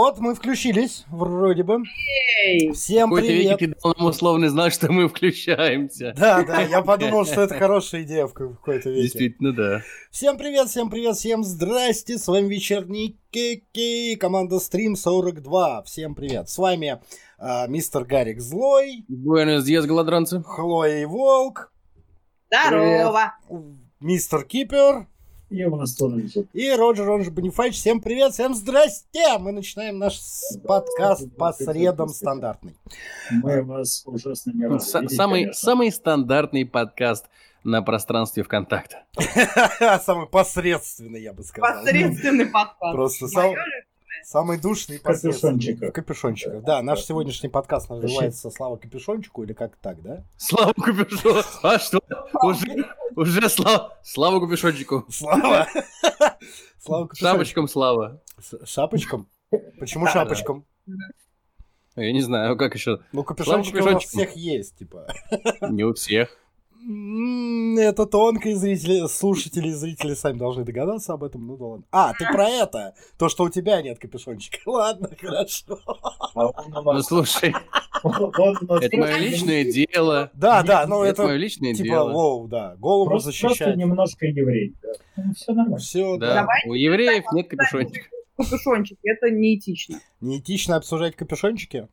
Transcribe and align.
Вот, 0.00 0.18
мы 0.18 0.34
включились, 0.34 1.04
вроде 1.10 1.62
бы. 1.62 1.82
Эй! 2.42 2.72
Всем 2.72 3.10
какой-то 3.10 3.34
веке 3.34 3.56
привет. 3.58 3.76
ты 3.76 3.82
дал 3.82 3.94
нам 3.98 4.06
условный 4.06 4.48
знак, 4.48 4.72
что 4.72 4.90
мы 4.90 5.06
включаемся. 5.10 6.14
Да, 6.16 6.42
да, 6.42 6.62
я 6.62 6.80
подумал, 6.80 7.26
что 7.26 7.42
это 7.42 7.54
хорошая 7.54 8.04
идея 8.04 8.26
в 8.26 8.32
какой-то 8.32 8.88
веке. 8.88 9.02
Действительно, 9.02 9.52
да. 9.52 9.82
Всем 10.10 10.38
привет, 10.38 10.68
всем 10.70 10.88
привет, 10.88 11.16
всем 11.16 11.44
здрасте, 11.44 12.16
с 12.16 12.26
вами 12.28 12.48
вечерний 12.48 13.20
Кики, 13.30 14.16
команда 14.16 14.58
Стрим 14.58 14.96
42. 14.96 15.82
Всем 15.82 16.14
привет, 16.14 16.48
с 16.48 16.56
вами 16.56 17.02
а, 17.38 17.66
мистер 17.66 18.06
Гарик 18.06 18.40
Злой, 18.40 19.04
Буэнос 19.06 19.64
диас, 19.64 19.84
голодранцы. 19.84 20.42
Хлоя 20.42 21.02
и 21.02 21.04
Волк, 21.04 21.74
Здорово! 22.50 23.34
мистер 24.00 24.44
Кипер 24.44 25.08
Я 25.52 25.68
у 25.68 25.74
нас 25.76 25.94
тоже 25.96 26.16
висит. 26.16 26.48
и 26.52 26.70
Роджер, 26.70 27.10
он 27.10 27.24
же 27.24 27.30
Бонифач. 27.32 27.74
Всем 27.74 28.00
привет, 28.00 28.32
всем 28.34 28.54
здрасте! 28.54 29.36
Мы 29.40 29.50
начинаем 29.50 29.98
наш 29.98 30.20
подкаст 30.64 31.28
по 31.36 31.52
средам 31.52 32.08
стандартный. 32.10 32.76
Мы 33.30 33.62
вас 33.62 34.02
ужасно 34.06 34.52
не 34.52 34.66
рады 34.66 34.78
С- 34.80 34.94
видеть, 34.94 35.16
Самый, 35.16 35.40
конечно. 35.42 35.60
самый 35.60 35.90
стандартный 35.90 36.64
подкаст 36.66 37.26
на 37.64 37.82
пространстве 37.82 38.44
ВКонтакта. 38.44 39.02
Самый 40.04 40.28
посредственный, 40.28 41.20
я 41.20 41.32
бы 41.32 41.42
сказал. 41.42 41.82
Посредственный 41.82 42.46
подкаст. 42.46 42.94
Просто 42.94 43.26
сам- 43.26 43.54
самый 44.22 44.56
душный 44.60 44.96
и 44.96 44.98
В 45.00 45.02
капюшончиках. 45.02 45.40
посредственный. 45.42 45.90
В 45.90 45.92
капюшончиках. 45.92 46.62
Да, 46.62 46.80
наш 46.82 47.02
сегодняшний 47.02 47.48
подкаст 47.48 47.90
называется 47.90 48.50
«Слава 48.50 48.76
капюшончику» 48.76 49.42
или 49.42 49.52
как 49.52 49.74
так, 49.82 50.00
да? 50.00 50.22
Слава 50.36 50.72
Купюшончику. 50.74 51.40
А 51.64 51.78
что? 51.80 52.00
Уже, 52.40 52.66
уже 53.20 53.48
слава, 53.48 53.98
слава 54.02 54.40
Купюшончику. 54.40 55.04
Слава! 55.10 55.68
Слава. 56.78 57.08
Шапочкам 57.14 57.68
слава. 57.68 58.22
С- 58.38 58.66
Шапочком? 58.66 59.28
Почему 59.78 60.06
Да, 60.06 60.12
шапочком? 60.12 60.64
Я 61.96 62.12
не 62.12 62.22
знаю, 62.22 62.56
как 62.56 62.74
еще. 62.74 63.00
Ну, 63.12 63.22
капюшончики 63.24 63.76
у 63.76 63.84
нас 63.84 64.04
всех 64.04 64.34
есть, 64.36 64.78
типа. 64.78 65.06
Не 65.60 65.84
у 65.84 65.92
всех. 65.92 66.36
Это 66.82 68.06
тонко, 68.06 68.48
и 68.48 68.54
зрители, 68.54 69.06
слушатели 69.06 69.68
и 69.68 69.72
зрители 69.72 70.14
сами 70.14 70.38
должны 70.38 70.64
догадаться 70.64 71.12
об 71.12 71.24
этом. 71.24 71.46
Ну 71.46 71.56
да 71.56 71.64
ладно. 71.64 71.84
А, 71.90 72.12
ты 72.14 72.24
про 72.32 72.48
это? 72.48 72.94
То, 73.18 73.28
что 73.28 73.44
у 73.44 73.50
тебя 73.50 73.82
нет 73.82 73.98
капюшончика. 73.98 74.58
Ладно, 74.66 75.10
хорошо. 75.20 75.78
Ну 76.34 77.02
слушай, 77.02 77.54
это 78.02 78.96
мое 78.96 79.18
личное 79.18 79.64
дело. 79.70 80.30
Да, 80.32 80.62
да, 80.62 80.86
ну 80.86 81.02
Это 81.02 81.24
мое 81.24 81.36
личное 81.36 81.74
типа, 81.74 81.84
дело. 81.86 82.12
воу, 82.12 82.48
да, 82.48 82.76
голову 82.76 83.10
Просто, 83.10 83.30
просто 83.30 83.48
защищать. 83.48 83.76
немножко 83.76 84.26
еврей. 84.26 84.74
Да. 84.82 85.22
все 85.34 85.52
нормально. 85.52 85.78
Все, 85.78 86.16
Да, 86.16 86.46
у 86.66 86.74
евреев 86.74 87.24
нет 87.34 87.48
капюшончика. 87.48 88.06
Капюшончики, 88.36 89.00
это 89.04 89.30
неэтично. 89.30 90.00
Неэтично 90.20 90.76
обсуждать 90.76 91.14
капюшончики? 91.14 91.88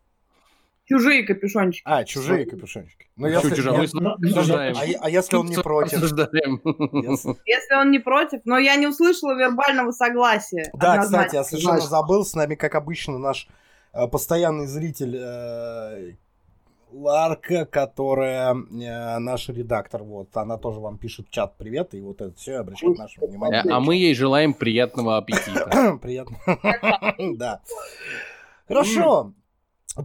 Чужие 0.88 1.24
капюшончики. 1.24 1.84
А, 1.86 2.04
чужие 2.06 2.46
капюшончики. 2.46 3.08
Ну, 3.18 3.28
если- 3.28 3.50
чужие? 3.56 3.74
я- 3.76 3.88
Ну, 3.94 4.10
обсуждаем. 4.12 4.76
А, 4.78 5.06
а 5.06 5.10
если 5.10 5.36
он 5.36 5.48
не 5.48 5.58
против? 5.58 5.94
Обсуждаем. 5.98 6.62
Если- 6.64 7.36
Если 7.46 7.76
он 7.76 7.92
не 7.92 8.00
против, 8.00 8.40
но 8.46 8.58
я 8.58 8.76
не 8.78 8.88
услышала 8.88 9.38
вербального 9.38 9.92
согласия. 9.92 10.70
Да, 10.74 10.94
Однозначно. 10.94 11.18
кстати, 11.28 11.36
я 11.36 11.44
совершенно 11.44 11.82
забыл, 11.82 12.24
с 12.26 12.34
нами, 12.36 12.56
как 12.56 12.76
обычно, 12.76 13.18
наш 13.18 13.48
э, 13.94 14.08
постоянный 14.08 14.68
зритель 14.68 15.18
э, 15.20 16.12
Ларка, 16.94 17.66
которая 17.66 18.54
э, 18.56 19.18
наш 19.20 19.50
редактор, 19.50 20.04
вот, 20.04 20.36
она 20.38 20.58
тоже 20.58 20.80
вам 20.80 20.98
пишет 20.98 21.28
в 21.28 21.32
чат 21.32 21.58
привет, 21.58 21.94
и 21.96 22.00
вот 22.02 22.22
это 22.22 22.34
все 22.38 22.60
обращает 22.60 22.98
наше 22.98 23.20
А 23.22 23.26
внимание. 23.26 23.62
а 23.70 23.80
мы 23.82 23.96
ей 23.96 24.14
желаем 24.14 24.54
приятного 24.54 25.18
аппетита. 25.18 25.98
Приятно. 26.02 26.38
Да. 27.36 27.60
Хорошо. 28.68 29.34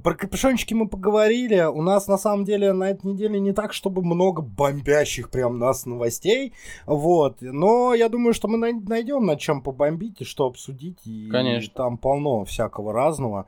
Про 0.02 0.14
капюшончики 0.14 0.74
мы 0.74 0.88
поговорили. 0.88 1.60
У 1.62 1.82
нас 1.82 2.08
на 2.08 2.16
самом 2.16 2.44
деле 2.44 2.72
на 2.72 2.90
этой 2.90 3.06
неделе 3.12 3.38
не 3.40 3.52
так, 3.52 3.72
чтобы 3.72 4.02
много 4.02 4.40
бомбящих 4.40 5.30
прям 5.30 5.58
нас 5.58 5.84
новостей. 5.86 6.54
Вот. 6.86 7.38
Но 7.40 7.92
я 7.94 8.08
думаю, 8.08 8.32
что 8.32 8.48
мы 8.48 8.58
най- 8.58 8.72
найдем 8.72 9.26
над 9.26 9.38
чем 9.40 9.62
побомбить 9.62 10.20
и 10.20 10.24
что 10.24 10.46
обсудить. 10.46 10.98
И 11.04 11.28
Конечно. 11.30 11.72
там 11.74 11.98
полно 11.98 12.44
всякого 12.44 12.92
разного. 12.92 13.46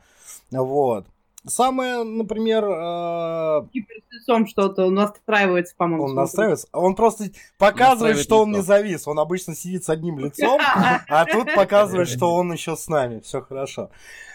Вот. 0.51 1.07
Самое, 1.47 2.05
например, 2.05 2.65
э, 2.65 3.63
Лицом 4.11 4.47
что-то, 4.47 4.87
он 4.87 4.95
настраивается, 4.95 5.75
по-моему. 5.77 6.05
он 6.05 6.15
настраивается. 6.15 6.69
Он 6.73 6.95
просто 6.95 7.25
показывает, 7.59 8.17
Настраивает 8.17 8.25
что 8.25 8.43
он 8.43 8.53
не 8.53 8.63
завис. 8.63 9.07
Он 9.07 9.19
обычно 9.19 9.55
сидит 9.55 9.85
с 9.85 9.91
одним 9.91 10.19
лицом, 10.21 10.59
а 10.63 11.25
тут 11.27 11.55
показывает, 11.55 12.09
что 12.09 12.35
он 12.35 12.51
еще 12.53 12.77
с 12.77 12.89
нами. 12.89 13.21
Все 13.21 13.43
хорошо. 13.43 13.91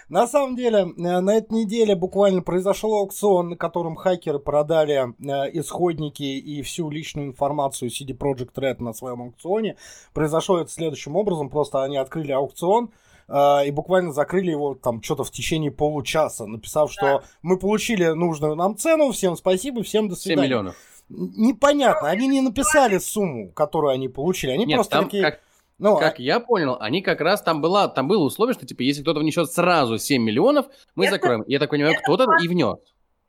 На 0.09 0.27
самом 0.27 0.55
деле, 0.55 0.79
э, 0.79 1.19
на 1.19 1.35
этой 1.35 1.53
неделе 1.53 1.95
буквально 1.95 2.41
произошел 2.41 2.93
аукцион, 2.95 3.49
на 3.49 3.55
котором 3.55 3.95
хакеры 3.95 4.39
продали 4.39 4.95
э, 5.19 5.59
исходники 5.59 6.23
и 6.23 6.61
всю 6.63 6.89
личную 6.89 7.27
информацию 7.27 7.89
CD 7.91 8.17
Projekt 8.17 8.53
Red 8.55 8.81
на 8.83 8.93
своем 8.93 9.21
аукционе. 9.21 9.77
Произошло 10.13 10.59
это 10.59 10.71
следующим 10.71 11.15
образом. 11.15 11.49
Просто 11.49 11.83
они 11.83 11.97
открыли 11.97 12.31
аукцион, 12.31 12.91
э, 13.27 13.67
и 13.67 13.71
буквально 13.71 14.11
закрыли 14.11 14.49
его 14.49 14.73
там 14.73 15.03
что-то 15.03 15.23
в 15.23 15.31
течение 15.31 15.71
получаса, 15.71 16.47
написав, 16.47 16.91
что 16.91 17.21
мы 17.43 17.59
получили 17.59 18.05
нужную 18.07 18.55
нам 18.55 18.75
цену, 18.77 19.11
всем 19.11 19.35
спасибо, 19.35 19.83
всем 19.83 20.09
до 20.09 20.15
7 20.15 20.21
свидания. 20.23 20.47
миллионов. 20.47 20.75
Н- 21.11 21.33
Непонятно, 21.37 22.09
они 22.09 22.27
не 22.27 22.41
написали 22.41 22.97
сумму, 22.97 23.51
которую 23.51 23.91
они 23.91 24.07
получили, 24.09 24.51
они 24.51 24.65
Нет, 24.65 24.75
просто 24.77 24.91
там, 24.91 25.05
такие, 25.05 25.23
как, 25.23 25.39
ну, 25.79 25.97
как 25.97 26.19
я 26.19 26.39
понял, 26.39 26.77
они 26.79 27.01
как 27.01 27.21
раз 27.21 27.41
там 27.41 27.61
была, 27.61 27.87
там 27.87 28.07
было 28.07 28.23
условие, 28.23 28.53
что 28.53 28.65
типа 28.65 28.81
если 28.81 29.01
кто-то 29.01 29.19
внесет 29.21 29.51
сразу 29.51 29.97
7 29.97 30.21
миллионов, 30.21 30.67
мы 30.95 31.05
Это- 31.05 31.15
закроем. 31.15 31.43
Я 31.47 31.59
так 31.59 31.69
понимаю, 31.69 31.95
кто-то 32.03 32.25
и 32.43 32.47
внес. 32.47 32.77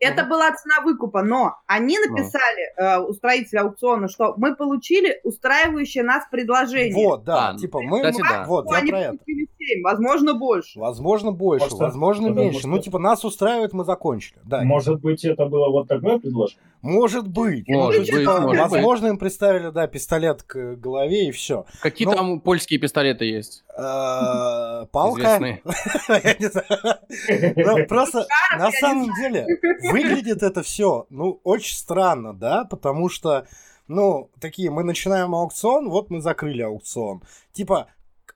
Это 0.02 0.24
была 0.24 0.50
цена 0.54 0.80
выкупа, 0.82 1.22
но 1.22 1.56
они 1.66 1.98
написали, 1.98 2.72
э, 2.78 2.98
устроители 3.00 3.58
аукциона, 3.58 4.08
что 4.08 4.32
мы 4.38 4.56
получили 4.56 5.20
устраивающее 5.24 6.02
нас 6.02 6.24
предложение. 6.30 6.94
вот, 7.06 7.24
да, 7.24 7.50
А, 7.50 7.58
типа 7.58 7.82
мы, 7.82 7.98
кстати, 8.00 8.22
да. 8.26 8.44
вот, 8.46 8.64
Ну, 8.64 8.72
я 8.72 8.78
они 8.78 8.90
про 8.90 9.00
это. 9.00 9.18
Получили 9.60 9.74
7, 9.76 9.82
возможно, 9.82 10.34
больше. 10.34 10.78
Возможно, 10.78 11.32
больше, 11.32 11.66
Просто 11.68 11.84
возможно, 11.84 12.28
потому 12.28 12.44
меньше. 12.46 12.60
что- 12.60 12.68
Ну, 12.68 12.78
типа, 12.78 12.98
нас 12.98 13.24
устраивает, 13.24 13.72
мы 13.72 13.84
закончили. 13.84 14.38
Да, 14.44 14.62
Может 14.62 15.00
быть, 15.00 15.24
это 15.24 15.46
было 15.46 15.70
вот 15.70 15.88
такое 15.88 16.18
предложение? 16.18 16.58
может 16.82 17.28
быть. 17.28 17.68
Может 17.68 18.06
быть, 18.10 18.26
может 18.26 18.58
возможно, 18.70 19.08
им 19.08 19.18
представили, 19.18 19.70
да, 19.70 19.86
пистолет 19.86 20.42
к 20.42 20.76
голове 20.76 21.28
и 21.28 21.30
все. 21.30 21.64
Какие 21.82 22.06
Ну- 22.08 22.14
там 22.14 22.40
польские 22.40 22.80
пистолеты 22.80 23.24
есть? 23.26 23.64
Палка? 23.76 25.20
Известные. 25.20 25.62
Я 26.08 26.34
не 26.38 26.48
знаю. 26.48 27.76
Ну, 27.80 27.86
Просто 27.88 28.26
на 28.58 28.70
самом 28.72 29.10
деле 29.20 29.46
выглядит 29.90 30.42
это 30.42 30.62
все, 30.62 31.06
ну, 31.10 31.40
очень 31.44 31.76
странно, 31.76 32.32
да, 32.34 32.64
потому 32.64 33.08
что, 33.08 33.46
ну, 33.88 34.30
такие, 34.40 34.70
мы 34.70 34.84
начинаем 34.84 35.34
аукцион, 35.34 35.88
вот 35.90 36.10
мы 36.10 36.20
закрыли 36.20 36.62
аукцион. 36.62 37.22
Типа, 37.52 37.86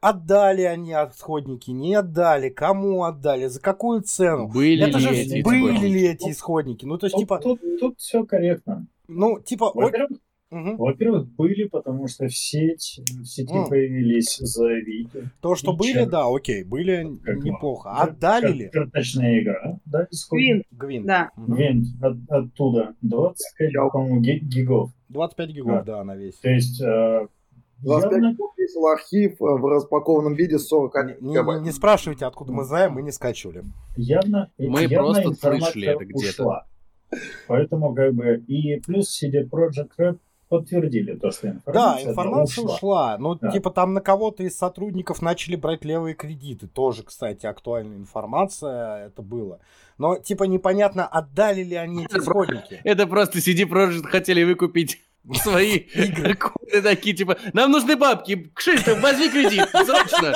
отдали 0.08 0.62
они 0.62 0.92
отходники, 0.92 1.70
не 1.70 1.94
отдали, 1.94 2.48
кому 2.50 3.04
отдали, 3.04 3.46
за 3.46 3.60
какую 3.60 4.02
цену? 4.02 4.48
Были 4.48 4.86
это 4.88 4.98
ли 4.98 5.04
же 5.04 5.10
эти 5.14 5.42
были 5.42 5.58
исходники? 5.72 5.84
ли 5.92 6.02
эти 6.08 6.30
исходники? 6.30 6.84
Ну, 6.84 6.98
то 6.98 7.06
есть, 7.06 7.14
Тут, 7.14 7.22
типа, 7.22 7.38
тут, 7.38 7.60
тут 7.80 7.98
все 7.98 8.24
корректно. 8.24 8.86
ну, 9.08 9.40
типа, 9.40 9.70
Во-первых, 9.74 10.10
мгм. 10.50 10.76
во-первых, 10.76 11.26
были, 11.34 11.64
потому 11.64 12.06
что 12.08 12.26
в 12.28 12.36
сеть, 12.36 13.00
в 13.08 13.24
сети 13.24 13.52
М. 13.54 13.68
появились 13.68 14.36
заявители. 14.38 15.30
то, 15.40 15.54
что 15.56 15.72
и 15.72 15.76
были, 15.76 15.92
чем? 15.92 16.10
да, 16.10 16.26
окей, 16.28 16.64
были 16.64 17.08
Как 17.24 17.42
неплохо. 17.42 17.88
вам? 17.88 18.00
Отдали 18.10 18.46
Как- 18.46 18.54
ли? 18.56 18.68
Карточная 18.68 19.40
игра, 19.42 19.78
да, 19.86 20.06
Гвин. 20.70 21.06
да. 21.06 21.30
Мгм. 21.36 21.54
Винт 21.56 21.86
от- 22.02 22.30
оттуда 22.30 22.94
25, 23.02 23.90
по-моему, 23.90 24.20
ги- 24.20 24.38
гигов. 24.40 24.90
25 25.08 25.50
гигов, 25.50 25.84
да, 25.84 26.04
на 26.04 26.14
весь. 26.16 26.34
То 26.36 26.50
есть 26.50 26.80
э, 26.82 27.26
25 27.84 28.12
явно 28.12 28.32
гигов 28.32 28.52
весил 28.58 28.86
архив 28.88 29.32
э, 29.40 29.44
в 29.44 29.66
распакованном 29.68 30.34
виде 30.34 30.58
40 30.58 30.94
Не, 31.20 31.30
не- 31.32 31.60
не 31.62 31.72
спрашивайте, 31.72 32.24
откуда 32.26 32.52
мы 32.52 32.64
знаем, 32.64 32.92
мы 32.92 33.02
не 33.02 33.12
скачивали. 33.12 33.64
явно, 33.96 34.50
Мы 34.58 34.82
явно 34.82 34.96
просто 35.12 35.22
информация 35.30 35.72
слышали 35.72 35.88
это 35.94 36.04
где-то. 36.04 36.42
ушла. 36.42 36.66
Поэтому 37.46 37.94
как 37.94 38.14
бы 38.14 38.36
и 38.48 38.80
плюс 38.80 39.22
CD 39.22 39.48
Projekt 39.48 39.90
Red 39.98 40.18
подтвердили 40.48 41.14
то, 41.16 41.30
что 41.30 41.46
Да, 41.46 41.52
информация, 41.54 42.10
информация 42.10 42.64
ушла. 42.64 43.16
Ну, 43.18 43.34
Да. 43.34 43.50
типа, 43.50 43.70
там 43.70 43.94
на 43.94 44.00
кого-то 44.00 44.42
из 44.42 44.56
сотрудников 44.56 45.22
начали 45.22 45.56
брать 45.56 45.84
левые 45.84 46.14
кредиты. 46.14 46.66
Тоже, 46.68 47.02
кстати, 47.02 47.46
актуальная 47.46 47.96
информация 47.96 49.06
это 49.06 49.22
было. 49.22 49.60
Но, 49.98 50.16
типа, 50.16 50.44
непонятно, 50.44 51.06
отдали 51.06 51.62
ли 51.62 51.74
они 51.76 52.04
эти 52.04 52.18
исходники. 52.18 52.80
Это 52.84 53.06
просто 53.06 53.38
CD 53.38 53.64
Projekt 53.68 54.04
хотели 54.06 54.44
выкупить 54.44 55.00
свои 55.32 55.80
коды 56.34 56.82
такие, 56.82 57.16
типа, 57.16 57.38
нам 57.52 57.70
нужны 57.70 57.96
бабки, 57.96 58.50
Кшиштоф, 58.54 59.00
возьми 59.00 59.30
кредит, 59.30 59.68
срочно. 59.70 60.34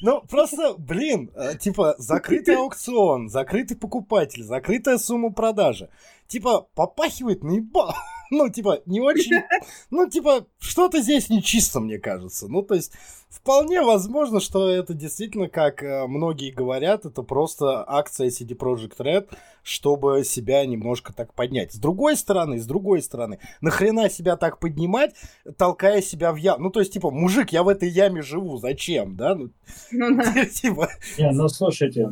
Ну, 0.00 0.20
просто, 0.22 0.74
блин, 0.76 1.30
э, 1.34 1.56
типа, 1.58 1.94
закрытый 1.98 2.56
аукцион, 2.58 3.28
закрытый 3.28 3.76
покупатель, 3.76 4.42
закрытая 4.42 4.98
сумма 4.98 5.32
продажи. 5.32 5.88
Типа, 6.32 6.66
попахивает 6.74 7.44
наебал. 7.44 7.94
Ну, 8.34 8.48
типа, 8.48 8.80
не 8.86 8.98
очень... 8.98 9.42
Ну, 9.90 10.08
типа, 10.08 10.46
что-то 10.58 11.02
здесь 11.02 11.28
нечисто, 11.28 11.80
мне 11.80 11.98
кажется. 11.98 12.48
Ну, 12.48 12.62
то 12.62 12.74
есть, 12.74 12.92
вполне 13.28 13.82
возможно, 13.82 14.40
что 14.40 14.70
это 14.70 14.94
действительно, 14.94 15.50
как 15.50 15.82
э, 15.82 16.06
многие 16.06 16.50
говорят, 16.50 17.04
это 17.04 17.22
просто 17.22 17.84
акция 17.86 18.28
CD 18.28 18.56
Projekt 18.56 18.96
Red, 18.96 19.28
чтобы 19.62 20.24
себя 20.24 20.64
немножко 20.64 21.12
так 21.12 21.34
поднять. 21.34 21.74
С 21.74 21.76
другой 21.76 22.16
стороны, 22.16 22.58
с 22.58 22.64
другой 22.64 23.02
стороны, 23.02 23.38
нахрена 23.60 24.08
себя 24.08 24.38
так 24.38 24.58
поднимать, 24.58 25.14
толкая 25.58 26.00
себя 26.00 26.32
в 26.32 26.36
яму? 26.36 26.64
Ну, 26.64 26.70
то 26.70 26.80
есть, 26.80 26.94
типа, 26.94 27.10
мужик, 27.10 27.50
я 27.52 27.62
в 27.62 27.68
этой 27.68 27.90
яме 27.90 28.22
живу, 28.22 28.56
зачем, 28.56 29.14
да? 29.14 29.34
Ну, 29.34 29.50
Ну 29.90 30.22
типа, 30.54 30.88
Не, 31.18 31.32
ну 31.32 31.48
слушайте, 31.48 32.08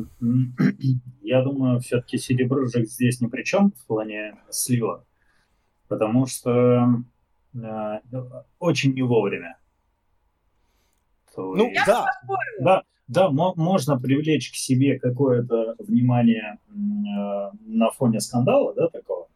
я 1.21 1.41
думаю, 1.43 1.79
все-таки 1.79 2.17
CD 2.17 2.47
Projekt 2.47 2.85
здесь 2.85 3.21
ни 3.21 3.27
при 3.27 3.43
чем 3.43 3.71
в 3.71 3.85
плане 3.87 4.35
слива, 4.49 5.05
потому 5.87 6.25
что 6.25 7.03
э, 7.53 7.99
очень 8.59 8.93
не 8.93 9.01
вовремя. 9.01 9.57
То 11.35 11.55
ну, 11.55 11.69
есть, 11.69 11.85
да, 11.85 12.05
да, 12.59 12.83
да, 13.07 13.29
мо- 13.29 13.53
можно 13.55 13.99
привлечь 13.99 14.51
к 14.51 14.55
себе 14.55 14.99
какое-то 14.99 15.75
внимание 15.79 16.57
э, 16.69 17.51
на 17.65 17.91
фоне 17.91 18.19
скандала, 18.19 18.73
да, 18.73 18.89
такого, 18.89 19.27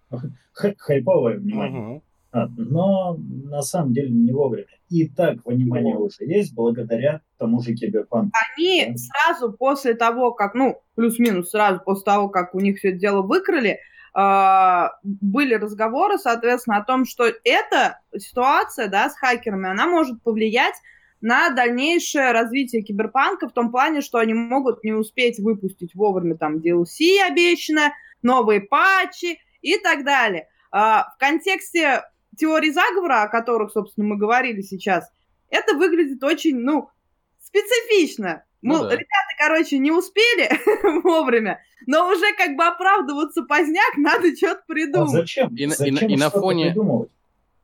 хайповое 0.54 1.38
внимание. 1.38 2.02
А, 2.32 2.48
но 2.58 3.18
на 3.18 3.62
самом 3.62 3.94
деле 3.94 4.10
не 4.10 4.34
вовремя. 4.34 4.68
И 4.90 5.08
так 5.08 5.46
внимание 5.46 5.96
уже 5.96 6.26
есть 6.26 6.54
благодаря 6.54 7.22
тому 7.38 7.62
же 7.62 7.74
киберпанку. 7.74 8.32
Они 8.58 8.96
сразу 8.98 9.54
после 9.54 9.94
того, 9.94 10.32
как, 10.32 10.54
ну, 10.54 10.82
плюс-минус 10.96 11.52
сразу 11.52 11.82
после 11.84 12.04
того, 12.04 12.30
как 12.30 12.56
у 12.56 12.60
них 12.60 12.78
все 12.78 12.90
это 12.90 12.98
дело 13.00 13.22
выкрали, 13.22 13.80
а, 14.14 14.92
были 15.04 15.56
разговоры, 15.56 16.18
соответственно, 16.18 16.78
о 16.78 16.86
том, 16.86 17.06
что 17.06 17.26
эта 17.26 18.00
ситуация, 18.18 18.88
да, 18.88 19.10
с 19.10 19.18
хакерами, 19.18 19.70
она 19.70 19.88
может 19.88 20.24
повлиять 20.24 20.76
на 21.20 21.50
дальнейшее 21.50 22.32
развитие 22.32 22.82
киберпанка 22.82 23.50
в 23.50 23.52
том 23.52 23.72
плане, 23.72 24.02
что 24.02 24.20
они 24.20 24.34
могут 24.34 24.84
не 24.84 24.94
успеть 24.94 25.40
выпустить 25.40 25.96
вовремя 25.96 26.38
там 26.38 26.58
DLC 26.58 27.20
обещанное, 27.28 27.94
новые 28.22 28.62
патчи 28.62 29.40
и 29.62 29.78
так 29.80 30.06
далее. 30.06 30.48
А, 30.72 31.12
в 31.16 31.18
контексте 31.18 32.04
теории 32.38 32.72
заговора, 32.72 33.24
о 33.24 33.28
которых, 33.28 33.72
собственно, 33.72 34.08
мы 34.08 34.18
говорили 34.18 34.62
сейчас, 34.62 35.10
это 35.50 35.76
выглядит 35.76 36.24
очень, 36.24 36.58
ну, 36.58 36.90
специфично. 37.60 38.44
Ну 38.62 38.78
Ну, 38.78 38.84
да. 38.84 38.92
ребята, 38.92 39.34
короче, 39.38 39.78
не 39.78 39.92
успели 39.92 40.50
вовремя, 41.04 41.60
но 41.86 42.10
уже 42.10 42.34
как 42.38 42.56
бы 42.56 42.64
оправдываться 42.66 43.44
поздняк, 43.44 43.96
надо 43.98 44.36
что-то 44.36 44.62
А 44.62 44.64
придумать. 44.68 45.12
зачем? 45.12 45.56
И 45.56 45.66
на- 45.68 45.74
и 45.74 45.76
Зачем 45.76 46.10
и 46.10 46.16
на 46.18 46.30
фоне- 46.30 46.66
придумывать? 46.68 47.10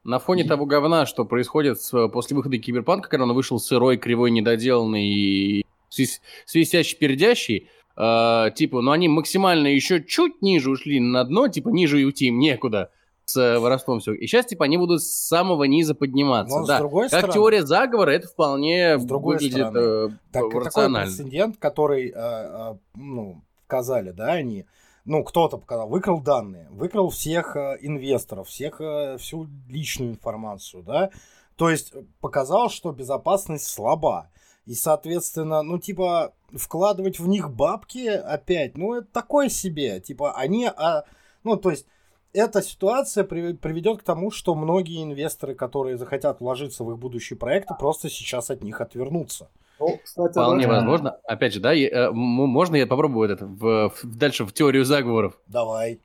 На 0.03 0.17
фоне 0.19 0.43
того 0.45 0.65
говна, 0.65 1.05
что 1.05 1.25
происходит 1.25 1.79
с- 1.81 2.07
после 2.09 2.35
выхода 2.35 2.57
Киберпанка, 2.57 3.07
когда 3.09 3.23
он 3.25 3.33
вышел 3.33 3.59
сырой, 3.59 3.97
кривой, 3.97 4.31
недоделанный 4.31 5.07
и 5.07 5.65
свис- 5.89 6.21
свистящий, 6.45 6.97
пердящий, 6.97 7.69
э, 7.97 8.51
типа, 8.55 8.81
ну 8.81 8.91
они 8.91 9.07
максимально 9.07 9.67
еще 9.67 10.03
чуть 10.03 10.41
ниже 10.41 10.71
ушли 10.71 10.99
на 10.99 11.23
дно, 11.23 11.47
типа, 11.47 11.69
ниже 11.69 12.01
и 12.01 12.05
уйти 12.05 12.27
им 12.27 12.39
некуда 12.39 12.91
с 13.31 13.37
э, 13.37 13.59
воровством 13.59 13.99
все. 13.99 14.13
И 14.13 14.27
сейчас, 14.27 14.45
типа, 14.45 14.65
они 14.65 14.77
будут 14.77 15.03
с 15.03 15.11
самого 15.11 15.63
низа 15.65 15.95
подниматься. 15.95 16.57
Но 16.57 16.65
с 16.65 16.67
да. 16.67 16.79
другой 16.79 17.09
Как 17.09 17.19
стороны- 17.19 17.33
теория 17.33 17.65
заговора, 17.65 18.11
это 18.11 18.27
вполне 18.27 18.97
С 18.97 19.03
другой 19.03 19.35
выглядит 19.35 19.67
стороны, 19.67 19.79
э, 19.79 20.09
Так, 20.31 20.43
такой 20.43 20.65
рационально. 20.65 21.07
прецедент, 21.07 21.57
который, 21.57 22.13
э, 22.15 22.75
ну, 22.95 23.41
показали, 23.67 24.11
да, 24.11 24.33
они, 24.33 24.65
ну, 25.05 25.23
кто-то 25.23 25.57
показал, 25.57 25.87
выкрал 25.87 26.19
данные, 26.19 26.67
выкрал 26.71 27.09
всех 27.09 27.55
э, 27.55 27.77
инвесторов, 27.81 28.47
всех, 28.49 28.81
э, 28.81 29.17
всю 29.17 29.47
личную 29.69 30.11
информацию, 30.11 30.83
да, 30.83 31.09
то 31.55 31.69
есть 31.69 31.93
показал, 32.19 32.69
что 32.69 32.91
безопасность 32.91 33.67
слаба. 33.67 34.29
И, 34.67 34.73
соответственно, 34.73 35.63
ну, 35.63 35.79
типа, 35.79 36.33
вкладывать 36.53 37.19
в 37.19 37.27
них 37.27 37.49
бабки 37.51 38.07
опять, 38.07 38.77
ну, 38.77 38.93
это 38.93 39.07
такое 39.11 39.49
себе. 39.49 39.99
Типа, 39.99 40.33
они, 40.33 40.65
а, 40.65 41.03
ну, 41.43 41.55
то 41.57 41.71
есть, 41.71 41.87
эта 42.33 42.61
ситуация 42.61 43.23
при- 43.23 43.53
приведет 43.53 43.99
к 43.99 44.03
тому, 44.03 44.31
что 44.31 44.55
многие 44.55 45.03
инвесторы, 45.03 45.55
которые 45.55 45.97
захотят 45.97 46.39
вложиться 46.39 46.83
в 46.83 46.91
их 46.91 46.97
будущие 46.97 47.37
проекты, 47.37 47.73
просто 47.79 48.09
сейчас 48.09 48.49
от 48.49 48.63
них 48.63 48.81
отвернутся. 48.81 49.49
Ну, 49.79 49.99
кстати, 50.03 50.31
Вполне 50.33 50.67
да, 50.67 50.73
возможно. 50.73 51.17
Опять 51.23 51.53
же, 51.53 51.59
да, 51.59 51.73
и, 51.73 51.85
э, 51.87 52.11
можно 52.11 52.75
я 52.75 52.85
попробую 52.85 53.29
это 53.31 53.45
в, 53.47 53.89
в- 53.89 54.03
дальше 54.17 54.45
в 54.45 54.53
теорию 54.53 54.85
заговоров? 54.85 55.39
Давай. 55.47 55.99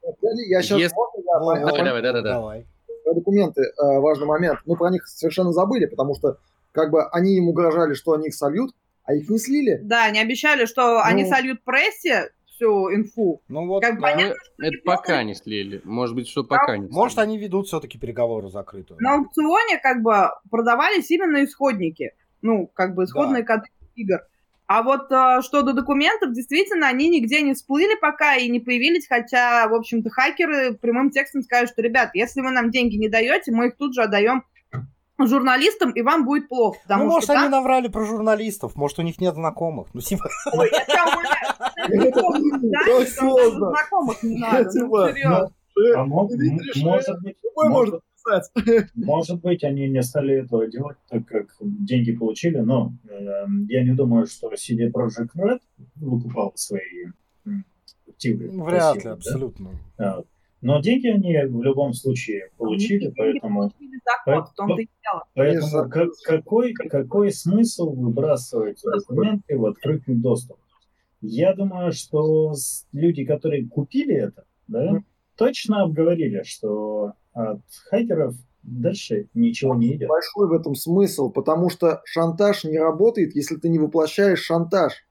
я 0.48 0.62
сейчас 0.62 0.78
Если- 0.80 0.94
Во, 0.96 1.54
Давай, 1.54 1.84
давай, 1.84 2.02
да, 2.02 2.12
да, 2.12 2.22
да. 2.22 2.32
Давай. 2.34 2.66
про 3.04 3.12
документы 3.14 3.60
э, 3.60 3.98
важный 4.00 4.26
момент. 4.26 4.60
Мы 4.64 4.76
про 4.76 4.90
них 4.90 5.06
совершенно 5.06 5.52
забыли, 5.52 5.84
потому 5.86 6.14
что 6.14 6.38
как 6.72 6.90
бы 6.90 7.04
они 7.10 7.36
им 7.36 7.48
угрожали, 7.48 7.92
что 7.94 8.12
они 8.12 8.28
их 8.28 8.34
сольют, 8.34 8.70
а 9.04 9.12
их 9.14 9.28
не 9.28 9.38
слили. 9.38 9.78
Да, 9.82 10.04
они 10.06 10.18
обещали, 10.20 10.64
что 10.64 11.02
они 11.02 11.24
Ну. 11.24 11.28
сольют 11.28 11.62
прессе 11.62 12.30
всю 12.56 12.92
инфу. 12.94 13.42
Ну 13.48 13.66
вот, 13.66 13.82
Как 13.82 13.96
да. 13.96 14.00
понятно, 14.00 14.34
Ну, 14.58 14.66
это 14.66 14.76
пока 14.84 15.22
не 15.22 15.34
слили. 15.34 15.80
Может 15.84 16.14
быть, 16.16 16.28
что 16.28 16.42
пока 16.44 16.76
не 16.76 16.88
Может, 16.88 17.14
слили. 17.16 17.26
они 17.28 17.38
ведут 17.38 17.66
все-таки 17.68 17.98
переговоры 17.98 18.48
закрытые. 18.48 18.98
На 19.00 19.14
аукционе 19.14 19.78
как 19.78 20.02
бы 20.02 20.30
продавались 20.50 21.10
именно 21.10 21.44
исходники. 21.44 22.12
Ну, 22.42 22.66
как 22.72 22.94
бы 22.94 23.04
исходные 23.04 23.44
коды 23.44 23.66
игр. 23.94 24.20
А 24.66 24.82
вот 24.82 25.12
э, 25.12 25.42
что 25.42 25.62
до 25.62 25.72
документов, 25.74 26.32
действительно, 26.32 26.88
они 26.88 27.08
нигде 27.08 27.40
не 27.40 27.54
всплыли 27.54 27.94
пока 28.00 28.34
и 28.34 28.48
не 28.48 28.58
появились, 28.58 29.06
хотя, 29.06 29.68
в 29.68 29.74
общем-то, 29.74 30.10
хакеры 30.10 30.74
прямым 30.74 31.10
текстом 31.10 31.42
скажут, 31.42 31.70
что, 31.70 31.82
ребят, 31.82 32.10
если 32.14 32.40
вы 32.40 32.50
нам 32.50 32.70
деньги 32.72 32.96
не 32.96 33.08
даете, 33.08 33.52
мы 33.52 33.68
их 33.68 33.76
тут 33.76 33.94
же 33.94 34.02
отдаем 34.02 34.42
журналистам, 35.18 35.90
и 35.92 36.02
вам 36.02 36.24
будет 36.24 36.48
плохо. 36.48 36.78
Потому 36.82 37.04
ну, 37.04 37.10
может, 37.10 37.24
что 37.24 37.38
они 37.38 37.48
наврали 37.48 37.88
про 37.88 38.04
журналистов, 38.04 38.76
может, 38.76 38.98
у 38.98 39.02
них 39.02 39.20
нет 39.20 39.34
знакомых. 39.34 39.88
Ну, 39.94 40.00
типа, 40.00 40.28
Ой, 40.52 40.70
знакомых 43.50 44.22
не 44.22 44.38
надо, 44.38 44.64
ну, 44.64 44.70
серьезно. 44.70 45.50
Может 46.04 46.40
быть, 47.22 47.36
может, 47.64 48.02
они 49.64 49.88
не 49.88 50.02
стали 50.02 50.42
этого 50.42 50.66
делать, 50.66 50.96
так 51.08 51.26
как 51.26 51.54
деньги 51.60 52.12
получили, 52.12 52.58
но 52.58 52.92
э, 53.08 53.46
я 53.68 53.84
не 53.84 53.92
думаю, 53.92 54.26
что 54.26 54.52
CD 54.52 54.90
Projekt 54.90 55.30
Red 55.36 55.60
выкупал 55.96 56.52
свои 56.56 57.06
активы. 58.08 58.48
вряд 58.64 58.96
ли, 58.96 59.02
да? 59.04 59.12
абсолютно. 59.12 59.70
Но 60.62 60.80
деньги 60.80 61.06
они 61.06 61.36
в 61.44 61.62
любом 61.62 61.92
случае 61.92 62.50
получили, 62.56 63.04
Деньги 63.04 63.14
поэтому, 63.16 63.60
получили 63.60 63.85
заход, 64.06 64.48
в 64.50 64.54
том-то 64.54 64.82
и 64.82 64.88
дело. 65.02 65.22
поэтому 65.34 65.90
как- 65.90 66.10
какой, 66.24 66.72
какой 66.72 67.32
смысл 67.32 67.90
выбрасывать 67.92 68.80
документы 68.82 69.58
в 69.58 69.66
открытый 69.66 70.14
доступ? 70.14 70.58
Я 71.20 71.54
думаю, 71.54 71.92
что 71.92 72.52
люди, 72.92 73.24
которые 73.24 73.68
купили 73.68 74.14
это, 74.14 74.44
да, 74.68 75.00
точно 75.36 75.82
обговорили, 75.82 76.42
что 76.44 77.12
от 77.32 77.60
хакеров 77.90 78.34
дальше 78.62 79.28
ничего 79.34 79.74
не 79.74 79.94
идет. 79.96 80.08
Большой 80.08 80.48
в 80.48 80.52
этом 80.52 80.74
смысл, 80.74 81.30
потому 81.30 81.70
что 81.70 82.02
шантаж 82.04 82.64
не 82.64 82.78
работает, 82.78 83.34
если 83.34 83.56
ты 83.56 83.68
не 83.68 83.78
воплощаешь 83.78 84.40
шантаж. 84.40 85.04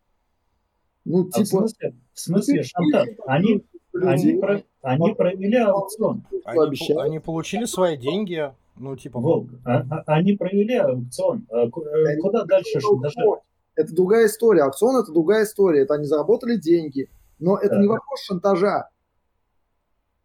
Ну, 1.05 1.21
А 1.21 1.25
в 1.27 1.31
типа... 1.31 1.45
смысле, 1.45 1.95
в 2.13 2.19
смысле 2.19 2.63
шантаж? 2.63 3.07
Они, 3.27 3.65
они, 3.93 4.33
про- 4.39 4.63
они 4.81 5.13
провели 5.13 5.57
аукцион. 5.57 6.25
Они, 6.45 6.93
они 6.99 7.19
получили 7.19 7.65
свои 7.65 7.97
деньги, 7.97 8.51
ну, 8.77 8.96
типа, 8.96 9.20
Волк, 9.20 9.50
а- 9.65 9.84
а- 9.89 10.03
они 10.08 10.34
провели 10.34 10.75
аукцион. 10.75 11.46
А 11.51 11.65
э, 11.65 11.70
Они 12.08 12.22
Куда 12.22 12.44
дальше 12.46 12.79
шантажировать? 12.79 13.41
Это 13.75 13.94
другая 13.94 14.27
история. 14.27 14.63
Аукцион 14.63 14.98
это 15.01 15.12
другая 15.12 15.44
история. 15.44 15.82
Это 15.84 15.96
они 15.96 16.05
заработали 16.05 16.58
деньги. 16.58 17.10
Но 17.39 17.58
это 17.58 17.75
Да. 17.75 17.82
не 17.82 17.88
вопрос 17.88 18.22
шантажа. 18.24 18.89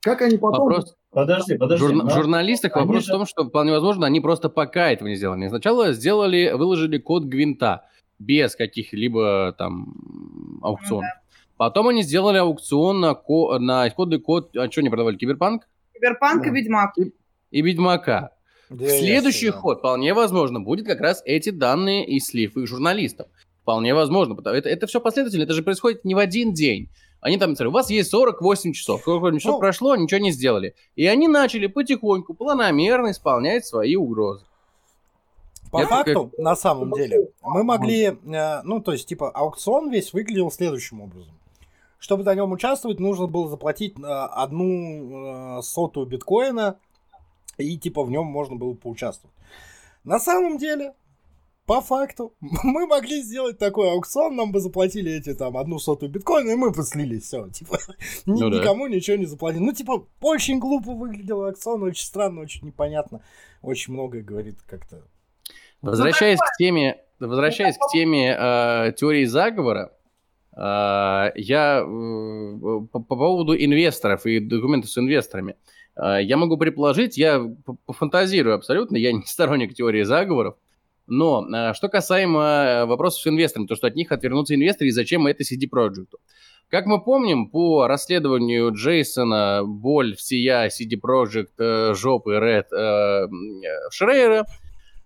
Как 0.02 0.22
они 0.22 0.36
потом... 0.38 0.64
Вопрос, 0.68 0.96
Подожди, 1.10 1.58
подожди. 1.58 1.92
Но- 1.92 2.06
в 2.06 2.10
журналистах 2.12 2.76
они 2.76 2.86
вопрос 2.86 3.04
же- 3.04 3.12
в 3.12 3.16
том, 3.16 3.26
что 3.26 3.44
вполне 3.44 3.72
возможно, 3.72 4.06
они 4.06 4.20
просто 4.20 4.48
пока 4.48 4.90
этого 4.92 5.08
не 5.08 5.16
сделали. 5.16 5.48
Сначала 5.48 5.92
сделали, 5.92 6.52
выложили 6.52 6.98
код 6.98 7.24
Гвинта 7.24 7.84
без 8.20 8.54
каких-либо 8.54 9.52
там 9.58 10.60
аукционов. 10.62 11.10
Потом 11.56 11.88
они 11.88 12.02
сделали 12.02 12.38
аукцион 12.38 13.00
на, 13.00 13.14
ко- 13.14 13.58
на 13.58 13.88
исходный 13.88 14.20
код, 14.20 14.56
а 14.56 14.70
что 14.70 14.80
они 14.80 14.88
продавали, 14.88 15.16
Киберпанк 15.16 15.66
Киберпанк 15.94 16.46
и 16.46 16.48
Да. 16.50 16.54
Ведьмак. 16.54 16.94
и 17.50 17.60
Ведьмака. 17.62 18.30
Две 18.70 18.98
Следующий 18.98 19.50
да. 19.50 19.56
ход, 19.58 19.78
вполне 19.78 20.14
возможно, 20.14 20.60
будет 20.60 20.86
как 20.86 21.00
раз 21.00 21.22
эти 21.24 21.50
данные 21.50 22.06
и 22.06 22.20
слив 22.20 22.56
их 22.56 22.66
журналистов. 22.66 23.26
Вполне 23.62 23.94
возможно. 23.94 24.34
потому- 24.34 24.56
Это, 24.56 24.68
это 24.68 24.86
все 24.86 25.00
последовательно, 25.00 25.42
это 25.44 25.52
же 25.52 25.62
происходит 25.62 26.04
не 26.04 26.14
в 26.14 26.18
один 26.18 26.52
день. 26.54 26.88
Они 27.20 27.36
там, 27.36 27.50
смотри, 27.50 27.68
у 27.68 27.72
вас 27.72 27.90
есть 27.90 28.10
48 28.10 28.72
часов. 28.72 29.02
48 29.04 29.38
часов 29.38 29.54
Ну. 29.56 29.60
прошло, 29.60 29.94
ничего 29.96 30.20
не 30.20 30.32
сделали. 30.32 30.74
И 30.96 31.06
они 31.06 31.28
начали 31.28 31.66
потихоньку, 31.66 32.32
планомерно 32.34 33.10
исполнять 33.10 33.66
свои 33.66 33.94
угрозы. 33.96 34.44
По 35.70 35.78
Это 35.82 35.88
факту, 35.88 36.32
на 36.38 36.56
самом 36.56 36.90
деле, 36.92 37.28
мы 37.42 37.62
могли, 37.62 38.04
э, 38.06 38.62
ну, 38.64 38.80
то 38.80 38.92
есть, 38.92 39.06
типа, 39.06 39.30
аукцион 39.30 39.90
весь 39.90 40.12
выглядел 40.12 40.50
следующим 40.50 41.00
образом. 41.02 41.34
чтобы 42.02 42.24
на 42.24 42.34
нем 42.34 42.50
участвовать, 42.50 42.98
нужно 42.98 43.26
было 43.26 43.46
заплатить 43.50 43.94
э, 43.98 44.02
одну 44.02 45.58
э, 45.58 45.62
сотую 45.62 46.06
биткоина, 46.06 46.78
и 47.62 47.76
типа 47.76 48.02
в 48.04 48.10
нем 48.10 48.26
можно 48.26 48.56
было 48.56 48.74
поучаствовать. 48.74 49.34
На 50.04 50.18
самом 50.18 50.56
деле, 50.58 50.94
по 51.66 51.80
факту, 51.80 52.34
мы 52.40 52.86
могли 52.86 53.22
сделать 53.22 53.58
такой 53.58 53.90
аукцион, 53.92 54.34
нам 54.34 54.50
бы 54.52 54.60
заплатили 54.60 55.12
эти 55.12 55.34
там 55.34 55.56
одну 55.56 55.78
сотую 55.78 56.10
биткоина, 56.10 56.50
и 56.50 56.54
мы 56.56 56.70
бы 56.70 56.82
слились, 56.82 57.24
все, 57.24 57.48
типа, 57.48 57.78
ни- 58.26 58.40
Ну 58.40 58.50
да. 58.50 58.58
никому 58.58 58.86
ничего 58.88 59.16
не 59.16 59.26
заплатили. 59.26 59.62
Ну, 59.62 59.72
типа, 59.72 60.04
очень 60.20 60.58
глупо 60.58 60.92
выглядел 60.92 61.44
аукцион, 61.44 61.82
очень 61.82 62.04
странно, 62.06 62.40
очень 62.40 62.66
непонятно, 62.66 63.22
очень 63.62 63.92
многое 63.92 64.22
говорит 64.22 64.58
как-то. 64.66 65.02
Возвращаясь 65.82 66.38
к 66.38 66.56
теме, 66.58 67.00
возвращаясь 67.20 67.76
к 67.76 67.92
теме 67.92 68.36
э, 68.38 68.92
теории 68.96 69.24
заговора, 69.24 69.92
э, 70.52 70.58
я 71.36 71.82
э, 71.82 72.80
по, 72.92 73.00
по 73.00 73.16
поводу 73.16 73.54
инвесторов 73.56 74.26
и 74.26 74.40
документов 74.40 74.90
с 74.90 74.98
инвесторами, 74.98 75.52
э, 75.52 75.56
я 75.96 76.36
могу 76.36 76.56
предположить, 76.56 77.18
я 77.18 77.44
пофантазирую 77.86 78.54
абсолютно, 78.54 78.96
я 78.96 79.12
не 79.12 79.22
сторонник 79.22 79.74
теории 79.74 80.02
заговоров, 80.02 80.56
но 81.10 81.44
э, 81.44 81.74
что 81.74 81.88
касаемо 81.88 82.40
э, 82.40 82.84
вопросов 82.86 83.20
с 83.22 83.26
инвесторами, 83.26 83.66
то 83.66 83.74
что 83.74 83.88
от 83.88 83.96
них 83.96 84.12
отвернутся 84.12 84.54
инвесторы 84.54 84.88
и 84.88 84.92
зачем 84.92 85.26
это 85.26 85.42
CD 85.42 85.68
Projekt. 85.70 86.14
Как 86.68 86.86
мы 86.86 87.02
помним, 87.02 87.50
по 87.50 87.88
расследованию 87.88 88.72
Джейсона, 88.72 89.62
Боль, 89.64 90.14
всея, 90.14 90.68
CD 90.68 90.92
Projekt, 91.02 91.94
Жопы, 91.94 92.34
Red, 92.34 92.66
э, 92.70 93.26
э, 93.26 93.90
Шрейера, 93.90 94.46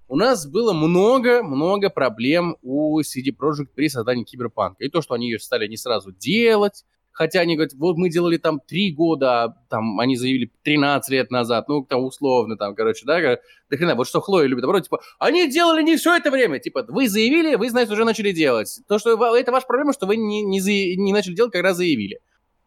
у 0.07 0.17
нас 0.17 0.47
было 0.47 0.75
много-много 0.75 1.88
проблем 1.88 2.59
у 2.61 3.00
CD 3.00 3.31
Projekt 3.35 3.71
при 3.75 3.88
создании 3.88 4.25
Киберпанка. 4.25 4.85
И 4.85 4.91
то, 4.91 5.00
что 5.00 5.14
они 5.14 5.31
ее 5.31 5.38
стали 5.38 5.67
не 5.67 5.79
сразу 5.79 6.12
делать, 6.12 6.85
хотя 7.14 7.40
они 7.40 7.54
говорят, 7.54 7.73
вот 7.75 7.97
мы 7.97 8.11
делали 8.11 8.37
там 8.37 8.61
3 8.61 8.92
года, 8.92 9.44
а 9.44 9.56
там 9.71 9.99
они 10.00 10.16
заявили 10.16 10.50
13 10.64 11.11
лет 11.11 11.30
назад, 11.30 11.68
ну, 11.68 11.83
там 11.83 12.04
условно, 12.04 12.56
там, 12.56 12.75
короче, 12.75 13.06
да, 13.06 13.21
да 13.21 13.76
хрена, 13.76 13.94
вот 13.94 14.06
что 14.06 14.21
Хлоя 14.21 14.47
любит, 14.47 14.62
наоборот, 14.62 14.83
типа, 14.83 15.00
они 15.18 15.49
делали 15.49 15.83
не 15.83 15.97
все 15.97 16.16
это 16.16 16.30
время, 16.30 16.59
типа, 16.59 16.85
вы 16.88 17.09
заявили, 17.09 17.54
вы, 17.54 17.71
значит, 17.71 17.92
уже 17.92 18.04
начали 18.04 18.33
делать. 18.33 18.80
То, 18.88 18.99
что 18.99 19.37
это 19.37 19.52
ваша 19.52 19.66
проблема, 19.66 19.92
что 19.92 20.06
вы 20.06 20.16
не, 20.16 20.42
не, 20.42 20.61
зая- 20.61 20.97
не 20.97 21.12
начали 21.12 21.35
делать, 21.35 21.52
когда 21.52 21.73
заявили. 21.73 22.18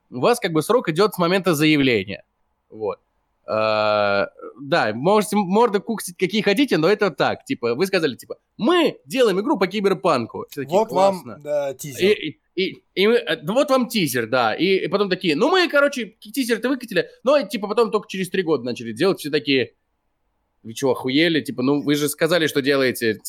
У 0.09 0.21
вас 0.21 0.39
как 0.39 0.53
бы 0.53 0.61
срок 0.63 0.89
идет 0.89 1.13
с 1.13 1.17
момента 1.17 1.53
заявления. 1.53 2.23
Вот. 2.69 2.99
А, 3.45 4.27
да, 4.61 4.91
можете 4.93 5.35
морды 5.37 5.79
куксить 5.79 6.17
какие 6.17 6.41
хотите, 6.41 6.77
но 6.77 6.89
это 6.89 7.11
так. 7.11 7.45
Типа, 7.45 7.75
вы 7.75 7.85
сказали, 7.85 8.15
типа, 8.15 8.37
мы 8.57 8.99
делаем 9.05 9.39
игру 9.39 9.57
по 9.57 9.67
киберпанку. 9.67 10.45
Все 10.49 10.61
такие, 10.61 10.77
вот 10.77 10.89
«Классно». 10.89 11.33
вам 11.33 11.41
да, 11.41 11.73
тизер. 11.73 12.11
И, 12.11 12.29
и, 12.29 12.39
и, 12.57 12.83
и 12.95 13.07
мы, 13.07 13.13
э, 13.17 13.39
ну 13.43 13.53
вот 13.53 13.69
вам 13.69 13.87
тизер, 13.87 14.25
да. 14.25 14.55
И, 14.55 14.85
и 14.85 14.87
потом 14.87 15.11
такие, 15.11 15.35
ну 15.35 15.49
мы, 15.49 15.69
короче, 15.69 16.15
тизер-то 16.19 16.69
выкатили, 16.69 17.07
но 17.23 17.39
типа 17.43 17.67
потом 17.67 17.91
только 17.91 18.07
через 18.09 18.31
три 18.31 18.41
года 18.41 18.63
начали 18.63 18.93
делать. 18.93 19.19
Все 19.19 19.29
такие, 19.29 19.73
вы 20.63 20.73
что, 20.73 20.91
охуели? 20.91 21.41
Типа, 21.41 21.61
ну 21.61 21.83
вы 21.83 21.93
же 21.93 22.09
сказали, 22.09 22.47
что 22.47 22.63
делаете. 22.63 23.19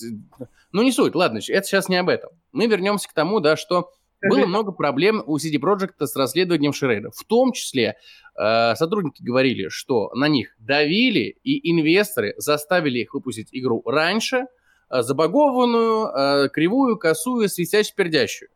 Ну 0.72 0.82
не 0.82 0.92
суть, 0.92 1.14
ладно, 1.14 1.40
это 1.46 1.66
сейчас 1.66 1.90
не 1.90 1.96
об 1.96 2.08
этом. 2.08 2.30
Мы 2.52 2.68
вернемся 2.68 3.06
к 3.06 3.12
тому, 3.12 3.40
да, 3.40 3.56
что 3.56 3.90
было 4.22 4.46
много 4.46 4.72
проблем 4.72 5.22
у 5.26 5.36
CD 5.36 5.60
Projekt 5.60 6.06
с 6.06 6.16
расследованием 6.16 6.72
Шрейда. 6.72 7.10
В 7.10 7.22
том 7.24 7.52
числе 7.52 7.96
э, 8.34 8.74
сотрудники 8.76 9.22
говорили, 9.22 9.68
что 9.68 10.10
на 10.14 10.28
них 10.28 10.56
давили, 10.58 11.36
и 11.44 11.70
инвесторы 11.70 12.32
заставили 12.38 13.00
их 13.00 13.12
выпустить 13.12 13.48
игру 13.52 13.82
раньше, 13.84 14.46
э, 14.90 15.02
забагованную, 15.02 16.06
э, 16.06 16.48
кривую, 16.48 16.96
косую, 16.96 17.48
светящую, 17.50 17.94
пердящую. 17.94 18.48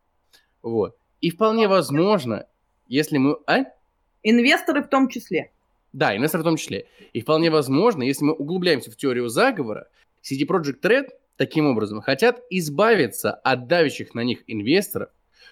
Вот. 0.63 0.95
И 1.21 1.29
вполне 1.29 1.67
возможно, 1.67 2.47
если 2.87 3.17
мы... 3.17 3.37
А? 3.45 3.65
Инвесторы 4.23 4.81
в 4.81 4.87
том 4.87 5.09
числе. 5.09 5.51
Да, 5.91 6.15
инвесторы 6.15 6.41
в 6.41 6.45
том 6.45 6.57
числе. 6.57 6.87
И 7.11 7.21
вполне 7.21 7.51
возможно, 7.51 8.01
если 8.01 8.25
мы 8.25 8.33
углубляемся 8.33 8.89
в 8.89 8.95
теорию 8.95 9.29
заговора, 9.29 9.87
CD 10.23 10.47
Projekt 10.47 10.81
Red 10.81 11.09
таким 11.37 11.67
образом 11.67 12.01
хотят 12.01 12.39
избавиться 12.49 13.31
от 13.31 13.67
давящих 13.67 14.15
на 14.15 14.21
них 14.21 14.43
инвесторов, 14.47 15.09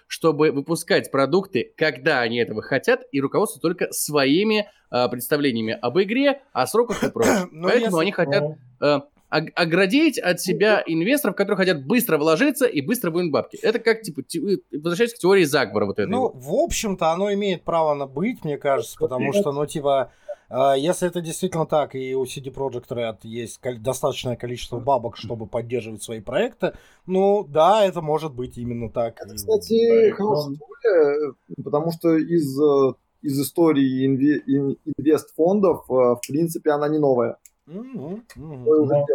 чтобы 0.08 0.52
выпускать 0.52 1.12
продукты, 1.12 1.74
когда 1.78 2.22
они 2.22 2.38
этого 2.38 2.62
хотят, 2.62 3.04
и 3.12 3.22
руководствоваться 3.22 3.62
только 3.62 3.92
своими 3.94 4.70
э, 4.90 5.10
представлениями 5.10 5.78
об 5.80 6.00
игре, 6.00 6.42
о 6.54 6.66
сроках 6.68 7.04
и 7.04 7.12
прочем. 7.12 7.50
Ну, 7.52 7.68
Поэтому 7.68 7.98
если- 7.98 8.02
они 8.02 8.12
хотят 8.12 8.44
э, 8.82 9.00
оградить 9.32 10.20
от 10.20 10.42
себя 10.42 10.84
инвесторов, 10.86 11.36
которые 11.36 11.58
хотят 11.58 11.86
быстро 11.86 12.18
вложиться 12.18 12.66
и 12.66 12.82
быстро 12.82 13.12
вынуть 13.12 13.32
бабки. 13.32 13.58
Это 13.62 13.80
как, 13.80 14.02
типа, 14.02 14.24
те- 14.24 14.42
возвращаясь 14.72 15.14
к 15.14 15.18
теории 15.18 15.46
заговора 15.46 15.86
вот 15.86 16.00
этой. 16.00 16.10
Ну, 16.10 16.22
вот. 16.24 16.34
в 16.36 16.54
общем-то, 16.54 17.12
оно 17.12 17.34
имеет 17.34 17.64
право 17.64 17.94
на 17.94 18.06
быть, 18.08 18.44
мне 18.44 18.58
кажется, 18.58 18.98
потому 19.00 19.32
что, 19.34 19.52
ну, 19.54 19.66
типа, 19.66 20.12
э, 20.50 20.74
если 20.78 21.08
это 21.08 21.22
действительно 21.22 21.66
так, 21.66 21.96
и 21.96 22.14
у 22.14 22.26
CD 22.26 22.54
Projekt 22.54 22.90
Red 22.90 23.20
есть 23.24 23.62
достаточное 23.82 24.36
количество 24.36 24.80
бабок, 24.80 25.16
чтобы 25.16 25.48
поддерживать 25.48 26.04
свои 26.04 26.20
проекты, 26.20 26.74
ну, 27.06 27.46
да, 27.48 27.86
это 27.86 28.02
может 28.02 28.34
быть 28.36 28.58
именно 28.58 28.90
так. 28.90 29.16
Это, 29.22 29.34
кстати, 29.36 30.10
хорошая 30.12 30.56
теория, 30.58 31.30
э, 31.30 31.64
потому 31.64 31.92
что 31.94 32.18
из, 32.18 32.60
э, 32.62 32.94
из 33.22 33.40
истории 33.40 34.06
инве- 34.06 34.42
ин- 34.46 34.78
инвестфондов, 34.98 35.86
э, 35.90 35.94
в 35.94 36.20
принципе, 36.28 36.72
она 36.72 36.90
не 36.90 37.00
новая. 37.00 37.38
Но 37.68 38.20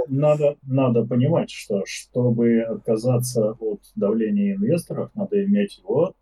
надо, 0.08 0.56
надо 0.62 1.04
понимать, 1.04 1.50
что 1.50 1.82
чтобы 1.84 2.60
отказаться 2.60 3.52
от 3.52 3.80
давления 3.94 4.54
инвесторов, 4.54 5.10
надо 5.14 5.44
иметь 5.44 5.80
вот 5.84 6.14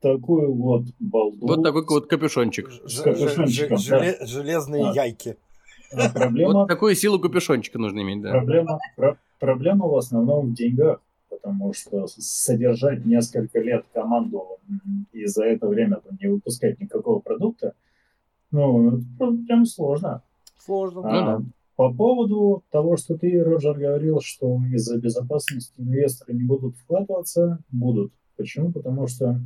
такую 0.00 0.52
вот 0.54 0.82
балду. 0.98 1.46
Вот 1.46 1.62
такой 1.62 1.84
вот 1.88 2.06
капюшончик. 2.08 2.70
С 2.86 3.00
капюшончиком, 3.00 3.78
ж- 3.78 3.88
да. 3.88 3.98
желе- 4.04 4.26
Железные 4.26 4.90
А. 4.90 4.94
яйки. 4.94 5.36
А 5.92 6.10
Проблема, 6.10 6.52
Вот 6.52 6.68
такую 6.68 6.94
силу 6.94 7.18
капюшончика 7.18 7.78
нужно 7.78 8.00
иметь, 8.02 8.20
да. 8.20 8.30
проблема, 8.32 8.78
про- 8.96 9.18
проблема 9.40 9.86
в 9.88 9.96
основном 9.96 10.48
в 10.48 10.54
деньгах, 10.54 11.00
потому 11.30 11.72
что 11.72 12.06
содержать 12.08 13.06
несколько 13.06 13.58
лет 13.60 13.86
команду 13.94 14.58
и 15.12 15.24
за 15.24 15.44
это 15.44 15.66
время 15.66 15.96
там, 15.96 16.18
не 16.20 16.28
выпускать 16.28 16.78
никакого 16.80 17.20
продукта, 17.20 17.72
ну, 18.50 19.00
прям- 19.46 19.64
сложно. 19.64 20.22
Сложно. 20.58 21.00
Ну 21.02 21.08
А, 21.08 21.38
да. 21.38 21.42
По 21.78 21.94
поводу 21.94 22.64
того, 22.72 22.96
что 22.96 23.16
ты, 23.16 23.40
Роджер, 23.40 23.78
говорил, 23.78 24.20
что 24.20 24.60
из-за 24.72 24.98
безопасности 24.98 25.72
инвесторы 25.78 26.34
не 26.34 26.42
будут 26.42 26.76
вкладываться, 26.76 27.60
будут. 27.70 28.12
Почему? 28.36 28.72
Потому 28.72 29.06
что 29.06 29.40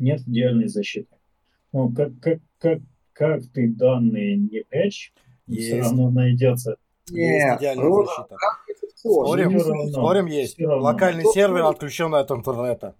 нет 0.00 0.22
идеальной 0.26 0.66
защиты. 0.66 1.14
Ну, 1.72 1.92
как, 1.92 2.18
как, 2.18 2.40
как, 2.58 2.80
как 3.12 3.46
ты 3.54 3.72
данные 3.72 4.36
не 4.38 4.64
прячь, 4.68 5.12
все 5.46 5.76
Есть. 5.76 5.86
равно 5.86 6.10
найдется. 6.10 6.78
Есть 7.10 7.60
идеальная 7.60 7.84
Роджер, 7.84 8.06
защита. 8.06 8.36
Спорим, 8.96 9.60
спорим 9.92 10.26
есть. 10.26 10.60
Локальный 10.60 11.22
Ну, 11.22 11.32
сервер 11.32 11.62
ну. 11.62 11.68
отключен 11.68 12.12
от 12.12 12.28
интернета. 12.32 12.96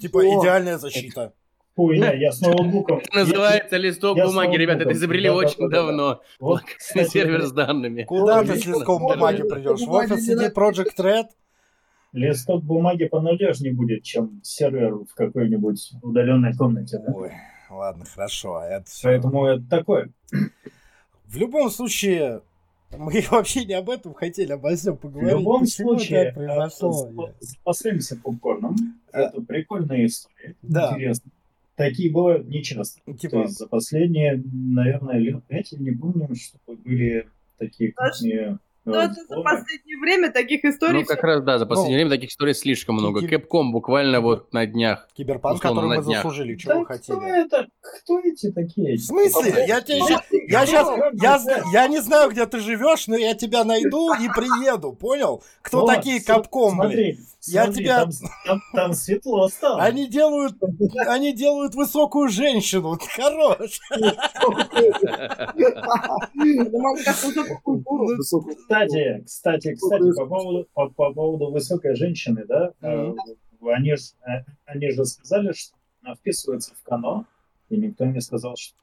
Типа 0.00 0.26
идеальная 0.26 0.78
защита. 0.78 1.32
Хуйня, 1.74 2.12
я 2.12 2.32
с 2.32 2.40
ноутбуком. 2.40 2.98
Это 2.98 3.18
называется 3.20 3.76
листок 3.78 4.16
я 4.18 4.26
бумаги, 4.26 4.56
ребята, 4.56 4.82
это 4.82 4.92
изобрели 4.92 5.28
да, 5.28 5.34
очень 5.34 5.56
да, 5.58 5.68
да, 5.68 5.68
да. 5.68 5.76
давно. 5.86 6.20
Вот, 6.38 6.52
Локальный 6.60 6.74
кстати, 6.78 7.08
сервер 7.08 7.42
с 7.42 7.52
данными. 7.52 8.02
Куда 8.04 8.42
ты 8.44 8.56
с 8.56 8.66
листком 8.66 9.02
бумаги. 9.02 9.42
придешь? 9.42 9.80
В 9.80 9.90
офис 9.92 10.28
CD 10.28 10.52
Project 10.52 10.96
Red? 10.98 11.24
Листок 12.12 12.62
бумаги 12.62 13.06
понадежнее 13.06 13.72
будет, 13.72 14.02
чем 14.02 14.40
сервер 14.42 14.96
в 14.96 15.14
какой-нибудь 15.14 15.92
удаленной 16.02 16.54
комнате. 16.54 16.98
да? 16.98 17.10
Ой, 17.14 17.32
ладно, 17.70 18.04
хорошо. 18.04 18.56
а 18.56 18.66
Это 18.66 18.84
всё. 18.90 19.08
Поэтому 19.08 19.46
это 19.46 19.64
такое. 19.70 20.10
В 21.24 21.36
любом 21.38 21.70
случае, 21.70 22.42
мы 22.94 23.24
вообще 23.30 23.64
не 23.64 23.72
об 23.72 23.88
этом 23.88 24.12
хотели, 24.12 24.52
обо 24.52 24.76
всем 24.76 24.96
В 24.98 25.00
поговорить. 25.00 25.30
любом 25.38 25.60
Почему 25.62 25.96
случае, 25.96 26.24
так 26.26 26.34
произошло? 26.34 27.28
э, 27.28 27.32
запасаемся 27.40 28.16
попкорном. 28.22 28.76
А. 29.10 29.20
Это 29.20 29.40
прикольная 29.40 30.04
история. 30.04 30.54
Да. 30.60 30.90
Интересно. 30.92 31.30
Такие 31.76 32.12
бывают 32.12 32.46
нечасто. 32.48 33.00
То 33.06 33.12
Типа, 33.14 33.36
есть 33.42 33.58
за 33.58 33.66
последние, 33.66 34.42
наверное, 34.52 35.16
лет 35.18 35.42
пять 35.48 35.72
я 35.72 35.78
не 35.78 35.90
помню, 35.90 36.28
чтобы 36.34 36.78
были 36.78 37.28
такие 37.58 37.92
крупные 37.92 38.58
Ну, 38.84 38.94
это 38.94 39.14
за 39.26 39.40
последнее 39.40 39.98
время 39.98 40.30
таких 40.32 40.64
историй 40.66 41.00
Ну, 41.00 41.04
как 41.06 41.22
раз, 41.22 41.42
да, 41.42 41.58
за 41.58 41.64
последнее 41.66 41.98
Ну, 41.98 42.04
время 42.04 42.10
таких 42.10 42.30
историй 42.30 42.52
слишком 42.52 42.96
много. 42.96 43.20
Кибер- 43.20 43.46
Capcom 43.48 43.70
буквально 43.70 44.20
вот 44.20 44.52
на 44.52 44.66
днях. 44.66 45.08
киберпанк, 45.14 45.62
который 45.62 45.88
на 45.88 45.96
мы 45.96 46.02
днях. 46.04 46.16
заслужили. 46.18 46.56
Чего 46.56 46.72
Да 46.74 46.78
вы 46.80 46.84
кто 46.84 46.94
хотели? 46.94 47.44
это? 47.46 47.68
Кто 47.80 48.18
эти 48.20 48.50
такие? 48.50 48.96
В 48.96 49.00
смысле? 49.00 49.64
Я 49.66 49.80
тебе 49.80 49.98
щас- 50.00 50.24
Я 50.48 50.66
сейчас, 50.66 51.46
я, 51.46 51.62
я 51.72 51.88
не 51.88 52.00
знаю, 52.02 52.30
где 52.30 52.44
ты 52.46 52.58
живешь, 52.58 53.06
но 53.06 53.16
я 53.16 53.34
тебя 53.34 53.64
найду 53.64 54.12
и 54.14 54.28
приеду, 54.28 54.92
понял? 54.92 55.42
Кто 55.62 55.82
Вот, 55.82 55.94
такие 55.94 56.20
Капком, 56.20 56.78
блин? 56.80 57.18
Смотри, 57.44 57.84
Я 57.84 58.04
тебя- 58.04 58.04
Там, 58.04 58.10
там- 58.46 58.60
там 58.72 58.92
светло 58.94 59.48
стало. 59.48 59.82
Они 59.82 60.06
делают, 60.08 60.54
они 61.08 61.32
делают 61.32 61.74
высокую 61.74 62.28
женщину. 62.28 62.96
Хорош. 63.16 63.80
Культуру. 67.62 68.16
Высокую- 68.16 68.56
Кстати, 68.56 69.22
кстати, 69.26 69.74
кстати, 69.74 70.14
по 70.16 70.26
поводу, 70.26 70.68
по, 70.74 70.88
по 70.90 71.12
поводу 71.12 71.50
высокой 71.50 71.94
женщины, 71.96 72.44
да, 72.46 72.72
э, 72.80 73.06
Мгм. 73.06 73.18
они 73.68 73.94
же 73.96 74.02
они 74.66 74.90
же 74.90 75.04
сказали, 75.04 75.52
что 75.52 75.74
она 76.02 76.14
вписывается 76.14 76.74
в 76.74 76.82
канон, 76.82 77.26
и 77.68 77.76
никто 77.76 78.04
не 78.04 78.20
сказал, 78.20 78.56
что... 78.56 78.76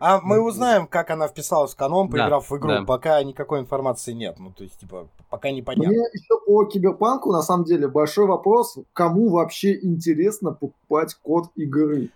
А 0.00 0.20
мы 0.20 0.40
узнаем, 0.40 0.86
как 0.86 1.10
она 1.10 1.28
вписалась 1.28 1.72
в 1.72 1.76
канон, 1.76 2.08
Да, 2.08 2.12
поиграв 2.12 2.50
в 2.50 2.56
игру. 2.56 2.68
да. 2.68 2.82
Пока 2.84 3.22
никакой 3.22 3.60
информации 3.60 4.12
нет. 4.12 4.36
Ну, 4.38 4.50
то 4.50 4.64
есть, 4.64 4.78
типа, 4.80 5.08
пока 5.30 5.50
непонятно. 5.50 5.88
Мне 5.88 5.98
еще 6.12 6.40
по 6.46 6.64
киберпанку, 6.64 7.32
на 7.32 7.42
самом 7.42 7.64
деле, 7.64 7.88
большой 7.88 8.26
вопрос, 8.26 8.78
кому 8.92 9.28
вообще 9.30 9.78
интересно 9.82 10.52
покупать 10.52 11.14
код 11.22 11.46
игры? 11.56 12.10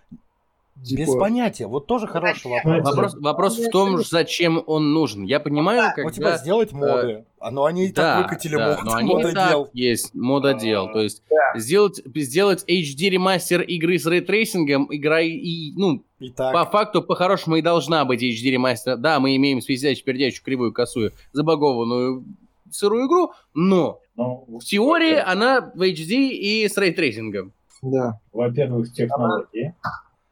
Без 0.79 1.07
Типа, 1.07 1.19
понятия. 1.19 1.65
Вот 1.67 1.87
тоже 1.87 2.07
хороший 2.07 2.49
Зачем? 2.51 2.83
вопрос. 2.83 2.85
Вопрос, 2.95 3.15
вопрос 3.19 3.57
в 3.59 3.69
том, 3.71 4.03
зачем 4.03 4.63
он 4.67 4.93
нужен. 4.93 5.23
Я 5.23 5.39
понимаю, 5.39 5.91
Ну, 5.97 6.09
типа, 6.11 6.29
когда... 6.29 6.37
сделать 6.37 6.71
моды. 6.71 7.25
А 7.39 7.51
ну 7.51 7.65
они 7.65 7.87
и 7.87 7.91
так 7.91 8.23
выкатили 8.23 8.55
да, 8.55 8.67
мод, 8.75 8.83
но 8.85 8.93
они 8.95 9.11
и 9.11 9.15
мододел. 9.15 9.65
так 9.65 9.75
есть 9.75 10.13
мододел. 10.15 10.91
То 10.93 11.01
есть 11.01 11.23
Да. 11.29 11.59
сделать, 11.59 11.99
сделать 12.15 12.63
HD 12.69 13.09
ремастер 13.09 13.61
игры 13.61 13.97
с 13.97 14.05
рейтрейсингом, 14.05 14.87
игра 14.91 15.19
и, 15.21 15.29
и, 15.31 15.73
ну, 15.75 16.03
И 16.19 16.29
так. 16.29 16.53
по 16.53 16.65
факту, 16.65 17.01
по-хорошему 17.01 17.55
и 17.57 17.61
должна 17.61 18.05
быть 18.05 18.21
HD 18.23 18.51
ремастер. 18.51 18.97
Да, 18.97 19.19
мы 19.19 19.35
имеем 19.35 19.61
связящую, 19.61 20.05
пердящую, 20.05 20.43
кривую, 20.45 20.73
косую, 20.73 21.11
забагованную 21.33 22.23
сырую 22.71 23.07
игру, 23.07 23.31
но 23.53 23.99
Ну, 24.15 24.45
в 24.47 24.63
теории 24.63 25.15
она 25.15 25.71
в 25.73 25.81
HD 25.81 26.29
и 26.29 26.67
с 26.67 26.77
рейтрейсингом. 26.77 27.51
Да, 27.81 28.19
Во-первых, 28.33 28.91
технологии. 28.93 29.73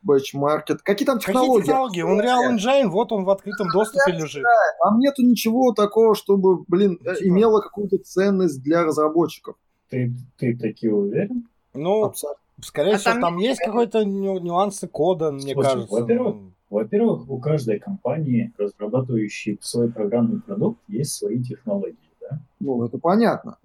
Бэчмаркет. 0.06 0.82
Какие 0.82 1.06
там 1.06 1.18
Какие 1.20 1.34
технологии? 1.34 1.66
технологии? 1.66 2.04
Unreal 2.04 2.56
Engine, 2.56 2.88
вот 2.90 3.12
он 3.12 3.26
в 3.26 3.30
открытом 3.30 3.68
доступе 3.74 4.14
лежит. 4.14 4.44
Там 4.82 5.00
нету 5.00 5.24
ничего 5.24 5.74
такого, 5.74 6.16
чтобы, 6.16 6.64
блин, 6.68 6.98
Ну, 7.04 7.14
типа- 7.16 7.28
имело 7.28 7.60
какую-то 7.62 7.98
ценность 7.98 8.62
для 8.64 8.84
разработчиков. 8.84 9.56
Ты, 9.90 10.14
ты 10.38 10.56
таки 10.58 10.88
уверен? 10.90 11.48
Ну, 11.74 12.06
Абсолютно. 12.06 12.42
скорее 12.62 12.94
А 12.94 12.98
всего, 12.98 13.14
там 13.14 13.22
там 13.22 13.38
есть 13.38 13.60
какой-то 13.60 14.04
ню- 14.06 14.40
нюансы 14.40 14.88
кода, 14.88 15.32
мне 15.32 15.54
Слушай, 15.54 15.68
кажется. 15.74 15.94
во-первых, 15.94 16.36
Ну, 16.36 16.52
Во-первых, 16.72 17.30
у 17.30 17.38
каждой 17.40 17.80
компании, 17.80 18.52
разрабатывающей 18.58 19.60
свой 19.62 19.92
программный 19.92 20.42
продукт, 20.42 20.80
есть 20.88 21.12
свои 21.14 21.42
технологии. 21.42 21.96
Да? 22.20 22.40
Ну, 22.60 22.84
это 22.84 22.98
понятно. 22.98 23.58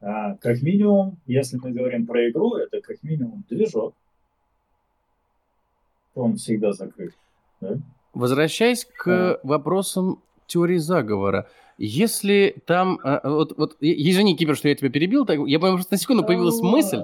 А, 0.00 0.36
как 0.36 0.62
минимум, 0.62 1.18
если 1.26 1.58
мы 1.62 1.72
говорим 1.72 2.06
про 2.06 2.30
игру, 2.30 2.54
это 2.54 2.80
как 2.80 3.02
минимум 3.02 3.44
движок. 3.50 3.94
Он 6.14 6.36
всегда 6.36 6.72
закрыт. 6.72 7.14
Да? 7.60 7.78
Возвращаясь 8.14 8.84
к 8.84 9.40
вопросам 9.42 10.20
теории 10.46 10.76
заговора. 10.76 11.48
Если 11.78 12.54
там... 12.66 13.00
а, 13.02 13.20
Вот, 13.28 13.56
вот, 13.56 13.76
извини, 13.80 14.36
Кипер, 14.36 14.56
что 14.56 14.68
я 14.68 14.74
тебя 14.74 14.90
перебил. 14.90 15.24
так, 15.24 15.38
я 15.46 15.58
прям 15.58 15.74
просто 15.74 15.94
на 15.94 15.98
секунду 15.98 16.24
появилась 16.24 16.60
мысль. 16.60 17.02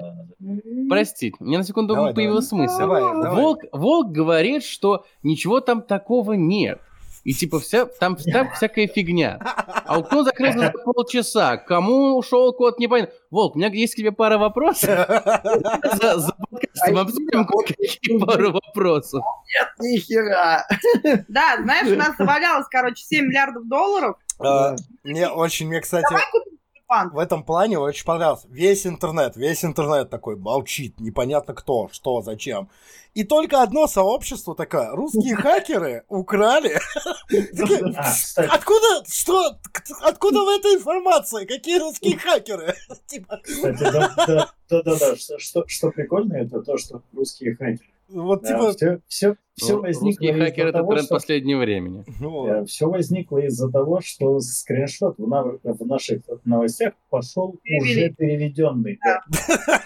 Простите, 0.87 1.35
у 1.39 1.45
меня 1.45 1.59
на 1.59 1.63
секунду 1.63 1.95
Давай, 1.95 2.13
появилась 2.13 2.51
мысль. 2.51 2.77
Давай, 2.77 3.01
давай. 3.01 3.41
Волк, 3.41 3.59
Волк 3.71 4.11
говорит, 4.11 4.63
что 4.63 5.05
ничего 5.23 5.59
там 5.59 5.81
такого 5.81 6.33
нет. 6.33 6.79
И 7.29 7.33
типа 7.33 7.59
вся, 7.59 7.85
там, 7.85 8.15
там 8.15 8.49
всякая 8.55 8.87
фигня. 8.87 9.37
Аукцион 9.85 10.25
закрылся 10.25 10.59
за 10.59 10.71
полчаса. 10.71 11.57
Кому 11.57 12.17
ушел 12.17 12.51
код, 12.53 12.79
непонятно. 12.79 13.13
Волк, 13.29 13.55
у 13.55 13.59
меня 13.59 13.67
есть 13.67 13.93
к 13.93 13.97
тебе 13.97 14.11
пара 14.11 14.39
вопросов. 14.39 14.89
За, 16.01 16.17
за 16.17 16.33
подкастом 16.33 16.97
обсудим 16.97 17.45
какие 17.45 18.17
пару 18.17 18.51
вопросов. 18.65 19.23
Нихера! 19.79 20.65
Да, 21.27 21.57
знаешь, 21.61 21.91
у 21.91 21.95
нас 21.95 22.15
завалялось, 22.17 22.65
короче, 22.67 23.03
7 23.03 23.27
миллиардов 23.27 23.67
долларов. 23.67 24.17
А, 24.39 24.75
Мне 25.03 25.29
очень, 25.29 25.67
мне, 25.67 25.81
кстати, 25.81 26.07
Давай 26.09 26.23
купим 26.31 26.58
Киберпанк. 26.89 27.13
в 27.13 27.19
этом 27.19 27.43
плане 27.43 27.77
очень 27.77 28.05
понравилось. 28.05 28.45
Весь 28.49 28.85
интернет, 28.85 29.35
весь 29.35 29.63
интернет 29.63 30.09
такой 30.09 30.35
молчит, 30.35 30.99
непонятно 30.99 31.53
кто, 31.53 31.89
что, 31.91 32.21
зачем. 32.21 32.69
И 33.13 33.23
только 33.23 33.61
одно 33.61 33.87
сообщество 33.87 34.55
такое, 34.55 34.91
русские 34.91 35.35
хакеры 35.37 36.03
украли. 36.09 36.79
Кстати, 37.27 38.49
Откуда, 38.49 39.03
что, 39.07 39.57
откуда 40.01 40.39
в 40.41 40.49
этой 40.49 40.75
информации? 40.75 41.45
Какие 41.45 41.79
русские 41.79 42.17
хакеры? 42.17 42.75
Типа, 43.07 43.39
кстати, 43.43 43.83
да, 43.83 44.49
да, 44.69 44.81
да, 44.83 45.15
что 45.15 45.91
прикольно, 45.91 46.33
это 46.35 46.61
то, 46.61 46.77
что 46.77 47.01
русские 47.13 47.55
хакеры. 47.55 47.98
Вот 48.09 48.41
Да, 48.43 48.47
типа, 48.47 48.71
все, 48.73 48.99
все, 49.07 49.35
все 49.55 49.75
Ну, 49.75 49.81
возникло 49.81 50.07
Русские 50.07 50.31
из-за 50.31 50.45
хакеры 50.45 50.69
это 50.69 50.77
того, 50.79 50.91
тренд 50.91 51.05
что 51.05 51.15
последнего 51.15 51.59
времени. 51.59 52.05
ну, 52.19 52.65
все 52.65 52.89
возникло 52.89 53.37
из-за 53.39 53.71
того, 53.71 54.01
что 54.01 54.39
скриншот 54.39 55.15
в, 55.17 55.27
на- 55.27 55.43
в 55.43 55.85
наших 55.85 56.21
новостях 56.45 56.93
пошел 57.09 57.55
Перевели. 57.63 57.91
уже 58.05 58.13
переведенный. 58.15 58.99
да. 59.03 59.21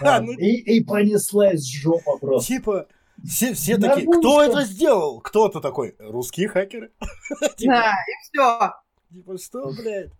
А, 0.00 0.20
Ну, 0.20 0.32
И, 0.32 0.76
и 0.78 0.84
понеслась 0.84 1.64
жопа 1.66 2.18
просто. 2.20 2.46
типа, 2.48 2.86
все, 3.24 3.52
все 3.54 3.76
Да 3.76 3.90
такие, 3.90 4.06
ну 4.06 4.18
кто 4.20 4.42
что? 4.42 4.52
это 4.58 4.66
сделал? 4.66 5.20
Кто-то 5.20 5.60
такой, 5.60 5.94
русские 5.98 6.48
хакеры. 6.48 6.90
Типа, 7.56 7.72
Да, 7.72 7.92
и 7.92 8.12
все. 8.22 8.72
Типа, 9.12 9.38
что, 9.38 9.70
блядь? 9.72 10.10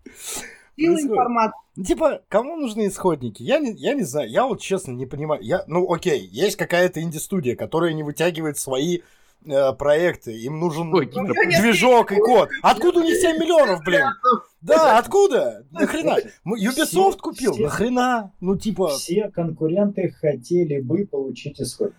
Сила 0.77 1.01
информации. 1.01 1.57
Ну, 1.75 1.83
Типа, 1.83 2.21
кому 2.29 2.55
нужны 2.55 2.87
исходники? 2.87 3.43
Я 3.43 3.59
не, 3.59 3.73
я 3.73 3.93
не 3.93 4.03
знаю, 4.03 4.29
я 4.29 4.45
вот 4.45 4.61
честно 4.61 4.91
не 4.91 5.05
понимаю. 5.05 5.41
Я, 5.41 5.63
ну, 5.67 5.91
окей, 5.91 6.25
есть 6.31 6.55
какая-то 6.55 7.01
инди-студия, 7.01 7.55
которая 7.55 7.93
не 7.93 8.03
вытягивает 8.03 8.57
свои 8.57 8.99
э, 9.45 9.73
проекты. 9.73 10.31
Им 10.39 10.59
нужен 10.59 10.93
Ой, 10.93 11.05
Кипер, 11.05 11.33
движок 11.61 12.11
и 12.11 12.15
код. 12.15 12.49
Откуда 12.61 12.99
у 12.99 13.03
них 13.03 13.17
7 13.17 13.37
миллионов, 13.37 13.83
блин? 13.83 14.05
Да, 14.61 14.97
откуда? 14.97 15.63
Нахрена? 15.69 16.17
Ubisoft 16.43 17.19
купил? 17.19 17.55
Нахрена? 17.55 18.31
Ну, 18.41 18.57
типа, 18.57 18.87
Все 18.89 19.29
конкуренты 19.29 20.09
хотели 20.09 20.81
бы 20.81 21.05
получить 21.05 21.61
исходники. 21.61 21.95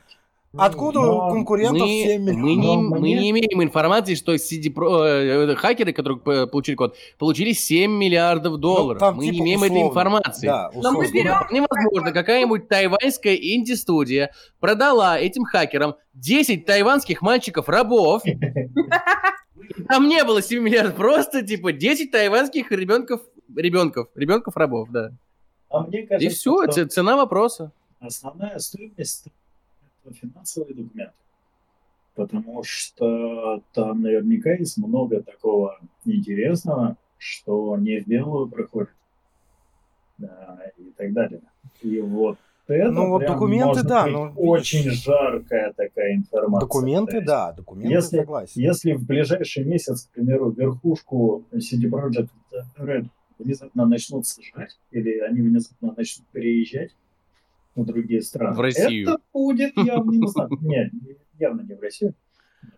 Откуда 0.58 1.00
Но 1.00 1.28
у 1.28 1.30
конкурентов 1.32 1.80
мы, 1.82 1.88
7 1.88 2.22
мы, 2.22 2.32
миллионов? 2.32 2.64
не, 2.64 2.76
Но 2.76 2.82
мы 2.82 2.98
мне- 3.00 3.14
не 3.20 3.30
имеем 3.30 3.62
информации, 3.62 4.14
что 4.14 4.34
CD 4.34 4.72
Pro, 4.72 5.04
э, 5.04 5.54
хакеры, 5.56 5.92
которые 5.92 6.18
получили 6.46 6.74
код, 6.76 6.96
получили 7.18 7.52
7 7.52 7.90
миллиардов 7.90 8.58
долларов. 8.58 9.00
Ну, 9.00 9.06
там, 9.06 9.16
мы 9.16 9.24
типа, 9.24 9.34
не 9.34 9.40
имеем 9.40 9.62
этой 9.62 9.68
условно. 9.72 9.88
информации. 9.90 10.46
Да, 10.46 10.70
Но 10.74 10.92
мы 10.92 11.10
берем- 11.10 11.34
Вполне 11.34 11.66
возможно, 11.68 12.12
какая-нибудь 12.12 12.68
тайваньская 12.68 13.34
инди-студия 13.34 14.30
продала 14.60 15.18
этим 15.18 15.44
хакерам 15.44 15.96
10 16.14 16.64
тайванских 16.66 17.22
мальчиков-рабов. 17.22 18.22
Там 19.88 20.08
не 20.08 20.22
было 20.24 20.42
7 20.42 20.62
миллиардов, 20.62 20.94
просто 20.96 21.42
типа 21.42 21.72
10 21.72 22.10
тайванских 22.10 22.70
ребенков, 22.70 23.20
ребенков, 23.54 24.08
ребенков-рабов, 24.14 24.88
да. 24.90 25.10
А 25.68 25.80
мне 25.80 26.02
И 26.02 26.06
кажется, 26.06 26.34
все, 26.36 26.70
что 26.70 26.86
цена 26.88 27.16
вопроса. 27.16 27.72
основная 28.00 28.58
стоимость 28.58 29.26
это 29.26 29.34
финансовые 30.12 30.74
документы. 30.74 31.12
Потому 32.14 32.62
что 32.62 33.62
там 33.72 34.00
наверняка 34.00 34.52
есть 34.52 34.78
много 34.78 35.22
такого 35.22 35.78
интересного, 36.04 36.96
что 37.18 37.76
не 37.76 38.00
в 38.00 38.06
белую 38.06 38.48
проходит. 38.48 38.90
Да, 40.18 40.58
и 40.78 40.90
так 40.96 41.12
далее. 41.12 41.42
И 41.82 42.00
вот 42.00 42.38
это 42.68 42.90
Ну, 42.90 43.10
вот 43.10 43.26
документы, 43.26 43.82
да, 43.82 44.04
быть 44.04 44.12
ну, 44.12 44.32
очень 44.36 44.90
жаркая 44.90 45.72
такая 45.74 46.16
информация. 46.16 46.66
Документы, 46.66 47.16
есть 47.16 47.26
да, 47.26 47.52
документы, 47.52 47.94
если- 47.94 48.16
согласен. 48.18 48.60
Если 48.60 48.92
в 48.94 49.06
ближайший 49.06 49.64
месяц, 49.64 50.06
к 50.06 50.10
примеру, 50.14 50.50
верхушку 50.50 51.44
CD 51.52 51.88
Projekt 51.88 52.30
Red 52.78 53.06
внезапно 53.38 53.86
начнут 53.86 54.26
сажать, 54.26 54.78
или 54.90 55.18
они 55.20 55.42
внезапно 55.42 55.92
начнут 55.96 56.26
переезжать 56.28 56.96
в 57.76 57.84
другие 57.86 58.22
страны, 58.22 58.56
В 58.56 58.60
Россию. 58.60 59.08
это 59.08 59.18
будет 59.32 59.76
явно 59.76 60.10
не 60.10 60.26
знаю, 60.26 60.48
Нет, 60.60 60.92
явно 61.38 61.62
не 61.62 61.74
в 61.74 61.80
Россию. 61.80 62.14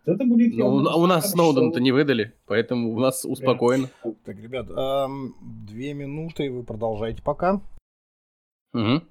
Это 0.04 0.24
будет 0.24 0.52
Ну, 0.52 0.58
явно 0.58 0.94
у 0.96 1.02
у 1.02 1.06
нас 1.06 1.30
Сноуден-то 1.30 1.80
не 1.80 1.92
выдали, 1.92 2.34
поэтому 2.46 2.92
у 2.92 2.98
нас 2.98 3.24
успокоено. 3.24 3.88
Так, 4.24 4.37
ребят, 4.38 4.68
эм, 4.70 5.34
две 5.66 5.94
минуты, 5.94 6.46
и 6.46 6.48
вы 6.48 6.62
продолжаете 6.62 7.22
пока. 7.22 7.62
Мгм. 8.72 9.02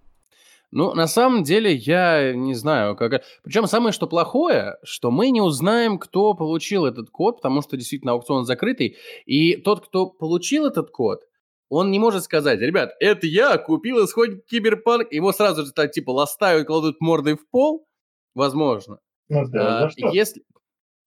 Ну, 0.72 0.94
на 0.94 1.08
самом 1.08 1.44
деле, 1.44 1.74
я 1.74 2.34
не 2.34 2.54
знаю, 2.54 2.98
как... 2.98 3.24
Причем 3.44 3.68
самое, 3.68 3.94
что 3.94 4.06
плохое, 4.06 4.76
что 4.84 5.12
мы 5.12 5.30
не 5.30 5.42
узнаем, 5.42 5.98
кто 5.98 6.34
получил 6.34 6.86
этот 6.86 7.10
код, 7.10 7.38
потому 7.38 7.62
что 7.62 7.78
действительно 7.78 8.12
аукцион 8.12 8.44
закрытый, 8.46 8.98
и 9.26 9.56
тот, 9.56 9.86
кто 9.88 10.08
получил 10.08 10.66
этот 10.66 10.92
код, 10.92 11.22
он 11.70 11.92
не 11.92 12.00
может 12.00 12.24
сказать, 12.24 12.60
ребят, 12.60 12.92
это 13.00 13.28
я 13.28 13.58
купил 13.58 14.04
исходник 14.06 14.46
Киберпанк, 14.46 15.12
его 15.12 15.32
сразу 15.32 15.66
же 15.66 15.72
так, 15.72 15.92
типа, 15.92 16.12
ластают, 16.12 16.68
кладут 16.68 17.02
мордой 17.02 17.36
в 17.36 17.50
пол, 17.50 17.88
возможно. 18.36 19.00
Ну 19.30 19.48
да, 19.50 19.86
А, 19.86 19.90
за? 19.90 20.10
Если 20.14 20.44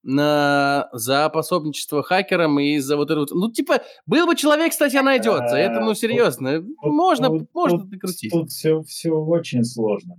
на 0.02 0.88
за 0.92 1.28
пособничество 1.28 2.02
хакерам 2.02 2.58
и 2.58 2.78
за 2.78 2.96
вот 2.96 3.10
это 3.10 3.20
вот. 3.20 3.30
Ну, 3.32 3.50
типа, 3.50 3.82
был 4.06 4.26
бы 4.26 4.34
человек, 4.34 4.72
статья 4.72 5.02
найдется. 5.02 5.56
Это, 5.56 5.80
ну, 5.80 5.94
серьезно. 5.94 6.64
Можно, 6.82 7.30
можно 7.52 7.84
докрутить. 7.84 8.32
Тут 8.32 8.50
все, 8.50 8.82
все 8.82 9.10
очень 9.10 9.64
сложно. 9.64 10.16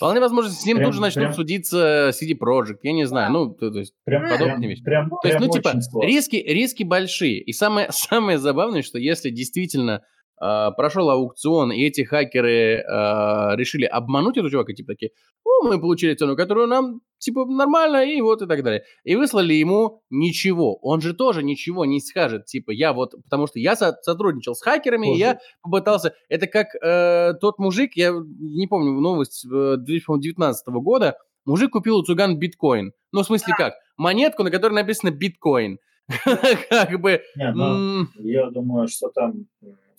Вполне 0.00 0.18
возможно, 0.20 0.50
с 0.50 0.64
ним 0.64 0.78
Прям- 0.78 0.86
тут 0.88 0.94
же 0.94 1.00
начнут 1.02 1.24
прям- 1.26 1.34
судиться 1.34 2.10
CD 2.18 2.32
Projekt. 2.32 2.78
Я 2.82 2.92
не 2.92 3.04
знаю. 3.04 3.30
Ну, 3.30 3.50
то, 3.52 3.70
то 3.70 3.80
есть, 3.80 3.92
Прям, 4.04 4.22
Подобная 4.22 4.56
прям, 4.56 4.62
вещь. 4.70 4.82
прям, 4.82 5.10
то 5.10 5.28
есть, 5.28 5.38
ну, 5.40 5.50
типа, 5.50 5.78
сложно. 5.82 6.08
риски, 6.08 6.36
риски 6.36 6.84
большие. 6.84 7.38
И 7.42 7.52
самое, 7.52 7.88
самое 7.92 8.38
забавное, 8.38 8.80
что 8.80 8.98
если 8.98 9.28
действительно 9.28 10.02
прошел 10.40 11.10
аукцион, 11.10 11.70
и 11.70 11.82
эти 11.82 12.02
хакеры 12.02 12.76
э, 12.76 13.56
решили 13.56 13.84
обмануть 13.84 14.36
этого 14.38 14.50
чувака, 14.50 14.72
типа 14.72 14.92
такие, 14.92 15.10
ну, 15.44 15.68
мы 15.68 15.80
получили 15.80 16.14
цену, 16.14 16.36
которую 16.36 16.66
нам, 16.66 17.00
типа, 17.18 17.44
нормально, 17.44 18.04
и 18.04 18.20
вот 18.20 18.40
и 18.42 18.46
так 18.46 18.62
далее. 18.62 18.84
И 19.04 19.16
выслали 19.16 19.52
ему 19.52 20.02
ничего. 20.10 20.76
Он 20.76 21.00
же 21.00 21.12
тоже 21.12 21.42
ничего 21.42 21.84
не 21.84 22.00
скажет, 22.00 22.46
типа, 22.46 22.70
я 22.70 22.92
вот, 22.92 23.14
потому 23.24 23.46
что 23.46 23.58
я 23.58 23.76
со- 23.76 23.98
сотрудничал 24.02 24.54
с 24.54 24.62
хакерами, 24.62 25.14
и 25.14 25.18
я 25.18 25.40
попытался, 25.62 26.14
это 26.28 26.46
как 26.46 26.68
э, 26.82 27.34
тот 27.40 27.58
мужик, 27.58 27.92
я 27.94 28.12
не 28.12 28.66
помню 28.66 28.92
новость 29.00 29.44
э, 29.44 29.76
2019 29.76 30.66
года, 30.68 31.16
мужик 31.44 31.72
купил 31.72 31.98
у 31.98 32.02
цыган 32.02 32.38
биткоин. 32.38 32.92
Ну, 33.12 33.22
в 33.22 33.26
смысле 33.26 33.54
как? 33.56 33.74
Монетку, 33.96 34.42
на 34.42 34.50
которой 34.50 34.72
написано 34.74 35.10
биткоин. 35.10 35.78
Как 36.70 37.00
бы... 37.00 37.20
Ну, 37.52 38.06
я 38.16 38.50
думаю, 38.50 38.88
что 38.88 39.10
там 39.10 39.46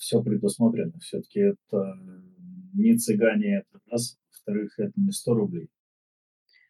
все 0.01 0.21
предусмотрено. 0.23 0.93
Все-таки 0.99 1.39
это 1.39 1.95
не 2.73 2.97
цыгане, 2.97 3.59
это 3.59 3.79
раз. 3.89 4.17
Во-вторых, 4.31 4.73
это 4.79 4.93
не 4.95 5.11
100 5.11 5.33
рублей. 5.35 5.69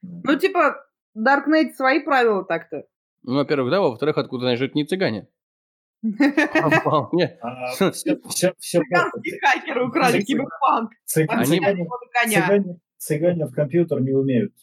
Ну, 0.01 0.37
типа, 0.37 0.85
Darknet 1.17 1.73
свои 1.73 2.01
правила 2.03 2.43
так-то. 2.43 2.83
Ну, 3.23 3.35
во-первых, 3.35 3.71
да, 3.71 3.79
во-вторых, 3.79 4.17
откуда 4.17 4.43
знаешь, 4.43 4.59
это 4.61 4.73
не 4.75 4.85
цыгане. 4.85 5.27
Вполне. 6.03 7.37
А 7.41 7.71
все, 7.71 7.91
все, 7.91 8.53
все 8.57 8.81
Цыганские 8.81 9.39
хакеры 9.39 9.87
украли 9.87 10.21
Цыгане. 10.21 10.25
киберпанк. 10.25 10.91
Они- 11.29 12.77
цыгане, 12.97 13.45
в 13.45 13.53
компьютер 13.53 14.01
не 14.01 14.11
умеют. 14.11 14.53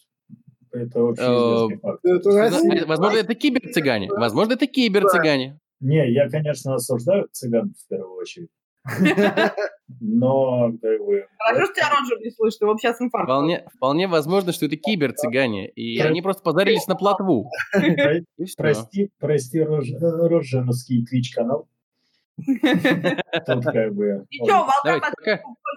Это 0.71 0.99
общеизвестный 1.01 1.79
факт. 1.79 2.05
Это 2.05 2.29
Россия. 2.37 2.81
Ну, 2.81 2.87
Возможно, 2.87 3.17
это 3.17 3.33
киберцыгане. 3.33 4.09
Возможно, 4.09 4.53
это 4.53 4.67
киберцыгане. 4.67 5.59
Не, 5.79 6.11
я, 6.11 6.29
конечно, 6.29 6.75
осуждаю 6.75 7.29
цыган 7.31 7.73
в 7.73 7.87
первую 7.87 8.15
очередь. 8.17 8.49
Но, 9.99 10.71
как 10.81 10.99
бы... 10.99 11.25
Хорошо, 11.37 11.65
что 11.65 11.73
тебя 11.73 11.89
Роджер 11.89 12.19
не 12.19 12.31
слышит, 12.31 12.61
его 12.61 12.77
сейчас 12.77 13.01
инфаркт. 13.01 13.25
Вполне, 13.27 13.65
вполне 13.75 14.07
возможно, 14.07 14.51
что 14.53 14.65
это 14.65 14.77
киберцыгане. 14.77 15.69
И 15.69 15.99
они 15.99 16.21
просто 16.21 16.43
позарились 16.43 16.87
на 16.87 16.95
плотву. 16.95 17.49
Прости, 18.57 19.11
прости, 19.19 19.61
Роджеровский 19.61 21.05
твич-канал. 21.05 21.67
Тут 23.45 23.65
как 23.65 23.93
бы... 23.93 24.25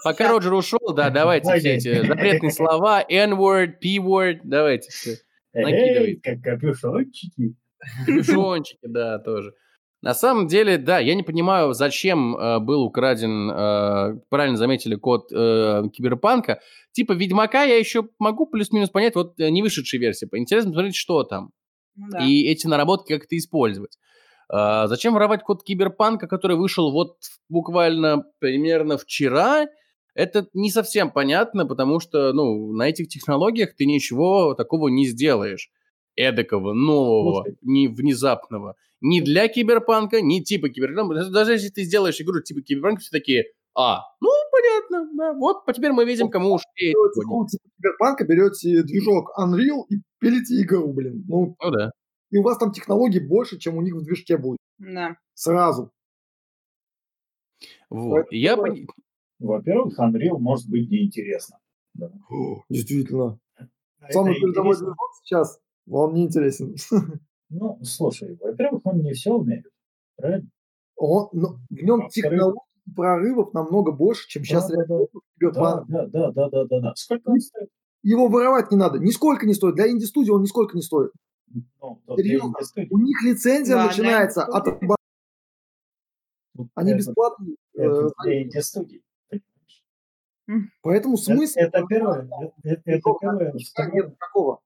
Пока. 0.05 0.29
Роджер 0.29 0.53
ушел, 0.53 0.95
да, 0.95 1.11
давайте 1.11 1.59
все 1.59 1.75
эти 1.75 2.07
запретные 2.07 2.53
слова, 2.53 3.05
N-word, 3.09 3.79
P-word, 3.81 4.41
давайте 4.45 4.91
все. 4.91 5.17
Эй, 5.55 5.65
накидывай. 5.65 6.21
как 6.23 6.41
капюшончики. 6.41 7.57
Капюшончики, 8.07 8.87
да, 8.87 9.19
тоже. 9.19 9.55
На 10.03 10.15
самом 10.15 10.49
деле, 10.49 10.79
да, 10.79 10.99
я 10.99 11.15
не 11.15 11.23
понимаю, 11.23 11.75
зачем 11.75 12.37
э, 12.37 12.59
был 12.59 12.83
украден, 12.83 13.51
э, 13.51 14.21
правильно 14.29 14.57
заметили, 14.57 14.97
код 14.97 15.31
э, 15.33 15.85
Киберпанка. 15.93 16.61
Типа 16.91 17.13
Ведьмака 17.13 17.63
я 17.63 17.77
еще 17.77 18.09
могу 18.19 18.47
плюс-минус 18.47 18.91
понять, 18.91 19.15
вот 19.15 19.39
э, 19.39 19.49
не 19.51 19.63
вышедшая 19.63 20.01
версия. 20.01 20.29
Интересно 20.33 20.71
посмотреть, 20.71 20.97
что 20.97 21.23
там. 21.23 21.53
Ну 21.95 22.07
да. 22.11 22.27
И 22.27 22.43
эти 22.47 22.67
наработки 22.67 23.17
как-то 23.17 23.37
использовать. 23.37 23.97
А, 24.49 24.87
зачем 24.87 25.15
воровать 25.15 25.43
код 25.43 25.63
Киберпанка, 25.63 26.27
который 26.27 26.57
вышел 26.57 26.91
вот 26.93 27.17
буквально 27.49 28.25
примерно 28.39 28.99
вчера? 28.99 29.67
Это 30.15 30.47
не 30.53 30.71
совсем 30.71 31.11
понятно, 31.11 31.65
потому 31.65 32.01
что, 32.01 32.33
ну, 32.35 32.73
на 32.73 32.89
этих 32.89 33.09
технологиях 33.09 33.75
ты 33.75 33.87
ничего 33.87 34.55
такого 34.55 34.89
не 34.89 35.07
сделаешь. 35.07 35.71
Эдакого, 36.17 36.75
нового, 36.75 37.45
Слушай. 37.45 37.59
не 37.63 37.89
внезапного. 37.89 38.75
Ни 39.03 39.21
для 39.21 39.49
киберпанка, 39.49 40.21
ни 40.23 40.41
типа 40.41 40.69
киберпанка. 40.69 41.29
Даже 41.31 41.53
если 41.53 41.69
ты 41.69 41.83
сделаешь 41.83 42.21
игру 42.21 42.41
типа 42.41 42.63
киберпанка, 42.63 43.01
все 43.01 43.11
такие, 43.11 43.45
а, 43.75 44.01
ну, 44.21 44.29
понятно, 44.53 45.09
да, 45.17 45.33
вот 45.33 45.65
теперь 45.75 45.93
мы 45.93 46.05
видим, 46.05 46.29
кому 46.29 46.51
ну, 46.51 46.59
типа 47.49 47.65
Киберпанка, 47.77 48.25
берете 48.25 48.83
движок 48.83 49.31
Unreal 49.39 49.85
и 49.89 50.03
пилите 50.21 50.63
игру, 50.63 50.93
блин. 50.93 51.25
Ну, 51.27 51.57
Ну 51.61 51.71
да. 51.71 51.91
и 52.31 52.37
у 52.39 52.43
вас 52.43 52.59
там 52.59 52.71
технологий 52.73 53.21
больше, 53.21 53.59
чем 53.59 53.77
у 53.77 53.83
них 53.83 53.95
в 53.95 54.03
движке 54.03 54.37
будет. 54.37 54.59
Да. 54.79 55.17
Сразу. 55.35 55.91
Вот. 57.89 58.27
Я, 58.31 58.57
пони- 58.57 58.87
Во-первых, 59.39 59.99
Unreal 59.99 60.39
может 60.39 60.69
быть 60.69 60.91
неинтересно. 60.91 61.59
Да. 61.95 62.11
О, 62.31 62.63
Действительно. 62.69 63.39
А 64.01 64.13
Самый 64.13 64.35
передовой 64.35 64.77
движок 64.77 64.97
сейчас, 65.23 65.61
он 65.89 66.15
не 66.15 66.25
интересен. 66.27 66.77
Ну, 67.55 67.79
слушай, 67.83 68.37
во-первых, 68.41 68.81
он 68.85 69.01
не 69.03 69.13
все 69.13 69.31
умеет. 69.33 69.67
Правильно? 70.17 70.49
Он, 70.97 71.29
но 71.33 71.59
в 71.69 71.83
нем 71.83 72.01
Во-вторых- 72.01 72.13
технологий 72.13 72.61
прорывов 72.97 73.53
намного 73.53 73.93
больше, 73.93 74.27
чем 74.29 74.43
сейчас 74.45 74.69
Да, 74.69 74.85
да, 74.87 74.97
да. 75.37 75.77
Да, 75.87 76.07
да, 76.07 76.31
да, 76.33 76.49
да, 76.51 76.65
да, 76.65 76.81
да. 76.81 76.93
Сколько 76.97 77.29
он 77.31 77.41
стоит? 77.41 77.69
Его 78.03 78.29
воровать 78.29 78.71
не 78.71 78.77
надо. 78.77 78.99
Нисколько 78.99 79.47
не 79.47 79.55
стоит. 79.55 79.75
Для 79.77 79.89
инди-студии 79.91 80.31
он 80.31 80.43
нисколько 80.43 80.75
не 80.77 80.83
стоит. 80.83 81.13
Ну, 81.81 82.01
Серьезно? 82.17 82.49
инди-студии. 82.59 82.89
У 82.91 82.99
них 82.99 83.23
лицензия 83.23 83.75
Да, 83.77 83.83
для 83.83 83.89
начинается 83.91 84.45
от... 84.45 84.67
инди-студии. 84.67 84.97
Они 86.75 86.91
это- 86.91 86.99
бесплатные. 86.99 87.57
э, 87.77 87.83
Это 87.83 88.11
для 88.25 88.43
инди-студий. 88.43 89.03
понимаешь? 89.29 90.69
Поэтому 90.83 91.15
Это, 91.15 91.23
смысл... 91.25 91.59
это 91.59 91.85
первое. 91.89 92.29
Это, 92.63 92.81
это 92.83 92.83
первое. 93.21 93.53
Второе. 93.71 93.93
Нет. 93.93 94.17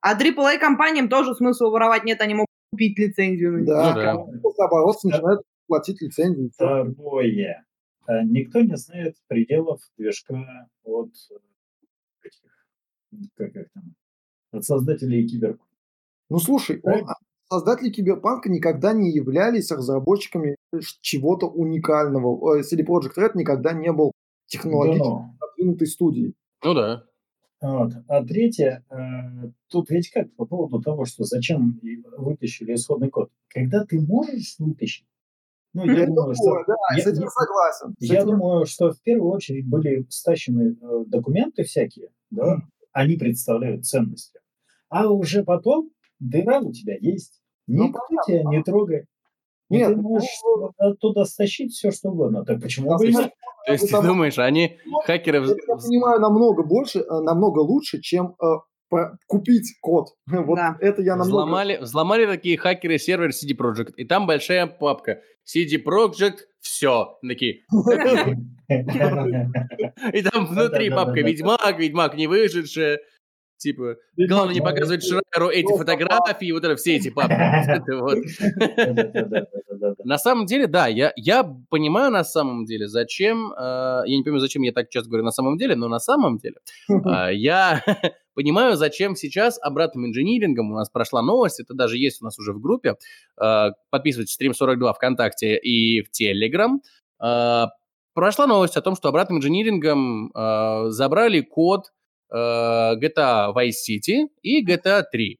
А 0.00 0.14
AAA 0.18 0.58
компаниям 0.58 1.08
тоже 1.08 1.34
смысла 1.34 1.68
воровать 1.68 2.04
нет, 2.04 2.20
они 2.20 2.34
могут 2.34 2.46
купить 2.70 2.98
лицензию. 2.98 3.64
Да, 3.64 4.14
Ну 4.42 4.52
да. 4.56 4.64
оборота 4.64 5.08
начинают 5.08 5.42
платить 5.66 6.00
лицензию. 6.00 6.50
Второе. 6.54 7.64
А, 8.06 8.22
Никто 8.24 8.60
не 8.60 8.76
знает 8.76 9.16
пределов 9.26 9.80
движка 9.98 10.68
от 10.84 11.10
э, 11.30 11.34
этих, 12.22 12.66
как 13.34 13.56
их 13.56 13.66
там, 13.72 13.94
от 14.52 14.64
создателей 14.64 15.26
киберпанка. 15.26 15.64
Ну 16.30 16.38
слушай, 16.38 16.80
он- 16.82 17.06
создатели 17.48 17.90
Киберпанка 17.90 18.48
никогда 18.50 18.92
не 18.92 19.12
являлись 19.12 19.70
разработчиками 19.70 20.56
чего-то 21.00 21.46
уникального. 21.46 22.58
Э, 22.58 22.62
CD 22.62 22.84
Projekt 22.84 23.16
Red 23.18 23.32
никогда 23.34 23.72
не 23.72 23.92
был 23.92 24.12
технологически 24.46 25.04
Да 25.04 25.10
ну. 25.10 25.34
продвинутой 25.38 25.86
студией. 25.88 26.34
ну 26.64 26.74
да. 26.74 27.04
Вот. 27.60 27.92
А 28.08 28.22
третье, 28.24 28.84
э, 28.90 29.50
тут 29.68 29.88
ведь 29.90 30.10
как 30.10 30.32
по 30.36 30.44
поводу 30.46 30.80
того, 30.82 31.04
что 31.06 31.24
зачем 31.24 31.80
вытащили 32.16 32.74
исходный 32.74 33.10
код. 33.10 33.30
Когда 33.48 33.84
ты 33.84 34.00
можешь 34.00 34.56
вытащить, 34.58 35.06
ну, 35.72 35.84
я 35.84 36.04
Это 36.04 36.12
думаю, 36.12 36.34
что, 36.34 36.64
да, 36.66 36.74
я- 36.96 37.02
с 37.02 37.06
этим 37.06 37.28
согласен. 37.28 37.94
С 37.98 38.02
я 38.04 38.20
этим- 38.20 38.30
думаю, 38.30 38.66
что 38.66 38.92
в 38.92 39.00
первую 39.02 39.30
очередь 39.32 39.68
были 39.68 40.06
стащены 40.08 40.76
э, 40.80 41.04
документы 41.06 41.64
всякие, 41.64 42.08
да, 42.30 42.58
они 42.92 43.16
представляют 43.16 43.84
ценности. 43.84 44.40
А 44.88 45.08
уже 45.08 45.44
потом 45.44 45.90
дыра 46.18 46.60
у 46.60 46.72
тебя 46.72 46.96
есть. 46.98 47.42
Ну, 47.66 47.88
Никто 47.88 48.00
тебя 48.26 48.42
не 48.44 48.62
трогает. 48.62 49.06
Нет, 49.68 49.88
ты 49.88 49.96
ну, 49.96 50.02
можешь 50.02 50.28
оттуда 50.78 51.24
стащить 51.24 51.72
все, 51.72 51.90
что 51.90 52.10
угодно. 52.10 52.44
Так 52.44 52.62
почему 52.62 52.96
бы 52.96 53.04
и 53.04 53.08
Возможно, 53.08 53.24
нет? 53.26 53.34
То 53.66 53.72
есть 53.72 53.90
ты 53.90 54.02
думаешь, 54.02 54.38
они 54.38 54.78
хакеры... 55.04 55.38
Я 55.44 55.76
понимаю 55.76 56.20
намного 56.20 56.62
больше, 56.62 57.00
э, 57.00 57.20
намного 57.20 57.58
лучше, 57.58 58.00
чем 58.00 58.36
э, 58.40 58.46
купить 59.26 59.76
код. 59.80 60.08
Вот 60.26 60.56
Да. 60.56 60.76
это 60.80 61.02
я 61.02 61.16
намного... 61.16 61.28
Взломали, 61.28 61.76
взломали 61.78 62.26
такие 62.26 62.56
хакеры 62.58 62.98
сервер 62.98 63.30
CD 63.30 63.56
Projekt, 63.56 63.94
и 63.96 64.04
там 64.04 64.26
большая 64.26 64.66
папка. 64.66 65.20
CD 65.44 65.82
Projekt, 65.82 66.38
все. 66.60 67.18
Такие. 67.26 67.62
И 68.68 70.22
там 70.22 70.46
внутри 70.46 70.90
папка 70.90 71.20
Ведьмак, 71.20 71.78
Ведьмак 71.78 72.16
не 72.16 72.26
вышедшая. 72.26 72.98
Типа, 73.58 73.96
главное 74.16 74.54
не 74.54 74.60
показывать 74.60 75.02
Шрайеру 75.02 75.50
эти 75.50 75.76
фотографии, 75.76 76.52
вот 76.52 76.64
это 76.64 76.76
все 76.76 76.96
эти 76.96 77.08
папки. 77.08 77.34
На 80.04 80.18
самом 80.18 80.46
деле, 80.46 80.66
да, 80.66 80.86
я, 80.86 81.12
я 81.16 81.44
понимаю 81.68 82.10
на 82.10 82.24
самом 82.24 82.64
деле, 82.64 82.86
зачем, 82.86 83.52
э, 83.52 84.02
я 84.06 84.16
не 84.16 84.22
понимаю, 84.22 84.40
зачем 84.40 84.62
я 84.62 84.72
так 84.72 84.88
часто 84.88 85.08
говорю 85.08 85.24
на 85.24 85.30
самом 85.30 85.58
деле, 85.58 85.76
но 85.76 85.88
на 85.88 85.98
самом 85.98 86.38
деле 86.38 86.56
э, 86.88 86.94
я 87.34 87.82
понимаю, 88.34 88.76
зачем 88.76 89.16
сейчас 89.16 89.58
обратным 89.60 90.06
инжинирингом 90.06 90.70
у 90.70 90.74
нас 90.74 90.90
прошла 90.90 91.22
новость, 91.22 91.60
это 91.60 91.74
даже 91.74 91.98
есть 91.98 92.22
у 92.22 92.24
нас 92.24 92.38
уже 92.38 92.52
в 92.52 92.60
группе, 92.60 92.94
э, 93.40 93.70
подписывайтесь 93.90 94.34
стрим 94.34 94.54
42 94.54 94.92
ВКонтакте 94.94 95.56
и 95.56 96.02
в 96.02 96.10
Телеграм, 96.10 96.80
Э, 97.22 97.66
прошла 98.14 98.46
новость 98.46 98.76
о 98.76 98.82
том, 98.82 98.96
что 98.96 99.08
обратным 99.08 99.38
инжинирингом 99.38 100.30
забрали 100.90 101.40
код 101.40 101.92
э, 102.30 102.36
GTA 102.36 103.54
Vice 103.54 103.72
City 103.88 104.28
и 104.42 104.64
GTA 104.64 105.02
3. 105.10 105.38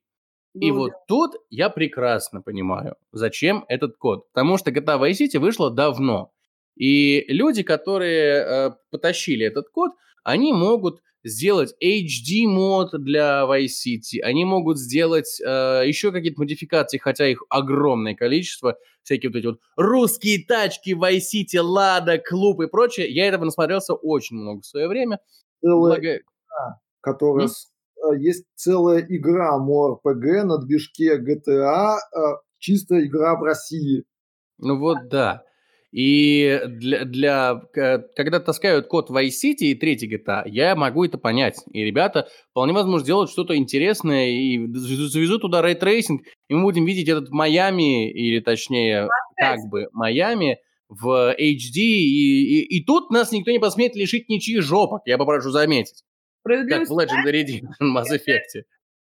И 0.59 0.71
Ну, 0.71 0.79
вот 0.79 0.93
тут 1.07 1.33
я 1.51 1.69
прекрасно 1.69 2.41
понимаю, 2.41 2.97
зачем 3.13 3.65
этот 3.69 3.97
код. 3.97 4.27
Потому 4.33 4.57
что 4.57 4.71
GTA 4.71 4.99
Vice 4.99 5.27
City 5.27 5.39
вышла 5.39 5.71
давно. 5.71 6.33
И 6.77 7.25
люди, 7.29 7.63
которые 7.63 8.43
э, 8.43 8.71
потащили 8.91 9.47
этот 9.47 9.69
код, 9.71 9.93
они 10.25 10.53
могут 10.53 11.01
сделать 11.25 11.75
HD 11.83 12.47
мод 12.47 12.91
для 12.93 13.45
Vice 13.49 13.67
City, 13.87 14.21
они 14.23 14.45
могут 14.45 14.79
сделать 14.79 15.41
э, 15.45 15.83
еще 15.85 16.13
какие-то 16.13 16.41
модификации, 16.41 16.99
хотя 16.99 17.27
их 17.27 17.43
огромное 17.49 18.15
количество, 18.15 18.77
всякие 19.03 19.31
вот 19.31 19.39
эти 19.39 19.47
вот 19.47 19.61
русские 19.77 20.45
тачки, 20.47 20.91
Vice 20.91 21.23
City, 21.35 21.61
Лада, 21.61 22.19
клуб 22.19 22.61
и 22.61 22.69
прочее. 22.69 23.09
Я 23.09 23.27
этого 23.27 23.45
насмотрелся 23.45 23.95
очень 23.95 24.37
много 24.37 24.61
в 24.61 24.67
свое 24.67 24.89
время. 24.89 25.19
Целая 25.61 26.01
Благо- 26.01 26.21
игра, 26.57 26.81
которая 27.01 27.47
с- 27.49 27.69
э, 28.13 28.19
есть 28.19 28.45
целая 28.55 29.05
игра 29.09 29.57
MMORPG 29.59 30.43
на 30.45 30.59
движке 30.59 31.19
GTA, 31.19 31.97
э, 31.97 32.21
чистая 32.59 33.05
игра 33.05 33.37
в 33.39 33.43
России. 33.43 34.05
Ну 34.59 34.79
вот 34.79 35.09
да. 35.11 35.43
И 35.93 36.61
для, 36.67 37.05
для 37.05 37.55
к- 37.73 38.05
когда 38.17 38.41
таскают 38.41 38.87
код 38.89 39.09
Vice 39.09 39.31
City 39.45 39.67
и 39.69 39.75
третий 39.75 40.09
GTA, 40.13 40.43
я 40.47 40.75
могу 40.77 41.05
это 41.05 41.17
понять. 41.17 41.63
И 41.73 41.83
ребята 41.85 42.29
вполне 42.51 42.73
возможно 42.73 43.07
делают 43.07 43.31
что-то 43.31 43.57
интересное 43.57 44.29
и 44.29 44.67
завезут 44.75 45.43
туда 45.43 45.63
рейтрейсинг, 45.63 46.23
и 46.49 46.55
мы 46.55 46.63
будем 46.63 46.85
видеть 46.85 47.09
этот 47.09 47.31
Майами, 47.31 48.11
или 48.11 48.41
точнее, 48.41 49.09
как 49.37 49.59
бы 49.71 49.89
Майами 49.93 50.59
в 50.89 51.35
HD, 51.35 51.79
и, 51.79 52.61
и, 52.61 52.79
и 52.79 52.85
тут 52.85 53.11
нас 53.11 53.33
никто 53.33 53.51
не 53.51 53.59
посмеет 53.59 53.95
лишить 53.97 54.29
ничьих 54.29 54.63
жопок, 54.63 55.01
я 55.07 55.17
попрошу 55.19 55.51
заметить. 55.51 56.03
Как 56.47 56.87
Справедливости 56.87 56.93
в 56.93 56.99
Legendary 56.99 57.45
Edition 57.45 57.95
Mass 57.95 58.11
Effect. 58.17 58.63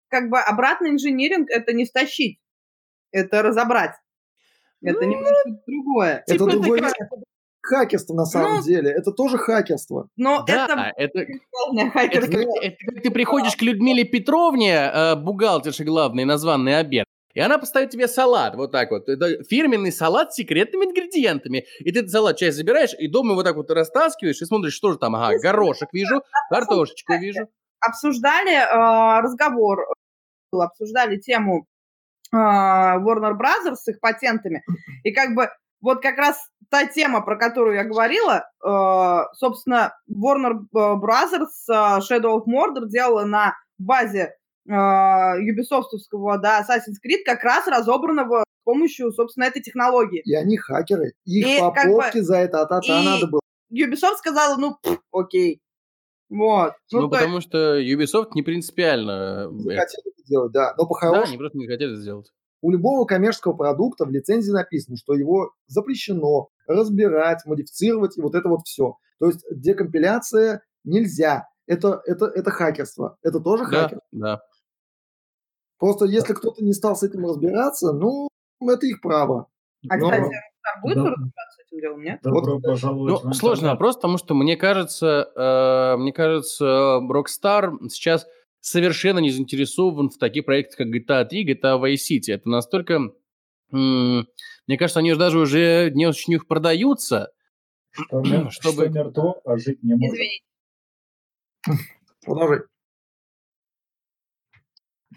как 0.08 0.30
бы 0.30 0.38
обратный 0.40 0.90
инжиниринг 0.90 1.50
это 1.50 1.72
не 1.72 1.84
стащить, 1.86 2.38
это 3.12 3.42
разобрать. 3.42 3.92
Это 4.82 5.04
немножко 5.06 5.50
другое. 5.66 6.22
Это 6.26 6.32
Типа 6.34 6.50
другое 6.50 6.80
такая- 6.80 6.94
это 7.06 7.16
хакерство 7.60 8.14
на 8.14 8.24
самом 8.24 8.56
Ну, 8.58 8.62
деле. 8.62 8.90
Это 8.90 9.12
тоже 9.12 9.36
хакерство. 9.38 10.08
Но 10.16 10.44
Да, 10.46 10.92
это 10.96 11.18
это, 11.18 11.18
Это 11.20 11.92
как, 11.92 12.44
это 12.62 12.76
как 12.86 13.02
ты 13.02 13.10
приходишь 13.10 13.56
к 13.56 13.62
Людмиле 13.62 14.04
Петровне, 14.04 14.72
э, 14.74 15.16
бухгалтерше 15.16 15.84
главной, 15.84 16.24
на 16.24 16.38
званый 16.38 16.78
обед, 16.78 17.04
и 17.38 17.40
она 17.40 17.58
поставит 17.58 17.90
тебе 17.90 18.08
салат, 18.08 18.56
вот 18.56 18.72
так 18.72 18.90
вот. 18.90 19.08
Это 19.08 19.44
фирменный 19.44 19.92
салат 19.92 20.32
с 20.32 20.34
секретными 20.34 20.86
ингредиентами. 20.86 21.66
И 21.78 21.92
ты 21.92 22.00
этот 22.00 22.10
салат 22.10 22.36
часть 22.36 22.56
забираешь, 22.56 22.94
и 22.98 23.06
дома 23.06 23.34
вот 23.34 23.44
так 23.44 23.54
вот 23.54 23.70
растаскиваешь, 23.70 24.42
и 24.42 24.44
смотришь, 24.44 24.72
что 24.72 24.90
же 24.90 24.98
там, 24.98 25.14
ага, 25.14 25.38
горошек 25.38 25.88
вижу, 25.92 26.22
картошечку 26.50 27.14
вижу. 27.14 27.46
обсуждали 27.78 28.56
э, 28.56 29.22
разговор, 29.22 29.82
э, 29.82 30.56
обсуждали 30.56 31.18
тему 31.18 31.68
э, 32.32 32.36
Warner 32.36 33.38
Brothers 33.38 33.76
с 33.76 33.86
их 33.86 34.00
патентами. 34.00 34.64
И 35.04 35.12
как 35.12 35.36
бы 35.36 35.48
вот 35.80 36.02
как 36.02 36.18
раз 36.18 36.44
та 36.70 36.86
тема, 36.86 37.20
про 37.20 37.36
которую 37.36 37.76
я 37.76 37.84
говорила, 37.84 38.50
э, 38.66 39.34
собственно, 39.34 39.94
Warner 40.10 40.54
э, 40.74 40.76
Brothers 40.76 41.70
э, 41.70 42.00
Shadow 42.00 42.40
of 42.40 42.46
Mordor 42.48 42.88
делала 42.88 43.24
на 43.24 43.54
базе 43.78 44.34
э, 44.68 44.72
Ubisoftовского, 44.72 46.38
да, 46.40 46.60
Assassin's 46.62 46.96
Creed, 47.04 47.22
как 47.24 47.42
раз 47.42 47.66
разобранного 47.66 48.42
с 48.42 48.64
помощью, 48.64 49.12
собственно, 49.12 49.44
этой 49.44 49.62
технологии. 49.62 50.20
И 50.24 50.34
они 50.34 50.56
хакеры. 50.58 51.12
Их 51.24 51.46
И 51.46 51.58
по 51.60 51.70
как 51.72 51.86
бы- 51.90 52.22
за 52.22 52.36
это 52.36 52.62
а-та-та 52.62 53.00
и- 53.00 53.04
надо 53.04 53.26
было. 53.26 53.40
Ubisoft 53.72 54.16
сказала, 54.18 54.56
ну, 54.56 54.76
пф, 54.82 54.98
окей. 55.12 55.60
Вот. 56.30 56.74
Ну, 56.92 57.02
Ну, 57.02 57.08
то 57.08 57.16
есть- 57.16 57.24
потому 57.24 57.40
что 57.40 57.78
Ubisoft 57.80 58.30
не 58.34 58.42
принципиально... 58.42 59.48
э, 59.50 59.58
Захотели 59.58 60.12
это 60.12 60.22
делать, 60.26 60.52
да. 60.52 60.74
Но 60.76 60.82
Да, 60.84 60.88
по-хорошему, 60.88 61.26
они 61.28 61.38
просто 61.38 61.58
не 61.58 61.66
хотят 61.66 61.90
это 61.90 61.96
сделать. 61.96 62.30
у 62.60 62.70
любого 62.70 63.04
коммерческого 63.06 63.54
продукта 63.54 64.04
в 64.04 64.10
лицензии 64.10 64.50
написано, 64.50 64.96
что 64.96 65.14
его 65.14 65.52
запрещено 65.68 66.48
разбирать, 66.66 67.44
модифицировать 67.46 68.18
и 68.18 68.20
вот 68.20 68.34
это 68.34 68.48
вот 68.48 68.60
все. 68.66 68.96
То 69.20 69.26
есть 69.28 69.44
декомпиляция 69.50 70.62
нельзя. 70.84 71.46
Это, 71.66 72.00
это, 72.06 72.26
это 72.26 72.50
хакерство. 72.50 73.16
Это 73.22 73.40
тоже 73.40 73.64
Да, 73.70 73.82
хакер. 73.84 74.00
да. 74.12 74.40
Просто 75.78 76.06
если 76.06 76.34
кто-то 76.34 76.62
не 76.64 76.72
стал 76.72 76.96
с 76.96 77.02
этим 77.02 77.24
разбираться, 77.26 77.92
ну, 77.92 78.28
это 78.60 78.86
их 78.86 79.00
право. 79.00 79.46
А, 79.88 79.96
Но- 79.96 80.10
кстати, 80.10 80.30
будет 80.82 80.96
Да. 80.96 81.04
разбираться 81.04 81.56
с 81.56 81.66
этим 81.66 81.80
делом, 81.80 82.02
нет? 82.02 82.20
Добро 82.22 82.54
Вот- 82.54 82.62
пожаловать 82.62 83.24
Ну, 83.24 83.32
сложный 83.32 83.68
вопрос, 83.70 83.94
потому 83.96 84.18
что 84.18 84.34
мне 84.34 84.56
кажется, 84.56 85.30
э, 85.36 85.96
мне 85.98 86.12
кажется, 86.12 86.98
Rockstar 87.08 87.72
сейчас 87.90 88.26
совершенно 88.60 89.20
не 89.20 89.30
заинтересован 89.30 90.10
в 90.10 90.18
таких 90.18 90.44
проектах, 90.44 90.78
как 90.78 90.88
GTA 90.88 91.24
3, 91.24 91.44
GTA 91.46 91.80
Vice 91.80 91.94
City. 92.10 92.32
Это 92.34 92.48
настолько... 92.48 93.12
мне 93.70 94.78
кажется, 94.78 94.98
они 95.00 95.12
же 95.12 95.18
даже 95.18 95.38
уже 95.38 95.90
не 95.94 96.06
очень 96.06 96.32
их 96.32 96.46
продаются. 96.48 97.30
Что, 97.90 98.22
чтобы- 98.50 98.50
что 98.50 98.88
мертво, 98.88 99.40
а 99.44 99.56
жить 99.58 99.82
не 99.82 99.94
может. 99.94 100.14
Извините. 100.14 100.44
Продолжай. 102.24 102.58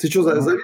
Ты 0.01 0.07
что, 0.09 0.23
за, 0.23 0.41
завис? 0.41 0.63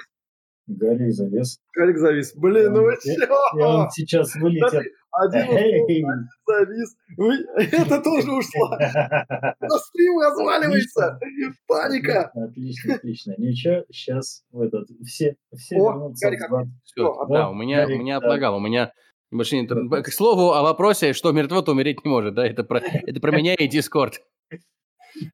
Гарик 0.66 1.14
завес. 1.14 1.58
Гарик 1.74 1.96
завис. 1.98 2.34
Блин, 2.34 2.72
ну 2.72 2.82
вы 2.82 2.96
чё? 3.02 3.12
И 3.56 3.62
он 3.62 3.88
сейчас 3.90 4.34
вылетит. 4.34 4.92
Один 5.10 5.48
ушел, 5.48 5.84
один 5.86 6.28
завис. 6.46 6.96
Вы- 7.16 7.46
Это 7.72 8.02
тоже 8.02 8.30
ушло. 8.30 8.66
У 8.66 8.70
нас 9.64 9.86
стрим 9.86 10.18
разваливается. 10.20 11.18
Паника. 11.66 12.30
Отлично, 12.34 12.94
отлично. 12.96 13.34
Ничего, 13.38 13.84
сейчас 13.90 14.42
в 14.50 14.60
этот, 14.60 14.88
все, 15.06 15.36
все 15.56 15.76
О, 15.76 15.92
вернутся 15.92 16.26
Гарик, 16.26 16.40
в 16.40 16.50
зад. 16.50 16.66
Всё, 16.84 17.12
Всё, 17.14 17.26
да, 17.28 17.48
у 17.48 17.54
меня, 17.54 17.86
у 17.86 17.90
меня 17.90 18.20
да. 18.20 18.26
отлагал, 18.26 18.56
у 18.56 18.60
меня 18.60 18.92
небольшой 19.30 19.60
интернет. 19.60 20.04
К 20.04 20.12
слову 20.12 20.52
о 20.52 20.62
вопросе, 20.62 21.14
что 21.14 21.32
мертво, 21.32 21.62
то 21.62 21.72
умереть 21.72 22.04
не 22.04 22.10
может, 22.10 22.34
да, 22.34 22.46
это 22.46 22.62
про, 22.62 22.80
это 22.80 23.20
про 23.20 23.32
меня 23.34 23.54
и 23.54 23.66
Discord. 23.68 24.14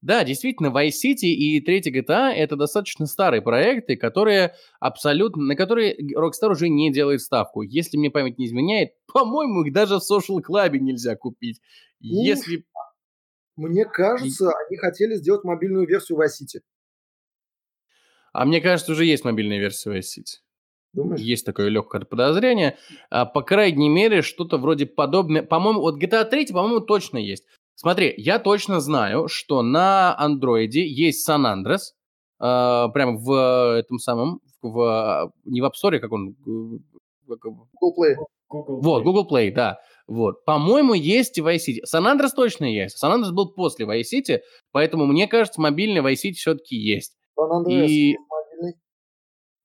Да, 0.03 0.25
действительно, 0.25 0.69
Vice 0.69 0.93
City 1.05 1.29
и 1.29 1.61
третий 1.61 1.91
GTA— 1.91 2.33
это 2.35 2.57
достаточно 2.57 3.07
старые 3.07 3.43
проекты, 3.43 3.97
которые 3.97 4.55
абсолютно, 4.81 5.43
на 5.45 5.57
которые 5.57 5.97
Rockstar 6.17 6.51
уже 6.51 6.69
не 6.69 6.93
делает 6.93 7.21
ставку. 7.21 7.63
Если 7.63 7.97
мне 7.97 8.11
память 8.11 8.39
не 8.39 8.47
изменяет, 8.47 8.91
по-моему, 9.13 9.65
их 9.65 9.73
даже 9.73 9.99
в 9.99 10.03
Social 10.03 10.41
Club 10.47 10.79
нельзя 10.79 11.17
купить. 11.17 11.61
Если... 12.01 12.65
Мне 13.57 13.85
кажется, 13.85 14.51
они 14.51 14.77
хотели 14.77 15.15
сделать 15.15 15.45
мобильную 15.45 15.87
версию 15.87 16.19
Vice 16.19 16.43
City. 16.43 16.61
А 18.33 18.45
мне 18.45 18.61
кажется, 18.61 18.93
уже 18.93 19.05
есть 19.05 19.25
мобильная 19.25 19.61
версия 19.61 19.91
Vice 19.91 20.19
City. 20.19 20.41
Думаешь? 20.93 21.21
Есть 21.21 21.45
такое 21.45 21.69
легкое 21.69 22.03
подозрение. 22.03 22.77
А, 23.11 23.27
по 23.27 23.43
крайней 23.43 23.89
мере, 23.89 24.23
что-то 24.23 24.59
вроде 24.59 24.87
подобное. 24.87 25.43
По-моему, 25.43 25.81
вот 25.81 26.03
GTA 26.03 26.25
3, 26.25 26.53
по-моему, 26.53 26.81
точно 26.81 27.19
есть. 27.19 27.45
Смотри, 27.77 28.15
я 28.17 28.39
точно 28.39 28.81
знаю, 28.81 29.29
что 29.29 29.63
на 29.63 30.17
андроиде 30.19 30.87
есть 30.87 31.29
San 31.29 31.45
Andreas, 31.45 31.93
а, 32.39 32.89
прям 32.89 33.17
в 33.19 33.79
этом 33.79 33.99
самом, 33.99 34.41
в, 34.63 35.33
не 35.45 35.61
в 35.61 35.65
App 35.65 35.73
Store, 35.73 35.99
как 35.99 36.13
он... 36.13 36.31
э, 36.31 36.79
Google 37.27 37.95
Play. 37.99 38.15
Google 38.49 38.81
Вот. 38.83 39.03
Google 39.03 39.29
Play, 39.31 39.53
да. 39.53 39.79
Вот. 40.07 40.45
По-моему, 40.45 40.95
есть 40.95 41.39
и 41.39 41.41
Vice 41.41 41.57
City. 41.69 41.79
San 41.93 42.05
Andreas 42.05 42.31
точно 42.37 42.67
есть. 42.67 43.03
San 43.03 43.15
Andreas 43.15 43.33
был 43.33 43.53
после 43.53 43.87
Vice 43.87 44.05
City, 44.15 44.41
поэтому, 44.73 45.07
мне 45.07 45.27
кажется, 45.27 45.61
мобильный 45.61 46.01
Vice 46.01 46.25
City 46.27 46.35
все-таки 46.35 46.77
есть. 46.77 47.17
Сан 47.35 47.51
Андреас 47.51 47.91
И- 47.91 48.17
мобильный. 48.29 48.75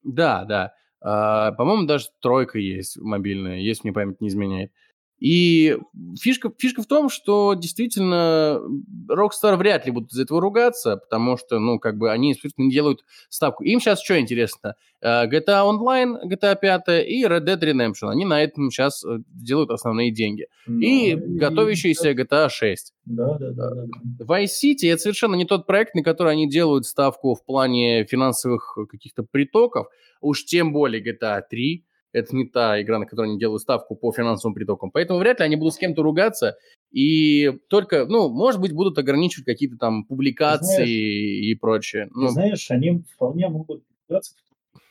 Да, 0.04 0.46
да. 0.46 0.72
А, 1.02 1.52
по-моему, 1.54 1.86
даже 1.86 2.08
тройка 2.22 2.58
есть 2.60 2.98
мобильная, 3.00 3.60
если 3.60 3.88
мне 3.88 3.94
память 3.94 4.20
не 4.22 4.30
изменяет. 4.30 4.72
И 5.20 5.78
фишка, 6.20 6.52
фишка 6.58 6.82
в 6.82 6.88
том, 6.88 7.10
что 7.10 7.54
действительно 7.54 8.62
Rockstar 9.10 9.58
вряд 9.58 9.86
ли 9.86 9.92
будут 9.92 10.14
из 10.14 10.20
этого 10.20 10.40
ругаться, 10.40 10.98
потому 10.98 11.38
что, 11.38 11.60
ну, 11.60 11.80
как 11.80 11.98
бы 11.98 12.12
они, 12.12 12.34
собственно, 12.34 12.66
не 12.66 12.72
делают 12.72 13.04
ставку. 13.28 13.64
Им 13.64 13.80
сейчас 13.80 14.02
что 14.02 14.20
интересно? 14.20 14.76
Э, 15.02 15.28
GTA 15.28 15.64
Online, 15.66 16.18
GTA 16.26 16.58
5 16.60 17.06
и 17.08 17.26
Red 17.26 17.46
Dead 17.46 17.60
Redemption. 17.60 18.10
Они 18.10 18.26
на 18.26 18.42
этом 18.42 18.72
сейчас 18.72 19.04
делают 19.28 19.72
основные 19.72 20.12
деньги. 20.12 20.48
Ну, 20.68 20.80
И 20.80 21.16
готовящийся 21.16 22.12
GTA 22.12 22.50
6. 22.50 22.94
Да, 23.06 23.38
да, 23.38 23.52
да, 23.52 23.70
да. 23.72 23.86
да. 23.86 24.26
Vice 24.26 24.52
City 24.64 24.92
это 24.92 25.02
совершенно 25.02 25.36
не 25.36 25.46
тот 25.46 25.68
проект, 25.68 25.96
на 25.96 26.04
который 26.04 26.32
они 26.32 26.50
делают 26.50 26.86
ставку 26.86 27.36
в 27.36 27.44
плане 27.44 28.06
финансовых 28.06 28.78
каких-то 28.90 29.24
притоков. 29.24 29.88
Уж 30.22 30.46
тем 30.46 30.74
более 30.74 31.04
GTA 31.04 31.42
3. 31.50 31.86
Это 32.12 32.36
не 32.36 32.46
та 32.46 32.82
игра, 32.82 32.98
на 32.98 33.06
которой 33.06 33.30
они 33.30 33.40
делают 33.40 33.62
ставку 33.62 33.96
по 33.96 34.12
финансовым 34.12 34.56
притокам. 34.56 34.90
Поэтому 34.92 35.20
вряд 35.20 35.40
ли 35.40 35.46
они 35.46 35.56
будут 35.56 35.76
с 35.76 35.78
кем-то 35.78 36.02
ругаться. 36.02 36.58
И 36.92 37.52
только, 37.70 38.06
ну, 38.08 38.30
может 38.30 38.60
быть, 38.60 38.74
будут 38.74 38.98
ограничивать 38.98 39.46
какие-то 39.46 39.78
там 39.78 40.04
публикации 40.06 40.66
Знаешь- 40.76 40.90
и 40.90 41.56
прочее. 41.56 42.06
Ты 42.08 42.12
Ну, 42.16 42.28
знаешь, 42.30 42.72
они 42.72 43.04
вполне 43.14 43.48
могут 43.48 43.84
ругаться, 44.08 44.34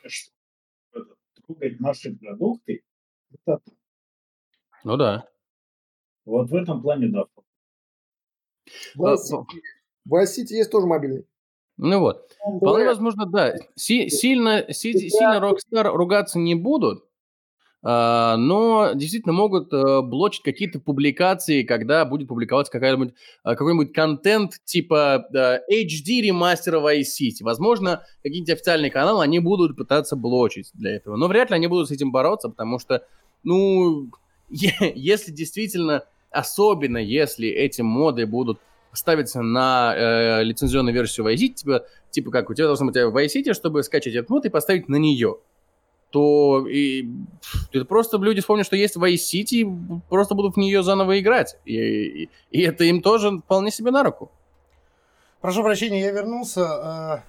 что 0.07 0.31
трогать 1.45 1.81
наши 1.81 2.15
продукты. 2.15 2.83
Это- 3.45 3.61
ну 4.85 4.97
да. 4.97 5.27
вот 6.25 6.51
в 6.51 6.55
этом 6.55 6.81
плане, 6.83 7.09
да. 7.09 7.25
Vice 8.97 9.17
А, 9.33 9.35
City- 9.35 9.61
Vice 10.09 10.39
City 10.39 10.53
есть 10.57 10.71
тоже 10.71 10.87
мобильный. 10.87 11.27
Ну 11.79 12.01
вот. 12.01 12.31
Вполне 12.59 12.85
возможно, 12.87 13.25
да. 13.27 13.55
Си- 13.77 14.09
сильно, 14.09 14.73
си- 14.73 15.09
сильно 15.09 15.41
Rockstar 15.41 15.89
ругаться 15.91 16.39
не 16.39 16.55
будут, 16.55 17.05
но 18.37 18.91
действительно 18.95 19.33
могут 19.33 19.73
э, 19.73 20.03
блочить 20.03 20.43
какие-то 20.43 20.81
публикации, 20.81 21.63
когда 21.63 22.05
будет 22.05 22.27
публиковаться 22.27 22.73
какой-нибудь, 22.73 23.15
а, 23.45 23.55
какой-нибудь 23.55 23.93
контент 23.93 24.55
типа 24.65 25.29
HD 25.33 26.21
ремастера 26.23 26.81
Vice 26.81 27.03
City. 27.21 27.43
Возможно, 27.43 28.03
какие-нибудь 28.25 28.53
официальные 28.53 28.91
каналы 28.91 29.23
они 29.23 29.39
будут 29.39 29.77
пытаться 29.77 30.17
блочить 30.17 30.71
для 30.75 30.97
этого. 30.97 31.15
Но 31.15 31.29
вряд 31.29 31.51
ли 31.51 31.57
они 31.57 31.69
будут 31.69 31.89
с 31.89 31.93
этим 31.93 32.11
бороться, 32.11 32.49
потому 32.49 32.81
что, 32.81 33.05
ну, 33.45 34.11
если 34.49 35.31
действительно, 35.31 36.05
особенно 36.33 36.99
если 36.99 37.49
эти 37.49 37.83
моды 37.83 38.27
будут 38.27 38.59
ставиться 38.93 39.41
на 39.43 39.95
э, 39.95 40.43
лицензионную 40.43 40.95
версию 40.95 41.29
Vice 41.29 41.37
City, 41.37 41.55
типа, 41.55 41.87
типа 42.11 42.31
как 42.33 42.51
у 42.51 42.55
тебя 42.55 42.67
должно 42.67 42.87
быть 42.87 42.97
Vice 42.97 43.37
City, 43.37 43.55
чтобы 43.55 43.85
скачать 43.85 44.15
этот 44.15 44.31
мод 44.31 44.47
и 44.47 44.49
поставить 44.49 44.89
на 44.89 44.97
нее 44.97 45.37
то 46.11 46.67
и, 46.67 47.09
это 47.73 47.85
просто 47.85 48.17
люди 48.19 48.41
вспомнят, 48.41 48.67
что 48.67 48.77
есть 48.77 48.97
Vice 48.97 49.17
City, 49.17 50.01
просто 50.09 50.35
будут 50.35 50.55
в 50.55 50.59
нее 50.59 50.83
заново 50.83 51.21
играть. 51.21 51.57
И, 51.65 51.75
и, 51.75 52.31
и 52.51 52.63
это 52.63 52.85
им 52.85 53.03
тоже 53.03 53.39
вполне 53.39 53.71
себе 53.71 53.91
на 53.91 54.03
руку. 54.03 54.31
Прошу 55.41 55.63
прощения, 55.63 56.01
я 56.01 56.11
вернулся. 56.11 56.65
А... 56.67 57.23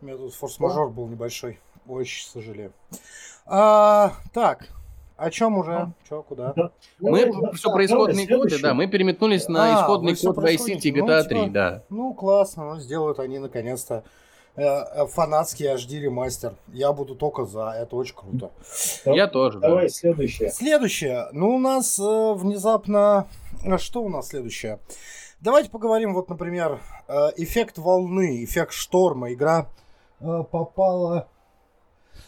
У 0.00 0.06
меня 0.06 0.16
тут 0.16 0.34
форс-мажор 0.34 0.90
был 0.90 1.06
небольшой. 1.06 1.58
Очень 1.86 2.26
сожалею. 2.26 2.72
А, 3.46 4.12
так, 4.32 4.68
о 5.16 5.30
чем 5.30 5.58
уже? 5.58 5.92
Че, 6.08 6.22
куда? 6.22 6.52
Да. 6.54 6.70
Мы 6.98 7.26
ну, 7.26 7.52
все 7.52 7.70
про 7.70 7.84
исходные 7.84 8.26
коды, 8.26 8.58
да, 8.60 8.74
мы 8.74 8.86
переметнулись 8.86 9.48
на 9.48 9.78
а, 9.78 9.82
исходный 9.82 10.16
код 10.16 10.38
Vice 10.38 10.66
City 10.66 10.90
GTA 10.92 11.22
ну, 11.22 11.28
3, 11.28 11.40
типа, 11.40 11.50
да. 11.50 11.82
Ну, 11.90 12.14
классно, 12.14 12.74
ну, 12.74 12.80
сделают 12.80 13.18
они 13.18 13.38
наконец-то 13.38 14.02
фанатский 14.54 15.66
HD 15.66 16.00
ремастер. 16.00 16.54
Я 16.72 16.92
буду 16.92 17.14
только 17.14 17.44
за, 17.44 17.70
это 17.70 17.96
очень 17.96 18.14
круто. 18.14 18.50
Я 19.04 19.26
тоже. 19.26 19.58
Давай 19.58 19.84
да. 19.84 19.88
следующее. 19.88 20.50
Следующее. 20.50 21.28
Ну, 21.32 21.56
у 21.56 21.58
нас 21.58 21.98
э, 21.98 22.32
внезапно... 22.34 23.28
А 23.64 23.78
что 23.78 24.02
у 24.02 24.08
нас 24.08 24.28
следующее? 24.28 24.80
Давайте 25.40 25.70
поговорим, 25.70 26.12
вот, 26.12 26.28
например, 26.28 26.80
э, 27.08 27.30
эффект 27.36 27.78
волны, 27.78 28.44
эффект 28.44 28.72
шторма. 28.72 29.32
Игра 29.32 29.68
э, 30.20 30.44
попала... 30.50 31.28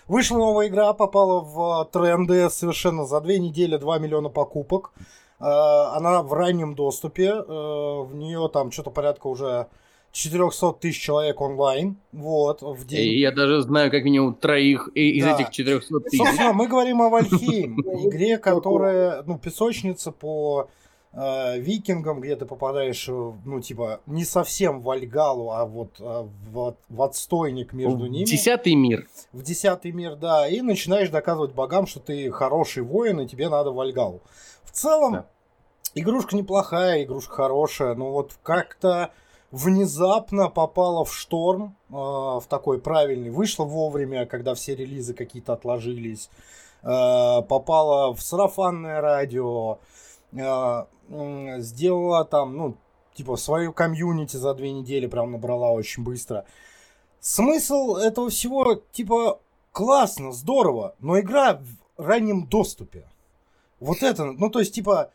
Вышла 0.09 0.39
новая 0.39 0.69
игра, 0.69 0.93
попала 0.95 1.41
в 1.41 1.89
тренды 1.93 2.49
совершенно 2.51 3.05
за 3.05 3.21
две 3.21 3.39
недели 3.39 3.77
2 3.77 3.99
миллиона 3.99 4.31
покупок. 4.31 4.93
Э, 5.41 5.45
она 5.45 6.23
в 6.23 6.33
раннем 6.33 6.75
доступе. 6.75 7.29
Э, 7.29 8.03
в 8.03 8.15
нее 8.15 8.49
там 8.53 8.71
что-то 8.71 8.91
порядка 8.91 9.27
уже 9.27 9.67
400 10.13 10.73
тысяч 10.75 11.01
человек 11.01 11.41
онлайн, 11.41 11.97
вот, 12.13 12.61
в 12.61 12.87
день. 12.87 13.13
И 13.13 13.19
я 13.19 13.33
даже 13.33 13.63
знаю 13.63 13.91
как 13.91 14.05
минимум 14.05 14.35
троих 14.35 14.89
из 14.95 15.25
да. 15.25 15.35
этих 15.35 15.51
400 15.51 16.01
тысяч. 16.01 16.19
Собственно, 16.19 16.53
мы 16.53 16.69
говорим 16.69 17.01
о 17.01 17.09
Вальхейм, 17.09 17.81
игре, 18.09 18.37
которая, 18.37 19.23
ну, 19.23 19.39
песочница 19.39 20.13
по 20.13 20.69
э, 21.15 21.59
викингам, 21.59 22.21
где 22.21 22.37
ты 22.37 22.45
попадаешь, 22.45 23.09
ну, 23.09 23.61
типа, 23.63 24.03
не 24.05 24.27
совсем 24.27 24.81
в 24.81 24.85
Вальгалу, 24.85 25.51
а 25.51 25.65
вот 25.65 25.99
э, 25.99 26.29
в, 26.51 26.77
в 26.91 27.03
отстойник 27.03 27.73
между 27.73 28.05
ними. 28.05 28.27
Десятый 28.27 28.75
мир. 28.75 29.09
В 29.33 29.43
десятый 29.43 29.93
мир, 29.93 30.17
да, 30.17 30.47
и 30.47 30.61
начинаешь 30.61 31.09
доказывать 31.09 31.53
богам, 31.53 31.87
что 31.87 32.01
ты 32.01 32.31
хороший 32.31 32.83
воин, 32.83 33.19
и 33.21 33.27
тебе 33.27 33.49
надо 33.49 33.71
в 33.71 33.77
Вальгалу. 33.77 34.21
В 34.63 34.73
целом, 34.73 35.13
да. 35.13 35.27
игрушка 35.95 36.37
неплохая, 36.37 37.03
игрушка 37.03 37.35
хорошая, 37.35 37.95
но 37.95 38.13
вот 38.13 38.33
как-то 38.43 39.11
внезапно 39.53 40.49
попала 40.49 41.05
в 41.05 41.15
шторм, 41.15 41.77
э, 41.91 41.93
в 41.93 42.45
такой 42.49 42.81
правильный, 42.81 43.31
вышла 43.31 43.65
вовремя, 43.65 44.27
когда 44.27 44.55
все 44.55 44.75
релизы 44.75 45.15
какие-то 45.15 45.53
отложились, 45.53 46.31
э, 46.83 47.43
попала 47.43 48.15
в 48.15 48.23
сарафанное 48.23 49.01
радио, 49.01 49.79
э, 50.33 50.85
сделала 51.59 52.25
там, 52.25 52.57
ну, 52.57 52.77
типа, 53.15 53.37
свою 53.37 53.75
комьюнити 53.75 54.37
за 54.39 54.55
две 54.55 54.73
недели 54.73 55.07
прям 55.07 55.33
набрала 55.33 55.71
очень 55.71 56.03
быстро. 56.03 56.47
Смысл 57.21 57.97
этого 57.97 58.31
всего, 58.31 58.83
типа, 58.93 59.39
классно, 59.71 60.33
здорово, 60.33 60.95
но 60.99 61.21
игра 61.21 61.61
в 61.97 62.03
раннем 62.03 62.47
доступе. 62.47 63.07
Вот 63.81 64.03
это, 64.03 64.25
ну, 64.25 64.49
то 64.49 64.61
есть, 64.61 64.75
типа, 64.75 65.11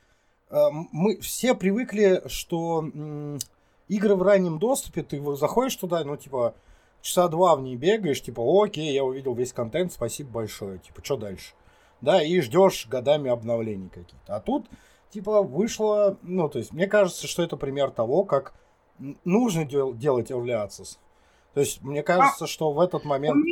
мы 0.49 1.19
все 1.19 1.55
привыкли, 1.55 2.21
что 2.27 2.85
игры 3.87 4.15
в 4.15 4.21
раннем 4.21 4.59
доступе, 4.59 5.03
ты 5.03 5.21
заходишь 5.35 5.75
туда, 5.75 6.03
ну, 6.03 6.17
типа, 6.17 6.55
часа 7.01 7.27
два 7.27 7.55
в 7.55 7.61
ней 7.61 7.75
бегаешь, 7.75 8.21
типа, 8.21 8.41
окей, 8.63 8.93
я 8.93 9.03
увидел 9.03 9.33
весь 9.33 9.53
контент, 9.53 9.93
спасибо 9.93 10.29
большое, 10.31 10.79
типа, 10.79 11.03
что 11.03 11.17
дальше? 11.17 11.53
Да, 12.01 12.21
и 12.21 12.39
ждешь 12.41 12.87
годами 12.87 13.29
обновлений 13.29 13.89
какие-то. 13.89 14.35
А 14.35 14.39
тут, 14.39 14.67
типа, 15.09 15.41
вышло, 15.41 16.17
ну, 16.21 16.47
то 16.49 16.59
есть, 16.59 16.73
мне 16.73 16.87
кажется, 16.87 17.27
что 17.27 17.43
это 17.43 17.57
пример 17.57 17.91
того, 17.91 18.23
как 18.23 18.53
нужно 19.23 19.65
дел- 19.65 19.93
делать 19.93 20.31
early 20.31 20.51
access. 20.51 20.97
То 21.53 21.61
есть, 21.61 21.81
мне 21.81 22.03
кажется, 22.03 22.45
а, 22.45 22.47
что 22.47 22.71
в 22.71 22.79
этот 22.79 23.03
момент... 23.03 23.43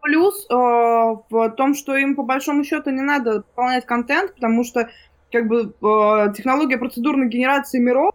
Плюс 0.00 0.46
э, 0.48 0.54
в 0.54 1.50
том, 1.56 1.74
что 1.74 1.96
им 1.96 2.14
по 2.14 2.22
большому 2.22 2.62
счету 2.62 2.90
не 2.90 3.02
надо 3.02 3.38
выполнять 3.38 3.86
контент, 3.86 4.34
потому 4.34 4.62
что 4.62 4.88
как 5.32 5.48
бы 5.48 5.62
э, 5.62 6.32
технология 6.32 6.78
процедурной 6.78 7.28
генерации 7.28 7.78
миров 7.80 8.14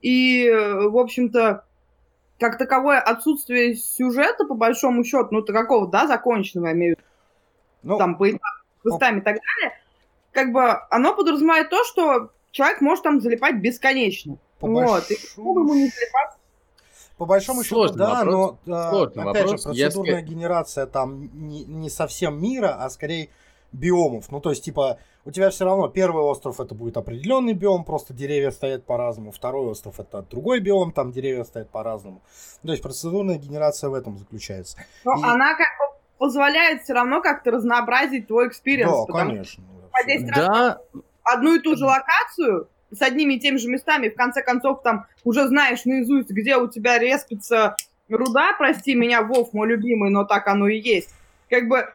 и, 0.00 0.48
в 0.50 0.96
общем-то, 0.98 1.64
как 2.38 2.58
таковое 2.58 3.00
отсутствие 3.00 3.74
сюжета, 3.74 4.44
по 4.46 4.54
большому 4.54 5.04
счету, 5.04 5.28
ну, 5.30 5.44
какого, 5.44 5.88
да, 5.88 6.06
законченного, 6.06 6.68
я 6.68 6.72
имею 6.72 6.96
в 6.96 6.98
виду, 6.98 7.08
ну, 7.82 7.98
там, 7.98 8.16
по 8.16 8.30
этапам, 8.30 8.48
квестами 8.82 9.18
и 9.18 9.22
так 9.22 9.36
далее, 9.36 9.78
как 10.32 10.52
бы 10.52 10.72
оно 10.90 11.14
подразумевает 11.14 11.70
то, 11.70 11.84
что 11.84 12.30
человек 12.50 12.80
может 12.80 13.04
там 13.04 13.20
залипать 13.20 13.56
бесконечно. 13.56 14.38
По 14.58 14.68
вот, 14.68 14.84
больш... 14.84 15.10
и 15.10 15.40
ему 15.40 15.74
не 15.74 15.88
залипать 15.88 16.40
по 17.20 17.26
большому 17.26 17.62
счету, 17.62 17.92
да, 17.92 18.24
вопрос. 18.24 18.56
но 18.66 18.90
Сложный 18.90 19.24
опять 19.24 19.42
вопрос. 19.42 19.60
же, 19.60 19.68
процедурная 19.68 20.20
Если... 20.20 20.26
генерация 20.26 20.86
там 20.86 21.28
не, 21.34 21.64
не 21.64 21.90
совсем 21.90 22.42
мира, 22.42 22.78
а 22.80 22.88
скорее 22.88 23.28
биомов. 23.72 24.30
Ну, 24.30 24.40
то 24.40 24.48
есть, 24.48 24.64
типа, 24.64 24.98
у 25.24 25.30
тебя 25.30 25.50
все 25.50 25.64
равно 25.64 25.88
первый 25.88 26.22
остров 26.22 26.60
это 26.60 26.74
будет 26.74 26.96
определенный 26.96 27.52
биом, 27.52 27.84
просто 27.84 28.14
деревья 28.14 28.50
стоят 28.50 28.84
по-разному. 28.84 29.32
Второй 29.32 29.66
остров 29.66 30.00
это 30.00 30.22
другой 30.22 30.60
биом, 30.60 30.92
там 30.92 31.12
деревья 31.12 31.44
стоят 31.44 31.70
по-разному. 31.70 32.22
То 32.62 32.70
есть 32.70 32.82
процедурная 32.82 33.36
генерация 33.36 33.90
в 33.90 33.94
этом 33.94 34.18
заключается. 34.18 34.78
Но 35.04 35.14
И... 35.16 35.22
она 35.22 35.54
как 35.54 35.68
бы 35.78 35.96
позволяет 36.18 36.82
все 36.82 36.94
равно 36.94 37.20
как-то 37.20 37.50
разнообразить 37.50 38.28
твой 38.28 38.48
experience. 38.48 39.06
Да, 39.06 39.12
конечно. 39.12 39.64
Да. 40.34 40.80
Одну 41.22 41.54
и 41.54 41.60
ту 41.60 41.76
же 41.76 41.84
локацию 41.84 42.68
с 42.90 43.02
одними 43.02 43.34
и 43.34 43.40
теми 43.40 43.56
же 43.56 43.68
местами, 43.68 44.08
в 44.08 44.16
конце 44.16 44.42
концов, 44.42 44.82
там 44.82 45.06
уже 45.24 45.46
знаешь 45.48 45.84
наизусть, 45.84 46.30
где 46.30 46.56
у 46.56 46.66
тебя 46.66 46.98
респится 46.98 47.76
руда, 48.08 48.54
прости 48.58 48.94
меня, 48.94 49.22
Вов, 49.22 49.52
мой 49.52 49.68
любимый, 49.68 50.10
но 50.10 50.24
так 50.24 50.48
оно 50.48 50.66
и 50.66 50.78
есть. 50.78 51.10
Как 51.48 51.68
бы 51.68 51.86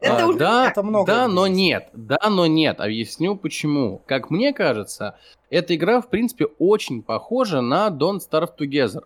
это 0.00 0.24
а, 0.24 0.26
уже 0.28 0.38
да, 0.38 0.70
это 0.70 0.82
много 0.82 1.06
да, 1.06 1.28
но 1.28 1.46
нет. 1.46 1.88
Да, 1.92 2.20
но 2.30 2.46
нет. 2.46 2.80
Объясню 2.80 3.36
почему. 3.36 4.00
Как 4.06 4.30
мне 4.30 4.52
кажется, 4.52 5.18
эта 5.50 5.74
игра, 5.74 6.00
в 6.00 6.08
принципе, 6.08 6.46
очень 6.58 7.02
похожа 7.02 7.60
на 7.60 7.88
Don't 7.88 8.20
Starve 8.20 8.50
Together. 8.58 9.02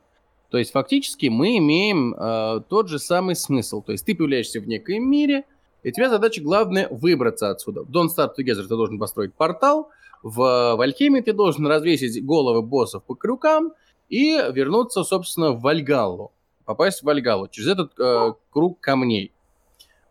То 0.51 0.59
есть, 0.59 0.73
фактически, 0.73 1.27
мы 1.27 1.57
имеем 1.57 2.15
э, 2.15 2.61
тот 2.69 2.89
же 2.89 2.99
самый 2.99 3.37
смысл. 3.37 3.81
То 3.81 3.93
есть, 3.93 4.05
ты 4.05 4.15
появляешься 4.15 4.61
в 4.61 4.69
некоем 4.69 5.11
мире, 5.11 5.45
и 5.83 5.89
у 5.89 5.93
тебя 5.93 6.11
задача 6.11 6.43
главная 6.43 6.89
выбраться 6.91 7.49
отсюда. 7.49 7.85
В 7.85 7.91
Don't 7.91 8.09
Starve 8.15 8.33
Together 8.39 8.63
ты 8.63 8.69
должен 8.69 8.99
построить 8.99 9.33
портал, 9.33 9.89
в 10.23 10.75
Вальхеме 10.77 11.23
ты 11.23 11.33
должен 11.33 11.67
развесить 11.67 12.25
головы 12.25 12.63
боссов 12.63 13.03
по 13.03 13.15
крюкам 13.15 13.73
и 14.09 14.39
вернуться, 14.53 15.05
собственно, 15.05 15.53
в 15.53 15.63
Вальгаллу. 15.63 16.33
Попасть 16.65 17.01
в 17.01 17.05
Вальгаллу 17.05 17.49
через 17.49 17.71
этот 17.71 17.99
э, 17.99 18.35
круг 18.51 18.79
камней. 18.79 19.32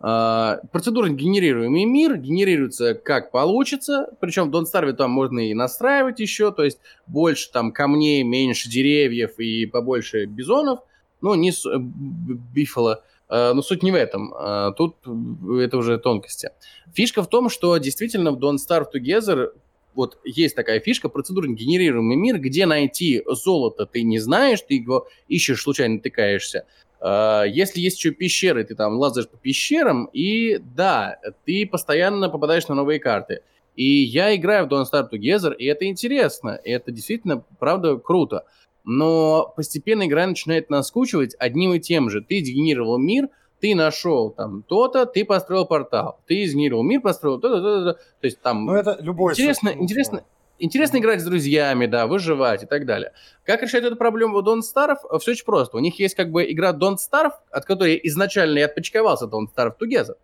Uh, 0.02 0.58
процедурно 0.72 1.14
генерируемый 1.14 1.86
мир 1.86 2.18
генерируется 2.18 2.96
как 2.96 3.30
получится, 3.30 4.08
причем 4.20 4.50
Don't 4.50 4.64
Starve 4.64 4.94
там 4.94 5.12
можно 5.12 5.40
и 5.40 5.54
настраивать 5.54 6.20
еще, 6.20 6.52
то 6.52 6.64
есть 6.64 6.80
больше 7.06 7.52
там 7.52 7.72
камней, 7.72 8.24
меньше 8.24 8.68
деревьев 8.68 9.38
и 9.38 9.68
побольше 9.68 10.26
бизонов, 10.26 10.80
ну, 11.22 11.36
не 11.36 11.52
с... 11.52 11.68
бифала, 11.78 13.04
но 13.30 13.62
суть 13.62 13.84
не 13.84 13.92
в 13.92 13.96
этом, 13.96 14.34
uh, 14.34 14.74
тут 14.74 14.96
это 15.06 15.78
уже 15.78 16.00
тонкости. 16.00 16.50
Фишка 16.96 17.22
в 17.22 17.28
том, 17.28 17.50
что 17.50 17.78
действительно 17.78 18.32
в 18.32 18.40
Don't 18.40 18.58
Starve 18.58 18.88
Together 18.92 19.52
вот 19.94 20.18
есть 20.24 20.56
такая 20.56 20.80
фишка, 20.80 21.10
процедурно 21.10 21.54
генерируемый 21.54 22.16
мир, 22.16 22.40
где 22.40 22.66
найти 22.66 23.24
золото 23.28 23.86
ты 23.86 24.04
не 24.04 24.20
знаешь, 24.20 24.62
ты 24.62 24.76
его 24.76 25.08
ищешь, 25.28 25.62
случайно 25.62 26.00
тыкаешься, 26.00 26.60
а, 26.60 26.91
если 27.04 27.80
есть 27.80 27.98
еще 27.98 28.12
пещеры, 28.12 28.64
ты 28.64 28.76
там 28.76 28.98
лазаешь 28.98 29.28
по 29.28 29.38
пещерам, 29.38 30.10
и 30.14 30.60
да, 30.76 31.20
ты 31.46 31.66
постоянно 31.66 32.30
попадаешь 32.30 32.68
на 32.68 32.76
новые 32.76 33.00
карты. 33.00 33.42
И 33.76 33.86
я 33.86 34.36
играю 34.36 34.66
в 34.66 34.70
Don't 34.70 34.86
Start 34.92 35.10
Together, 35.12 35.56
и 35.56 35.66
это 35.66 35.86
интересно, 35.86 36.60
и 36.64 36.70
это 36.72 36.92
действительно, 36.92 37.44
правда, 37.58 37.98
круто. 37.98 38.46
Но 38.84 39.54
постепенно 39.56 40.06
игра 40.06 40.28
начинает 40.28 40.70
наскучивать 40.70 41.36
одним 41.40 41.74
и 41.74 41.80
тем 41.80 42.10
же. 42.10 42.22
Ты 42.22 42.44
сгенерировал 42.44 42.98
мир, 42.98 43.30
ты 43.60 43.76
нашел 43.76 44.32
там 44.32 44.64
то-то, 44.64 45.06
ты 45.06 45.24
построил 45.24 45.66
портал, 45.66 46.20
ты 46.28 46.44
изгенерировал 46.44 46.84
мир, 46.84 47.02
построил 47.02 47.40
то-то, 47.40 47.62
то-то, 47.62 47.94
то 47.94 48.26
есть 48.26 48.42
там... 48.42 48.66
Ну, 48.66 48.74
это 48.74 48.98
любой... 49.00 49.34
Интересно, 49.34 49.70
интересно, 49.70 50.24
интересно 50.64 50.98
играть 50.98 51.22
с 51.22 51.26
друзьями, 51.26 51.86
да, 51.86 52.08
выживать 52.08 52.64
и 52.64 52.66
так 52.66 52.86
далее. 52.86 53.14
Как 53.46 53.62
решать 53.62 53.84
эту 53.84 53.96
проблему 53.96 54.38
у 54.38 54.42
Don't 54.42 54.62
Starve? 54.62 55.20
Все 55.20 55.32
очень 55.32 55.46
просто. 55.46 55.78
У 55.78 55.80
них 55.80 56.00
есть 56.00 56.16
как 56.16 56.32
бы 56.32 56.50
игра 56.52 56.72
Don't 56.72 56.98
Starve, 56.98 57.34
от 57.52 57.66
которой 57.66 58.00
изначально 58.04 58.60
и 58.60 58.62
отпочковался 58.62 59.26
Don't 59.26 59.48
Starve 59.56 59.74
Together, 59.82 60.16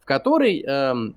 в 0.00 0.04
которой 0.04 0.62
эм, 0.62 1.16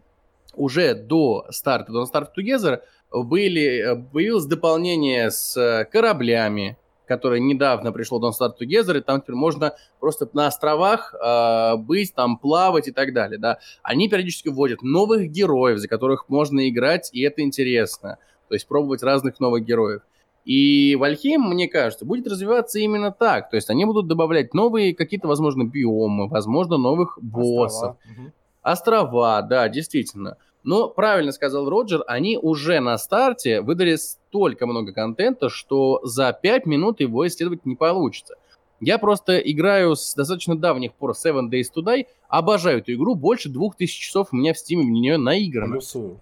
уже 0.56 0.96
до 0.96 1.46
старта 1.50 1.92
Don't 1.92 2.08
Starve 2.12 2.30
Together 2.38 2.82
были, 3.12 3.94
э, 3.94 3.96
появилось 3.96 4.46
дополнение 4.46 5.32
с 5.32 5.56
э, 5.58 5.86
кораблями, 5.86 6.78
которое 7.06 7.40
недавно 7.40 7.92
пришло 7.92 8.20
Don't 8.20 8.34
Start 8.40 8.54
Together, 8.60 8.98
и 8.98 9.02
там 9.02 9.22
теперь 9.22 9.36
можно 9.36 9.74
просто 10.00 10.30
на 10.34 10.48
островах 10.48 11.14
э, 11.14 11.78
быть, 11.78 12.14
там 12.14 12.38
плавать 12.38 12.88
и 12.88 12.92
так 12.92 13.14
далее, 13.14 13.40
да. 13.40 13.60
Они 13.82 14.10
периодически 14.10 14.50
вводят 14.50 14.82
новых 14.82 15.30
героев, 15.30 15.80
за 15.80 15.88
которых 15.88 16.28
можно 16.28 16.68
играть, 16.68 17.10
и 17.14 17.22
это 17.22 17.42
интересно. 17.42 18.18
То 18.48 18.56
есть 18.56 18.68
пробовать 18.68 19.04
разных 19.04 19.40
новых 19.40 19.66
героев. 19.66 20.02
И 20.46 20.96
Вальхейм, 20.96 21.42
мне 21.42 21.68
кажется, 21.68 22.06
будет 22.06 22.26
развиваться 22.28 22.80
именно 22.80 23.12
так. 23.12 23.50
То 23.50 23.58
есть 23.58 23.70
они 23.70 23.84
будут 23.84 24.08
добавлять 24.08 24.54
новые 24.54 24.96
какие-то, 24.96 25.28
возможно, 25.28 25.64
биомы, 25.64 26.30
возможно, 26.30 26.78
новых 26.78 27.20
боссов. 27.22 27.98
Острова, 27.98 28.32
Острова 28.62 29.42
да, 29.42 29.68
действительно. 29.68 30.38
Но 30.64 30.90
правильно 30.90 31.32
сказал 31.32 31.70
Роджер, 31.70 32.04
они 32.08 32.38
уже 32.38 32.80
на 32.80 32.98
старте 32.98 33.62
выдали 33.62 33.96
столько 33.96 34.68
много 34.68 34.94
контента, 34.94 35.50
что 35.50 36.00
за 36.04 36.32
5 36.34 36.66
минут 36.66 37.00
его 37.02 37.28
исследовать 37.28 37.66
не 37.66 37.76
получится. 37.76 38.36
Я 38.80 39.00
просто 39.00 39.38
играю 39.38 39.96
с 39.96 40.14
достаточно 40.14 40.56
давних 40.58 40.94
пор 40.94 41.12
Seven 41.12 41.50
Days 41.50 41.66
to 41.76 41.84
Die, 41.84 42.06
обожаю 42.28 42.80
эту 42.80 42.94
игру, 42.94 43.16
больше 43.16 43.50
двух 43.50 43.76
тысяч 43.76 43.98
часов 43.98 44.30
у 44.32 44.36
меня 44.36 44.54
в 44.54 44.58
Steam 44.58 44.82
в 44.82 44.90
нее 44.90 45.18
наиграно. 45.18 45.76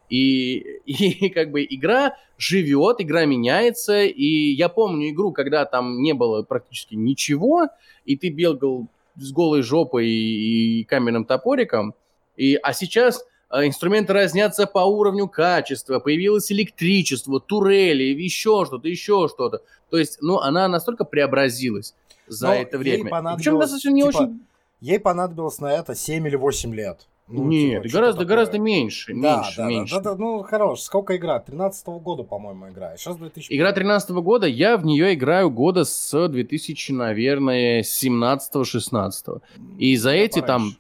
И, 0.09 0.57
и 0.85 1.29
как 1.33 1.51
бы 1.51 1.65
игра 1.69 2.15
живет, 2.37 3.01
игра 3.01 3.25
меняется, 3.25 4.03
и 4.03 4.51
я 4.51 4.69
помню 4.69 5.09
игру, 5.09 5.31
когда 5.31 5.65
там 5.65 6.01
не 6.01 6.13
было 6.13 6.43
практически 6.43 6.95
ничего, 6.95 7.67
и 8.05 8.15
ты 8.15 8.29
бегал 8.29 8.87
с 9.15 9.31
голой 9.31 9.61
жопой 9.61 10.07
и, 10.07 10.79
и 10.79 10.83
каменным 10.85 11.25
топориком, 11.25 11.93
и, 12.37 12.55
а 12.55 12.73
сейчас 12.73 13.25
а, 13.49 13.65
инструменты 13.65 14.13
разнятся 14.13 14.65
по 14.67 14.79
уровню 14.79 15.27
качества, 15.27 15.99
появилось 15.99 16.51
электричество, 16.51 17.39
турели, 17.39 18.03
еще 18.03 18.63
что-то, 18.65 18.87
еще 18.87 19.27
что-то. 19.29 19.61
То 19.89 19.97
есть, 19.97 20.17
ну, 20.21 20.39
она 20.39 20.67
настолько 20.67 21.05
преобразилась 21.05 21.93
за 22.27 22.47
Но 22.47 22.53
это 22.53 22.77
время. 22.77 23.35
Причем 23.35 23.59
достаточно 23.59 23.89
не 23.89 24.03
типа, 24.03 24.17
очень... 24.17 24.39
Ей 24.81 24.99
понадобилось 24.99 25.59
на 25.59 25.71
это 25.71 25.95
7 25.95 26.27
или 26.27 26.35
8 26.35 26.75
лет. 26.75 27.07
Ну, 27.27 27.43
Нет, 27.45 27.83
типа, 27.83 27.93
гораздо, 27.93 28.19
такое. 28.19 28.35
гораздо 28.35 28.59
меньше. 28.59 29.13
Да, 29.15 29.37
меньше, 29.37 29.57
да, 29.57 29.65
меньше. 29.67 29.95
Да, 29.95 30.01
да, 30.01 30.15
ну, 30.15 30.43
хорош. 30.43 30.81
Сколько 30.81 31.15
игра? 31.15 31.39
13 31.39 31.87
-го 31.87 31.99
года, 31.99 32.21
по-моему, 32.23 32.69
игра. 32.69 32.95
Сейчас 32.97 33.17
2000. 33.17 33.55
Игра 33.55 33.73
13 33.73 34.11
-го 34.11 34.21
года, 34.21 34.45
я 34.45 34.77
в 34.77 34.85
нее 34.85 35.15
играю 35.15 35.49
года 35.49 35.85
с 35.85 36.27
2000, 36.27 36.91
наверное, 36.91 37.81
17-16. 37.81 39.41
И 39.79 39.97
за 39.97 40.11
эти 40.11 40.41
там 40.41 40.75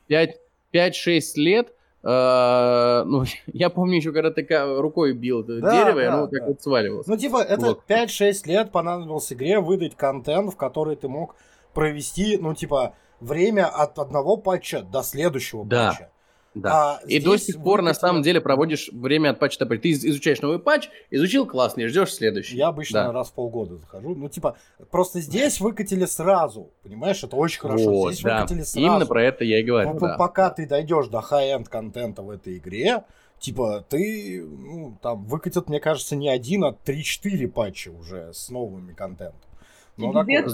5-6 0.71 1.35
лет 1.35 1.73
ну, 2.05 3.23
я 3.47 3.69
помню 3.69 3.95
еще, 3.97 4.11
когда 4.11 4.29
ты 4.31 4.47
рукой 4.79 5.13
бил 5.13 5.41
это 5.41 5.59
да, 5.59 5.71
дерево, 5.71 5.95
да, 5.95 6.03
и 6.03 6.05
оно 6.05 6.27
да. 6.27 6.37
как 6.37 6.47
вот 6.47 6.61
сваливалось. 6.61 7.07
Ну, 7.07 7.17
типа, 7.17 7.41
это 7.41 7.65
вот. 7.65 7.83
5-6 7.87 8.47
лет 8.47 8.71
понадобилось 8.71 9.33
игре 9.33 9.59
выдать 9.59 9.95
контент, 9.95 10.53
в 10.53 10.55
который 10.55 10.95
ты 10.95 11.07
мог 11.07 11.35
провести, 11.73 12.37
ну, 12.37 12.53
типа, 12.53 12.93
время 13.19 13.65
от 13.67 13.97
одного 13.97 14.37
патча 14.37 14.81
до 14.81 15.01
следующего 15.01 15.65
да. 15.65 15.89
патча. 15.89 16.11
Да. 16.55 16.99
А 17.01 17.01
и 17.05 17.19
до 17.19 17.35
сих 17.35 17.61
пор, 17.61 17.81
на 17.81 17.93
самом 17.93 18.21
деле, 18.21 18.39
проводишь 18.39 18.89
время 18.93 19.31
от 19.31 19.39
патча 19.39 19.59
до 19.59 19.65
патча. 19.65 19.81
Ты 19.81 19.91
изучаешь 19.91 20.41
новый 20.41 20.59
патч, 20.59 20.89
изучил 21.11 21.45
классный, 21.45 21.87
ждешь 21.87 22.13
следующий. 22.13 22.55
Я 22.55 22.69
обычно 22.69 23.03
да. 23.03 23.11
раз 23.11 23.27
в 23.27 23.33
полгода 23.33 23.75
захожу. 23.75 24.15
Ну, 24.15 24.29
типа, 24.29 24.57
просто 24.89 25.19
здесь 25.19 25.59
выкатили 25.59 26.05
сразу. 26.05 26.71
Понимаешь, 26.81 27.21
это 27.23 27.35
очень 27.35 27.59
хорошо. 27.59 27.89
Вот, 27.91 28.13
здесь 28.13 28.23
да. 28.23 28.37
выкатили 28.37 28.63
сразу. 28.63 28.79
Именно 28.79 29.05
про 29.05 29.23
это 29.23 29.43
я 29.43 29.59
и 29.59 29.63
говорю. 29.63 29.93
Ну, 29.93 29.99
да. 29.99 30.15
Пока 30.17 30.49
ты 30.49 30.65
дойдешь 30.65 31.07
до 31.07 31.19
high-end 31.19 31.67
контента 31.67 32.21
в 32.21 32.29
этой 32.29 32.57
игре, 32.57 33.03
типа, 33.39 33.85
ты, 33.89 34.41
ну, 34.41 34.97
там, 35.01 35.25
выкатят, 35.25 35.67
мне 35.67 35.81
кажется, 35.81 36.15
не 36.15 36.29
один, 36.29 36.63
а 36.63 36.77
3-4 36.85 37.47
патча 37.49 37.91
уже 37.91 38.31
с 38.33 38.49
новыми 38.49 38.93
контентом. 38.93 39.49
Ну, 39.97 40.13
такое... 40.13 40.45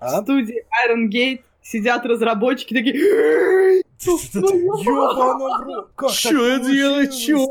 А? 0.00 0.20
В 0.20 0.22
студии 0.22 0.64
Iron 0.86 1.08
Gate 1.10 1.42
сидят 1.70 2.06
разработчики 2.06 2.74
такие... 2.74 3.82
Что 6.08 6.46
я 6.46 6.58
делаю? 6.60 7.10
Что 7.10 7.46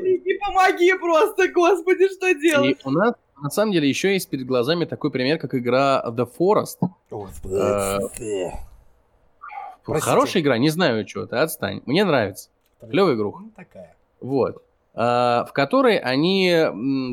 Не 0.00 0.38
помоги 0.38 0.92
просто, 0.94 1.48
господи, 1.48 2.08
что 2.08 2.32
делать? 2.34 2.80
у 2.84 2.90
нас 2.90 3.14
на 3.42 3.50
самом 3.50 3.72
деле 3.72 3.88
еще 3.88 4.12
есть 4.12 4.30
перед 4.30 4.46
глазами 4.46 4.84
такой 4.86 5.10
пример, 5.10 5.38
как 5.38 5.54
игра 5.54 6.02
The 6.08 6.26
Forest. 6.38 6.78
Э, 7.44 7.98
хорошая 10.00 10.42
игра, 10.42 10.56
не 10.56 10.70
знаю, 10.70 11.06
что 11.06 11.26
ты, 11.26 11.36
отстань. 11.36 11.82
Мне 11.84 12.04
нравится. 12.04 12.48
Клевая 12.80 13.14
игруха. 13.14 13.42
Ну, 13.42 13.50
такая. 13.54 13.94
Вот. 14.20 14.62
А, 14.98 15.44
в 15.44 15.52
которой 15.52 15.98
они 15.98 16.50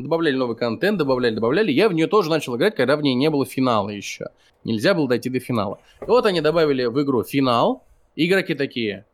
добавляли 0.02 0.34
новый 0.34 0.56
контент, 0.56 0.96
добавляли, 0.96 1.34
добавляли. 1.34 1.70
Я 1.70 1.90
в 1.90 1.92
нее 1.92 2.06
тоже 2.06 2.30
начал 2.30 2.56
играть, 2.56 2.74
когда 2.74 2.96
в 2.96 3.02
ней 3.02 3.14
не 3.14 3.28
было 3.28 3.44
финала 3.44 3.90
еще. 3.90 4.28
Нельзя 4.64 4.94
было 4.94 5.06
дойти 5.06 5.28
до 5.28 5.38
финала. 5.38 5.78
И 6.00 6.06
вот 6.06 6.24
они 6.24 6.40
добавили 6.40 6.86
в 6.86 7.02
игру 7.02 7.22
финал. 7.22 7.84
Игроки 8.16 8.54
такие. 8.54 9.04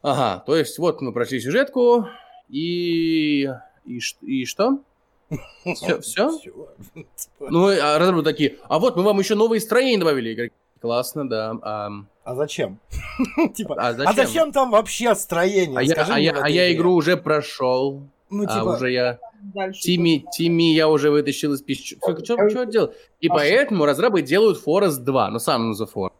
Ага, 0.00 0.42
то 0.46 0.56
есть 0.56 0.78
вот 0.78 1.02
мы 1.02 1.12
прошли 1.12 1.40
сюжетку, 1.40 2.06
и... 2.48 3.50
И, 3.84 4.00
и 4.22 4.44
что? 4.46 4.78
Все? 5.74 6.00
все? 6.00 6.30
Ну, 7.40 7.68
а 7.68 7.98
разработчики 7.98 8.30
такие, 8.30 8.56
а 8.68 8.78
вот 8.78 8.96
мы 8.96 9.02
вам 9.02 9.18
еще 9.18 9.34
новые 9.34 9.60
строения 9.60 9.98
добавили. 9.98 10.32
Игроки. 10.32 10.54
Классно, 10.80 11.28
да. 11.28 11.56
А, 11.62 11.90
а 12.24 12.34
зачем? 12.34 12.78
типа, 13.54 13.74
а, 13.78 13.92
зачем? 13.92 14.08
а 14.08 14.12
зачем 14.12 14.52
там 14.52 14.70
вообще 14.70 15.14
строение? 15.14 15.78
А, 15.78 15.82
я, 15.82 15.94
а, 15.94 16.18
я, 16.18 16.32
а 16.42 16.48
я 16.48 16.72
игру 16.74 16.92
уже 16.92 17.16
прошел. 17.16 18.02
Ну, 18.30 18.44
а 18.44 18.46
типа... 18.46 18.60
А 18.60 18.76
уже 18.76 18.90
я... 18.92 19.18
Тими, 19.72 20.24
Тими 20.32 20.74
я 20.74 20.88
уже 20.88 21.10
вытащил 21.10 21.54
из 21.54 21.62
пищи. 21.62 21.96
Что, 21.96 22.48
что 22.48 22.64
делать? 22.64 22.96
И 23.20 23.28
поэтому 23.28 23.86
разрабы 23.86 24.22
делают 24.22 24.62
Forest 24.64 24.98
2, 24.98 25.30
ну, 25.30 25.38
Sun 25.38 25.72
of 25.72 25.80
the 25.80 25.88
Forest. 25.92 26.12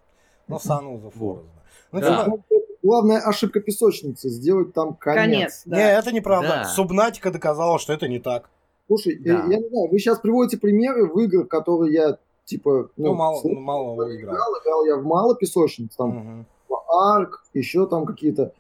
Ну, 0.49 0.57
Sun 0.57 0.85
of 0.85 1.03
the 1.03 1.13
Forest. 1.13 1.45
Ну, 1.93 2.01
да. 2.01 2.25
типа... 2.25 2.43
Главная 2.83 3.19
ошибка 3.19 3.61
песочницы 3.61 4.29
сделать 4.29 4.73
там 4.73 4.95
конец. 4.95 5.25
конец 5.25 5.63
да. 5.67 5.77
Не, 5.77 5.99
это 5.99 6.13
неправда. 6.13 6.49
Да. 6.49 6.65
Субнатика 6.65 7.31
доказала, 7.31 7.79
что 7.79 7.93
это 7.93 8.09
не 8.09 8.21
так. 8.21 8.49
Слушай, 8.87 9.19
да. 9.19 9.31
я, 9.31 9.37
я 9.39 9.59
не 9.59 9.69
знаю, 9.69 9.91
вы 9.91 9.99
сейчас 9.99 10.21
приводите 10.21 10.59
примеры 10.59 11.07
в 11.07 11.19
играх, 11.19 11.49
которые 11.49 11.93
я 11.93 12.19
типа. 12.49 12.91
Ну, 12.97 13.07
ну 13.07 13.15
мало, 13.15 13.41
ну, 13.45 13.61
мало 13.61 13.95
играл. 13.95 14.35
играл. 14.35 14.61
Играл 14.63 14.85
я 14.87 14.97
в 14.97 15.05
мало 15.05 15.37
песочниц, 15.37 15.95
там, 15.97 16.47
угу. 16.69 16.79
Арк, 16.91 17.45
еще 17.55 17.87
там 17.87 18.07
какие-то. 18.07 18.53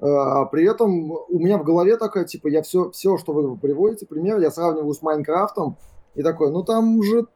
А 0.00 0.44
при 0.46 0.68
этом 0.68 1.12
у 1.12 1.38
меня 1.38 1.58
в 1.58 1.64
голове 1.64 1.96
такая, 1.96 2.24
типа, 2.24 2.48
я 2.48 2.62
все, 2.62 2.90
все, 2.90 3.16
что 3.16 3.32
вы 3.32 3.56
приводите, 3.56 4.06
пример, 4.06 4.38
я 4.38 4.50
сравниваю 4.50 4.92
с 4.92 5.02
Майнкрафтом, 5.02 5.76
и 6.14 6.22
такой, 6.22 6.50
ну 6.50 6.62
там 6.62 7.02
же 7.02 7.26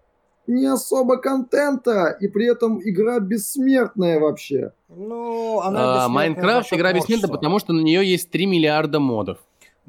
не 0.46 0.66
особо 0.66 1.18
контента, 1.18 2.16
и 2.20 2.28
при 2.28 2.46
этом 2.50 2.80
игра 2.82 3.20
бессмертная 3.20 4.18
вообще. 4.18 4.72
Ну, 4.88 5.60
она 5.60 6.04
а, 6.04 6.08
Майнкрафт 6.08 6.72
игра 6.72 6.92
бессмертная, 6.92 7.30
потому 7.30 7.58
что 7.58 7.72
на 7.72 7.80
нее 7.80 8.08
есть 8.08 8.30
3 8.30 8.46
миллиарда 8.46 8.98
модов. 8.98 9.38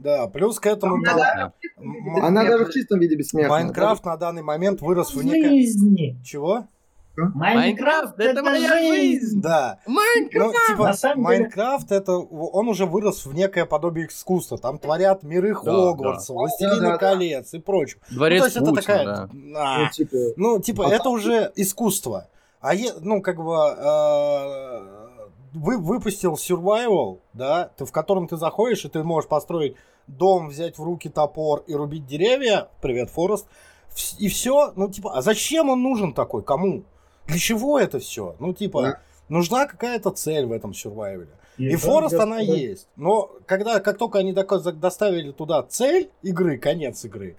Да, 0.01 0.27
плюс 0.27 0.59
к 0.59 0.65
этому... 0.65 0.95
Она, 0.95 1.15
да. 1.15 1.53
она 2.21 2.43
даже 2.45 2.65
в 2.65 2.71
чистом 2.71 2.99
виде 2.99 3.15
бессмертная. 3.15 3.63
Майнкрафт 3.63 4.05
на 4.05 4.15
данный 4.15 4.41
момент 4.41 4.81
вырос 4.81 5.13
в 5.13 5.23
некое... 5.23 5.65
Чего? 6.23 6.67
Майнкрафт, 7.17 8.17
это 8.19 8.41
моя 8.41 8.79
жизнь. 8.79 9.41
Да. 9.41 9.79
Майнкрафт. 9.85 10.55
Ну, 10.77 10.93
типа, 10.93 11.13
Майнкрафт 11.15 11.91
это 11.91 12.13
он 12.13 12.69
уже 12.69 12.85
вырос 12.85 13.25
в 13.25 13.33
некое 13.33 13.65
подобие 13.65 14.07
искусства. 14.07 14.57
Там 14.57 14.79
творят 14.79 15.23
миры 15.23 15.53
Хогвартса, 15.53 16.33
да, 16.33 16.33
Властелины 16.33 16.97
колец 16.97 17.53
и 17.53 17.59
прочее. 17.59 18.01
Дворец 18.09 18.41
ну, 18.41 18.41
то 18.41 18.45
есть 18.45 18.59
Путина, 18.59 18.71
это 18.71 18.81
такая, 18.81 19.05
да. 19.05 19.29
а, 19.55 19.79
ну, 19.83 19.89
типа, 19.89 20.17
ну, 20.37 20.59
типа 20.61 20.87
а 20.87 20.93
это 20.93 21.09
уже 21.09 21.51
искусство. 21.55 22.27
А 22.61 22.73
е, 22.73 22.91
ну, 23.01 23.21
как 23.21 23.37
бы 23.37 23.53
э, 23.53 24.98
вы 25.53 25.77
выпустил 25.77 26.33
survival, 26.33 27.19
да, 27.33 27.71
ты, 27.77 27.85
в 27.85 27.91
котором 27.91 28.27
ты 28.27 28.37
заходишь, 28.37 28.85
и 28.85 28.89
ты 28.89 29.03
можешь 29.03 29.29
построить 29.29 29.75
дом, 30.07 30.49
взять 30.49 30.77
в 30.77 30.83
руки 30.83 31.09
топор 31.09 31.63
и 31.67 31.73
рубить 31.73 32.05
деревья. 32.05 32.69
Привет, 32.81 33.09
Форест. 33.09 33.47
И 34.17 34.27
все. 34.27 34.73
Ну, 34.75 34.89
типа, 34.89 35.17
а 35.17 35.21
зачем 35.21 35.69
он 35.69 35.81
нужен 35.81 36.13
такой? 36.13 36.43
Кому? 36.43 36.83
Для 37.27 37.37
чего 37.37 37.79
это 37.79 37.99
все? 37.99 38.35
Ну, 38.39 38.53
типа, 38.53 38.81
да. 38.81 38.99
нужна 39.27 39.65
какая-то 39.65 40.11
цель 40.11 40.45
в 40.45 40.51
этом 40.51 40.73
сюрвайвеле. 40.73 41.31
И, 41.57 41.69
и 41.69 41.75
Форест 41.75 42.15
она 42.15 42.37
да. 42.37 42.41
есть. 42.41 42.87
Но 42.95 43.31
когда, 43.45 43.79
как 43.79 43.97
только 43.97 44.19
они 44.19 44.33
доставили 44.33 45.31
туда 45.31 45.63
цель 45.63 46.09
игры, 46.21 46.57
конец 46.57 47.03
игры, 47.05 47.37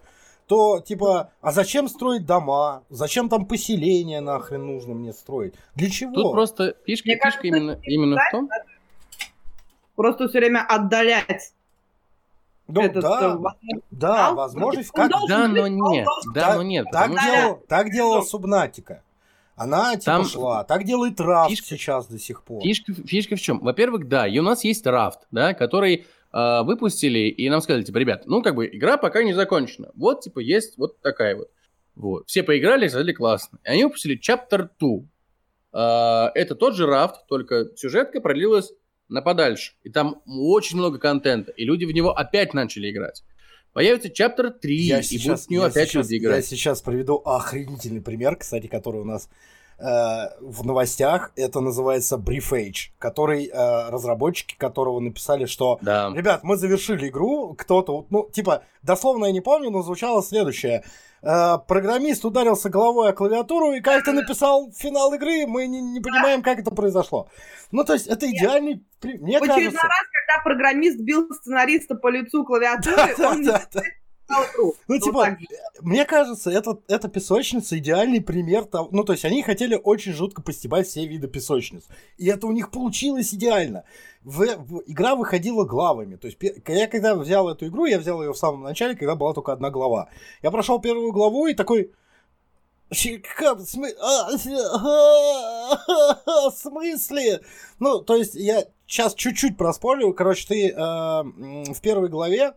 то 0.50 0.80
типа, 0.80 1.30
а 1.40 1.52
зачем 1.52 1.86
строить 1.86 2.26
дома? 2.26 2.82
Зачем 2.90 3.28
там 3.28 3.46
поселение 3.46 4.20
нахрен 4.20 4.66
нужно 4.66 4.94
мне 4.94 5.12
строить? 5.12 5.54
Для 5.76 5.88
чего? 5.88 6.12
Тут 6.12 6.32
просто 6.32 6.74
фишка, 6.84 7.06
Мне 7.06 7.14
фишка 7.14 7.22
кажется, 7.22 7.46
именно, 7.46 7.78
именно 7.84 8.16
в 8.16 8.30
том, 8.32 8.48
Просто 9.94 10.26
все 10.28 10.38
время 10.40 10.66
отдалять 10.68 11.52
Ну, 12.66 12.80
этот, 12.82 13.04
э, 13.04 13.08
да, 13.08 13.28
возможность 13.36 13.84
да, 13.92 14.16
канал. 14.16 14.34
возможность 14.34 14.90
как... 14.90 15.10
должен 15.12 15.28
да, 15.28 15.46
но 15.46 15.66
нет, 15.68 16.04
должен- 16.04 16.32
да, 16.34 16.54
но 16.56 16.62
нет, 16.62 16.86
Так, 16.90 17.10
потому 17.10 17.32
делал, 17.32 17.62
так 17.68 17.90
делала 17.92 18.22
Субнатика. 18.22 19.02
Она 19.54 19.92
типа 19.92 20.04
Там 20.04 20.24
шла. 20.24 20.64
Так 20.64 20.82
делает 20.82 21.20
Рафт 21.20 21.52
фишка- 21.52 21.66
сейчас 21.68 22.06
до 22.08 22.18
сих 22.18 22.42
пор. 22.42 22.60
Фишка, 22.62 22.92
фишка 22.94 23.36
в 23.36 23.40
чем? 23.40 23.60
Во-первых, 23.60 24.08
да, 24.08 24.26
и 24.26 24.36
у 24.40 24.42
нас 24.42 24.64
есть 24.64 24.84
рафт, 24.84 25.20
да, 25.30 25.54
который 25.54 26.06
э, 26.32 26.62
выпустили, 26.62 27.28
и 27.28 27.48
нам 27.50 27.60
сказали, 27.60 27.82
типа, 27.82 27.98
ребят, 27.98 28.22
ну, 28.26 28.42
как 28.42 28.54
бы, 28.54 28.66
игра 28.66 28.96
пока 28.96 29.22
не 29.22 29.32
закончена. 29.32 29.90
Вот, 29.94 30.20
типа, 30.22 30.38
есть 30.40 30.76
вот 30.78 31.00
такая 31.00 31.36
вот. 31.36 31.50
Вот. 31.96 32.28
Все 32.28 32.42
поиграли, 32.42 32.88
сказали, 32.88 33.12
классно. 33.12 33.58
И 33.64 33.68
они 33.68 33.84
выпустили 33.84 34.18
Chapter 34.18 34.68
2. 34.78 35.00
Э, 35.72 36.30
это 36.34 36.54
тот 36.54 36.74
же 36.74 36.86
рафт, 36.86 37.26
только 37.28 37.68
сюжетка 37.76 38.20
продлилась 38.20 38.72
на 39.08 39.22
подальше. 39.22 39.72
И 39.82 39.90
там 39.90 40.22
очень 40.26 40.76
много 40.78 40.98
контента, 40.98 41.52
и 41.52 41.64
люди 41.64 41.84
в 41.84 41.92
него 41.92 42.10
опять 42.16 42.54
начали 42.54 42.90
играть. 42.90 43.22
Появится 43.72 44.08
Chapter 44.08 44.50
3, 44.50 44.76
Я 44.76 44.98
и 45.00 45.02
сейчас, 45.02 45.46
будут 45.46 45.48
в 45.48 45.50
я 45.50 45.66
опять 45.66 45.88
сейчас- 45.90 46.04
люди 46.10 46.14
я 46.14 46.18
играть. 46.20 46.46
сейчас 46.46 46.82
приведу 46.82 47.16
охренительный 47.24 48.00
пример, 48.02 48.36
кстати, 48.36 48.66
который 48.66 49.00
у 49.00 49.04
нас 49.04 49.28
в 49.80 50.66
новостях. 50.66 51.32
Это 51.36 51.60
называется 51.60 52.16
Brief 52.16 52.52
Age, 52.52 52.90
который 52.98 53.46
э, 53.46 53.88
разработчики 53.90 54.54
которого 54.56 55.00
написали, 55.00 55.46
что 55.46 55.78
Да. 55.82 56.10
Ребят, 56.14 56.40
мы 56.42 56.56
завершили 56.56 57.08
игру, 57.08 57.54
кто-то, 57.54 58.06
ну, 58.10 58.28
типа, 58.30 58.62
дословно 58.82 59.26
я 59.26 59.32
не 59.32 59.40
помню, 59.40 59.70
но 59.70 59.82
звучало 59.82 60.22
следующее. 60.22 60.84
Э, 61.22 61.58
программист 61.66 62.24
ударился 62.24 62.68
головой 62.70 63.10
о 63.10 63.12
клавиатуру 63.12 63.72
и 63.72 63.80
как-то 63.80 64.12
написал 64.12 64.70
финал 64.72 65.12
игры, 65.14 65.46
мы 65.46 65.66
не, 65.66 65.80
не 65.80 66.00
понимаем, 66.00 66.42
как 66.42 66.58
это 66.58 66.70
произошло. 66.70 67.28
Ну, 67.72 67.84
то 67.84 67.92
есть, 67.94 68.06
это 68.06 68.26
идеальный... 68.30 68.84
при- 69.00 69.18
Мне 69.18 69.38
В 69.38 69.42
очередной 69.42 69.64
кажется... 69.64 69.86
раз, 69.86 70.02
когда 70.12 70.42
программист 70.44 71.00
бил 71.00 71.28
сценариста 71.32 71.94
по 71.94 72.08
лицу 72.08 72.44
клавиатуры, 72.44 73.14
Да, 73.18 73.30
он 73.30 73.44
да, 73.44 73.58
не 73.58 73.64
да. 73.72 73.82
Ну, 74.30 74.74
Вот 74.88 75.02
типа, 75.02 75.36
мне 75.80 76.04
кажется, 76.04 76.50
это, 76.50 76.78
эта 76.88 77.08
песочница 77.08 77.76
идеальный 77.78 78.20
пример 78.20 78.64
того... 78.64 78.88
Ну, 78.92 79.02
то 79.04 79.12
есть, 79.12 79.24
они 79.24 79.42
хотели 79.42 79.74
очень 79.74 80.12
жутко 80.12 80.40
постебать 80.42 80.86
все 80.86 81.06
виды 81.06 81.26
песочниц. 81.28 81.84
И 82.16 82.26
это 82.28 82.46
у 82.46 82.52
них 82.52 82.70
получилось 82.70 83.34
идеально. 83.34 83.84
В- 84.22 84.56
в- 84.56 84.82
игра 84.86 85.14
выходила 85.16 85.64
главами. 85.64 86.16
То 86.16 86.26
есть, 86.28 86.38
я 86.68 86.86
когда 86.86 87.14
взял 87.14 87.48
эту 87.48 87.66
игру, 87.66 87.86
я 87.86 87.98
взял 87.98 88.22
ее 88.22 88.32
в 88.32 88.38
самом 88.38 88.62
начале, 88.62 88.94
когда 88.94 89.14
была 89.16 89.32
только 89.34 89.52
одна 89.52 89.70
глава. 89.70 90.08
Я 90.42 90.50
прошел 90.50 90.80
первую 90.80 91.12
главу 91.12 91.46
и 91.46 91.54
такой... 91.54 91.92
«Щи- 92.92 93.18
как, 93.36 93.58
в 93.58 93.62
смы- 93.62 93.94
а, 94.02 94.28
в 96.50 96.54
смысле? 96.56 97.40
Ну, 97.78 98.00
то 98.00 98.16
есть, 98.16 98.34
я 98.34 98.64
сейчас 98.86 99.14
чуть-чуть 99.14 99.56
проспорю. 99.56 100.12
Короче, 100.12 100.46
ты 100.48 100.68
э, 100.70 100.74
в 100.76 101.80
первой 101.80 102.08
главе 102.08 102.54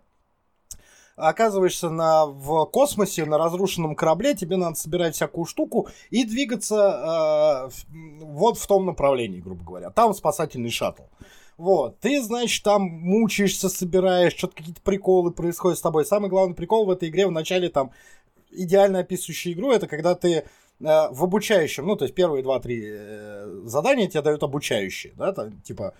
оказываешься 1.15 1.89
на, 1.89 2.25
в 2.25 2.65
космосе 2.65 3.25
на 3.25 3.37
разрушенном 3.37 3.95
корабле, 3.95 4.35
тебе 4.35 4.57
надо 4.57 4.75
собирать 4.75 5.15
всякую 5.15 5.45
штуку 5.45 5.87
и 6.09 6.23
двигаться 6.23 7.69
э, 7.71 7.93
вот 8.23 8.57
в 8.57 8.67
том 8.67 8.85
направлении, 8.85 9.39
грубо 9.39 9.63
говоря. 9.63 9.89
Там 9.89 10.13
спасательный 10.13 10.71
шаттл. 10.71 11.03
Вот, 11.57 11.99
ты, 11.99 12.21
значит, 12.21 12.63
там 12.63 12.81
мучаешься, 12.83 13.69
собираешь, 13.69 14.33
что-то 14.33 14.55
какие-то 14.55 14.81
приколы 14.81 15.31
происходят 15.31 15.77
с 15.77 15.81
тобой. 15.81 16.05
Самый 16.05 16.29
главный 16.29 16.55
прикол 16.55 16.85
в 16.85 16.89
этой 16.89 17.09
игре 17.09 17.27
в 17.27 17.31
начале 17.31 17.69
там 17.69 17.91
идеально 18.49 18.99
описывающий 18.99 19.53
игру, 19.53 19.71
это 19.71 19.87
когда 19.87 20.15
ты 20.15 20.29
э, 20.29 20.43
в 20.79 21.23
обучающем, 21.23 21.85
ну, 21.85 21.95
то 21.95 22.05
есть 22.05 22.15
первые 22.15 22.43
два-три 22.43 22.83
э, 22.85 23.61
задания 23.65 24.07
тебе 24.07 24.21
дают 24.21 24.43
обучающие, 24.43 25.13
да, 25.15 25.31
там, 25.31 25.61
типа, 25.61 25.93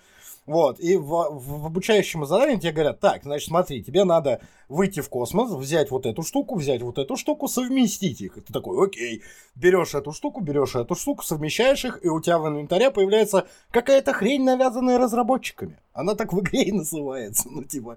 вот, 0.46 0.78
и 0.78 0.96
в, 0.96 1.06
в, 1.06 1.66
обучающем 1.66 2.26
задании 2.26 2.56
тебе 2.56 2.72
говорят, 2.72 3.00
так, 3.00 3.22
значит, 3.22 3.48
смотри, 3.48 3.82
тебе 3.82 4.04
надо 4.04 4.42
выйти 4.68 5.00
в 5.00 5.08
космос, 5.08 5.50
взять 5.52 5.90
вот 5.90 6.04
эту 6.04 6.22
штуку, 6.22 6.56
взять 6.56 6.82
вот 6.82 6.98
эту 6.98 7.16
штуку, 7.16 7.48
совместить 7.48 8.20
их. 8.20 8.36
И 8.36 8.40
ты 8.42 8.52
такой, 8.52 8.86
окей, 8.86 9.22
берешь 9.54 9.94
эту 9.94 10.12
штуку, 10.12 10.42
берешь 10.42 10.74
эту 10.74 10.94
штуку, 10.94 11.24
совмещаешь 11.24 11.84
их, 11.86 12.04
и 12.04 12.08
у 12.08 12.20
тебя 12.20 12.38
в 12.38 12.46
инвентаре 12.46 12.90
появляется 12.90 13.46
какая-то 13.70 14.12
хрень, 14.12 14.44
навязанная 14.44 14.98
разработчиками. 14.98 15.78
Она 15.94 16.14
так 16.14 16.34
в 16.34 16.40
игре 16.40 16.64
и 16.64 16.72
называется, 16.72 17.48
ну, 17.50 17.64
типа, 17.64 17.96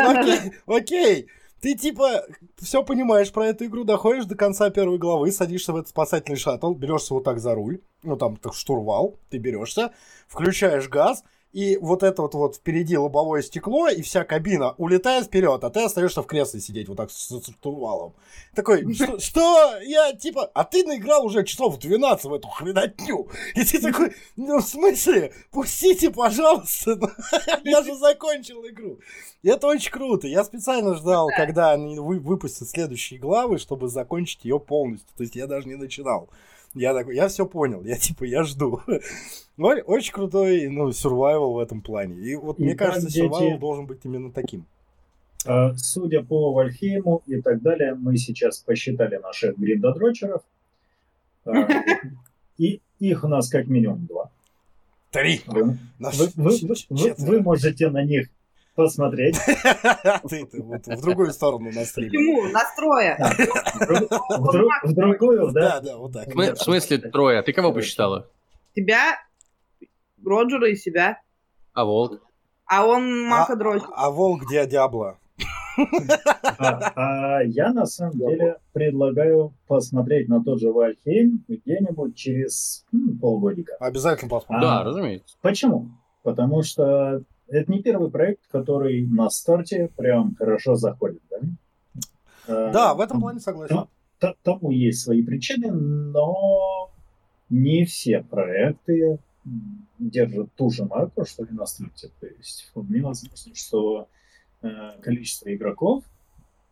Окей, 0.00 0.52
окей. 0.66 1.28
Ты 1.60 1.74
типа 1.74 2.26
все 2.58 2.82
понимаешь 2.82 3.32
про 3.32 3.46
эту 3.46 3.64
игру, 3.64 3.84
доходишь 3.84 4.26
до 4.26 4.34
конца 4.34 4.68
первой 4.68 4.98
главы, 4.98 5.32
садишься 5.32 5.72
в 5.72 5.76
этот 5.76 5.88
спасательный 5.88 6.36
шаттл, 6.36 6.74
берешься 6.74 7.14
вот 7.14 7.24
так 7.24 7.38
за 7.38 7.54
руль, 7.54 7.80
ну 8.02 8.16
там 8.18 8.36
так 8.36 8.52
штурвал, 8.52 9.18
ты 9.30 9.38
берешься, 9.38 9.94
включаешь 10.28 10.90
газ, 10.90 11.24
и 11.54 11.76
вот 11.76 12.02
это 12.02 12.22
вот, 12.22 12.34
вот 12.34 12.56
впереди 12.56 12.98
лобовое 12.98 13.40
стекло, 13.40 13.88
и 13.88 14.02
вся 14.02 14.24
кабина 14.24 14.74
улетает 14.76 15.26
вперед, 15.26 15.62
а 15.62 15.70
ты 15.70 15.84
остаешься 15.84 16.20
в 16.20 16.26
кресле 16.26 16.58
сидеть 16.58 16.88
вот 16.88 16.96
так 16.96 17.12
с, 17.12 17.28
с 17.28 17.46
штурвалом. 17.46 18.12
Такой, 18.56 18.92
что, 18.94 19.20
что? 19.20 19.78
Я 19.82 20.12
типа, 20.14 20.50
а 20.52 20.64
ты 20.64 20.84
наиграл 20.84 21.24
уже 21.24 21.44
часов 21.44 21.78
12 21.78 22.24
в 22.24 22.34
эту 22.34 22.48
хренотню. 22.48 23.28
И 23.54 23.64
ты 23.64 23.80
такой, 23.80 24.12
ну 24.34 24.58
в 24.58 24.64
смысле? 24.66 25.32
Пустите, 25.52 26.10
пожалуйста. 26.10 26.98
Я 27.64 27.84
же 27.84 27.94
закончил 27.94 28.66
игру. 28.66 28.98
И 29.44 29.48
это 29.48 29.68
очень 29.68 29.92
круто. 29.92 30.26
Я 30.26 30.42
специально 30.42 30.96
ждал, 30.96 31.28
когда 31.36 31.70
они 31.70 32.00
вы- 32.00 32.18
выпустят 32.18 32.68
следующие 32.68 33.20
главы, 33.20 33.58
чтобы 33.58 33.88
закончить 33.88 34.44
ее 34.44 34.58
полностью. 34.58 35.08
То 35.16 35.22
есть 35.22 35.36
я 35.36 35.46
даже 35.46 35.68
не 35.68 35.76
начинал. 35.76 36.30
Я 36.74 36.92
такой, 36.92 37.14
я 37.16 37.28
все 37.28 37.46
понял, 37.46 37.82
я 37.84 37.96
типа, 37.98 38.24
я 38.24 38.42
жду. 38.44 38.80
Ну, 39.56 39.68
Очень 39.86 40.12
крутой, 40.12 40.68
ну, 40.68 40.88
survival 40.88 41.54
в 41.54 41.58
этом 41.58 41.80
плане. 41.80 42.16
И 42.20 42.34
вот 42.34 42.58
мне 42.58 42.72
Итак, 42.74 42.88
кажется, 42.88 43.10
дети. 43.10 43.24
survival 43.30 43.58
должен 43.58 43.86
быть 43.86 44.00
именно 44.04 44.32
таким. 44.32 44.66
А, 45.46 45.74
Судя 45.76 46.22
по 46.22 46.52
Вальхейму 46.52 47.22
и 47.26 47.40
так 47.40 47.62
далее, 47.62 47.94
мы 47.94 48.16
сейчас 48.16 48.58
посчитали 48.58 49.16
наших 49.18 49.56
гриндодрочеров. 49.58 50.42
А, 51.44 51.52
И 52.58 52.80
их 52.98 53.24
у 53.24 53.28
нас 53.28 53.48
как 53.48 53.66
минимум 53.66 54.06
два. 54.06 54.30
Три. 55.10 55.42
Вы, 55.46 55.78
Нас 55.98 56.18
вы- 56.18 56.28
вы- 56.34 56.58
вы- 56.62 56.74
вы- 56.90 57.14
вы 57.18 57.40
можете 57.42 57.88
на 57.90 58.02
них 58.02 58.28
посмотреть. 58.74 59.36
Ты, 60.28 60.44
в 60.52 61.00
другую 61.02 61.32
сторону 61.32 61.70
на 61.72 61.84
стриме. 61.84 62.10
Почему? 62.10 62.48
Настроя. 62.52 63.16
В 63.18 63.86
друг- 63.86 64.10
в 64.38 64.52
друг- 64.52 64.72
в 64.84 64.94
другую, 64.94 65.52
Да, 65.52 65.60
да? 65.60 65.80
да, 65.80 65.96
вот 65.96 66.12
так. 66.12 66.26
В 66.28 66.30
смы- 66.36 66.54
в 66.54 66.58
смысле 66.62 66.98
трое? 66.98 67.42
Ты 67.42 67.52
кого 67.52 67.72
посчитала? 67.72 68.28
Тебя, 68.74 69.18
Роджера 70.24 70.68
и 70.70 70.74
себя. 70.76 71.20
А 71.72 71.84
волк? 71.84 72.20
А 72.66 72.86
он 72.86 73.26
Маха 73.26 73.56
дрочит. 73.56 73.86
А 73.94 74.10
волк 74.10 74.42
где 74.44 74.66
Диабло? 74.66 75.18
А, 76.58 76.92
а 77.38 77.42
я 77.42 77.72
на 77.72 77.84
самом 77.86 78.12
деле 78.16 78.58
предлагаю 78.72 79.52
посмотреть 79.66 80.28
на 80.28 80.42
тот 80.42 80.60
же 80.60 80.70
Вальхейм 80.72 81.44
где-нибудь 81.48 82.16
через 82.16 82.84
полгодика. 83.20 83.74
Обязательно 83.80 84.30
посмотрим. 84.30 84.60
Да, 84.68 84.80
А. 84.80 84.84
разумеется. 84.84 85.36
Почему? 85.42 85.88
Потому 86.22 86.62
что 86.62 87.22
это 87.48 87.70
не 87.70 87.82
первый 87.82 88.10
проект, 88.10 88.46
который 88.50 89.06
на 89.06 89.30
старте 89.30 89.90
прям 89.96 90.34
хорошо 90.36 90.74
заходит, 90.76 91.22
да? 91.30 91.38
Да, 92.46 92.94
в 92.94 93.00
этом 93.00 93.20
плане 93.20 93.40
согласен. 93.40 93.76
т- 94.18 94.34
Тому 94.42 94.70
есть 94.70 95.00
свои 95.02 95.22
причины, 95.22 95.70
но 95.70 96.90
не 97.50 97.84
все 97.84 98.22
проекты 98.22 99.18
держат 99.98 100.52
ту 100.54 100.70
же 100.70 100.84
марку, 100.84 101.24
что 101.24 101.44
и 101.44 101.52
на 101.52 101.66
старте. 101.66 102.10
То 102.20 102.26
есть 102.26 102.66
вполне 102.70 103.02
возможно, 103.02 103.54
что 103.54 104.08
э, 104.62 104.68
количество 105.02 105.54
игроков, 105.54 106.04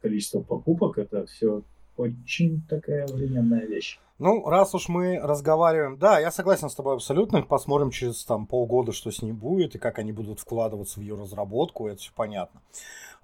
количество 0.00 0.40
покупок 0.40 0.98
это 0.98 1.26
все 1.26 1.62
очень 1.96 2.62
такая 2.68 3.06
временная 3.06 3.66
вещь. 3.66 3.98
Ну, 4.22 4.48
раз 4.48 4.72
уж 4.72 4.88
мы 4.88 5.18
разговариваем, 5.18 5.98
да, 5.98 6.20
я 6.20 6.30
согласен 6.30 6.70
с 6.70 6.76
тобой 6.76 6.94
абсолютно. 6.94 7.42
Посмотрим 7.42 7.90
через 7.90 8.24
там 8.24 8.46
полгода, 8.46 8.92
что 8.92 9.10
с 9.10 9.20
ней 9.20 9.32
будет 9.32 9.74
и 9.74 9.78
как 9.78 9.98
они 9.98 10.12
будут 10.12 10.38
вкладываться 10.38 11.00
в 11.00 11.02
ее 11.02 11.16
разработку, 11.16 11.88
это 11.88 11.98
все 11.98 12.12
понятно. 12.14 12.62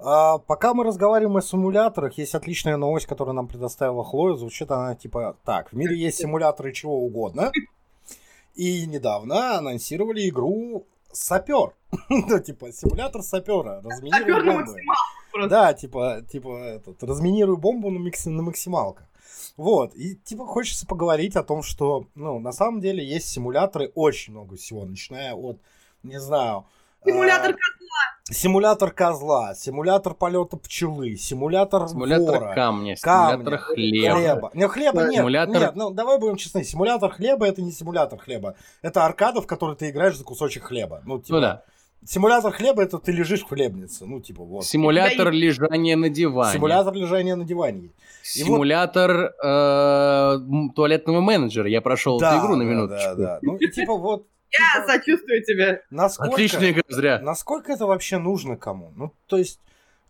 А, 0.00 0.38
пока 0.38 0.74
мы 0.74 0.82
разговариваем 0.82 1.36
о 1.36 1.40
симуляторах, 1.40 2.18
есть 2.18 2.34
отличная 2.34 2.76
новость, 2.76 3.06
которую 3.06 3.36
нам 3.36 3.46
предоставила 3.46 4.04
Хлоя. 4.04 4.34
Звучит 4.34 4.72
она 4.72 4.96
типа 4.96 5.36
так: 5.44 5.70
в 5.70 5.76
мире 5.76 5.96
есть 5.96 6.18
симуляторы 6.18 6.72
чего 6.72 6.98
угодно. 6.98 7.52
И 8.56 8.84
недавно 8.86 9.56
анонсировали 9.58 10.28
игру 10.28 10.84
Сапер. 11.12 11.74
Ну, 12.08 12.38
типа, 12.44 12.72
симулятор 12.72 13.22
сапера. 13.22 13.80
Разминируй 13.82 14.44
бомбы. 14.44 15.48
Да, 15.48 15.72
типа, 15.74 16.22
типа 16.30 16.58
этот, 16.58 17.02
разминирую 17.02 17.56
бомбу 17.56 17.90
на, 17.90 17.98
макси- 17.98 18.28
на 18.28 18.42
максималках. 18.42 19.07
Вот, 19.56 19.94
и 19.94 20.14
типа 20.14 20.46
хочется 20.46 20.86
поговорить 20.86 21.36
о 21.36 21.42
том, 21.42 21.62
что, 21.62 22.06
ну, 22.14 22.38
на 22.38 22.52
самом 22.52 22.80
деле 22.80 23.04
есть 23.04 23.28
симуляторы, 23.28 23.90
очень 23.94 24.32
много 24.32 24.56
всего, 24.56 24.84
начиная 24.84 25.34
от, 25.34 25.58
не 26.02 26.20
знаю... 26.20 26.66
Симулятор 27.04 27.52
а, 27.52 28.32
Симулятор 28.32 28.90
козла, 28.90 29.54
симулятор 29.54 30.14
полета 30.14 30.58
пчелы, 30.58 31.16
симулятор, 31.16 31.88
Симулятор 31.88 32.40
вора, 32.40 32.54
камня, 32.54 32.96
камня, 33.00 33.36
симулятор 33.36 33.58
хлеба. 33.58 34.16
хлеба. 34.16 34.50
Не, 34.52 34.68
хлеба 34.68 35.02
нет, 35.06 35.24
Симулятор- 35.24 35.60
нет, 35.60 35.76
ну 35.76 35.90
давай 35.90 36.18
будем 36.18 36.36
честны, 36.36 36.62
симулятор 36.64 37.10
хлеба 37.10 37.46
это 37.46 37.62
не 37.62 37.72
симулятор 37.72 38.18
хлеба. 38.18 38.54
Это 38.82 39.06
аркада, 39.06 39.40
в 39.40 39.46
которой 39.46 39.76
ты 39.76 39.88
играешь 39.88 40.16
за 40.16 40.24
кусочек 40.24 40.64
хлеба. 40.64 41.00
Ну, 41.06 41.18
типа, 41.20 41.36
Ну 41.36 41.40
да. 41.40 41.62
Симулятор 42.06 42.52
хлеба 42.52 42.82
это 42.82 42.98
ты 42.98 43.12
лежишь 43.12 43.42
в 43.42 43.48
хлебнице. 43.48 44.06
Ну, 44.06 44.20
типа, 44.20 44.42
вот. 44.44 44.64
Симулятор 44.64 45.30
лежания 45.30 45.96
на 45.96 46.08
диване. 46.08 46.52
Симулятор 46.54 46.94
лежания 46.94 47.36
на 47.36 47.44
диване. 47.44 47.78
И 47.78 47.82
вот- 47.88 47.92
Симулятор 48.22 49.10
э, 49.44 50.38
туалетного 50.74 51.20
менеджера. 51.20 51.68
Я 51.68 51.80
прошел 51.80 52.18
Да, 52.18 52.36
эту 52.36 52.46
игру 52.46 52.56
на 52.56 52.64
да, 52.64 52.70
минуточку. 52.70 53.08
да, 53.10 53.14
да. 53.16 53.38
Ну, 53.42 53.56
и 53.56 53.70
типа 53.70 53.94
вот. 53.96 54.26
Я 54.58 54.80
типа, 54.82 54.92
сочувствую 54.94 55.44
тебе. 55.44 55.82
насколько, 55.90 56.32
Отличная 56.34 56.70
игра, 56.70 56.82
зря. 56.88 57.20
насколько 57.20 57.72
это 57.72 57.84
вообще 57.86 58.16
нужно 58.18 58.56
кому? 58.56 58.92
Ну, 58.96 59.12
то 59.26 59.36
есть, 59.36 59.60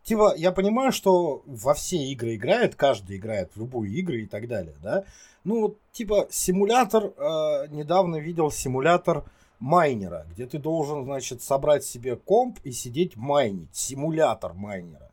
типа, 0.04 0.34
я 0.36 0.52
понимаю, 0.52 0.92
что 0.92 1.42
во 1.46 1.74
все 1.74 1.96
игры 1.96 2.36
играет, 2.36 2.76
каждый 2.76 3.16
играет 3.16 3.50
в 3.54 3.58
любые 3.60 3.92
игры 3.94 4.20
и 4.22 4.26
так 4.26 4.46
далее, 4.46 4.74
да? 4.82 5.02
Ну, 5.42 5.62
вот, 5.62 5.78
типа, 5.90 6.28
симулятор, 6.30 7.06
э, 7.16 7.66
недавно 7.70 8.16
видел 8.16 8.50
симулятор 8.52 9.24
майнера, 9.58 10.26
где 10.30 10.46
ты 10.46 10.58
должен, 10.58 11.04
значит, 11.04 11.42
собрать 11.42 11.84
себе 11.84 12.16
комп 12.16 12.58
и 12.64 12.72
сидеть 12.72 13.16
майнить. 13.16 13.74
Симулятор 13.74 14.54
майнера. 14.54 15.10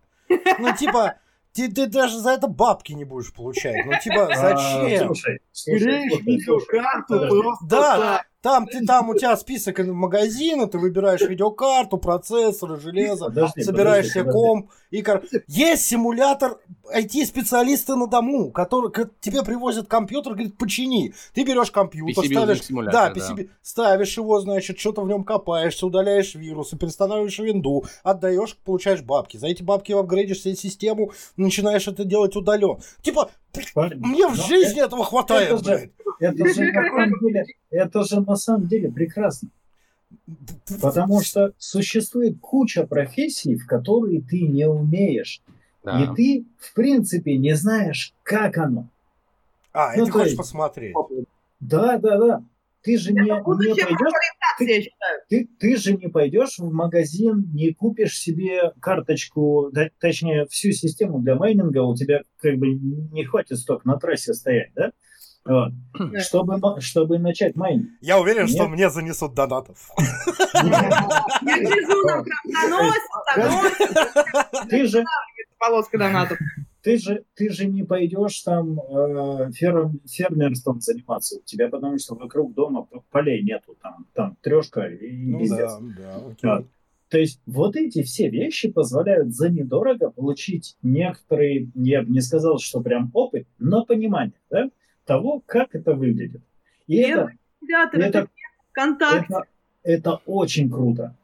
Ну, 0.60 0.76
типа, 0.76 1.16
ты, 1.54 1.72
ты 1.72 1.88
даже 1.88 2.20
за 2.20 2.32
это 2.32 2.48
бабки 2.48 2.93
не 2.93 3.06
будешь 3.06 3.34
получать. 3.34 3.86
Ну, 3.86 3.93
типа, 4.04 4.28
А, 4.32 4.36
зачем? 4.36 5.08
Слушай, 5.08 5.39
слушай, 5.52 5.80
Греешь 5.80 6.12
слушай, 6.12 6.26
видеокарту 6.26 7.28
просто 7.28 7.66
Да. 7.66 8.24
Там, 8.46 8.68
ты, 8.68 8.86
там 8.86 9.10
у 9.10 9.16
тебя 9.18 9.36
список 9.38 9.80
магазина, 9.80 10.68
ты 10.68 10.78
выбираешь 10.78 11.22
видеокарту, 11.22 11.98
процессоры, 11.98 12.80
железо, 12.80 13.26
Подожди, 13.26 13.64
собираешь 13.64 14.12
себе 14.12 14.32
комп. 14.32 14.70
И 14.91 15.04
Есть 15.48 15.86
симулятор 15.86 16.60
IT-специалиста 16.96 17.96
на 17.96 18.06
дому, 18.06 18.52
который 18.52 18.91
к- 18.91 19.10
тебе 19.20 19.41
привозят 19.41 19.88
компьютер, 19.88 20.34
говорит, 20.34 20.60
почини. 20.60 21.16
Ты 21.34 21.43
берешь 21.43 21.72
компьютер, 21.72 22.24
PC 22.24 22.28
ставишь, 22.28 22.62
да, 22.93 23.10
да. 23.10 23.20
PCB, 23.20 23.50
ставишь 23.64 24.16
его, 24.16 24.39
значит, 24.39 24.78
что-то 24.78 25.02
в 25.02 25.08
нем 25.08 25.24
копаешься, 25.24 25.88
удаляешь 25.88 26.36
вирусы, 26.36 26.78
перестанавливаешь 26.78 27.39
винду, 27.39 27.86
отдаешь, 28.04 28.56
получаешь 28.64 29.02
бабки. 29.02 29.38
За 29.38 29.48
эти 29.48 29.64
бабки 29.64 29.91
апгрейдишь 29.91 30.41
себе 30.43 30.56
систему, 30.56 31.12
начинаешь 31.36 31.88
это 31.88 32.04
делать 32.04 32.36
удаленно. 32.36 32.78
Типа, 33.02 33.32
Парень, 33.74 34.00
мне 34.02 34.28
в 34.28 34.36
жизни 34.36 34.82
этого 34.84 35.04
хватает, 35.04 35.50
это 35.50 35.58
же- 35.58 35.64
блядь. 35.64 35.91
Это 36.20 36.47
же, 36.53 36.72
на 36.72 36.84
самом 36.88 37.20
деле, 37.20 37.45
это 37.70 38.03
же 38.03 38.22
на 38.22 38.36
самом 38.36 38.68
деле 38.68 38.91
прекрасно. 38.91 39.49
Потому 40.82 41.22
что 41.22 41.53
существует 41.57 42.38
куча 42.39 42.86
профессий, 42.86 43.55
в 43.55 43.66
которые 43.68 44.22
ты 44.22 44.41
не 44.47 44.68
умеешь. 44.68 45.41
Да. 45.84 46.01
И 46.03 46.16
ты, 46.16 46.45
в 46.59 46.74
принципе, 46.74 47.38
не 47.38 47.55
знаешь, 47.55 48.13
как 48.24 48.57
оно. 48.57 48.88
А, 49.74 49.93
и 49.95 49.99
Ну, 49.99 50.05
ты 50.05 50.11
то 50.11 50.18
хочешь 50.20 50.28
есть- 50.30 50.38
посмотреть. 50.38 50.95
Да, 51.59 51.97
да, 51.97 52.18
да. 52.18 52.43
Ты 52.82 52.97
же 52.99 53.13
не, 53.13 53.22
Это 53.22 53.38
не 53.38 53.43
пойдешь, 53.43 54.84
считаю. 54.84 55.22
ты, 55.28 55.49
ты 55.59 55.76
же 55.76 55.97
не 55.97 56.07
пойдешь 56.07 56.59
в 56.59 56.72
магазин, 56.72 57.49
не 57.51 57.74
купишь 57.74 58.16
себе 58.20 58.74
карточку, 58.80 59.72
да, 59.74 59.89
точнее, 59.99 60.45
всю 60.45 60.72
систему 60.72 61.20
для 61.20 61.34
майнинга, 61.36 61.80
у 61.82 61.95
тебя 61.95 62.22
как 62.38 62.57
бы 62.57 62.68
не 62.76 63.24
хватит 63.26 63.57
столько 63.57 63.88
на 63.88 63.97
трассе 63.97 64.36
стоять, 64.36 64.70
да? 64.76 64.91
Вот. 65.46 65.72
Чтобы, 66.22 66.60
чтобы 66.82 67.20
начать 67.20 67.56
майнинг. 67.56 67.89
Я 68.02 68.20
уверен, 68.20 68.48
что 68.48 68.64
Нет. 68.64 68.70
мне 68.72 68.89
занесут 68.89 69.34
донатов. 69.36 69.91
Я 70.56 71.60
гляжу, 71.60 72.06
нам. 72.08 72.26
Ты 74.70 74.86
же, 74.88 75.04
Полоска 75.60 75.98
донатов. 75.98 76.38
ты 76.82 76.98
же, 76.98 77.24
ты 77.36 77.50
же 77.50 77.66
не 77.68 77.84
пойдешь 77.84 78.39
там 78.41 78.80
э, 78.80 79.52
ферм- 79.52 80.00
фермерством 80.08 80.82
заниматься 80.82 81.38
у 81.38 81.41
тебя, 81.43 81.70
потому 81.70 81.98
что 82.00 82.16
вокруг 82.16 82.54
дома 82.54 82.88
полей 83.12 83.43
нету, 83.43 83.76
там, 83.82 84.06
там 84.14 84.38
трешка 84.41 84.82
и 84.88 85.32
Ну 85.32 85.39
пиздец. 85.39 85.58
да, 85.60 85.80
да, 85.80 86.20
Да. 86.41 86.56
окей. 86.58 86.68
То 87.10 87.20
есть 87.20 87.39
вот 87.46 87.76
эти 87.76 88.02
все 88.04 88.30
вещи 88.30 88.70
позволяют 88.72 89.34
за 89.34 89.50
недорого 89.50 90.10
получить 90.10 90.76
некоторый, 90.82 91.72
я 91.76 92.02
бы 92.02 92.10
не 92.12 92.20
сказал, 92.22 92.58
что 92.60 92.82
прям 92.82 93.12
опыт, 93.14 93.48
но 93.60 93.86
понимание 93.86 94.34
да, 94.50 94.70
того, 95.06 95.41
как 95.45 95.74
это 95.76 95.93
выглядит. 95.93 96.41
И 96.88 96.97
это, 96.97 97.32
Ребята, 97.62 97.97
это, 97.97 98.20
это 98.20 98.28
ВКонтакте. 98.72 99.26
это, 99.30 99.43
это 99.84 100.22
очень 100.26 100.70
круто. 100.70 101.16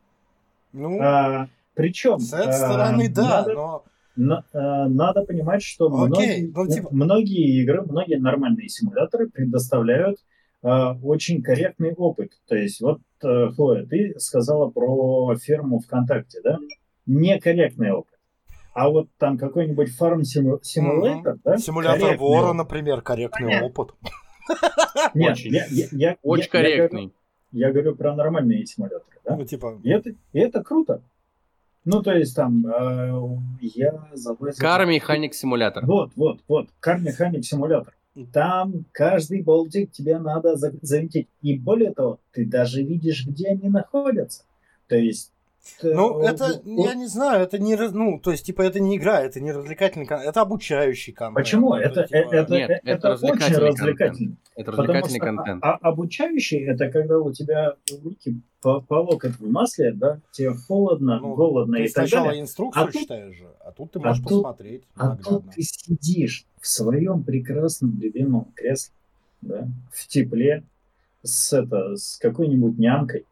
Ну, 0.74 1.00
А, 1.02 1.48
причем 1.74 2.20
с 2.20 2.34
этой 2.34 2.54
стороны, 2.54 3.10
да, 3.10 3.24
надо, 3.42 3.54
но... 3.54 3.84
на- 4.16 4.46
а, 4.54 4.88
надо 4.88 5.24
понимать, 5.24 5.62
что 5.64 5.88
Окей, 5.88 5.98
многие, 6.08 6.52
ну, 6.54 6.68
типа- 6.68 6.90
многие 6.92 7.62
игры, 7.62 7.82
многие 7.82 8.16
нормальные 8.20 8.70
симуляторы 8.70 9.30
предоставляют 9.30 10.18
а, 10.64 10.94
очень 11.04 11.42
корректный 11.42 11.94
опыт. 11.94 12.32
То 12.48 12.56
есть 12.56 12.82
вот, 12.82 13.02
э, 13.24 13.50
Хлоя, 13.56 13.84
ты 13.86 14.14
сказала 14.20 14.70
про 14.70 15.36
ферму 15.36 15.80
ВКонтакте, 15.80 16.40
да? 16.44 16.60
Некорректный 17.08 17.92
опыт. 17.92 18.14
А 18.74 18.90
вот 18.90 19.10
там 19.18 19.38
какой-нибудь 19.38 19.90
фарм 19.96 20.24
симулятор, 20.24 21.38
да? 21.44 21.58
Симулятор 21.58 22.00
корректный 22.00 22.18
вора, 22.18 22.54
например, 22.54 23.02
корректный 23.02 23.48
Понятно. 23.48 23.68
опыт. 23.68 23.96
Нет, 25.14 25.32
Очень. 25.34 25.54
я, 25.54 25.66
я- 25.70 25.88
я- 25.92 26.18
Очень 26.24 26.50
я- 26.54 26.60
я 26.60 26.64
говорю- 26.78 26.78
корректный. 26.90 27.14
Я 27.52 27.72
говорю 27.72 27.96
про 27.96 28.16
нормальные 28.16 28.66
симуляторы, 28.66 29.04
да? 29.26 29.36
Ну, 29.36 29.46
типа, 29.46 29.80
И 29.84 29.90
это, 29.90 30.10
и 30.12 30.40
это 30.40 30.64
круто. 30.64 31.02
Ну, 31.84 32.02
то 32.02 32.14
есть 32.14 32.36
там 32.36 32.66
э, 32.66 33.38
я 33.62 34.08
залазил... 34.14 34.64
Mechanic 34.66 35.32
Simulator. 35.32 35.82
Вот, 35.84 36.12
вот, 36.16 36.40
вот. 36.48 36.70
Mechanic 36.86 37.42
симулятор. 37.42 37.94
И 38.14 38.26
там 38.26 38.86
каждый 38.92 39.42
болтик 39.42 39.92
тебе 39.92 40.18
надо 40.20 40.56
за- 40.56 40.74
завинтить. 40.82 41.28
И 41.42 41.58
более 41.58 41.92
того, 41.94 42.20
ты 42.32 42.46
даже 42.46 42.84
видишь, 42.84 43.26
где 43.26 43.50
они 43.50 43.68
находятся. 43.70 44.44
То 44.88 44.96
есть... 44.96 45.34
э, 45.84 45.94
ну, 45.94 46.22
э, 46.22 46.28
это, 46.30 46.62
я 46.66 46.94
не 46.96 47.08
знаю, 47.08 47.44
это 47.44 47.58
не, 47.60 47.76
раз- 47.76 47.92
ну, 47.94 48.20
то 48.20 48.32
есть, 48.32 48.46
типа, 48.46 48.62
это 48.62 48.80
не 48.80 48.98
игра, 48.98 49.22
это 49.22 49.40
не 49.40 49.52
развлекательный 49.52 50.06
контент, 50.06 50.30
это 50.30 50.42
обучающий 50.42 51.14
контент. 51.14 51.36
Почему? 51.36 51.74
Это, 51.76 52.04
типа, 52.04 52.16
э, 52.18 52.20
это, 52.32 52.54
Нет, 52.54 52.70
это 52.70 52.82
это 52.84 53.08
очень 53.14 53.14
развлекательный 53.14 53.68
развлекательно. 53.70 54.36
Это 54.56 54.72
Потому 54.72 54.88
развлекательный 54.88 55.20
что 55.20 55.26
контент. 55.26 55.64
а- 55.64 55.72
а- 55.74 55.90
обучающий 55.90 56.60
это 56.66 56.90
когда 56.90 57.20
у 57.20 57.32
тебя 57.32 57.76
руки 58.04 58.42
по, 58.62 58.82
по 58.82 58.96
локоть 58.96 59.40
в 59.40 59.50
масле, 59.50 59.92
да, 59.94 60.20
тебе 60.32 60.54
холодно, 60.54 61.20
Ну, 61.20 61.34
голодно 61.36 61.78
Ты 61.78 61.84
и 61.86 61.88
так 61.90 62.08
сначала 62.08 62.28
далее. 62.28 62.42
инструкцию 62.44 62.84
А 62.84 62.92
тут- 62.92 63.02
читаешь 63.02 63.36
же, 63.36 63.48
а 63.66 63.72
тут 63.72 63.92
ты 63.92 64.00
а 64.00 64.02
можешь 64.04 64.24
тут- 64.24 64.30
посмотреть 64.44 64.84
А 64.96 65.08
наглядно. 65.10 65.40
тут 65.40 65.52
ты 65.56 65.62
сидишь 65.64 66.46
в 66.60 66.68
своем 66.68 67.24
прекрасном 67.24 67.98
любимом 68.00 68.48
кресле, 68.56 68.94
да, 69.42 69.68
в 69.92 70.08
тепле, 70.08 70.64
с, 71.24 71.54
это, 71.54 71.96
с 71.96 72.18
какой-нибудь 72.18 72.78
нямкой, 72.78 73.26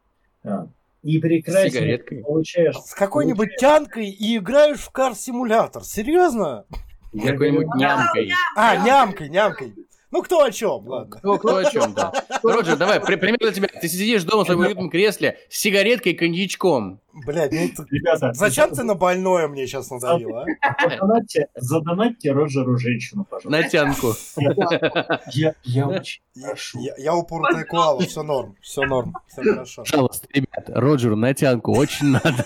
а, 0.44 0.68
и 1.04 1.20
прекрасно 1.20 1.70
сигареткой. 1.70 2.22
получаешь... 2.22 2.76
С 2.76 2.94
какой-нибудь 2.94 3.56
тянкой 3.58 4.10
и 4.10 4.38
играешь 4.38 4.80
в 4.80 4.92
кар-симулятор. 4.92 5.84
Серьезно? 5.84 6.66
Я 7.14 7.32
Какой-нибудь 7.32 7.68
нямкой. 7.76 8.32
А, 8.56 8.76
нямкой, 8.78 9.30
нямкой. 9.30 9.74
Ну, 10.12 10.24
кто 10.24 10.42
о 10.44 10.52
чем, 10.52 10.88
ладно. 10.88 11.18
Кто, 11.18 11.38
кто 11.38 11.58
о 11.58 11.66
чем, 11.66 11.94
да. 11.94 12.12
Роджер, 12.44 12.78
давай, 12.78 13.00
при- 13.00 13.16
пример 13.16 13.38
для 13.40 13.52
тебя. 13.52 13.68
Ты 13.68 13.88
сидишь 13.88 14.24
дома 14.24 14.44
в 14.44 14.46
своем 14.48 14.62
уютном 14.62 14.90
кресле 14.90 15.38
с 15.50 15.60
сигареткой 15.60 16.14
и 16.14 16.16
коньячком. 16.16 17.00
Блядь, 17.14 17.52
ну 17.52 17.68
ты- 17.76 17.86
Ребята, 17.92 18.34
Зачем 18.34 18.72
ты 18.74 18.84
на 18.84 18.96
больное 18.96 19.48
мне 19.48 19.68
сейчас 19.68 19.92
надавил, 19.92 20.36
а? 20.38 20.46
задонатьте, 20.90 21.48
задонатьте 21.56 22.32
Роджеру 22.32 22.78
женщину, 22.78 23.24
пожалуйста. 23.30 23.50
На 23.62 23.70
тянку. 23.70 24.14
Я, 25.32 25.54
я 25.64 25.88
очень 25.88 26.22
Я, 26.34 26.48
прошу. 26.48 26.80
я, 26.80 26.94
я 26.98 27.16
упоротая 27.16 27.64
коала, 27.66 28.02
все 28.02 28.24
норм, 28.24 28.56
все 28.62 28.82
норм, 28.86 29.14
все 29.28 29.44
хорошо. 29.44 29.84
Пожалуйста, 29.84 30.28
ребят, 30.34 30.66
Роджеру 30.70 31.16
на 31.18 31.34
тянку 31.36 31.76
очень 31.76 32.08
надо. 32.08 32.46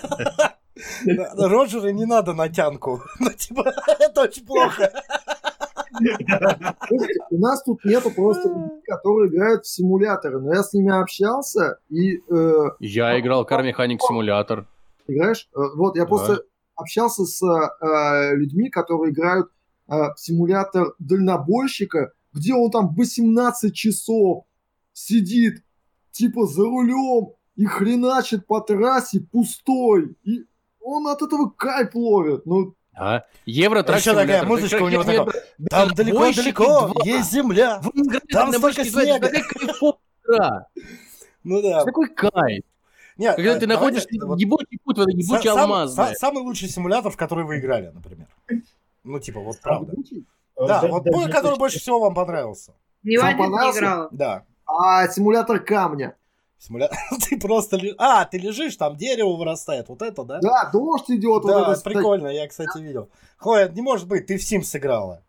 Роджера 1.36 1.88
не 1.92 2.04
надо 2.04 2.32
на 2.34 2.48
тянку. 2.48 3.02
Ну, 3.20 3.30
типа, 3.30 3.72
это 3.98 4.22
очень 4.22 4.44
плохо. 4.44 4.92
У 7.30 7.38
нас 7.38 7.62
тут 7.62 7.84
нету 7.84 8.10
просто 8.10 8.48
людей, 8.48 8.82
которые 8.86 9.30
играют 9.30 9.64
в 9.64 9.68
симуляторы, 9.68 10.40
но 10.40 10.54
я 10.54 10.62
с 10.62 10.72
ними 10.72 10.92
общался, 10.92 11.78
и 11.88 12.20
э, 12.30 12.70
Я 12.80 13.18
играл 13.18 13.46
Car 13.46 13.62
Mechanic 13.62 13.98
Simulator. 13.98 14.64
играешь, 15.06 15.48
э, 15.54 15.58
вот 15.76 15.96
я 15.96 16.06
просто 16.06 16.42
общался 16.74 17.24
с 17.24 17.42
э, 17.42 18.34
людьми, 18.34 18.70
которые 18.70 19.12
играют 19.12 19.48
в 19.86 20.14
симулятор 20.16 20.94
дальнобойщика, 20.98 22.12
где 22.32 22.54
он 22.54 22.70
там 22.70 22.94
18 22.94 23.74
часов 23.74 24.44
сидит, 24.94 25.62
типа 26.10 26.46
за 26.46 26.62
рулем 26.62 27.34
и 27.54 27.66
хреначит 27.66 28.46
по 28.46 28.60
трассе 28.60 29.20
пустой, 29.20 30.16
и 30.24 30.46
он 30.80 31.06
от 31.06 31.22
этого 31.22 31.50
кайф 31.50 31.94
ловит. 31.94 32.46
Ну, 32.46 32.74
А? 32.96 33.24
Евротрак 33.46 33.98
Еще 34.00 34.14
такая 34.14 34.44
музычка 34.44 34.82
у 34.82 34.88
него 34.88 35.02
такая. 35.04 35.26
Там 35.70 35.90
далеко-далеко 35.94 36.92
есть 37.04 37.32
земля. 37.32 37.80
Там 38.30 38.52
столько 38.52 38.84
снега. 38.84 39.30
Игра. 40.26 40.66
Ну 41.42 41.60
да. 41.62 41.84
Такой 41.84 42.08
кайф. 42.08 42.64
Не, 43.16 43.32
Когда 43.32 43.56
э, 43.56 43.60
ты 43.60 43.66
находишь 43.66 44.04
вот 44.22 44.40
ебучий 44.40 44.78
путь 44.82 44.98
в 44.98 45.00
этой 45.00 45.14
са- 45.14 45.18
ебучей 45.18 45.50
сам- 45.50 45.60
алмазной. 45.72 46.04
са- 46.06 46.14
Самый 46.14 46.42
лучший 46.42 46.68
симулятор, 46.68 47.12
в 47.12 47.16
который 47.16 47.44
вы 47.44 47.58
играли, 47.58 47.90
например. 47.94 48.26
Ну, 49.04 49.20
типа, 49.20 49.38
вот 49.40 49.60
правда. 49.60 49.92
Э, 49.92 50.66
Да, 50.66 50.80
да- 50.82 50.88
вот 50.88 51.04
не 51.04 51.26
который 51.26 51.42
точно. 51.50 51.56
больше 51.56 51.78
всего 51.78 52.00
вам 52.00 52.14
понравился. 52.14 52.72
Не 53.04 53.18
понравился? 53.18 53.78
играла. 53.78 54.08
Да. 54.10 54.44
А 54.66 55.06
симулятор 55.08 55.60
камня. 55.60 56.16
Симулятор. 56.66 56.96
Ты 57.28 57.38
просто... 57.38 57.76
ле- 57.76 57.94
А, 57.98 58.24
ты 58.24 58.38
лежишь, 58.38 58.76
там 58.76 58.96
дерево 58.96 59.36
вырастает. 59.36 59.88
Вот 59.88 60.00
это, 60.00 60.24
да? 60.24 60.38
Да, 60.40 60.70
дождь 60.72 61.10
идет. 61.10 61.42
вот 61.42 61.46
Да, 61.46 61.72
это, 61.72 61.80
прикольно, 61.82 62.28
я, 62.28 62.48
кстати, 62.48 62.78
видел. 62.78 63.10
Хлоя, 63.36 63.68
не 63.68 63.82
может 63.82 64.08
быть, 64.08 64.26
ты 64.26 64.38
в 64.38 64.40
Sims 64.40 64.62
сыграла. 64.62 65.22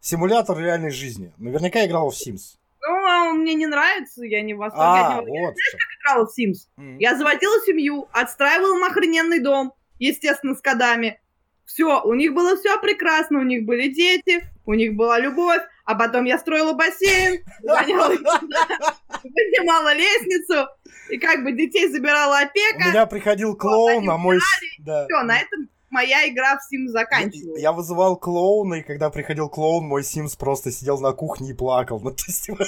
Симулятор 0.00 0.56
реальной 0.58 0.90
жизни. 0.90 1.32
Наверняка 1.38 1.84
играла 1.84 2.10
в 2.10 2.14
Sims. 2.14 2.56
Ну, 2.80 2.94
а 3.04 3.30
он 3.30 3.38
мне 3.40 3.54
не 3.54 3.66
нравится, 3.66 4.22
я 4.24 4.42
не 4.42 4.54
в 4.54 4.58
восторге 4.58 4.84
А, 4.84 5.18
от 5.18 5.26
него. 5.26 5.46
вот. 5.46 5.54
Я 5.56 6.12
играла 6.14 6.26
в 6.26 6.38
Sims. 6.38 6.68
М. 6.78 6.98
Я 6.98 7.16
заводила 7.16 7.56
семью, 7.66 8.06
отстраивала 8.12 8.76
им 8.78 8.84
охрененный 8.84 9.40
дом, 9.40 9.72
естественно, 9.98 10.54
с 10.54 10.60
кодами. 10.62 11.18
Все, 11.64 12.00
у 12.04 12.14
них 12.14 12.32
было 12.32 12.56
все 12.56 12.80
прекрасно, 12.80 13.40
у 13.40 13.42
них 13.42 13.64
были 13.66 13.88
дети, 13.88 14.48
у 14.66 14.74
них 14.74 14.94
была 14.94 15.18
любовь, 15.18 15.62
а 15.86 15.94
потом 15.94 16.24
я 16.24 16.38
строила 16.38 16.72
бассейн, 16.74 17.42
гоняла 17.62 18.08
поднимала 19.22 19.94
лестницу, 19.94 20.68
и 21.10 21.18
как 21.18 21.42
бы 21.44 21.52
детей 21.52 21.88
забирала 21.88 22.34
У 22.40 22.42
опека. 22.44 22.90
меня 22.90 23.06
приходил 23.06 23.56
клоун, 23.56 24.08
а 24.10 24.16
мой... 24.18 24.38
Да. 24.80 25.06
Все, 25.06 25.22
на 25.22 25.38
этом 25.38 25.68
моя 25.90 26.28
игра 26.28 26.58
в 26.58 26.60
Sims 26.74 26.88
заканчивалась. 26.88 27.62
я 27.62 27.72
вызывал 27.72 28.16
клоуна, 28.16 28.74
и 28.74 28.82
когда 28.82 29.08
приходил 29.10 29.48
клоун, 29.48 29.84
мой 29.86 30.02
Симс 30.04 30.36
просто 30.36 30.70
сидел 30.70 30.98
на 31.00 31.12
кухне 31.12 31.50
и 31.50 31.54
плакал. 31.54 32.00
Ну, 32.04 32.10
то 32.10 32.24
есть... 32.26 32.50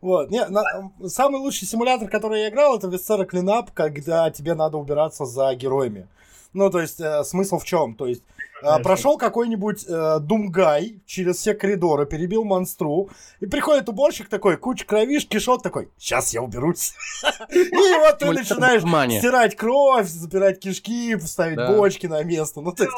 Вот. 0.00 0.30
Не, 0.30 0.46
на- 0.46 0.92
самый 1.08 1.40
лучший 1.40 1.66
симулятор, 1.66 2.08
который 2.08 2.42
я 2.42 2.48
играл, 2.48 2.78
это 2.78 2.86
Весцера 2.88 3.24
Клинап, 3.24 3.72
когда 3.72 4.30
тебе 4.30 4.54
надо 4.54 4.76
убираться 4.76 5.24
за 5.24 5.52
героями. 5.54 6.06
Ну, 6.52 6.70
то 6.70 6.80
есть, 6.80 7.00
э, 7.00 7.24
смысл 7.24 7.58
в 7.58 7.64
чем? 7.64 7.94
То 7.94 8.06
есть, 8.06 8.22
э, 8.62 8.82
прошел 8.82 9.18
какой-нибудь 9.18 9.84
э, 9.88 10.18
Думгай 10.20 11.00
через 11.06 11.36
все 11.36 11.54
коридоры, 11.54 12.06
перебил 12.06 12.44
монстру, 12.44 13.10
и 13.40 13.46
приходит 13.46 13.88
уборщик 13.88 14.28
такой, 14.28 14.56
куча 14.56 14.84
кровиш, 14.86 15.26
кишот 15.26 15.62
такой, 15.62 15.88
сейчас 15.98 16.32
я 16.32 16.42
уберусь. 16.42 16.94
И 17.50 17.98
вот 18.00 18.18
ты 18.18 18.32
начинаешь 18.32 18.82
стирать 19.18 19.56
кровь, 19.56 20.08
забирать 20.08 20.58
кишки, 20.58 21.18
ставить 21.20 21.56
Да. 21.56 21.72
бочки 21.72 22.06
на 22.06 22.22
место. 22.24 22.60
Ну, 22.60 22.72
то 22.72 22.84
есть, 22.84 22.96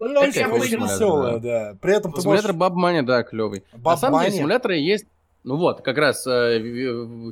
ну, 0.00 0.20
очень, 0.20 0.44
очень 0.46 0.82
веселое, 0.84 1.38
да. 1.38 1.76
При 1.80 1.94
этом 1.96 2.12
ты 2.12 2.20
Симулятор 2.20 2.52
можешь... 2.52 2.60
Бабмани, 2.60 3.02
да, 3.02 3.22
клевый. 3.22 3.64
На 3.72 3.78
Баб 3.78 3.98
самом 3.98 4.18
деле 4.20 4.30
Мани. 4.30 4.38
симуляторы 4.38 4.76
есть... 4.76 5.06
Ну 5.44 5.56
вот, 5.56 5.80
как 5.82 5.96
раз 5.96 6.26
э, 6.26 6.58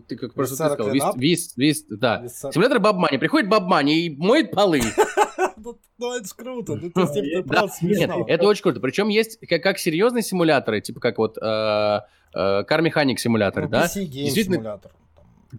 ты 0.08 0.16
как 0.16 0.32
просто 0.32 0.56
ты 0.56 0.74
сказал, 0.74 0.90
вис, 0.90 1.04
вис, 1.16 1.54
вис- 1.58 1.84
да. 1.90 2.22
Висара- 2.22 2.52
Симулятор 2.52 2.78
Бабмани. 2.78 3.18
Приходит 3.18 3.48
Бабмани 3.50 4.06
и 4.06 4.16
моет 4.16 4.52
полы. 4.52 4.80
Ну, 5.57 5.78
ну, 5.98 6.12
это 6.16 6.28
ж 6.28 6.32
круто. 6.32 6.76
Ну, 6.76 6.90
то 6.90 7.00
есть, 7.00 7.16
это 7.16 7.48
Да, 7.48 7.61
просто 7.61 7.86
Нет, 7.86 8.11
это 8.26 8.46
очень 8.46 8.62
круто. 8.62 8.80
Причем 8.80 9.09
есть 9.09 9.38
как, 9.48 9.62
как 9.62 9.78
серьезные 9.78 10.22
симуляторы, 10.22 10.80
типа 10.80 11.00
как 11.00 11.18
вот 11.18 11.38
э, 11.38 11.40
э, 11.42 12.00
Car 12.34 12.80
Mechanic 12.80 13.16
симулятор, 13.16 13.64
Ну, 13.64 13.70
да? 13.70 13.86
PC 13.86 14.04
Game 14.04 14.09
Действительно, 14.09 14.57
симулятор. 14.57 14.92
Там, 14.92 15.00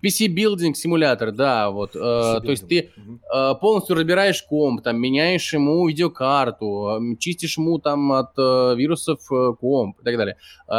PC 0.04 0.28
Building 0.28 0.74
симулятор, 0.74 1.32
да, 1.32 1.72
вот. 1.72 1.95
э, 1.95 2.00
то 2.00 2.41
есть 2.52 2.68
ты 2.68 2.91
э, 3.34 3.54
полностью 3.60 3.95
разбираешь 3.95 4.43
комп, 4.43 4.84
там, 4.84 5.00
меняешь 5.00 5.54
ему 5.54 5.88
видеокарту, 5.88 6.98
м, 6.98 7.18
чистишь 7.18 7.58
ему 7.58 7.80
там 7.80 8.12
от 8.12 8.38
э, 8.38 8.76
вирусов 8.76 9.20
э, 9.32 9.54
комп 9.60 10.00
и 10.02 10.04
так 10.04 10.18
далее. 10.18 10.38
Э, 10.68 10.72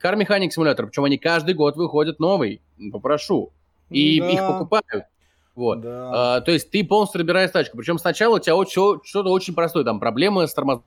Car 0.00 0.16
Mechanic 0.16 0.50
симулятор, 0.50 0.86
причем 0.86 1.04
они 1.04 1.18
каждый 1.18 1.54
год 1.54 1.76
выходят 1.76 2.20
новый, 2.20 2.62
попрошу, 2.92 3.52
и 3.90 4.20
Да, 4.20 4.30
их 4.30 4.46
покупают. 4.46 5.04
Вот. 5.56 5.80
да. 5.80 6.36
А, 6.36 6.40
то 6.42 6.52
есть 6.52 6.70
ты 6.70 6.84
полностью 6.84 7.18
разбираешь 7.18 7.50
тачку. 7.50 7.76
Причем 7.78 7.98
сначала 7.98 8.36
у 8.36 8.38
тебя 8.38 8.54
очень- 8.54 9.00
что-то 9.04 9.30
очень 9.30 9.54
простое. 9.54 9.82
Там 9.84 9.98
проблемы 9.98 10.46
с 10.46 10.54
тормозами. 10.54 10.84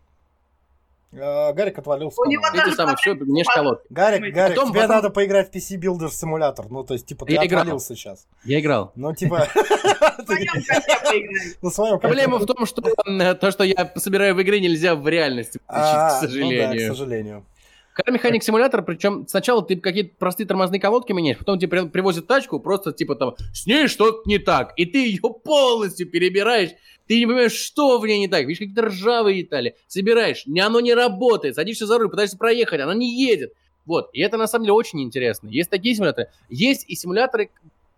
А, 1.12 1.52
Гарик 1.54 1.80
отвалился. 1.80 2.22
У 2.22 2.26
него. 2.26 2.44
Эти 2.54 2.74
самые 2.76 2.96
все, 2.96 3.16
меняешь 3.16 3.48
колодки. 3.48 3.88
Гарик, 3.90 4.34
Гарик, 4.34 4.56
Потом- 4.56 4.70
тебе 4.72 4.82
потом- 4.82 4.96
надо 4.96 5.10
поиграть 5.10 5.50
в 5.52 5.56
PC 5.56 5.80
Builder 5.80 6.10
симулятор. 6.10 6.68
Ну, 6.70 6.84
то 6.84 6.94
есть, 6.94 7.08
типа, 7.08 7.26
ты 7.26 7.34
Я 7.34 7.46
играл. 7.46 7.62
отвалился 7.62 7.96
сейчас. 7.96 8.28
Я 8.46 8.60
играл. 8.60 8.92
Ну, 8.96 9.14
типа... 9.16 9.48
На 11.62 11.70
своем 11.70 12.00
Проблема 12.00 12.38
в 12.38 12.46
том, 12.46 12.66
что 12.66 12.84
э, 13.08 13.34
то, 13.36 13.52
что 13.52 13.64
я 13.64 13.92
собираю 13.96 14.36
в 14.36 14.42
игре, 14.42 14.60
нельзя 14.60 14.96
в 14.96 15.08
реальности 15.08 15.60
получить, 15.66 15.94
А, 15.96 16.20
к 16.20 16.30
ну 16.32 16.50
да, 16.52 16.76
к 16.76 16.80
сожалению. 16.96 17.46
Car 18.00 18.16
Mechanic 18.16 18.42
симулятор, 18.42 18.84
причем 18.84 19.28
сначала 19.28 19.64
ты 19.64 19.76
какие-то 19.76 20.16
простые 20.18 20.48
тормозные 20.48 20.80
колодки 20.80 21.12
меняешь, 21.12 21.38
потом 21.38 21.60
тебе 21.60 21.68
при- 21.70 21.90
привозят 21.90 22.28
тачку, 22.28 22.60
просто 22.60 22.92
типа 22.94 23.16
там, 23.16 23.36
с 23.54 23.66
ней 23.66 23.88
что-то 23.88 24.22
не 24.28 24.38
так, 24.40 24.74
и 24.78 24.86
ты 24.86 25.06
ее 25.08 25.22
полностью 25.44 26.10
перебираешь, 26.10 26.72
ты 27.08 27.20
не 27.20 27.26
понимаешь, 27.26 27.54
что 27.54 28.00
в 28.00 28.06
ней 28.08 28.20
не 28.20 28.28
так, 28.28 28.42
видишь, 28.46 28.60
какие-то 28.60 28.84
ржавые 28.84 29.42
детали, 29.44 29.76
собираешь, 29.88 30.46
не, 30.46 30.60
оно 30.62 30.80
не 30.80 30.94
работает, 30.94 31.56
садишься 31.56 31.86
за 31.88 31.98
руль, 31.98 32.10
пытаешься 32.10 32.38
проехать, 32.38 32.80
оно 32.82 32.94
не 32.94 33.12
едет. 33.20 33.54
Вот, 33.86 34.10
и 34.14 34.22
это 34.22 34.38
на 34.38 34.46
самом 34.48 34.66
деле 34.66 34.74
очень 34.74 35.02
интересно. 35.02 35.48
Есть 35.48 35.72
такие 35.72 35.96
симуляторы. 35.96 36.30
Есть 36.50 36.86
и 36.88 36.96
симуляторы, 36.96 37.50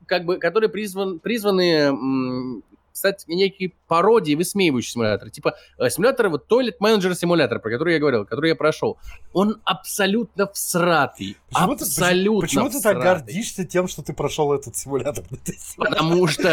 как 0.06 0.24
бы, 0.24 0.38
которые 0.38 0.70
призван, 0.70 1.20
призваны 1.20 1.72
м, 1.90 2.64
стать 2.94 3.24
некие 3.28 3.74
пародии, 3.88 4.36
высмеивающие 4.36 4.94
симуляторы. 4.94 5.32
Типа 5.32 5.56
э, 5.78 5.90
симуляторы, 5.90 6.30
вот 6.30 6.52
Toilet 6.52 6.76
Manager 6.82 7.14
симулятор, 7.16 7.60
про 7.60 7.72
который 7.72 7.94
я 7.94 8.00
говорил, 8.00 8.26
который 8.26 8.50
я 8.50 8.56
прошел. 8.56 8.98
Он 9.34 9.62
абсолютно 9.66 10.48
всратый. 10.48 11.38
Почему 11.50 11.76
ты, 11.76 11.84
абсолютно 11.84 12.42
почему 12.42 12.70
ты 12.70 12.82
так 12.82 12.98
всратый. 12.98 13.04
гордишься 13.04 13.66
тем, 13.66 13.88
что 13.88 14.02
ты 14.02 14.14
прошел 14.14 14.54
этот 14.54 14.76
симулятор? 14.76 15.24
Потому 15.78 16.28
что 16.28 16.50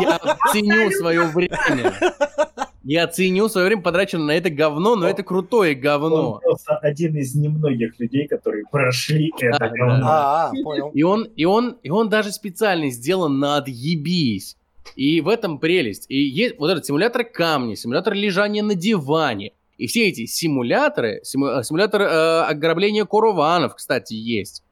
я 0.00 0.20
ценю 0.52 0.90
свое 0.92 1.26
время. 1.26 1.94
Я 2.88 3.08
ценю 3.08 3.48
свое 3.48 3.66
время 3.66 3.82
потраченное 3.82 4.26
на 4.26 4.30
это 4.30 4.48
говно, 4.48 4.94
но 4.94 5.08
это 5.08 5.24
крутое 5.24 5.74
Он 5.74 5.80
говно. 5.80 6.38
просто 6.40 6.76
один 6.76 7.16
из 7.16 7.34
немногих 7.34 7.98
людей, 7.98 8.28
которые 8.28 8.64
прошли 8.70 9.32
это 9.40 9.68
говно. 9.70 10.06
А, 10.06 10.46
а, 10.46 10.52
понял. 10.62 10.90
И 10.90 11.02
он, 11.02 11.24
и 11.24 11.44
он, 11.44 11.78
и 11.82 11.90
он 11.90 12.08
даже 12.08 12.30
специально 12.30 12.88
сделан 12.90 13.40
на 13.40 13.56
отъебись. 13.56 14.56
И 14.94 15.20
в 15.20 15.28
этом 15.28 15.58
прелесть. 15.58 16.06
И 16.08 16.18
есть 16.18 16.58
вот 16.58 16.70
этот 16.70 16.86
симулятор 16.86 17.24
камня, 17.24 17.76
симулятор 17.76 18.14
лежания 18.14 18.62
на 18.62 18.74
диване. 18.74 19.52
И 19.78 19.86
все 19.88 20.08
эти 20.08 20.24
симуляторы, 20.26 21.20
симу- 21.22 21.58
э, 21.60 21.62
симулятор 21.64 22.02
э, 22.02 22.40
ограбления 22.44 23.04
корованов, 23.04 23.74
кстати, 23.74 24.14
есть. 24.14 24.62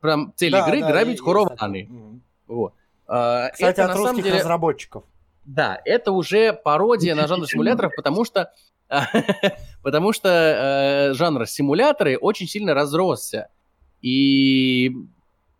Прям 0.00 0.32
цель 0.36 0.52
Да, 0.52 0.66
игры 0.66 0.80
да, 0.80 0.88
грабить 0.90 1.12
есть 1.12 1.24
такое. 1.24 1.44
Мгм. 1.88 2.22
Вот. 2.46 2.72
А, 3.06 3.50
Кстати, 3.50 3.80
это, 3.80 3.90
от 3.92 3.96
русских 3.96 4.24
деле- 4.24 4.38
разработчиков. 4.38 5.04
Да, 5.44 5.80
это 5.84 6.12
уже 6.12 6.54
пародия 6.54 7.14
на 7.14 7.26
жанр 7.26 7.46
симуляторов, 7.46 7.92
потому 7.94 8.24
что, 8.24 8.50
потому 9.82 10.12
что 10.14 10.28
э, 11.10 11.14
жанр 11.14 11.46
симуляторы 11.46 12.16
очень 12.16 12.46
сильно 12.48 12.72
разросся. 12.72 13.48
И 14.00 14.92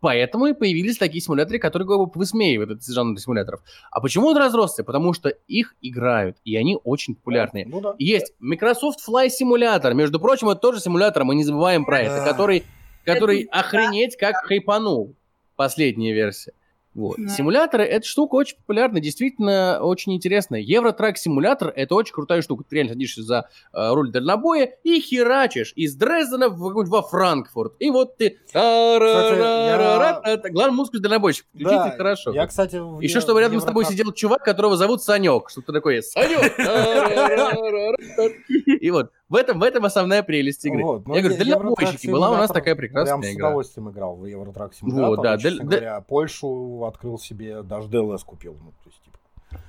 поэтому 0.05 0.45
и 0.45 0.53
появились 0.53 0.99
такие 0.99 1.19
симуляторы, 1.19 1.57
которые 1.57 1.87
как 1.87 1.97
бы 1.97 2.11
высмеивают 2.13 2.69
этот 2.69 2.85
жанр 2.85 3.19
симуляторов. 3.19 3.63
А 3.89 3.99
почему 3.99 4.27
он 4.27 4.37
разросся? 4.37 4.83
Потому 4.83 5.13
что 5.13 5.29
их 5.29 5.73
играют, 5.81 6.37
и 6.45 6.55
они 6.57 6.77
очень 6.83 7.15
популярные. 7.15 7.65
Ну 7.65 7.81
да. 7.81 7.95
Есть 7.97 8.33
Microsoft 8.39 8.99
Fly 9.09 9.29
Simulator. 9.29 9.95
Между 9.95 10.19
прочим, 10.19 10.49
это 10.49 10.61
тоже 10.61 10.79
симулятор, 10.79 11.23
мы 11.23 11.33
не 11.33 11.43
забываем 11.43 11.85
про 11.85 12.01
это, 12.01 12.23
который, 12.23 12.65
который 13.03 13.47
охренеть 13.51 14.15
как 14.15 14.35
хайпанул. 14.45 15.15
Последняя 15.55 16.13
версия. 16.13 16.53
Вот. 16.95 17.17
Да. 17.19 17.27
Симуляторы, 17.27 17.83
эта 17.83 18.07
штука 18.07 18.35
очень 18.35 18.55
популярна, 18.57 18.99
действительно 19.01 19.79
очень 19.81 20.15
интересная. 20.15 20.61
Евротрак 20.61 21.17
симулятор 21.17 21.71
это 21.75 21.93
очень 21.93 22.13
крутая 22.13 22.41
штука. 22.41 22.63
Ты 22.67 22.75
реально 22.77 22.93
садишься 22.93 23.21
за 23.21 23.49
э, 23.73 23.89
руль 23.93 24.11
дальнобоя 24.11 24.71
и 24.83 24.99
херачишь 25.01 25.73
из 25.75 25.93
Дрездена 25.95 26.47
в- 26.49 26.89
во 26.89 27.01
Франкфурт. 27.01 27.73
И 27.79 27.89
вот 27.91 28.15
ты... 28.17 28.37
я- 28.53 30.21
Главное, 30.51 30.75
музыку 30.75 30.97
из 30.97 31.01
дальнобойщика. 31.01 31.47
Включите 31.53 31.75
Да, 31.75 31.91
хорошо. 31.97 32.33
Я, 32.33 32.47
кстати, 32.47 32.77
в 32.77 33.01
Еще 33.01 33.19
чтобы 33.19 33.41
рядом 33.41 33.59
с 33.59 33.65
тобой 33.65 33.83
Евротрак- 33.83 33.91
сидел 33.91 34.11
чувак, 34.13 34.43
которого 34.43 34.77
зовут 34.77 35.03
Санек. 35.03 35.49
Что 35.49 35.61
ты 35.61 35.73
такое? 35.73 36.01
Санек! 36.01 36.53
И 38.81 38.91
вот 38.91 39.11
в 39.27 39.35
этом, 39.35 39.59
в 39.59 39.63
этом 39.63 39.85
основная 39.85 40.21
прелесть 40.23 40.63
игры. 40.65 40.83
Вот, 40.83 41.07
ну, 41.07 41.15
Я 41.15 41.21
говорю, 41.21 41.37
дальнобойщики. 41.37 42.07
Была 42.07 42.31
у 42.31 42.35
нас 42.35 42.51
такая 42.51 42.75
прекрасная 42.75 43.21
с 43.21 43.33
игра. 43.33 43.47
удовольствием 43.47 43.89
играл 43.89 44.15
в 44.15 44.25
Euro 44.25 44.46
Truck 44.46 44.73
Simulator. 44.73 45.07
Вот, 45.09 45.21
да, 45.23 45.37
честно 45.37 45.57
даль- 45.59 45.65
говоря, 45.79 46.01
Польшу 46.01 46.83
открыл 46.85 47.17
себе, 47.17 47.63
даже 47.63 47.87
DLC 47.89 48.23
купил. 48.23 48.53
Ну, 48.61 48.71
то 48.83 48.89
есть, 48.89 49.01
типа, 49.03 49.17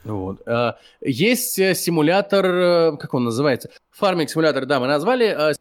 Вот. 0.05 0.43
А, 0.47 0.77
Есть 1.01 1.59
э, 1.59 1.75
симулятор, 1.75 2.45
э, 2.47 2.97
как 2.99 3.15
он 3.15 3.25
называется? 3.25 3.71
Farming 3.93 4.29
Simulator, 4.29 4.67
да, 4.67 4.79
мы 4.79 4.87
назвали 4.89 5.27
э, 5.27 5.53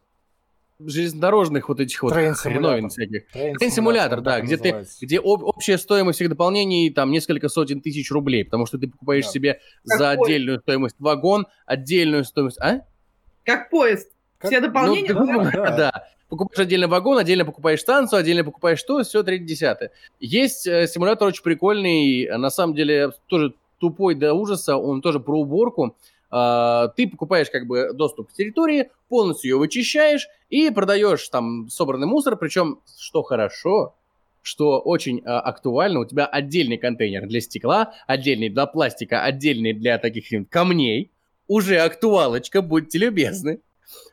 железнодорожных 0.78 1.68
вот 1.70 1.80
этих 1.80 2.02
вот 2.02 2.12
хреновин 2.12 2.90
всяких. 2.90 3.28
Train 3.32 3.56
Train 3.56 3.77
Simulator, 3.77 4.20
да, 4.20 4.40
где, 4.40 4.58
ты, 4.58 4.84
где 5.00 5.18
об- 5.18 5.42
общая 5.42 5.78
стоимость 5.78 6.18
всех 6.18 6.28
дополнений 6.28 6.90
там 6.90 7.10
несколько 7.10 7.48
сотен 7.48 7.80
тысяч 7.80 8.10
рублей, 8.10 8.44
потому 8.44 8.66
что 8.66 8.76
ты 8.78 8.88
покупаешь 8.88 9.24
Да. 9.24 9.30
себе 9.30 9.60
Как 9.88 9.98
за 9.98 10.10
отдельную 10.10 10.60
стоимость 10.60 10.96
вагон, 10.98 11.46
отдельную 11.64 12.24
стоимость... 12.24 12.58
А? 12.60 12.80
Как 13.46 13.70
поезд. 13.70 14.10
Как- 14.38 14.50
Все 14.50 14.60
дополнения 14.60 15.14
Ну, 15.14 15.24
да, 15.26 15.50
да. 15.50 15.76
Да. 15.76 16.08
покупаешь 16.28 16.58
отдельно 16.66 16.88
вагон, 16.88 17.16
отдельно 17.18 17.44
покупаешь 17.44 17.80
станцию, 17.80 18.20
отдельно 18.20 18.44
покупаешь 18.44 18.80
что, 18.80 19.02
все, 19.02 19.22
третье, 19.22 19.46
десятое. 19.46 19.92
Есть 20.20 20.66
э, 20.66 20.86
симулятор 20.88 21.28
очень 21.28 21.42
прикольный, 21.42 22.24
э, 22.24 22.36
на 22.36 22.50
самом 22.50 22.74
деле 22.74 23.12
тоже 23.28 23.54
тупой 23.78 24.14
до 24.14 24.34
ужаса, 24.34 24.76
он 24.76 25.00
тоже 25.00 25.20
про 25.20 25.38
уборку. 25.38 25.96
Э, 26.32 26.88
ты 26.96 27.08
покупаешь 27.08 27.48
как 27.48 27.66
бы 27.66 27.92
доступ 27.94 28.28
к 28.30 28.32
территории, 28.32 28.90
полностью 29.08 29.52
ее 29.52 29.56
вычищаешь 29.56 30.28
и 30.50 30.70
продаешь 30.70 31.26
там 31.28 31.70
собранный 31.70 32.06
мусор, 32.08 32.36
причем, 32.36 32.80
что 32.98 33.22
хорошо, 33.22 33.94
что 34.42 34.80
очень 34.80 35.20
э, 35.20 35.22
актуально, 35.22 36.00
у 36.00 36.04
тебя 36.04 36.26
отдельный 36.26 36.76
контейнер 36.78 37.26
для 37.26 37.40
стекла, 37.40 37.94
отдельный 38.06 38.48
для 38.48 38.66
пластика, 38.66 39.22
отдельный 39.22 39.72
для 39.72 39.98
таких 39.98 40.26
камней, 40.50 41.10
уже 41.48 41.78
актуалочка, 41.78 42.62
будьте 42.62 42.98
любезны. 42.98 43.60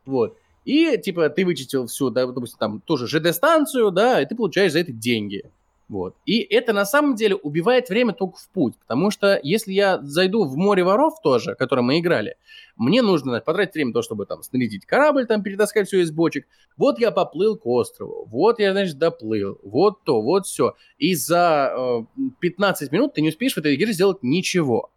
Вот. 0.06 0.38
И, 0.66 0.98
типа, 0.98 1.30
ты 1.30 1.46
вычистил 1.46 1.88
всю, 1.88 2.10
да, 2.10 2.26
допустим, 2.26 2.58
там, 2.58 2.82
тоже 2.82 3.08
ЖД-станцию, 3.08 3.92
да, 3.92 4.22
и 4.22 4.26
ты 4.26 4.36
получаешь 4.36 4.72
за 4.72 4.80
это 4.80 4.92
деньги. 4.92 5.44
Вот. 5.90 6.16
И 6.26 6.40
это 6.40 6.74
на 6.74 6.86
самом 6.86 7.16
деле 7.16 7.36
убивает 7.36 7.90
время 7.90 8.14
только 8.14 8.38
в 8.38 8.50
путь, 8.50 8.74
потому 8.80 9.12
что 9.12 9.40
если 9.44 9.74
я 9.74 10.02
зайду 10.02 10.46
в 10.46 10.56
море 10.56 10.84
воров 10.84 11.22
тоже, 11.22 11.56
которое 11.56 11.82
мы 11.82 12.00
играли, 12.00 12.38
мне 12.78 13.02
нужно 13.02 13.40
потратить 13.42 13.76
время 13.76 13.90
на 13.90 13.94
то, 13.94 14.02
чтобы 14.02 14.26
там 14.26 14.42
снарядить 14.42 14.86
корабль, 14.86 15.28
там 15.28 15.44
перетаскать 15.44 15.88
все 15.88 16.00
из 16.00 16.12
бочек. 16.12 16.48
Вот 16.78 17.00
я 17.00 17.12
поплыл 17.12 17.58
к 17.58 17.68
острову, 17.68 18.26
вот 18.32 18.60
я, 18.60 18.72
значит, 18.72 18.98
доплыл, 18.98 19.60
вот 19.62 20.04
то, 20.04 20.22
вот 20.22 20.48
все. 20.48 20.74
И 20.98 21.14
за 21.16 21.74
э, 22.18 22.22
15 22.40 22.92
минут 22.92 23.14
ты 23.14 23.22
не 23.22 23.30
успеешь 23.30 23.54
в 23.54 23.58
этой 23.58 23.76
игре 23.76 23.92
сделать 23.92 24.24
ничего. 24.24 24.90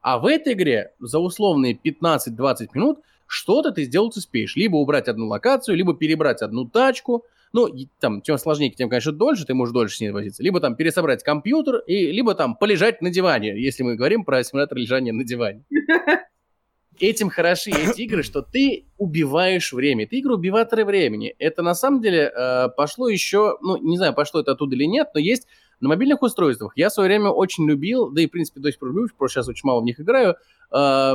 А 0.00 0.18
в 0.18 0.26
этой 0.26 0.54
игре 0.54 0.92
за 0.98 1.18
условные 1.18 1.74
15-20 1.74 2.68
минут 2.74 3.00
что-то 3.26 3.70
ты 3.70 3.84
сделать 3.84 4.16
успеешь. 4.16 4.56
Либо 4.56 4.76
убрать 4.76 5.08
одну 5.08 5.26
локацию, 5.26 5.76
либо 5.76 5.94
перебрать 5.94 6.42
одну 6.42 6.64
тачку. 6.64 7.24
Ну, 7.52 7.68
там, 7.98 8.22
чем 8.22 8.38
сложнее, 8.38 8.70
тем, 8.70 8.88
конечно, 8.88 9.12
дольше, 9.12 9.44
ты 9.44 9.54
можешь 9.54 9.72
дольше 9.72 9.96
с 9.96 10.00
ней 10.00 10.10
возиться. 10.10 10.42
Либо 10.42 10.60
там 10.60 10.76
пересобрать 10.76 11.22
компьютер, 11.22 11.78
и, 11.78 12.12
либо 12.12 12.34
там 12.34 12.56
полежать 12.56 13.02
на 13.02 13.10
диване, 13.10 13.60
если 13.60 13.82
мы 13.82 13.96
говорим 13.96 14.24
про 14.24 14.42
симулятор 14.44 14.78
лежания 14.78 15.12
на 15.12 15.24
диване. 15.24 15.64
Этим 17.00 17.30
хороши 17.30 17.70
эти 17.70 18.02
игры, 18.02 18.22
что 18.22 18.42
ты 18.42 18.84
убиваешь 18.98 19.72
время. 19.72 20.04
Это 20.04 20.16
игры 20.16 20.34
убиваторы 20.34 20.84
времени. 20.84 21.34
Это 21.38 21.62
на 21.62 21.74
самом 21.74 22.02
деле 22.02 22.30
э, 22.30 22.68
пошло 22.76 23.08
еще, 23.08 23.56
ну, 23.62 23.78
не 23.78 23.96
знаю, 23.96 24.12
пошло 24.12 24.40
это 24.40 24.52
оттуда 24.52 24.76
или 24.76 24.84
нет, 24.84 25.08
но 25.14 25.20
есть 25.20 25.46
на 25.80 25.88
мобильных 25.88 26.22
устройствах. 26.22 26.72
Я 26.76 26.88
в 26.88 26.92
свое 26.92 27.08
время 27.08 27.30
очень 27.30 27.68
любил, 27.68 28.10
да 28.10 28.22
и, 28.22 28.26
в 28.26 28.30
принципе, 28.30 28.60
до 28.60 28.70
сих 28.70 28.78
пор 28.78 28.90
люблю, 28.90 29.08
просто 29.16 29.36
сейчас 29.36 29.48
очень 29.48 29.66
мало 29.66 29.80
в 29.80 29.84
них 29.84 29.98
играю, 30.00 30.36
э, 30.72 31.14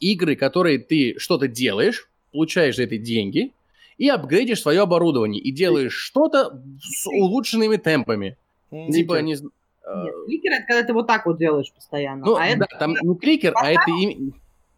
игры, 0.00 0.36
которые 0.36 0.78
ты 0.78 1.18
что-то 1.18 1.48
делаешь, 1.48 2.08
получаешь 2.32 2.76
за 2.76 2.84
это 2.84 2.98
деньги, 2.98 3.52
и 3.98 4.08
апгрейдишь 4.08 4.60
свое 4.60 4.82
оборудование, 4.82 5.40
и 5.40 5.50
делаешь 5.52 5.94
что-то 5.94 6.60
с 6.80 7.06
улучшенными 7.06 7.76
темпами. 7.76 8.36
Mm-hmm. 8.70 8.90
Типа, 8.90 9.20
не... 9.20 9.32
Нет, 9.32 10.14
кликер 10.26 10.52
это 10.52 10.66
когда 10.66 10.82
ты 10.82 10.92
вот 10.92 11.06
так 11.06 11.26
вот 11.26 11.38
делаешь 11.38 11.72
постоянно. 11.72 12.24
Ну, 12.24 12.34
а 12.34 12.40
да, 12.40 12.46
это... 12.46 12.66
там 12.78 12.94
не 13.00 13.16
кликер, 13.16 13.52
а 13.54 13.70
это... 13.70 13.90
Им... 13.90 14.34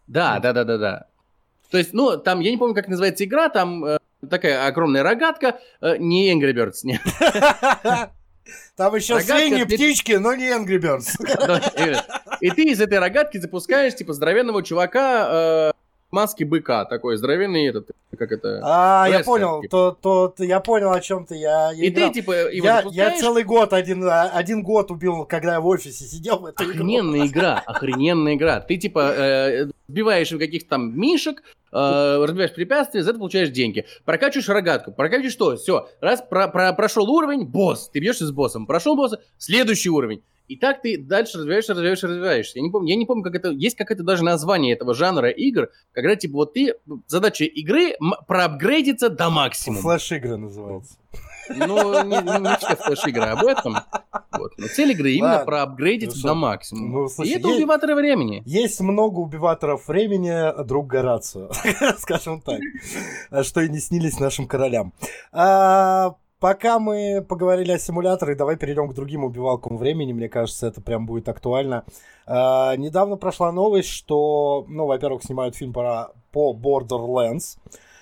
Да, 0.07 0.39
да, 0.39 0.53
да, 0.53 0.63
да, 0.63 0.77
да. 0.77 1.05
То 1.71 1.77
есть, 1.77 1.93
ну, 1.93 2.17
там, 2.17 2.39
я 2.39 2.51
не 2.51 2.57
помню, 2.57 2.75
как 2.75 2.87
называется 2.87 3.23
игра, 3.23 3.49
там 3.49 3.83
э, 3.85 3.97
такая 4.29 4.65
огромная 4.67 5.03
рогатка, 5.03 5.59
э, 5.81 5.97
не 5.97 6.33
Angry 6.33 6.53
Birds, 6.53 6.79
нет. 6.83 7.01
Там 8.75 8.95
еще 8.95 9.13
Рогатка, 9.15 9.37
свиньи, 9.37 9.63
ты... 9.63 9.75
птички, 9.75 10.13
но 10.13 10.33
не 10.33 10.49
Angry 10.49 10.79
Birds. 10.79 11.15
И 12.41 12.49
ты 12.51 12.63
из 12.63 12.79
этой 12.79 12.99
рогатки 12.99 13.37
запускаешь, 13.37 13.95
типа, 13.95 14.13
здоровенного 14.13 14.63
чувака, 14.63 15.71
э, 15.71 15.79
маски 16.11 16.43
быка 16.43 16.85
такой 16.85 17.17
здоровенный 17.17 17.67
этот 17.67 17.91
как 18.17 18.31
это 18.31 18.59
а 18.63 19.07
я 19.07 19.23
понял 19.23 19.61
типа. 19.61 19.95
то 20.01 20.31
то 20.35 20.43
я 20.43 20.59
понял 20.59 20.91
о 20.91 20.99
чем 20.99 21.25
ты 21.25 21.35
я, 21.35 21.71
я 21.71 21.85
и 21.85 21.89
играл. 21.89 22.07
ты 22.07 22.13
типа 22.13 22.31
его 22.51 22.65
я, 22.65 22.83
я 22.91 23.17
целый 23.17 23.43
год 23.43 23.73
один 23.73 24.03
один 24.09 24.63
год 24.63 24.91
убил 24.91 25.25
когда 25.25 25.53
я 25.53 25.61
в 25.61 25.67
офисе 25.67 26.05
сидел 26.05 26.39
в 26.39 26.45
этой 26.47 26.65
охрененная 26.65 27.27
игра 27.27 27.63
охрененная 27.65 28.35
игра 28.35 28.59
ты 28.59 28.77
типа 28.77 29.13
э, 29.15 29.67
сбиваешь 29.87 30.29
каких-то 30.29 30.69
там 30.69 30.99
мишек 30.99 31.43
э, 31.71 32.25
разбиваешь 32.25 32.53
препятствия, 32.53 33.03
за 33.03 33.11
это 33.11 33.19
получаешь 33.19 33.49
деньги. 33.49 33.85
Прокачиваешь 34.05 34.49
рогатку, 34.49 34.91
прокачиваешь 34.91 35.33
что? 35.33 35.55
Все, 35.55 35.89
раз 36.01 36.21
про, 36.21 36.47
про, 36.47 36.73
прошел 36.73 37.09
уровень, 37.09 37.45
босс, 37.45 37.89
ты 37.89 37.99
бьешься 37.99 38.25
с 38.25 38.31
боссом, 38.31 38.65
прошел 38.65 38.95
босса, 38.95 39.21
следующий 39.37 39.89
уровень. 39.89 40.23
И 40.49 40.55
так 40.55 40.81
ты 40.81 40.97
дальше 40.97 41.37
развиваешься, 41.37 41.73
развиваешься, 41.73 42.07
развиваешься. 42.07 42.57
Я 42.57 42.63
не 42.63 42.71
помню, 42.71 42.89
я 42.89 42.95
не 42.95 43.05
помню, 43.05 43.23
как 43.23 43.35
это... 43.35 43.51
Есть 43.51 43.77
какое-то 43.77 44.03
даже 44.03 44.23
название 44.23 44.73
этого 44.73 44.95
жанра 44.95 45.29
игр, 45.29 45.69
когда, 45.91 46.15
типа, 46.15 46.33
вот 46.33 46.53
ты... 46.53 46.73
Задача 47.05 47.45
игры 47.45 47.95
проапгрейдиться 48.27 49.09
до 49.09 49.29
максимума. 49.29 49.81
Флэш-игры 49.83 50.37
называется. 50.37 50.97
Ну, 51.49 52.03
не, 52.03 52.17
не 52.17 52.57
все 52.57 52.75
флеш-игры 52.75 53.25
об 53.25 53.43
этом. 53.43 53.77
Вот. 54.31 54.53
Но 54.57 54.67
цель 54.67 54.91
игры 54.91 55.11
именно 55.11 55.29
Ладно. 55.29 55.45
проапгрейдиться 55.45 56.21
до 56.23 56.33
максимума. 56.33 57.01
Ну, 57.01 57.09
слушай, 57.09 57.29
И 57.29 57.35
это 57.35 57.47
есть, 57.47 57.59
убиваторы 57.59 57.95
времени. 57.95 58.43
Есть 58.45 58.79
много 58.79 59.19
убиваторов 59.19 59.87
времени, 59.87 60.63
друг 60.63 60.87
Горацио. 60.87 61.49
Скажем 61.97 62.41
так. 62.41 62.59
Что 63.43 63.61
и 63.61 63.69
не 63.69 63.79
снились 63.79 64.19
нашим 64.19 64.47
королям. 64.47 64.93
А, 65.31 66.15
Пока 66.39 66.79
мы 66.79 67.25
поговорили 67.27 67.73
о 67.73 67.77
симуляторе, 67.77 68.33
давай 68.33 68.55
перейдем 68.55 68.87
к 68.87 68.93
другим 68.93 69.25
убивалкам 69.25 69.77
времени. 69.77 70.13
Мне 70.13 70.29
кажется, 70.29 70.67
это 70.67 70.81
прям 70.81 71.05
будет 71.05 71.27
актуально. 71.27 71.83
Uh, 72.27 72.77
недавно 72.77 73.17
прошла 73.17 73.51
новость, 73.51 73.89
что, 73.89 74.65
ну, 74.69 74.85
во-первых, 74.85 75.23
снимают 75.23 75.55
фильм 75.55 75.73
по, 75.73 76.13
по 76.31 76.53
Borderlands. 76.53 77.57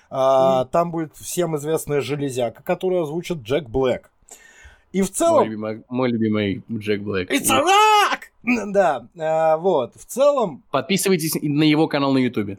Mm. 0.10 0.68
Там 0.72 0.92
будет 0.92 1.16
всем 1.16 1.56
известная 1.58 2.02
железяка, 2.02 2.64
которую 2.64 3.04
озвучит 3.04 3.40
Джек 3.40 3.68
Блэк. 3.68 4.10
И 4.94 5.02
в 5.02 5.12
целом... 5.12 5.40
Мой 5.40 5.46
любимый, 5.46 5.84
мой 5.90 6.10
любимый 6.10 6.64
Джек 6.72 7.02
Блэк. 7.02 7.30
It's 7.30 7.50
a 7.52 7.62
rock! 7.62 8.72
Да, 8.72 9.08
а, 9.20 9.58
вот, 9.58 9.94
в 9.96 10.06
целом... 10.06 10.64
Подписывайтесь 10.72 11.34
на 11.42 11.64
его 11.64 11.88
канал 11.88 12.14
на 12.14 12.20
Ютубе. 12.20 12.58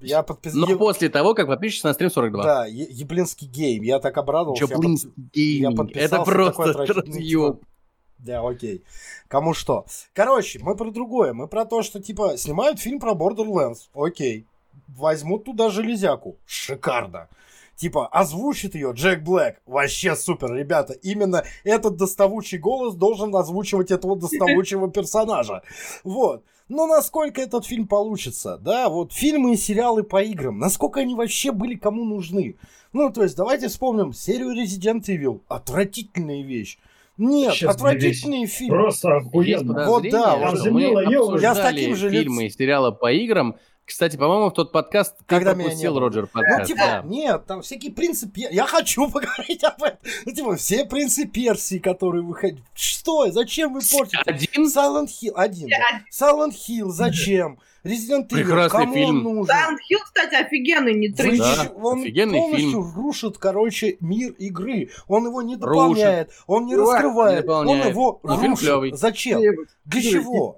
Я 0.00 0.22
подпис... 0.24 0.54
Но 0.54 0.68
е... 0.68 0.76
после 0.76 1.08
того, 1.08 1.34
как 1.34 1.46
подпишетесь 1.46 1.84
на 1.84 1.94
стрим 1.94 2.10
42. 2.10 2.42
Да, 2.42 2.66
е- 2.66 2.88
Jablinski 2.90 3.46
Games, 3.46 3.84
я 3.84 4.00
так 4.00 4.16
обрадовался. 4.18 4.64
Еблинский 4.64 5.12
гейм, 5.32 5.80
это 5.94 6.22
просто 6.24 6.72
разъеб. 6.72 7.60
Да, 8.18 8.40
окей. 8.40 8.82
Кому 9.28 9.52
что. 9.52 9.84
Короче, 10.14 10.58
мы 10.60 10.74
про 10.74 10.90
другое. 10.90 11.34
Мы 11.34 11.48
про 11.48 11.66
то, 11.66 11.82
что, 11.82 12.02
типа, 12.02 12.38
снимают 12.38 12.80
фильм 12.80 12.98
про 12.98 13.12
Borderlands. 13.12 13.88
Окей. 13.94 14.46
Возьмут 14.88 15.44
туда 15.44 15.70
железяку. 15.70 16.36
Шикарно 16.46 17.28
типа, 17.76 18.08
озвучит 18.08 18.74
ее 18.74 18.92
Джек 18.94 19.22
Блэк. 19.22 19.56
Вообще 19.66 20.16
супер, 20.16 20.52
ребята. 20.54 20.94
Именно 20.94 21.44
этот 21.62 21.96
доставучий 21.96 22.58
голос 22.58 22.94
должен 22.94 23.34
озвучивать 23.36 23.90
этого 23.90 24.16
доставучего 24.18 24.90
персонажа. 24.90 25.62
Вот. 26.02 26.42
Но 26.68 26.86
насколько 26.86 27.40
этот 27.40 27.64
фильм 27.64 27.86
получится, 27.86 28.58
да, 28.58 28.88
вот 28.88 29.12
фильмы 29.12 29.54
и 29.54 29.56
сериалы 29.56 30.02
по 30.02 30.20
играм, 30.20 30.58
насколько 30.58 30.98
они 30.98 31.14
вообще 31.14 31.52
были 31.52 31.76
кому 31.76 32.04
нужны? 32.04 32.56
Ну, 32.92 33.12
то 33.12 33.22
есть, 33.22 33.36
давайте 33.36 33.68
вспомним 33.68 34.12
серию 34.12 34.52
Resident 34.52 35.04
Evil. 35.04 35.42
Отвратительная 35.46 36.42
вещь. 36.42 36.78
Нет, 37.18 37.54
Сейчас 37.54 37.76
отвратительные 37.76 38.46
фильмы. 38.46 38.76
Просто 38.76 39.16
охуенно. 39.16 39.86
Вот 39.86 40.04
да, 40.10 40.36
вот, 40.36 40.66
мы 40.70 41.40
я 41.40 41.54
с 41.54 41.58
таким 41.58 41.94
же 41.94 42.10
фильмы 42.10 42.46
и 42.46 42.50
сериалы 42.50 42.92
по 42.92 43.10
играм, 43.12 43.56
кстати, 43.86 44.16
по-моему, 44.16 44.50
в 44.50 44.52
тот 44.52 44.72
подкаст 44.72 45.14
Когда 45.26 45.54
ты 45.54 45.60
пропустил, 45.60 45.92
меня 45.92 46.00
Роджер, 46.00 46.26
подкаст. 46.26 46.58
Ну, 46.60 46.66
типа, 46.66 46.80
да. 46.80 47.02
нет, 47.04 47.46
там 47.46 47.62
всякие 47.62 47.92
принципы... 47.92 48.40
Я 48.50 48.66
хочу 48.66 49.08
поговорить 49.10 49.62
об 49.62 49.82
этом. 49.82 49.98
Ну, 50.24 50.32
типа, 50.32 50.56
все 50.56 50.84
принцы 50.84 51.26
Персии, 51.26 51.78
которые 51.78 52.22
выходят. 52.22 52.58
Что? 52.74 53.30
Зачем 53.30 53.72
вы 53.72 53.80
портите? 53.80 54.18
Один? 54.26 54.66
Silent 54.66 55.06
Hill. 55.06 55.32
Один. 55.36 55.68
Да. 55.68 56.02
Silent 56.12 56.52
Hill. 56.52 56.88
Зачем? 56.88 57.60
Resident 57.84 58.28
Evil. 58.28 58.34
Прекрасный 58.34 58.80
Кому 58.80 58.94
фильм. 58.94 59.08
он 59.08 59.22
нужен? 59.22 59.54
Silent 59.54 59.78
Hill, 59.90 59.98
кстати, 60.04 60.34
офигенный, 60.34 60.94
не 60.94 61.08
трыщ. 61.12 61.38
Да, 61.38 61.72
он 61.76 62.00
офигенный 62.00 62.38
полностью 62.38 62.70
фильм. 62.70 62.94
рушит, 62.94 63.38
короче, 63.38 63.96
мир 64.00 64.32
игры. 64.32 64.90
Он 65.06 65.26
его 65.26 65.42
не 65.42 65.54
дополняет, 65.56 66.28
рушит. 66.28 66.42
он 66.48 66.66
не 66.66 66.74
раскрывает. 66.74 67.36
Не 67.36 67.42
дополняет. 67.42 67.84
Он 67.84 67.90
его 67.92 68.20
Но 68.24 68.36
рушит. 68.40 68.98
Зачем? 68.98 69.40
Для 69.84 70.02
чего? 70.02 70.56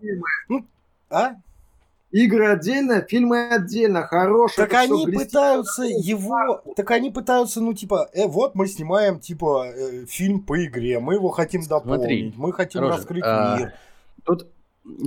Ну, 0.49 0.65
а? 1.11 1.35
Игры 2.11 2.47
отдельно, 2.47 3.03
фильмы 3.03 3.49
отдельно, 3.49 4.03
хорошие. 4.07 4.67
Так 4.67 4.75
они 4.81 5.07
пытаются 5.07 5.83
его, 5.83 6.63
так 6.75 6.91
они 6.91 7.11
пытаются, 7.11 7.61
ну 7.61 7.75
типа, 7.75 8.09
э, 8.15 8.27
вот 8.27 8.55
мы 8.55 8.67
снимаем 8.67 9.21
типа 9.21 9.67
э, 9.67 10.07
фильм 10.07 10.41
по 10.41 10.65
игре, 10.65 11.01
мы 11.01 11.15
его 11.15 11.29
хотим 11.29 11.63
дополнить, 11.63 12.01
Смотри, 12.01 12.35
мы 12.37 12.53
хотим 12.55 12.81
Рожа, 12.81 12.97
раскрыть 12.97 13.23
а, 13.27 13.59
мир. 13.59 13.73
Тут 14.25 14.47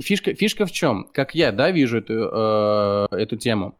фишка, 0.00 0.34
фишка 0.34 0.64
в 0.64 0.70
чем? 0.70 1.08
Как 1.12 1.34
я, 1.34 1.50
да, 1.50 1.72
вижу 1.72 1.98
эту, 1.98 2.14
э, 2.14 3.06
эту 3.10 3.36
тему. 3.36 3.74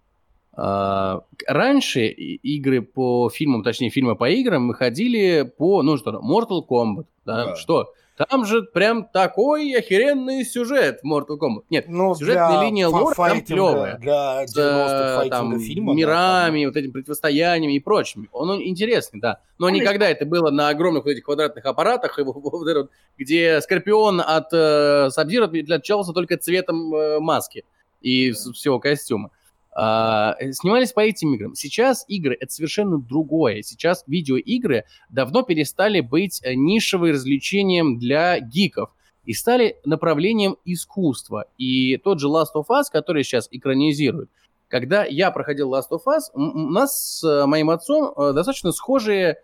А, 0.55 1.23
раньше 1.47 2.09
игры 2.09 2.83
по 2.83 3.31
фильмам, 3.31 3.63
точнее 3.63 3.91
фильмы 3.91 4.17
по 4.17 4.29
играм 4.31 4.67
выходили 4.67 5.43
по, 5.57 5.83
ну 5.83 5.97
что, 5.97 6.11
Mortal 6.11 6.67
Kombat, 6.69 7.07
да, 7.25 7.45
Да. 7.47 7.57
что? 7.57 7.93
Там 8.29 8.45
же 8.45 8.63
прям 8.63 9.05
такой 9.13 9.73
охеренный 9.75 10.45
сюжет 10.45 11.01
в 11.03 11.07
Mortal 11.13 11.39
Kombat. 11.39 11.65
Нет, 11.71 11.87
Ну, 11.89 12.15
сюжетная 12.15 12.63
линия 12.63 12.89
фа- 12.89 12.97
лор 12.97 13.15
там 13.15 13.41
клевая. 13.43 13.99
Для 13.99 14.47
с 14.47 14.57
90-х 14.57 15.25
э, 15.25 15.29
там, 15.31 15.51
файтинга 15.51 15.65
фильма. 15.65 15.93
да, 15.93 15.97
мирами, 15.99 16.67
вот 16.67 16.77
этим 16.77 16.93
противостояниями 16.93 17.75
и 17.75 17.81
прочим. 17.81 18.29
Он, 18.33 18.51
он 18.51 18.63
интересный, 18.63 19.21
да. 19.21 19.41
Но 19.59 19.67
Конечно. 19.67 19.85
никогда 19.85 20.09
это 20.09 20.27
было 20.27 20.51
на 20.51 20.69
огромных 20.69 21.05
вот 21.05 21.11
этих 21.11 21.25
квадратных 21.25 21.65
аппаратах, 21.65 22.19
где 23.19 23.61
Скорпион 23.61 24.21
от 24.21 24.49
э, 24.53 25.11
Сабзира 25.11 25.47
отличался 25.47 26.13
только 26.13 26.37
цветом 26.37 26.95
э, 26.95 27.21
маски 27.21 27.65
и 28.01 28.33
всего 28.33 28.79
костюма. 28.79 29.31
А, 29.75 30.37
э, 30.39 30.53
снимались 30.53 30.93
по 30.93 31.01
этим 31.01 31.35
играм. 31.35 31.55
Сейчас 31.55 32.05
игры 32.07 32.37
это 32.39 32.53
совершенно 32.53 32.99
другое. 32.99 33.63
Сейчас 33.63 34.05
видеоигры 34.07 34.85
давно 35.09 35.43
перестали 35.43 36.01
быть 36.01 36.41
э, 36.43 36.55
нишевым 36.55 37.13
развлечением 37.13 37.99
для 37.99 38.39
гиков 38.41 38.91
и 39.25 39.33
стали 39.33 39.77
направлением 39.87 40.57
искусства. 40.67 41.47
И 41.57 41.97
тот 41.97 42.21
же 42.21 42.29
Last 42.29 42.55
of 42.55 42.67
Us, 42.69 42.85
который 42.93 43.25
сейчас 43.25 43.49
экранизируют, 43.51 44.31
когда 44.69 45.05
я 45.05 45.31
проходил 45.31 45.75
Last 45.75 45.91
of 45.91 46.03
Us, 46.07 46.25
у 46.35 46.41
нас 46.41 47.21
с 47.21 47.25
э, 47.25 47.47
моим 47.47 47.71
отцом 47.71 48.13
достаточно 48.35 48.73
схожие 48.73 49.39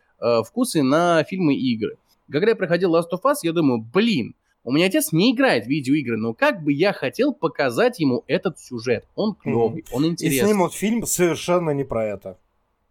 вкусы 0.45 0.83
на 0.83 1.23
фильмы 1.23 1.55
и 1.55 1.75
игры. 1.75 1.97
Когда 2.31 2.49
я 2.49 2.57
проходил 2.57 2.95
Last 2.95 3.11
of 3.13 3.23
Us, 3.23 3.37
я 3.45 3.53
думаю, 3.53 3.79
блин, 3.79 4.35
у 4.65 4.73
меня 4.73 4.87
отец 4.87 5.13
не 5.13 5.33
играет 5.35 5.65
в 5.65 5.69
видеоигры, 5.69 6.17
но 6.17 6.35
как 6.35 6.63
бы 6.63 6.73
я 6.73 6.93
хотел 6.93 7.33
показать 7.33 7.99
ему 8.01 8.25
этот 8.27 8.59
сюжет. 8.59 9.07
Он 9.15 9.35
клевый, 9.35 9.85
он 9.93 10.05
И 10.05 10.09
интересный. 10.09 10.49
снимут 10.51 10.75
фильм 10.75 11.07
совершенно 11.07 11.71
не 11.71 11.85
про 11.85 12.05
это. 12.07 12.39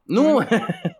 Ну, 0.09 0.39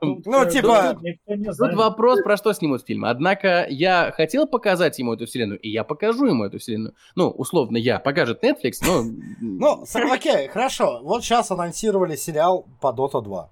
Ну, 0.02 0.22
типа- 0.52 0.98
Никто 1.02 1.34
не 1.36 1.46
Тут 1.46 1.74
вопрос, 1.76 2.22
про 2.24 2.36
что 2.36 2.52
снимут 2.52 2.86
фильм. 2.86 3.06
Однако 3.06 3.66
я 3.70 4.12
хотел 4.12 4.46
показать 4.48 5.00
ему 5.00 5.14
эту 5.14 5.26
вселенную, 5.26 5.60
и 5.62 5.70
я 5.70 5.86
покажу 5.86 6.26
ему 6.26 6.44
эту 6.44 6.60
вселенную. 6.60 6.94
Ну, 7.16 7.30
условно, 7.30 7.78
я. 7.78 8.00
Покажет 8.00 8.44
Netflix, 8.44 8.74
но... 8.86 9.04
Ну, 9.42 9.86
окей, 10.12 10.50
хорошо. 10.50 11.00
Вот 11.04 11.24
сейчас 11.24 11.50
анонсировали 11.52 12.18
сериал 12.18 12.68
по 12.82 12.88
Dota 12.88 13.24
2. 13.24 13.50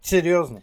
Серьезно. 0.00 0.62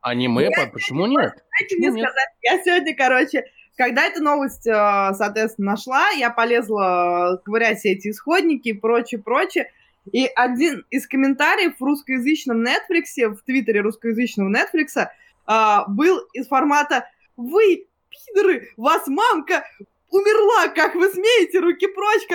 Аниме, 0.00 0.50
по- 0.52 0.70
почему 0.72 1.06
нет? 1.06 1.18
Дайте 1.58 1.76
мне 1.78 1.88
Почему 1.88 1.96
нет? 1.96 2.06
сказать, 2.10 2.28
я 2.42 2.62
сегодня, 2.64 2.94
короче, 2.96 3.44
когда 3.76 4.06
эту 4.06 4.22
новость, 4.22 4.66
э, 4.66 4.72
соответственно, 4.72 5.72
нашла, 5.72 6.08
я 6.10 6.30
полезла 6.30 7.34
э, 7.34 7.44
ковырять 7.44 7.78
все 7.78 7.92
эти 7.92 8.08
исходники 8.08 8.68
и 8.68 8.72
прочее, 8.72 9.20
прочее. 9.20 9.70
И 10.12 10.26
один 10.34 10.84
из 10.90 11.06
комментариев 11.06 11.74
в 11.78 11.84
русскоязычном 11.84 12.64
Netflix, 12.64 13.04
в 13.16 13.42
твиттере 13.42 13.80
русскоязычного 13.80 14.50
Netflix, 14.50 14.96
э, 14.96 15.78
был 15.88 16.18
из 16.32 16.48
формата 16.48 17.08
«Вы, 17.36 17.86
пидоры, 18.08 18.72
вас 18.76 19.06
мамка 19.08 19.64
умерла, 20.10 20.68
как 20.68 20.94
вы 20.94 21.10
смеете, 21.10 21.60
руки 21.60 21.86
прочь 21.86 22.26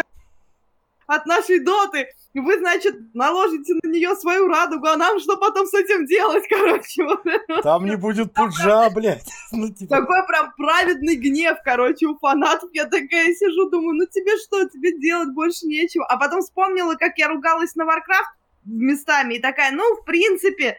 от 1.07 1.25
нашей 1.25 1.59
доты! 1.59 2.13
Вы, 2.34 2.59
значит, 2.59 3.13
наложите 3.13 3.73
на 3.84 3.89
нее 3.89 4.15
свою 4.15 4.47
радугу, 4.47 4.88
а 4.88 4.95
нам 4.95 5.19
что 5.19 5.36
потом 5.38 5.67
с 5.67 5.73
этим 5.73 6.05
делать, 6.05 6.45
короче, 6.49 7.03
вот 7.03 7.23
Там 7.63 7.86
не 7.86 7.97
будет 7.97 8.34
пуджа, 8.34 8.89
блядь. 8.89 9.29
Ну, 9.51 9.67
типа, 9.73 9.97
такой 9.97 10.25
прям 10.27 10.53
праведный 10.55 11.15
гнев, 11.15 11.57
короче, 11.63 12.07
у 12.07 12.17
фанатов. 12.17 12.69
Я 12.73 12.86
такая 12.86 13.34
сижу, 13.34 13.69
думаю, 13.69 13.97
ну 13.97 14.05
тебе 14.05 14.38
что, 14.38 14.67
тебе 14.69 14.97
делать 14.97 15.34
больше 15.34 15.65
нечего. 15.65 16.05
А 16.05 16.17
потом 16.17 16.41
вспомнила, 16.41 16.95
как 16.95 17.17
я 17.17 17.27
ругалась 17.27 17.75
на 17.75 17.84
Warcraft 17.84 18.32
местами, 18.63 19.36
и 19.36 19.39
такая, 19.39 19.71
ну, 19.71 19.84
в 19.95 20.05
принципе, 20.05 20.77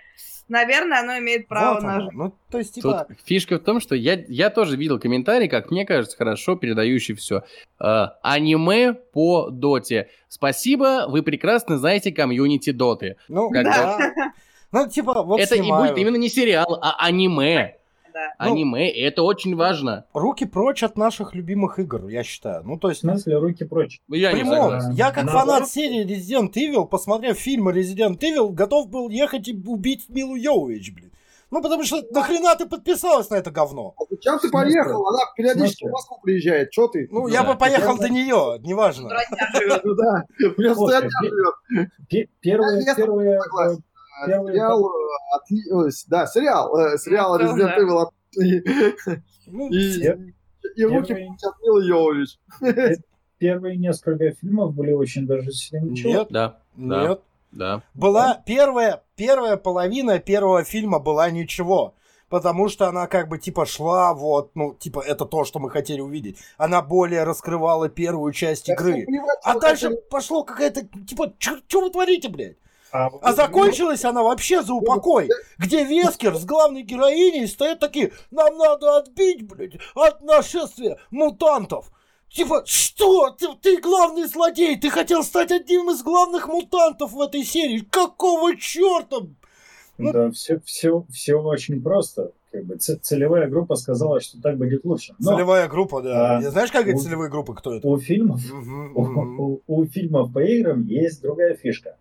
наверное, 0.49 1.01
оно 1.01 1.19
имеет 1.19 1.49
право 1.49 1.75
вот 1.75 1.83
на 1.83 1.95
оно. 1.95 2.01
жизнь. 2.05 2.17
Ну, 2.17 2.35
то 2.51 2.59
есть, 2.59 2.75
типа, 2.75 3.07
Тут 3.09 3.19
фишка 3.25 3.57
в 3.59 3.63
том, 3.63 3.81
что 3.81 3.95
я, 3.95 4.23
я 4.29 4.51
тоже 4.51 4.77
видел 4.77 4.99
комментарий, 4.99 5.49
как 5.49 5.71
мне 5.71 5.85
кажется, 5.85 6.17
хорошо 6.17 6.57
передающий 6.57 7.15
все. 7.15 7.43
аниме 7.79 8.95
по 8.95 9.51
доте. 9.51 10.09
Спасибо, 10.29 11.07
вы 11.09 11.23
прекрасно 11.23 11.79
знаете 11.79 12.13
комьюнити 12.13 12.71
доты. 12.71 13.17
ну, 13.29 13.51
как 13.51 13.65
да. 13.65 14.13
Ну, 14.73 14.89
типа, 14.89 15.23
вот 15.23 15.39
это 15.39 15.55
и 15.55 15.59
снимают. 15.59 15.91
будет 15.91 16.01
именно 16.01 16.17
не 16.17 16.31
сериал, 16.31 16.79
а 16.81 16.97
аниме. 16.99 17.77
Да. 18.13 18.47
Ну, 18.47 18.53
аниме, 18.53 18.91
и 18.91 19.01
это 19.01 19.23
очень 19.23 19.57
важно. 19.57 20.05
Руки 20.13 20.45
прочь 20.45 20.83
от 20.83 20.97
наших 20.97 21.35
любимых 21.35 21.79
игр, 21.79 22.09
я 22.09 22.23
считаю. 22.23 22.63
Ну, 22.65 22.79
то 22.79 22.89
В 22.89 22.91
есть, 22.91 23.01
смысле, 23.01 23.39
руки 23.39 23.65
прочь. 23.65 24.01
Я 24.09 24.33
не 24.33 24.41
Прямом. 24.41 24.57
согласен. 24.57 24.91
Я 24.93 25.11
как 25.13 25.27
Да. 25.27 25.33
фанат 25.33 25.69
серии 25.69 26.05
Resident 26.07 26.53
Evil, 26.55 26.87
посмотрев 26.87 27.39
фильмы 27.39 27.73
Resident 27.73 28.19
Evil, 28.19 28.51
готов 28.51 28.89
был 28.89 29.09
ехать 29.09 29.49
и 29.49 29.55
убить 29.67 30.07
Милу 30.09 30.35
Йовович, 30.37 30.93
блин. 30.95 31.09
Ну, 31.51 31.61
потому 31.61 31.85
что 31.85 32.03
нахрена 32.13 32.55
ты 32.57 32.65
подписалась 32.65 33.29
на 33.29 33.35
это 33.35 33.51
говно? 33.51 33.93
А 33.99 34.05
зачем 34.09 34.39
ты 34.39 34.49
В 34.49 34.53
поехал? 34.53 35.07
Она 35.07 35.19
периодически 35.37 35.87
в 35.87 35.91
Москву 35.91 36.19
приезжает. 36.23 36.71
Че 36.71 36.89
ты? 36.89 37.09
Ну, 37.11 37.29
Да. 37.29 37.33
я 37.35 37.45
бы 37.45 37.57
поехал 37.59 37.95
Это- 37.97 38.05
до 38.05 38.09
нее, 38.09 38.59
неважно. 38.61 39.11
Ну 39.85 39.95
да, 39.95 40.25
просто 40.57 40.75
Слушай, 40.75 40.97
одна 40.97 41.11
пе- 41.21 41.29
живет. 41.29 41.89
Пе- 42.09 42.29
Э, 44.23 44.27
Первый- 44.27 44.53
Сериал, 44.53 44.87
э, 44.87 45.37
отли- 45.37 45.73
ой, 45.73 45.91
да, 46.09 46.27
сериал, 46.27 46.77
э, 46.79 46.99
сериал 46.99 47.39
Ну, 47.39 47.45
Resident 47.45 47.59
да. 47.67 47.79
Evil 47.79 48.09
отличный. 48.33 49.23
Ну, 49.47 49.69
И, 49.71 50.01
и 50.77 50.85
руки 50.85 51.13
от 51.13 51.63
Милы 51.63 51.85
Йовович. 51.85 52.39
первые 53.39 53.77
несколько 53.77 54.31
фильмов 54.33 54.75
были 54.75 54.93
очень 54.93 55.27
даже 55.27 55.49
ничего. 55.83 56.13
Нет, 56.13 56.29
Да, 56.31 56.59
да, 56.77 57.09
нет. 57.09 57.21
да. 57.51 57.83
Была 57.95 58.41
первая, 58.47 59.03
первая 59.17 59.57
половина 59.57 60.19
первого 60.21 60.65
фильма 60.65 60.99
была 61.01 61.31
ничего. 61.31 61.95
Потому 62.29 62.69
что 62.71 62.87
она 62.89 63.09
как 63.09 63.29
бы 63.29 63.37
типа 63.39 63.67
шла, 63.67 64.15
вот, 64.15 64.53
ну, 64.55 64.73
типа, 64.73 65.01
это 65.01 65.27
то, 65.27 65.45
что 65.45 65.59
мы 65.59 65.69
хотели 65.69 66.01
увидеть. 66.01 66.39
Она 66.57 66.81
более 66.81 67.25
раскрывала 67.25 67.91
первую 67.91 68.33
часть 68.33 68.71
игры. 68.71 69.07
А 69.45 69.59
дальше 69.59 69.91
пошло 70.11 70.43
какая-то, 70.43 70.87
типа, 71.07 71.35
что 71.39 71.81
вы 71.83 71.91
творите, 71.91 72.31
блядь? 72.31 72.57
А, 72.93 73.09
А 73.23 73.33
закончилась 73.33 74.05
она 74.05 74.23
вообще 74.23 74.63
за 74.63 74.75
упокой, 74.75 75.29
где 75.59 75.83
Вескер 75.85 76.37
с 76.37 76.45
главной 76.45 76.83
героиней 76.83 77.47
стоят 77.49 77.81
такие, 77.81 78.13
нам 78.31 78.57
надо 78.59 78.99
отбить, 78.99 79.47
блядь, 79.47 79.77
от 79.95 80.21
нашествия 80.23 80.99
мутантов. 81.11 81.91
Типа, 82.29 82.63
что? 82.67 83.31
Ты, 83.31 83.49
ты 83.61 83.81
главный 83.81 84.25
злодей, 84.27 84.79
ты 84.79 84.91
хотел 84.91 85.23
стать 85.23 85.51
одним 85.53 85.91
из 85.91 86.03
главных 86.03 86.49
мутантов 86.49 87.13
в 87.13 87.21
этой 87.21 87.45
серии. 87.45 87.81
Какого 87.81 88.57
черта? 88.57 89.19
ну- 89.99 90.13
Да, 90.13 90.31
все, 90.31 90.61
все, 90.65 91.05
все 91.11 91.35
очень 91.37 91.83
просто. 91.83 92.33
Как 92.51 92.65
бы 92.67 92.77
целевая 92.77 93.49
группа 93.49 93.77
сказала, 93.77 94.21
что 94.21 94.39
так 94.41 94.59
будет 94.59 94.85
лучше. 94.85 95.15
Но 95.19 95.33
Целевая 95.33 95.69
группа, 95.69 96.03
да. 96.03 96.37
А, 96.37 96.43
Знаешь, 96.43 96.71
как 96.71 96.87
эти 96.87 96.97
у- 96.97 97.01
целевые 97.01 97.31
группы, 97.31 97.55
кто 97.55 97.75
это? 97.75 97.87
у 97.89 97.99
фильмов 97.99 98.41
у, 98.95 99.01
у- 99.03 99.63
у 99.67 99.87
фильмов 99.87 100.33
по 100.33 100.41
играм 100.41 100.85
есть 100.87 101.23
другая 101.23 101.55
фишка. 101.55 101.97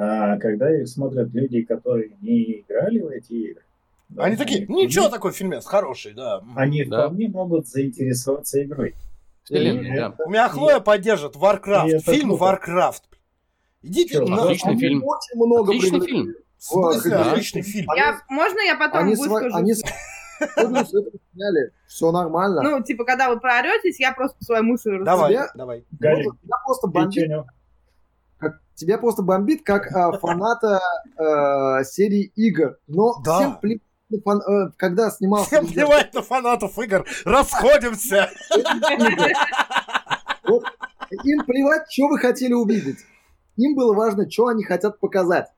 А, 0.00 0.36
когда 0.38 0.70
их 0.80 0.86
смотрят 0.88 1.28
люди, 1.32 1.62
которые 1.62 2.10
не 2.20 2.60
играли 2.60 3.00
в 3.00 3.08
эти 3.08 3.32
игры, 3.32 3.62
да, 4.10 4.24
Они 4.24 4.36
такие, 4.36 4.64
они- 4.64 4.84
ничего 4.86 5.08
такой 5.08 5.32
фильмец, 5.32 5.66
хороший, 5.66 6.14
да. 6.14 6.40
Они 6.54 6.84
Да. 6.84 7.06
вполне 7.08 7.28
могут 7.28 7.66
заинтересоваться 7.66 8.62
игрой. 8.62 8.94
Вселенной, 9.42 9.96
да. 9.96 10.14
У 10.24 10.30
меня 10.30 10.48
Хлоя 10.48 10.78
поддержит 10.80 11.34
и 11.34 11.38
Warcraft, 11.38 11.88
это 11.88 12.12
фильм 12.12 12.28
круто. 12.36 12.44
Warcraft. 12.64 13.02
Идите 13.82 14.14
Чё, 14.14 14.26
на... 14.26 14.44
отличный 14.44 14.72
Они 14.72 14.80
фильм. 14.80 15.02
Очень 15.04 15.36
много 15.36 15.72
Отличный 15.72 16.00
фильм. 16.06 16.34
В 16.58 16.62
смысле, 16.62 17.10
Да. 17.10 17.30
отличный 17.32 17.62
фильм. 17.62 17.88
Я, 17.96 18.20
можно 18.28 18.58
я 18.60 18.76
потом 18.76 19.00
Они, 19.04 19.14
сва- 19.14 19.28
выскажу? 19.28 19.56
они 19.56 19.74
с- 19.74 19.82
Сегодня 20.56 20.84
всё 20.84 21.00
это 21.00 21.10
сняли. 21.34 21.72
Все 21.88 22.12
нормально. 22.12 22.62
Ну, 22.62 22.82
типа, 22.82 23.04
когда 23.04 23.28
вы 23.28 23.40
прооретесь, 23.40 23.98
я 23.98 24.12
просто 24.12 24.44
свою 24.44 24.62
мысль 24.62 24.90
расскажу. 24.90 25.04
Давай, 25.04 25.38
давай. 25.54 25.84
Тебя 25.90 26.56
просто 26.64 26.88
как, 26.88 27.10
тебя 28.78 28.98
просто 28.98 29.22
бомбит 29.22 29.64
как 29.64 29.90
а, 29.94 30.12
фаната 30.18 30.80
э, 31.18 31.84
серии 31.84 32.32
игр. 32.36 32.78
Но 32.86 33.20
Да. 33.24 33.36
всем 33.38 33.56
плевать 33.58 33.82
фан- 34.24 34.40
э, 34.40 34.70
когда 34.76 35.10
снимался 35.10 35.48
Всем 35.48 35.66
плевать 35.66 36.14
на 36.14 36.22
фанатов 36.22 36.78
игр. 36.78 37.04
Расходимся. 37.24 38.30
Вот 40.44 40.64
им 41.24 41.44
плевать, 41.44 41.90
что 41.90 42.08
вы 42.08 42.18
хотели 42.18 42.52
увидеть. 42.52 42.98
Им 43.56 43.74
было 43.74 43.94
важно, 43.94 44.30
что 44.30 44.46
они 44.46 44.62
хотят 44.62 45.00
показать. 45.00 45.48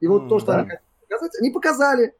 И 0.00 0.06
вот 0.06 0.28
то, 0.28 0.38
что 0.38 0.52
да. 0.52 0.58
они 0.58 0.68
хотят 0.68 0.82
показать, 1.08 1.32
они 1.40 1.50
показали. 1.50 2.14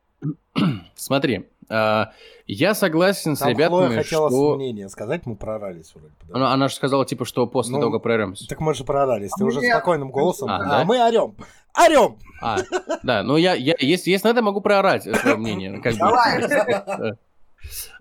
Смотри, 0.94 1.48
а, 1.68 2.12
я 2.46 2.74
согласен 2.74 3.36
с 3.36 3.40
Там 3.40 3.48
ребятами, 3.50 3.86
Хлоя 3.86 4.02
хотела 4.02 4.28
что... 4.30 4.54
мнение 4.56 4.88
сказать, 4.88 5.26
мы 5.26 5.36
прорались 5.36 5.92
вроде. 5.94 6.08
бы, 6.08 6.14
да. 6.28 6.34
Она, 6.36 6.52
она 6.52 6.68
же 6.68 6.74
сказала, 6.74 7.04
типа, 7.04 7.24
что 7.24 7.46
после 7.46 7.74
Ну, 7.74 7.80
того, 7.80 8.00
прорвемся. 8.00 8.46
Так 8.48 8.60
мы 8.60 8.74
же 8.74 8.84
прорались. 8.84 9.30
Ты 9.36 9.44
А 9.44 9.46
уже 9.46 9.60
мне- 9.60 9.70
спокойным 9.72 10.10
голосом. 10.10 10.48
А, 10.48 10.56
А, 10.56 10.64
да? 10.64 10.84
мы 10.84 11.02
орем. 11.04 11.34
Орем! 11.74 12.18
А, 12.42 12.58
да, 13.02 13.22
ну 13.22 13.36
я, 13.36 13.54
я 13.54 13.74
если, 13.78 14.10
если 14.10 14.28
надо, 14.28 14.42
могу 14.42 14.60
проорать 14.60 15.04
свое 15.04 15.36
мнение. 15.36 15.80
Как. 15.80 15.96
Давай. 15.96 17.14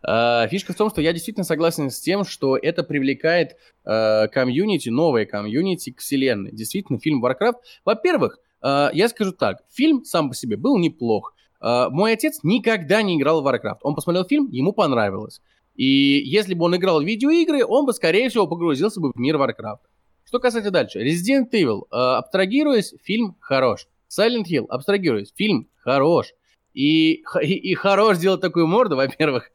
А, 0.03 0.47
Фишка 0.47 0.73
в 0.73 0.75
том, 0.75 0.91
что 0.91 1.01
я 1.01 1.11
действительно 1.11 1.43
согласен 1.43 1.89
с 1.89 1.99
тем, 1.99 2.23
что 2.23 2.55
это 2.55 2.83
привлекает 2.83 3.55
э, 3.83 4.27
комьюнити, 4.27 4.89
новое 4.89 5.25
комьюнити 5.25 5.91
к 5.91 6.01
вселенной. 6.01 6.51
Действительно, 6.51 6.99
фильм 6.99 7.25
Warcraft, 7.25 7.55
во-первых, 7.83 8.37
Э, 8.65 8.89
я 8.93 9.07
скажу 9.09 9.31
так, 9.31 9.59
фильм 9.71 10.03
сам 10.03 10.29
по 10.29 10.35
себе 10.35 10.57
был 10.57 10.77
неплох. 10.79 11.34
Э, 11.61 11.87
мой 11.89 12.13
отец 12.13 12.39
никогда 12.43 13.01
не 13.01 13.17
играл 13.17 13.41
в 13.41 13.47
Warcraft. 13.47 13.79
Он 13.83 13.95
посмотрел 13.95 14.25
фильм, 14.25 14.49
ему 14.51 14.73
понравилось. 14.73 15.41
И 15.75 15.85
если 15.85 16.53
бы 16.53 16.65
он 16.65 16.75
играл 16.75 17.01
в 17.01 17.05
видеоигры, 17.05 17.65
он 17.65 17.85
бы, 17.85 17.93
скорее 17.93 18.29
всего, 18.29 18.47
погрузился 18.47 19.01
бы 19.01 19.11
в 19.11 19.17
мир 19.17 19.35
Warcraft. 19.35 19.79
Что 20.25 20.39
касается 20.39 20.71
дальше. 20.71 21.03
Resident 21.05 21.51
Evil, 21.51 21.83
э, 21.91 21.95
абстрагируясь, 21.95 22.93
фильм 23.03 23.35
хорош. 23.39 23.87
Silent 24.09 24.45
Hill, 24.49 24.65
абстрагируясь, 24.69 25.33
фильм 25.35 25.69
хорош. 25.77 26.33
И, 26.73 27.23
и, 27.41 27.71
и 27.71 27.73
хорош 27.73 28.17
сделать 28.17 28.41
такую 28.41 28.67
морду, 28.67 28.95
во-первых. 28.97 29.49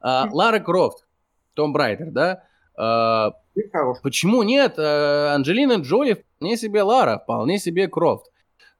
А, 0.00 0.28
Лара 0.32 0.60
Крофт, 0.60 1.06
Tomb 1.54 1.72
Raider, 1.72 2.10
да? 2.10 2.44
А, 2.76 3.32
почему 4.02 4.42
нет? 4.42 4.74
А, 4.78 5.34
Анджелина 5.34 5.74
Джоли 5.74 6.14
вполне 6.14 6.56
себе 6.56 6.82
Лара, 6.82 7.18
вполне 7.18 7.58
себе 7.58 7.88
Крофт. 7.88 8.30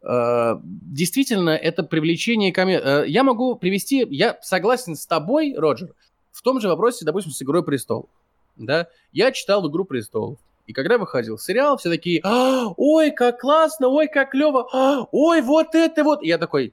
А, 0.02 0.60
действительно, 0.64 1.50
это 1.50 1.82
приключенческая 1.82 2.52
комедия. 2.52 2.82
А, 2.84 3.02
я 3.04 3.22
могу 3.22 3.56
привести, 3.56 4.06
я 4.10 4.38
согласен 4.42 4.96
с 4.96 5.06
тобой, 5.06 5.54
Роджер, 5.56 5.94
в 6.32 6.42
том 6.42 6.60
же 6.60 6.68
вопросе, 6.68 7.04
допустим, 7.04 7.32
с 7.32 7.42
«Игрой 7.42 7.62
престолов». 7.62 8.06
Да? 8.56 8.88
Я 9.12 9.32
читал 9.32 9.68
«Игру 9.68 9.84
престолов». 9.84 10.38
И 10.66 10.72
когда 10.72 10.98
выходил 10.98 11.36
сериал, 11.38 11.76
все 11.76 11.90
такие, 11.90 12.20
а, 12.22 12.68
ой, 12.76 13.10
как 13.10 13.40
классно, 13.40 13.88
ой, 13.88 14.06
как 14.06 14.30
клево, 14.30 14.68
а, 14.72 15.06
ой, 15.10 15.42
вот 15.42 15.74
это 15.74 16.04
вот. 16.04 16.22
И 16.22 16.28
я 16.28 16.38
такой, 16.38 16.72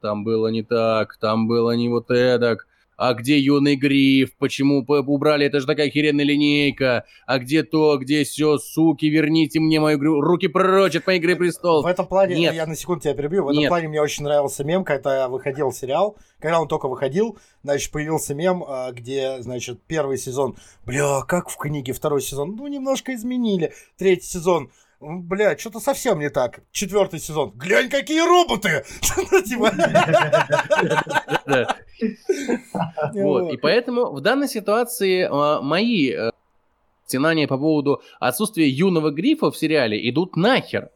там 0.00 0.24
было 0.24 0.48
не 0.48 0.62
так, 0.62 1.16
там 1.18 1.46
было 1.46 1.72
не 1.72 1.88
вот 1.88 2.10
эдак 2.10 2.66
а 2.98 3.14
где 3.14 3.38
юный 3.38 3.76
гриф, 3.76 4.36
почему 4.36 4.80
убрали, 4.80 5.46
это 5.46 5.60
же 5.60 5.66
такая 5.66 5.86
охеренная 5.86 6.24
линейка, 6.24 7.04
а 7.26 7.38
где 7.38 7.62
то, 7.62 7.96
где 7.96 8.24
все, 8.24 8.58
суки, 8.58 9.06
верните 9.06 9.60
мне 9.60 9.78
мою 9.78 9.98
игру, 9.98 10.20
руки 10.20 10.48
прочь 10.48 10.96
от 10.96 11.06
моей 11.06 11.20
Игры 11.20 11.36
Престолов. 11.36 11.84
В 11.84 11.88
этом 11.88 12.06
плане, 12.06 12.34
Нет. 12.34 12.54
я 12.54 12.66
на 12.66 12.74
секунду 12.74 13.02
тебя 13.02 13.14
перебью, 13.14 13.44
в 13.44 13.48
этом 13.48 13.60
Нет. 13.60 13.68
плане 13.68 13.88
мне 13.88 14.02
очень 14.02 14.24
нравился 14.24 14.64
мем, 14.64 14.84
когда 14.84 15.28
выходил 15.28 15.72
сериал, 15.72 16.16
когда 16.40 16.60
он 16.60 16.66
только 16.66 16.88
выходил, 16.88 17.38
значит, 17.62 17.92
появился 17.92 18.34
мем, 18.34 18.64
а, 18.66 18.90
где, 18.90 19.40
значит, 19.42 19.80
первый 19.86 20.18
сезон, 20.18 20.56
бля, 20.84 21.20
как 21.22 21.50
в 21.50 21.56
книге, 21.56 21.92
второй 21.92 22.20
сезон, 22.20 22.56
ну, 22.56 22.66
немножко 22.66 23.14
изменили, 23.14 23.72
третий 23.96 24.26
сезон, 24.26 24.72
Бля, 25.00 25.56
что-то 25.56 25.78
совсем 25.78 26.18
не 26.18 26.28
так. 26.28 26.60
Четвертый 26.72 27.20
сезон. 27.20 27.52
Глянь, 27.54 27.88
какие 27.88 28.20
роботы! 28.20 28.84
Типа. 29.46 29.70
Вот. 33.12 33.52
И 33.52 33.56
поэтому 33.56 34.12
в 34.12 34.20
данной 34.20 34.48
ситуации 34.48 35.26
а, 35.28 35.60
мои 35.60 36.12
э, 36.12 36.30
стенания 37.04 37.48
по 37.48 37.58
поводу 37.58 38.02
отсутствия 38.20 38.68
юного 38.68 39.10
грифа 39.10 39.50
в 39.50 39.56
сериале 39.56 40.08
идут 40.08 40.36
нахер. 40.36 40.90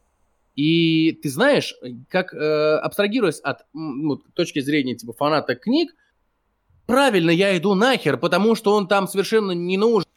И 0.55 1.13
ты 1.13 1.29
знаешь, 1.29 1.75
как 2.09 2.33
э, 2.35 2.77
абстрагируясь 2.77 3.41
от 3.41 3.67
ну, 3.73 4.19
точки 4.35 4.61
зрения 4.61 4.95
типа 4.95 5.13
фаната 5.13 5.57
книг, 5.57 5.93
правильно 6.87 7.31
я 7.31 7.57
иду 7.57 7.75
нахер, 7.75 8.17
потому 8.17 8.55
что 8.55 8.75
он 8.75 8.87
там 8.87 9.09
совершенно 9.09 9.53
не 9.53 9.77
нужен 9.77 10.09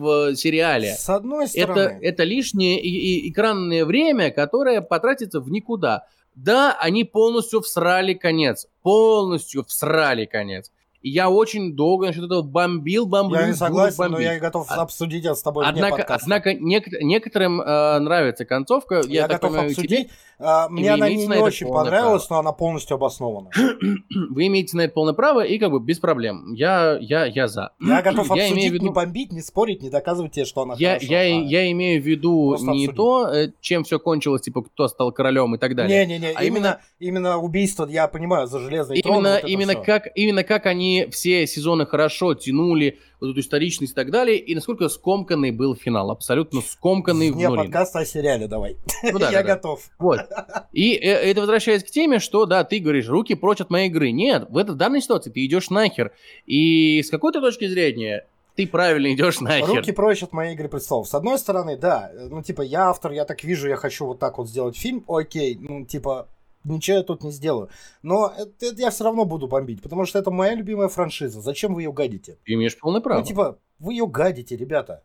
в 0.00 0.34
сериале. 0.34 0.94
С 0.94 1.08
одной 1.08 1.46
стороны. 1.48 1.78
Это, 1.78 1.98
это 2.00 2.24
лишнее 2.24 2.80
и, 2.80 2.88
и, 2.88 3.30
экранное 3.30 3.84
время, 3.84 4.30
которое 4.30 4.80
потратится 4.80 5.40
в 5.40 5.50
никуда. 5.50 6.06
Да, 6.34 6.76
они 6.80 7.04
полностью 7.04 7.60
всрали 7.60 8.14
конец. 8.14 8.66
Полностью 8.82 9.64
всрали 9.64 10.24
конец. 10.24 10.70
И 11.02 11.08
я 11.08 11.30
очень 11.30 11.74
долго 11.74 12.06
насчет 12.06 12.24
этого 12.24 12.42
бомбил, 12.42 13.06
бомбил. 13.06 13.40
Я 13.40 13.48
не 13.48 13.54
согласен, 13.54 13.96
бомбить. 13.96 14.18
но 14.18 14.20
я 14.22 14.38
готов 14.38 14.66
а, 14.70 14.82
обсудить 14.82 15.24
это 15.24 15.34
с 15.34 15.42
тобой 15.42 15.64
однако, 15.66 16.04
Однако 16.04 16.52
нек- 16.52 17.00
некоторым 17.00 17.60
э, 17.60 17.98
нравится 18.00 18.44
концовка. 18.44 19.00
Я, 19.06 19.22
я 19.22 19.28
готов 19.28 19.50
понимаю, 19.50 19.70
обсудить. 19.70 20.08
Тебе, 20.08 20.10
а, 20.42 20.68
мне 20.70 20.90
она 20.90 21.08
не, 21.08 21.26
не 21.26 21.36
очень 21.36 21.68
понравилась, 21.68 22.26
право. 22.26 22.42
но 22.42 22.48
она 22.48 22.52
полностью 22.56 22.94
обоснована. 22.94 23.50
Вы 24.30 24.46
имеете 24.46 24.76
на 24.76 24.82
это 24.82 24.94
полное 24.94 25.12
право, 25.12 25.44
и 25.44 25.58
как 25.58 25.70
бы 25.70 25.80
без 25.80 25.98
проблем. 25.98 26.54
Я, 26.54 26.96
я, 26.98 27.26
я 27.26 27.46
за. 27.46 27.72
Я 27.78 28.00
готов 28.00 28.26
я 28.28 28.44
обсудить, 28.44 28.52
имею 28.52 28.72
виду... 28.72 28.84
не 28.86 28.90
бомбить, 28.90 29.32
не 29.32 29.42
спорить, 29.42 29.82
не 29.82 29.90
доказывать 29.90 30.32
тебе, 30.32 30.46
что 30.46 30.62
она 30.62 30.74
я, 30.78 30.94
хорошо. 30.94 31.06
Я, 31.12 31.20
а 31.20 31.24
я 31.24 31.70
имею 31.72 32.02
в 32.02 32.06
виду 32.06 32.56
не 32.58 32.86
обсудить. 32.86 32.96
то, 32.96 33.28
э, 33.28 33.52
чем 33.60 33.84
все 33.84 33.98
кончилось, 33.98 34.42
типа, 34.42 34.62
кто 34.62 34.88
стал 34.88 35.12
королем 35.12 35.54
и 35.54 35.58
так 35.58 35.74
далее. 35.74 36.06
Не-не-не, 36.06 36.32
а 36.34 36.42
именно, 36.42 36.80
именно 36.98 37.38
убийство, 37.38 37.86
я 37.86 38.08
понимаю, 38.08 38.46
за 38.46 38.60
железный 38.60 38.98
именно, 38.98 39.38
трон. 39.38 39.50
Именно, 39.50 39.74
как, 39.74 40.08
именно 40.14 40.42
как 40.42 40.64
они 40.64 41.08
все 41.10 41.46
сезоны 41.46 41.84
хорошо 41.84 42.34
тянули 42.34 42.98
вот 43.20 43.30
эту 43.30 43.40
историчность 43.40 43.92
и 43.92 43.94
так 43.94 44.10
далее, 44.10 44.38
и 44.38 44.54
насколько 44.54 44.88
скомканный 44.88 45.50
был 45.50 45.74
финал, 45.74 46.10
абсолютно 46.10 46.60
скомканный 46.60 47.30
Не 47.30 47.48
подкаст 47.48 47.96
о 47.96 48.04
сериале 48.04 48.48
давай. 48.48 48.76
Ну, 49.02 49.18
да, 49.18 49.26
Я 49.30 49.42
да, 49.42 49.54
готов. 49.54 49.90
Вот. 49.98 50.20
И 50.72 50.94
э, 50.94 51.30
это 51.30 51.40
возвращаясь 51.40 51.84
к 51.84 51.90
теме, 51.90 52.18
что, 52.18 52.46
да, 52.46 52.64
ты 52.64 52.78
говоришь, 52.78 53.08
руки 53.08 53.34
прочь 53.34 53.60
от 53.60 53.70
моей 53.70 53.88
игры. 53.88 54.10
Нет, 54.10 54.46
в, 54.48 54.56
этой, 54.56 54.72
в 54.72 54.76
данной 54.76 55.02
ситуации 55.02 55.30
ты 55.30 55.44
идешь 55.44 55.70
нахер. 55.70 56.12
И 56.46 57.02
с 57.02 57.10
какой-то 57.10 57.40
точки 57.40 57.66
зрения 57.66 58.26
ты 58.56 58.66
правильно 58.66 59.12
идешь 59.12 59.40
нахер. 59.40 59.66
Руки 59.66 59.92
прочь 59.92 60.22
от 60.22 60.32
моей 60.32 60.54
игры 60.54 60.68
престолов. 60.68 61.08
С 61.08 61.14
одной 61.14 61.38
стороны, 61.38 61.76
да, 61.76 62.10
ну, 62.30 62.42
типа, 62.42 62.62
я 62.62 62.90
автор, 62.90 63.12
я 63.12 63.24
так 63.24 63.44
вижу, 63.44 63.68
я 63.68 63.76
хочу 63.76 64.06
вот 64.06 64.18
так 64.18 64.38
вот 64.38 64.48
сделать 64.48 64.76
фильм, 64.76 65.04
окей, 65.08 65.56
ну, 65.60 65.84
типа, 65.84 66.28
ничего 66.64 66.98
я 66.98 67.02
тут 67.02 67.22
не 67.22 67.30
сделаю. 67.30 67.70
Но 68.02 68.32
это, 68.36 68.66
это 68.66 68.80
я 68.80 68.90
все 68.90 69.04
равно 69.04 69.24
буду 69.24 69.48
бомбить, 69.48 69.82
потому 69.82 70.04
что 70.04 70.18
это 70.18 70.30
моя 70.30 70.54
любимая 70.54 70.88
франшиза. 70.88 71.40
Зачем 71.40 71.74
вы 71.74 71.82
ее 71.82 71.92
гадите? 71.92 72.38
Ты 72.44 72.54
имеешь 72.54 72.78
полное 72.78 73.00
право. 73.00 73.20
Ну, 73.20 73.26
типа, 73.26 73.58
вы 73.78 73.94
ее 73.94 74.06
гадите, 74.06 74.56
ребята. 74.56 75.02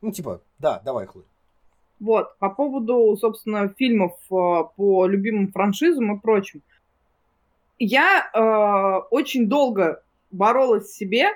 Ну, 0.00 0.12
типа, 0.12 0.42
да, 0.58 0.80
давай, 0.84 1.06
Хлы. 1.06 1.24
Вот, 2.00 2.36
по 2.38 2.50
поводу, 2.50 3.16
собственно, 3.16 3.68
фильмов 3.68 4.12
э, 4.28 4.64
по 4.76 5.06
любимым 5.06 5.52
франшизам 5.52 6.16
и 6.16 6.20
прочим. 6.20 6.60
Я 7.78 8.28
э, 8.34 9.06
очень 9.10 9.48
долго 9.48 10.02
боролась 10.32 10.86
в 10.86 10.96
себе, 10.96 11.28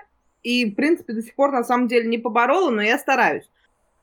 и, 0.43 0.65
в 0.71 0.75
принципе, 0.75 1.13
до 1.13 1.23
сих 1.23 1.37
пор, 1.37 1.53
на 1.53 1.63
самом 1.63 1.87
деле, 1.87 2.09
не 2.09 2.19
поборола, 2.19 2.71
но 2.71 2.83
я 2.83 2.99
стараюсь. 2.99 3.49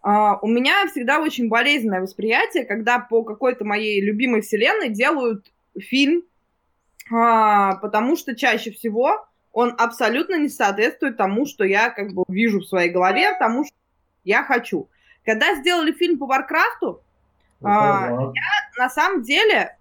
Э, 0.05 0.37
у 0.41 0.47
меня 0.47 0.85
всегда 0.87 1.21
очень 1.21 1.47
болезненное 1.47 2.01
восприятие, 2.01 2.65
когда 2.65 2.99
по 2.99 3.23
какой-то 3.23 3.63
моей 3.63 4.01
любимой 4.01 4.41
вселенной 4.41 4.89
делают 4.89 5.49
фильм, 5.79 6.23
э, 7.09 7.79
потому 7.81 8.17
что 8.17 8.35
чаще 8.35 8.71
всего 8.71 9.25
он 9.53 9.73
абсолютно 9.77 10.35
не 10.35 10.49
соответствует 10.49 11.15
тому, 11.15 11.45
что 11.45 11.63
я 11.63 11.89
как 11.89 12.11
бы 12.11 12.25
вижу 12.27 12.59
в 12.59 12.65
своей 12.65 12.89
голове, 12.89 13.33
тому, 13.39 13.63
что 13.63 13.73
я 14.25 14.43
хочу. 14.43 14.89
Когда 15.23 15.55
сделали 15.55 15.93
фильм 15.93 16.17
по 16.17 16.25
Варкрафту, 16.25 17.01
uh, 17.61 18.33
я 18.35 18.83
на 18.83 18.89
самом 18.89 19.21
деле 19.21 19.77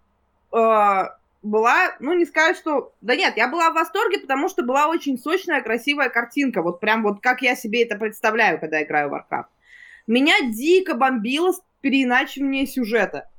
была, 0.53 1.97
ну 1.99 2.15
не 2.15 2.27
сказать, 2.27 2.57
что... 2.57 2.93
Да 3.01 3.17
нет, 3.17 3.37
я 3.37 3.49
была 3.49 3.71
в 3.71 3.75
восторге, 3.75 4.21
потому 4.21 4.49
что 4.49 4.63
была 4.63 4.87
очень 4.87 5.19
сочная, 5.19 5.63
красивая 5.63 6.11
картинка. 6.11 6.63
Вот 6.63 6.79
прям 6.79 7.03
вот 7.03 7.21
как 7.21 7.43
я 7.43 7.57
себе 7.57 7.83
это 7.83 7.97
представляю, 7.97 8.61
когда 8.61 8.83
играю 8.83 9.11
в 9.11 9.15
Warcraft. 9.15 9.47
Меня 10.13 10.43
дико 10.43 10.95
бомбило 10.95 11.53
с 11.53 11.63
переиначивание 11.81 12.67
сюжета. 12.67 13.31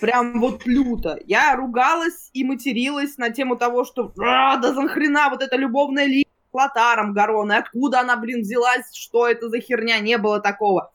Прям 0.00 0.40
вот 0.40 0.64
люто. 0.64 1.18
Я 1.26 1.54
ругалась 1.54 2.30
и 2.32 2.42
материлась 2.42 3.18
на 3.18 3.28
тему 3.28 3.56
того, 3.56 3.84
что 3.84 4.10
а, 4.18 4.56
да 4.56 4.72
за 4.72 4.88
хрена 4.88 5.28
вот 5.28 5.42
эта 5.42 5.56
любовная 5.56 6.06
линия 6.06 6.24
с 6.50 6.54
Лотаром 6.54 7.12
Гароной, 7.12 7.58
откуда 7.58 8.00
она, 8.00 8.16
блин, 8.16 8.40
взялась, 8.40 8.94
что 8.94 9.28
это 9.28 9.50
за 9.50 9.60
херня, 9.60 9.98
не 9.98 10.16
было 10.16 10.40
такого. 10.40 10.90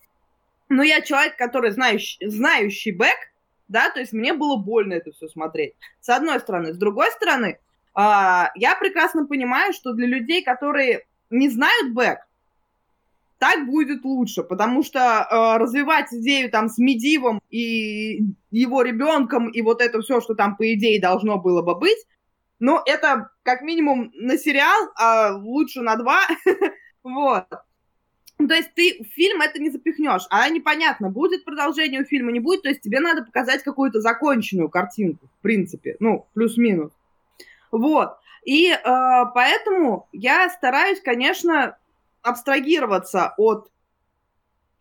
Но 0.70 0.82
я 0.82 1.02
человек, 1.02 1.38
который 1.38 1.70
знающий, 1.70 2.28
знающий 2.28 2.92
back, 2.92 3.32
да, 3.68 3.92
то 3.92 4.00
есть 4.00 4.12
мне 4.12 4.34
было 4.34 4.56
больно 4.56 4.94
это 4.94 5.12
все 5.12 5.28
смотреть. 5.28 5.76
С 6.02 6.10
одной 6.10 6.40
стороны. 6.40 6.74
С 6.74 6.78
другой 6.78 7.12
стороны, 7.12 7.48
э, 7.48 7.60
я 7.94 8.76
прекрасно 8.80 9.28
понимаю, 9.28 9.72
что 9.74 9.94
для 9.94 10.08
людей, 10.08 10.44
которые 10.44 11.06
не 11.30 11.48
знают 11.50 11.94
back, 11.94 12.25
так 13.38 13.66
будет 13.66 14.04
лучше, 14.04 14.44
потому 14.44 14.84
что 14.84 15.00
э, 15.00 15.58
развивать 15.58 16.12
идею 16.14 16.50
там 16.50 16.70
с 16.70 16.78
Медивом 16.78 17.42
и 17.50 18.22
его 18.52 18.82
ребенком 18.82 19.50
и 19.50 19.62
вот 19.62 19.82
это 19.82 20.02
все, 20.02 20.22
что 20.22 20.36
там 20.36 20.56
по 20.56 20.74
идее 20.74 21.02
должно 21.02 21.38
было 21.38 21.62
бы 21.62 21.76
быть, 21.76 21.98
ну, 22.60 22.80
это 22.86 23.32
как 23.44 23.62
минимум 23.62 24.12
на 24.16 24.38
сериал, 24.38 24.90
а 24.96 25.36
лучше 25.36 25.82
на 25.82 25.96
два, 25.98 26.22
вот. 27.04 27.48
То 28.38 28.54
есть 28.54 28.74
ты 28.76 29.04
в 29.04 29.14
фильм 29.14 29.42
это 29.42 29.60
не 29.62 29.70
запихнешь, 29.70 30.28
а 30.30 30.50
непонятно, 30.50 31.10
будет 31.10 31.46
продолжение 31.46 32.02
у 32.02 32.06
фильма, 32.06 32.32
не 32.32 32.40
будет, 32.40 32.64
то 32.64 32.70
есть 32.70 32.82
тебе 32.82 33.00
надо 33.00 33.24
показать 33.24 33.64
какую-то 33.64 34.02
законченную 34.02 34.70
картинку, 34.70 35.28
в 35.40 35.42
принципе, 35.42 35.96
ну, 36.00 36.28
плюс-минус. 36.34 36.92
Вот. 37.72 38.18
И 38.46 38.70
э, 38.72 38.78
поэтому 39.34 40.08
я 40.12 40.50
стараюсь, 40.50 41.02
конечно, 41.02 41.78
абстрагироваться 42.26 43.34
от 43.38 43.70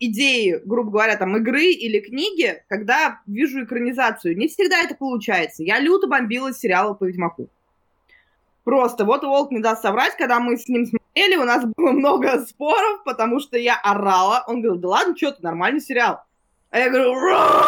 идеи, 0.00 0.60
грубо 0.64 0.90
говоря, 0.90 1.16
там, 1.16 1.36
игры 1.36 1.66
или 1.66 2.00
книги, 2.00 2.62
когда 2.68 3.20
вижу 3.26 3.64
экранизацию. 3.64 4.36
Не 4.36 4.48
всегда 4.48 4.82
это 4.82 4.94
получается. 4.94 5.62
Я 5.62 5.78
люто 5.78 6.06
бомбила 6.06 6.52
сериалы 6.52 6.94
по 6.94 7.04
Ведьмаку. 7.04 7.48
Просто 8.64 9.04
вот 9.04 9.22
Волк 9.22 9.50
не 9.50 9.60
даст 9.60 9.82
соврать, 9.82 10.16
когда 10.16 10.40
мы 10.40 10.56
с 10.56 10.66
ним 10.68 10.86
смотрели, 10.86 11.36
у 11.36 11.44
нас 11.44 11.64
было 11.76 11.92
много 11.92 12.40
споров, 12.46 13.04
потому 13.04 13.40
что 13.40 13.58
я 13.58 13.76
орала. 13.76 14.42
Он 14.46 14.62
говорил, 14.62 14.80
да 14.80 14.88
ладно, 14.88 15.16
что 15.16 15.32
ты, 15.32 15.42
нормальный 15.42 15.80
сериал. 15.80 16.20
А 16.70 16.78
я 16.78 16.90
говорю, 16.90 17.12
«Ура! 17.12 17.66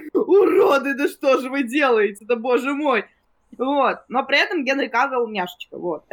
уроды, 0.14 0.94
да 0.94 1.08
что 1.08 1.38
же 1.40 1.50
вы 1.50 1.64
делаете, 1.64 2.24
да 2.24 2.36
боже 2.36 2.72
мой. 2.72 3.04
Вот, 3.58 3.98
но 4.08 4.24
при 4.24 4.38
этом 4.38 4.64
Генри 4.64 4.86
Кавилл 4.88 5.26
няшечка, 5.28 5.76
вот. 5.76 6.04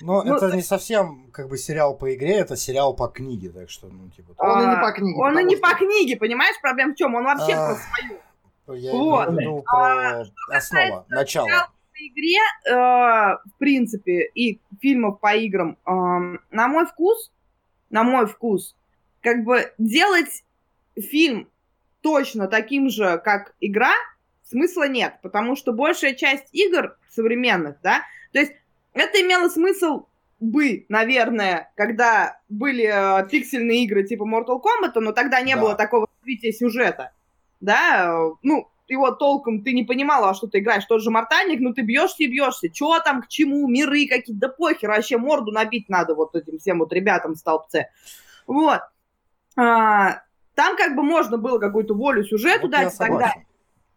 Но 0.00 0.22
Ну, 0.22 0.34
это 0.36 0.54
не 0.54 0.62
совсем 0.62 1.30
как 1.32 1.48
бы 1.48 1.56
сериал 1.56 1.96
по 1.96 2.12
игре, 2.14 2.36
это 2.38 2.56
сериал 2.56 2.94
по 2.94 3.08
книге, 3.08 3.50
так 3.50 3.70
что, 3.70 3.86
ну, 3.88 4.08
типа... 4.10 4.34
А, 4.36 4.52
Он 4.52 4.62
и 4.62 4.66
не 4.74 4.80
по 4.82 4.92
книге. 4.92 5.20
Он 5.20 5.38
и 5.38 5.44
не 5.44 5.56
что- 5.56 5.68
по 5.68 5.74
книге, 5.76 6.16
понимаешь, 6.16 6.56
проблема 6.60 6.92
в 6.92 6.96
чем? 6.96 7.14
Он 7.14 7.24
вообще 7.24 7.52
А, 7.54 7.66
про 7.68 7.76
свою. 7.76 8.80
Я 8.80 8.92
Вот. 8.92 9.28
имею 9.30 9.36
в 9.36 9.40
виду 9.40 9.64
А, 9.66 10.24
про 10.46 10.56
основа, 10.56 11.06
начало. 11.08 11.46
по 11.48 11.98
игре, 11.98 12.38
э, 12.66 12.72
в 12.74 13.58
принципе, 13.58 14.28
и 14.34 14.60
фильмов 14.80 15.20
по 15.20 15.34
играм, 15.36 15.78
эм, 15.86 16.40
на 16.50 16.68
мой 16.68 16.86
вкус, 16.86 17.30
на 17.90 18.02
мой 18.02 18.26
вкус, 18.26 18.74
как 19.22 19.44
бы 19.44 19.72
делать 19.78 20.42
фильм 20.96 21.48
точно 22.00 22.48
таким 22.48 22.88
же, 22.90 23.18
как 23.24 23.54
игра, 23.60 23.92
смысла 24.52 24.88
нет, 24.88 25.14
потому 25.22 25.56
что 25.56 25.72
большая 25.72 26.14
часть 26.14 26.48
игр 26.52 26.96
современных, 27.10 27.76
да, 27.82 28.02
то 28.32 28.38
есть 28.38 28.52
это 28.94 29.20
имело 29.20 29.48
смысл 29.48 30.06
бы, 30.40 30.86
наверное, 30.88 31.72
когда 31.76 32.40
были 32.48 32.84
э, 32.84 33.28
пиксельные 33.28 33.84
игры 33.84 34.04
типа 34.04 34.24
Mortal 34.24 34.60
Kombat, 34.60 34.98
но 35.00 35.12
тогда 35.12 35.40
не 35.40 35.54
Да. 35.54 35.60
было 35.60 35.74
такого 35.74 36.06
развития 36.20 36.52
сюжета, 36.52 37.12
да, 37.60 38.14
ну, 38.42 38.68
его 38.88 39.10
толком 39.12 39.62
ты 39.62 39.72
не 39.72 39.84
понимала, 39.84 40.26
во 40.26 40.34
что 40.34 40.46
ты 40.48 40.58
играешь, 40.58 40.84
тот 40.84 41.02
же 41.02 41.10
Мортальник, 41.10 41.60
ну 41.60 41.72
ты 41.72 41.82
бьешься 41.82 42.24
и 42.24 42.26
бьешься, 42.26 42.68
чё 42.68 43.00
там, 43.00 43.22
к 43.22 43.28
чему, 43.28 43.66
миры 43.68 44.06
какие-то, 44.06 44.40
да 44.40 44.48
похер, 44.48 44.90
вообще 44.90 45.16
морду 45.16 45.52
набить 45.52 45.88
надо 45.88 46.14
вот 46.14 46.34
этим 46.34 46.58
всем 46.58 46.80
вот 46.80 46.92
ребятам 46.92 47.34
в 47.34 47.38
столбце. 47.38 47.88
Вот. 48.46 48.80
А, 49.56 50.22
там 50.54 50.76
как 50.76 50.94
бы 50.96 51.02
можно 51.02 51.38
было 51.38 51.58
какую-то 51.58 51.94
волю 51.94 52.24
сюжету 52.24 52.62
Вот 52.62 52.72
дать, 52.72 52.98
тогда 52.98 53.28
согласен. 53.28 53.46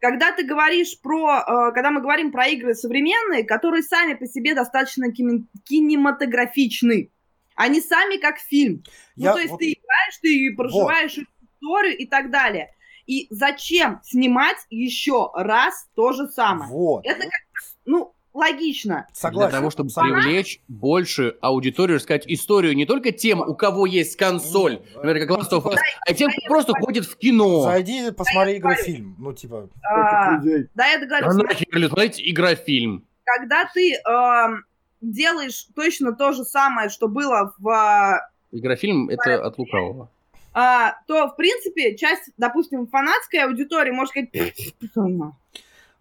Когда 0.05 0.31
ты 0.31 0.43
говоришь 0.43 0.99
про, 1.01 1.39
э, 1.39 1.71
когда 1.73 1.89
мы 1.89 1.99
говорим 1.99 2.31
про 2.31 2.45
игры 2.45 2.75
современные, 2.75 3.43
которые 3.43 3.81
сами 3.81 4.13
по 4.13 4.27
себе 4.27 4.53
достаточно 4.53 5.11
кинематографичны, 5.11 7.09
они 7.55 7.81
сами 7.81 8.17
как 8.17 8.37
фильм. 8.37 8.83
Я 9.15 9.29
ну, 9.29 9.37
то 9.37 9.41
есть 9.41 9.51
вот- 9.51 9.59
ты 9.59 9.71
играешь, 9.71 10.17
ты 10.21 10.55
проживаешь 10.55 11.17
эту 11.17 11.27
историю 11.41 11.97
и 11.97 12.05
так 12.05 12.29
далее. 12.29 12.71
И 13.07 13.25
зачем 13.31 13.99
снимать 14.03 14.57
еще 14.69 15.31
раз 15.33 15.89
то 15.95 16.11
же 16.11 16.27
самое? 16.27 16.69
Вот. 16.69 17.03
Это 17.03 17.21
как, 17.21 17.41
ну, 17.85 18.13
логично. 18.35 19.07
Согласен. 19.13 19.49
Для 19.49 19.59
того, 19.59 19.71
чтобы 19.71 19.87
абсолютно. 19.87 20.21
привлечь 20.21 20.59
больше 20.67 21.35
аудиторию, 21.41 21.97
рассказать 21.97 22.25
историю 22.27 22.75
не 22.75 22.85
только 22.85 23.11
тем, 23.11 23.39
у 23.41 23.55
кого 23.55 23.85
есть 23.85 24.15
консоль, 24.17 24.81
Ну, 24.93 25.01
например, 25.03 25.27
как 25.27 25.39
Last 25.39 25.51
of 25.51 25.63
Us, 25.63 25.75
Да, 25.75 25.81
а 26.07 26.13
тем, 26.13 26.29
кто 26.31 26.41
просто 26.47 26.73
ходит 26.73 27.05
в 27.05 27.15
кино. 27.17 27.63
Зайди, 27.63 28.11
посмотри 28.11 28.53
я 28.53 28.57
игрофильм. 28.59 29.15
Ну, 29.17 29.33
типа, 29.33 29.69
А, 29.83 30.39
да, 30.75 30.87
я 30.87 30.99
договорюсь. 30.99 31.27
А 31.29 31.33
нахер, 31.33 31.87
смотрите, 31.87 32.29
игра-фильм. 32.29 33.05
Когда 33.23 33.69
ты 33.73 33.93
эм, 33.95 34.65
делаешь 35.01 35.67
точно 35.75 36.13
то 36.13 36.31
же 36.33 36.43
самое, 36.43 36.89
что 36.89 37.07
было 37.07 37.53
в 37.57 37.69
а, 37.69 38.29
Игрофильм— 38.51 39.09
это 39.09 39.43
от 39.43 39.57
лукавого. 39.57 40.09
а, 40.53 40.95
то, 41.07 41.27
в 41.27 41.35
принципе, 41.35 41.95
часть, 41.97 42.31
допустим, 42.37 42.87
фанатской 42.87 43.39
аудитории 43.43 43.91
может 43.91 44.11
сказать, 44.11 44.31
«Пф, 44.31 44.53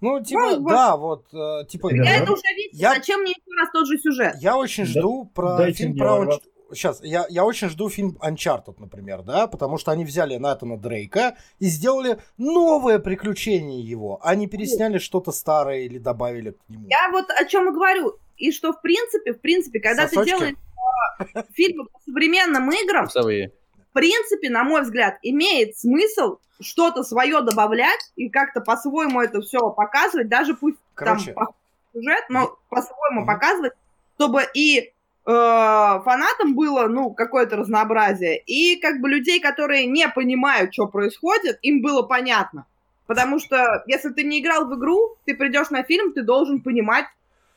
ну, 0.04 0.22
типа, 0.22 0.56
Ну, 0.58 0.68
да, 0.68 0.96
вот, 0.96 1.26
э, 1.32 1.64
типа, 1.68 1.94
Я 1.94 2.02
я 2.04 2.16
это 2.22 2.32
уже 2.32 2.42
видел, 2.56 2.78
Я- 2.78 2.94
зачем 2.94 3.20
мне 3.22 3.32
еще 3.32 3.56
раз 3.58 3.68
тот 3.72 3.86
же 3.86 3.98
сюжет? 3.98 4.34
я 4.40 4.56
очень 4.56 4.84
Да- 4.84 4.90
жду 4.90 5.24
про 5.34 5.56
дайте 5.56 5.78
фильм 5.84 5.96
про... 5.96 6.38
Сейчас, 6.72 7.00
я, 7.04 7.26
я 7.28 7.44
очень 7.44 7.68
жду 7.68 7.88
фильм 7.88 8.18
Uncharted, 8.20 8.74
например, 8.78 9.22
да, 9.22 9.46
потому 9.46 9.78
что 9.78 9.92
они 9.92 10.04
взяли 10.04 10.36
Натана 10.38 10.76
Дрейка 10.76 11.36
и 11.60 11.66
сделали 11.66 12.18
новое 12.36 12.98
приключение 12.98 13.80
его, 13.80 14.18
а 14.22 14.34
не 14.34 14.46
пересняли 14.48 14.98
что-то 14.98 15.30
старое 15.30 15.80
или 15.80 15.98
добавили 15.98 16.50
к 16.52 16.58
нему. 16.68 16.86
Я 16.88 17.10
вот 17.12 17.26
о 17.30 17.44
чем 17.44 17.68
и 17.68 17.72
говорю. 17.72 18.14
И 18.38 18.50
что, 18.50 18.72
в 18.72 18.80
принципе, 18.82 19.34
в 19.34 19.40
принципе, 19.40 19.78
когда 19.78 20.08
Сосочки? 20.08 20.30
ты 20.30 20.36
делаешь 20.38 20.54
фильмы 21.54 21.84
по 21.86 22.00
современным 22.04 22.68
играм, 22.72 23.04
Вкусовые. 23.06 23.52
В 23.94 23.96
принципе, 23.96 24.50
на 24.50 24.64
мой 24.64 24.82
взгляд, 24.82 25.18
имеет 25.22 25.78
смысл 25.78 26.38
что-то 26.60 27.04
свое 27.04 27.40
добавлять 27.42 28.10
и 28.16 28.28
как-то 28.28 28.60
по-своему 28.60 29.20
это 29.20 29.40
все 29.40 29.70
показывать, 29.70 30.28
даже 30.28 30.54
пусть 30.54 30.78
Короче, 30.96 31.32
там 31.32 31.46
сюжет, 31.92 32.24
но 32.28 32.58
по-своему 32.70 33.20
Мгм. 33.20 33.26
показывать, 33.26 33.72
чтобы 34.16 34.42
и 34.52 34.80
э, 34.80 34.90
фанатам 35.26 36.56
было, 36.56 36.88
ну, 36.88 37.10
какое-то 37.10 37.56
разнообразие, 37.56 38.38
и 38.38 38.80
как 38.80 39.00
бы 39.00 39.08
людей, 39.08 39.40
которые 39.40 39.86
не 39.86 40.08
понимают, 40.08 40.74
что 40.74 40.88
происходит, 40.88 41.60
им 41.62 41.80
было 41.80 42.02
понятно. 42.02 42.66
Потому 43.06 43.38
что 43.38 43.84
если 43.86 44.10
ты 44.10 44.24
не 44.24 44.40
играл 44.40 44.66
в 44.66 44.76
игру, 44.76 45.16
ты 45.24 45.36
придешь 45.36 45.70
на 45.70 45.84
фильм, 45.84 46.12
ты 46.12 46.22
должен 46.22 46.62
понимать, 46.62 47.06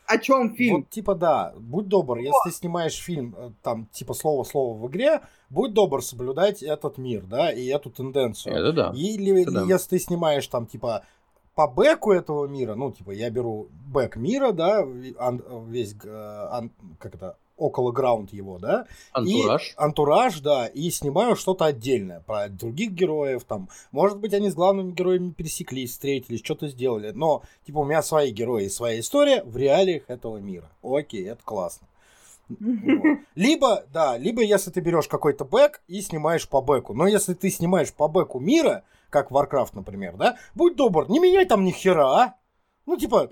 о 0.07 0.17
чем 0.17 0.55
фильм. 0.55 0.77
Вот, 0.77 0.89
типа, 0.89 1.15
да, 1.15 1.53
будь 1.57 1.87
добр, 1.87 2.17
если 2.17 2.49
ты 2.49 2.51
снимаешь 2.51 2.95
фильм, 2.95 3.35
э, 3.37 3.51
там, 3.61 3.87
типа, 3.91 4.13
слово-слово 4.13 4.77
в 4.77 4.87
игре, 4.89 5.21
будь 5.49 5.73
добр 5.73 6.01
соблюдать 6.01 6.63
этот 6.63 6.97
мир, 6.97 7.25
да, 7.25 7.51
и 7.51 7.65
эту 7.67 7.89
тенденцию. 7.89 8.55
Это 8.55 8.73
да. 8.73 8.93
Или 8.95 9.41
Это 9.41 9.51
да. 9.51 9.63
если 9.63 9.89
ты 9.89 9.99
снимаешь 9.99 10.47
там, 10.47 10.65
типа, 10.65 11.03
по 11.55 11.67
бэку 11.67 12.13
этого 12.13 12.47
мира, 12.47 12.75
ну, 12.75 12.91
типа, 12.91 13.11
я 13.11 13.29
беру 13.29 13.67
бэк 13.91 14.17
мира, 14.17 14.53
да, 14.53 14.81
весь, 14.83 15.95
э, 16.03 16.69
как 16.99 17.15
это, 17.15 17.35
около 17.57 17.91
граунд 17.91 18.31
его, 18.31 18.59
да, 18.59 18.85
Антураж. 19.11 19.69
и 19.69 19.73
антураж, 19.77 20.39
да, 20.39 20.67
и 20.67 20.89
снимаю 20.89 21.35
что-то 21.35 21.65
отдельное 21.65 22.21
про 22.21 22.47
других 22.47 22.91
героев, 22.91 23.43
там, 23.43 23.69
может 23.91 24.19
быть, 24.19 24.33
они 24.33 24.49
с 24.49 24.55
главными 24.55 24.91
героями 24.91 25.31
пересеклись, 25.31 25.91
встретились, 25.91 26.43
что-то 26.43 26.67
сделали, 26.67 27.11
но, 27.11 27.41
типа, 27.65 27.79
у 27.79 27.85
меня 27.85 28.01
свои 28.01 28.31
герои 28.31 28.65
и 28.65 28.69
своя 28.69 28.99
история 28.99 29.43
в 29.43 29.57
реалиях 29.57 30.03
этого 30.07 30.37
мира. 30.37 30.69
Окей, 30.83 31.27
это 31.27 31.43
классно. 31.43 31.87
Вот. 32.49 33.19
Либо, 33.35 33.83
да, 33.91 34.17
либо 34.17 34.41
если 34.41 34.71
ты 34.71 34.79
берешь 34.79 35.07
какой-то 35.07 35.43
бэк 35.43 35.81
и 35.87 36.01
снимаешь 36.01 36.47
по 36.47 36.61
бэку. 36.61 36.93
Но 36.93 37.07
если 37.07 37.33
ты 37.33 37.49
снимаешь 37.49 37.93
по 37.93 38.07
бэку 38.07 38.39
мира, 38.39 38.83
как 39.09 39.31
Warcraft, 39.31 39.71
например, 39.73 40.15
да, 40.15 40.37
будь 40.55 40.75
добр, 40.75 41.09
не 41.09 41.19
меняй 41.19 41.45
там 41.45 41.65
ни 41.65 41.71
хера, 41.71 42.07
а. 42.07 42.35
Ну, 42.85 42.95
типа, 42.95 43.29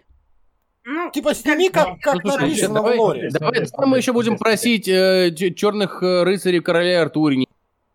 Ну, 0.86 1.10
типа 1.12 1.34
сними, 1.34 1.70
как, 1.70 2.00
как 2.00 2.24
Ну, 2.24 2.30
слушай, 2.30 2.42
написано 2.44 2.76
давай- 2.76 2.98
в 2.98 3.02
лоре. 3.02 3.30
Давай, 3.32 3.66
давай 3.66 3.88
мы 3.90 3.98
еще 3.98 4.14
будем 4.14 4.38
просить 4.38 4.86
черных 4.86 6.02
рыцарей 6.02 6.62
короля 6.62 7.02
Артуре. 7.02 7.38
Не- 7.38 7.48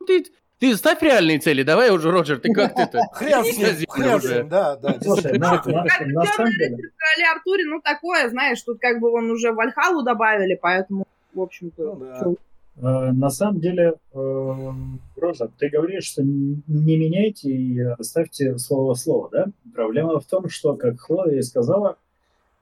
Ты, 0.07 0.25
ты 0.59 0.77
ставь 0.77 1.01
реальные 1.01 1.39
цели, 1.39 1.62
давай 1.62 1.91
уже, 1.91 2.11
Роджер, 2.11 2.41
ты 2.41 2.53
как 2.53 2.75
ты-то? 2.75 3.01
Хрен 3.12 3.45
с 3.45 3.57
ним, 3.57 3.87
хрен 3.89 4.21
с 4.21 4.25
ним, 4.31 4.49
да, 4.49 4.75
да. 4.77 4.97
Слушай, 5.01 5.39
на, 5.39 5.62
самом 5.62 5.62
«Тёмный 5.62 6.53
деле, 6.59 6.91
короле 6.97 7.31
Артуре, 7.35 7.65
ну, 7.67 7.81
такое, 7.81 8.29
знаешь, 8.29 8.61
тут 8.62 8.81
как 8.81 8.99
бы 9.01 9.12
он 9.12 9.31
уже 9.31 9.53
Вальхалу 9.53 10.03
добавили, 10.03 10.59
поэтому, 10.61 11.05
в 11.33 11.41
общем-то, 11.41 11.97
Ну 12.25 12.37
да. 12.77 13.09
э, 13.09 13.12
на 13.12 13.31
самом 13.31 13.61
деле, 13.61 13.95
э, 14.12 14.71
Рожа, 15.17 15.49
ты 15.59 15.69
говоришь, 15.69 16.07
что 16.07 16.23
не 16.23 16.97
меняйте 16.97 17.51
и 17.51 17.79
оставьте 17.81 18.59
слово 18.59 18.95
слово, 18.95 19.29
да? 19.31 19.47
Проблема 19.75 20.19
в 20.19 20.25
том, 20.27 20.49
что, 20.51 20.75
как 20.75 20.99
Хлоя 21.01 21.39
и 21.39 21.43
сказала, 21.43 21.97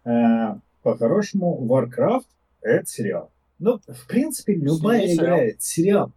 э, 0.09 0.57
по-хорошему, 0.83 1.67
Warcraft— 1.69 2.27
это 2.63 2.87
сериал. 2.87 3.31
Ну, 3.59 3.81
в 3.87 4.07
принципе, 4.07 4.55
любая 4.55 5.01
Сними 5.01 5.15
игра— 5.15 5.27
сериал. 5.37 5.39
это 5.41 5.61
сериал. 5.61 6.13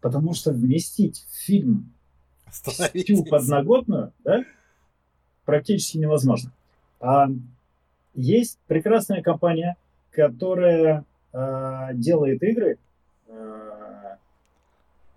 Потому 0.00 0.34
что 0.34 0.52
вместить 0.52 1.24
в 1.28 1.44
фильм 1.44 1.92
всю 2.50 3.24
подноготную, 3.24 4.12
да, 4.24 4.44
практически 5.44 5.98
невозможно. 5.98 6.52
А 7.00 7.28
есть 8.14 8.58
прекрасная 8.66 9.22
компания, 9.22 9.76
которая 10.10 11.04
а, 11.32 11.92
делает 11.94 12.42
игры, 12.42 12.78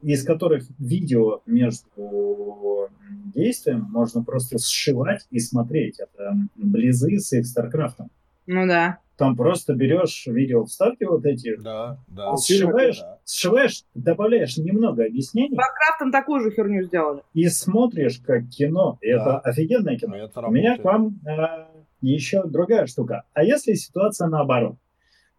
из 0.01 0.23
которых 0.23 0.63
видео 0.79 1.41
между 1.45 2.89
действием 3.33 3.87
можно 3.91 4.23
просто 4.23 4.57
сшивать 4.59 5.25
и 5.29 5.39
смотреть. 5.39 5.99
Это 5.99 6.33
Близы 6.55 7.17
с 7.19 7.31
их 7.33 7.45
StarCraft 7.45 7.93
ом. 7.93 8.09
Ну 8.47 8.67
да. 8.67 8.97
Там 9.17 9.35
просто 9.35 9.75
берешь 9.75 10.25
видео 10.25 10.65
вставки 10.65 11.03
вот 11.03 11.25
эти, 11.25 11.55
Да, 11.57 11.99
да. 12.07 12.35
сшиваешь, 12.37 12.99
Да. 12.99 13.19
сшиваешь, 13.25 13.83
добавляешь 13.93 14.57
немного 14.57 15.05
объяснений 15.05 15.55
WarCraft 15.55 16.00
ом 16.00 16.11
такую 16.11 16.41
же 16.41 16.49
херню 16.51 16.83
сделали. 16.83 17.21
и 17.33 17.47
смотришь 17.47 18.19
как 18.25 18.47
кино. 18.49 18.97
И 19.01 19.11
Да. 19.13 19.21
это 19.21 19.39
офигенное 19.39 19.97
кино. 19.97 20.17
Ну, 20.17 20.23
это 20.23 20.41
У 20.47 20.51
меня 20.51 20.77
к 20.77 20.83
вам 20.83 21.19
э, 21.27 21.65
еще 22.01 22.43
другая 22.45 22.87
штука. 22.87 23.23
А 23.33 23.43
если 23.43 23.73
ситуация 23.73 24.27
наоборот? 24.27 24.77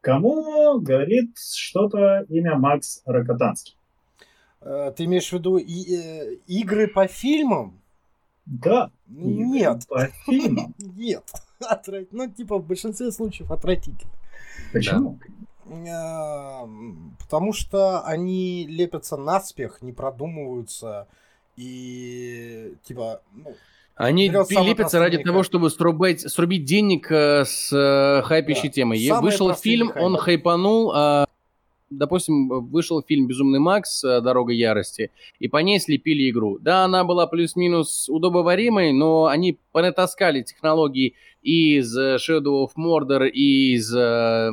Кому 0.01 0.81
говорит 0.81 1.37
что-то 1.39 2.25
имя 2.29 2.57
Макс 2.57 3.03
Рокотанский? 3.05 3.77
Э, 4.65 4.93
Ты 4.97 5.05
имеешь 5.05 5.29
в 5.29 5.33
виду 5.33 5.57
и- 5.59 5.95
э, 5.97 6.35
игры 6.47 6.87
по 6.89 7.07
фильмам? 7.07 7.81
Да. 8.47 8.91
Нет. 9.09 9.87
По 9.89 10.07
фильмам. 10.27 10.75
Нет. 10.97 11.25
Ну, 12.11 12.29
типа, 12.31 12.59
в 12.59 12.67
большинстве 12.67 13.13
случаев 13.13 13.51
отвратительно. 13.51 14.13
Почему? 14.73 15.19
Э, 15.67 16.67
Потому 17.21 17.53
что 17.53 18.01
они 18.03 18.67
лепятся 18.69 19.17
наспех, 19.17 19.81
не 19.83 19.93
продумываются. 19.93 21.07
и 21.57 22.75
типа, 22.85 23.21
ну, 23.33 23.55
Они 23.95 24.29
лепятся 24.29 24.99
ради 24.99 25.19
того, 25.19 25.43
чтобы 25.43 25.71
срубать, 25.71 26.21
срубить 26.23 26.65
денег 26.65 27.11
э, 27.13 27.45
с 27.45 27.73
э, 27.73 28.23
хайпящей 28.23 28.69
Да. 28.69 28.73
темой. 28.75 29.07
Самые 29.07 29.23
Вышел 29.31 29.55
фильм, 29.55 29.89
он 29.95 30.17
хайпы. 30.17 30.25
хайпанул, 30.25 30.93
а, 30.95 31.27
допустим, 31.99 32.49
вышел 32.69 33.03
фильм 33.03 33.27
«Безумный 33.27 33.59
Макс. 33.59 34.03
э, 34.05 34.21
Дорога 34.21 34.53
ярости», 34.53 35.11
и 35.39 35.49
по 35.49 35.59
ней 35.59 35.79
слепили 35.81 36.31
игру. 36.31 36.59
Да, 36.59 36.85
она 36.85 37.05
была 37.05 37.27
плюс-минус 37.27 38.09
удобоваримой, 38.09 38.93
но 38.93 39.27
они 39.27 39.59
понатаскали 39.73 40.43
технологии 40.43 41.15
из 41.43 41.97
э, 41.97 42.17
Shadow 42.17 42.67
of 42.67 42.71
Mordor, 42.77 43.29
и 43.29 43.75
из, 43.75 43.95
э, 43.95 44.51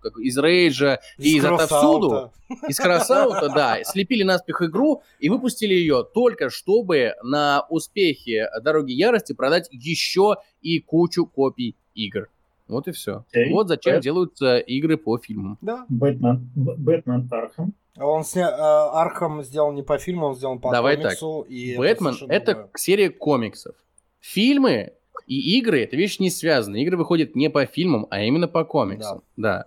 как- 0.00 0.18
из 0.18 0.38
Рейджа, 0.38 1.00
и 1.18 1.36
из 1.36 1.44
отовсюду. 1.44 2.32
Из 2.68 2.76
Красаута, 2.78 3.48
да, 3.54 3.84
слепили 3.84 4.22
наспех 4.22 4.62
игру 4.62 5.02
и 5.18 5.28
выпустили 5.28 5.74
ее 5.74 6.04
только 6.14 6.50
чтобы 6.50 7.14
на 7.22 7.66
успехе 7.68 8.48
Дороги 8.62 8.92
Ярости 8.92 9.32
продать 9.34 9.68
еще 9.70 10.36
и 10.62 10.78
кучу 10.80 11.26
копий 11.26 11.74
игр. 11.94 12.28
Вот 12.68 12.86
и 12.88 12.92
все. 12.92 13.24
Окей. 13.30 13.52
Вот 13.52 13.68
зачем 13.68 13.96
Бэт- 13.96 14.00
делаются 14.02 14.58
игры 14.58 14.96
по 14.96 15.18
фильмам. 15.18 15.58
Да. 15.60 15.84
Бэтмен, 15.88 16.50
Бэтмен 16.54 17.28
Архам. 17.30 17.72
А 17.96 18.06
Он 18.06 18.24
сня... 18.24 18.48
э, 18.48 18.54
Архам 18.60 19.42
сделан 19.42 19.74
не 19.74 19.82
по 19.82 19.98
фильму, 19.98 20.26
он 20.26 20.36
сделан 20.36 20.60
по 20.60 20.70
Давай 20.70 20.96
комиксу. 20.96 21.40
И 21.48 21.76
Бэтмен 21.76 22.14
это 22.28 22.52
другое. 22.52 22.70
серия 22.76 23.10
комиксов. 23.10 23.74
Фильмы 24.20 24.92
и 25.26 25.58
игры 25.58 25.82
это 25.82 25.96
вещи 25.96 26.22
не 26.22 26.30
связаны. 26.30 26.82
Игры 26.82 26.96
выходят 26.96 27.34
не 27.34 27.48
по 27.50 27.64
фильмам, 27.66 28.06
а 28.10 28.20
именно 28.22 28.46
по 28.48 28.64
комиксам. 28.64 29.22
Да. 29.36 29.66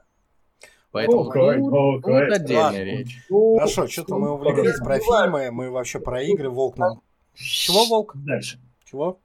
Поэтому 0.91 1.29
Окей, 1.29 1.57
тут, 1.57 1.71
тут 2.03 2.05
окей. 2.15 2.35
отдельная 2.35 2.63
Ладно. 2.63 2.77
речь. 2.83 3.17
Хорошо, 3.29 3.87
что-то 3.87 4.17
мы 4.17 4.31
увлеклись 4.33 4.77
про 4.79 4.99
фильмы, 4.99 5.49
мы 5.51 5.71
вообще 5.71 5.99
про 5.99 6.21
игры, 6.21 6.49
Волк 6.49 6.77
нам... 6.77 7.01
Чего, 7.33 7.85
Волк? 7.85 8.13
Дальше. 8.15 8.59
Чего? 8.83 9.19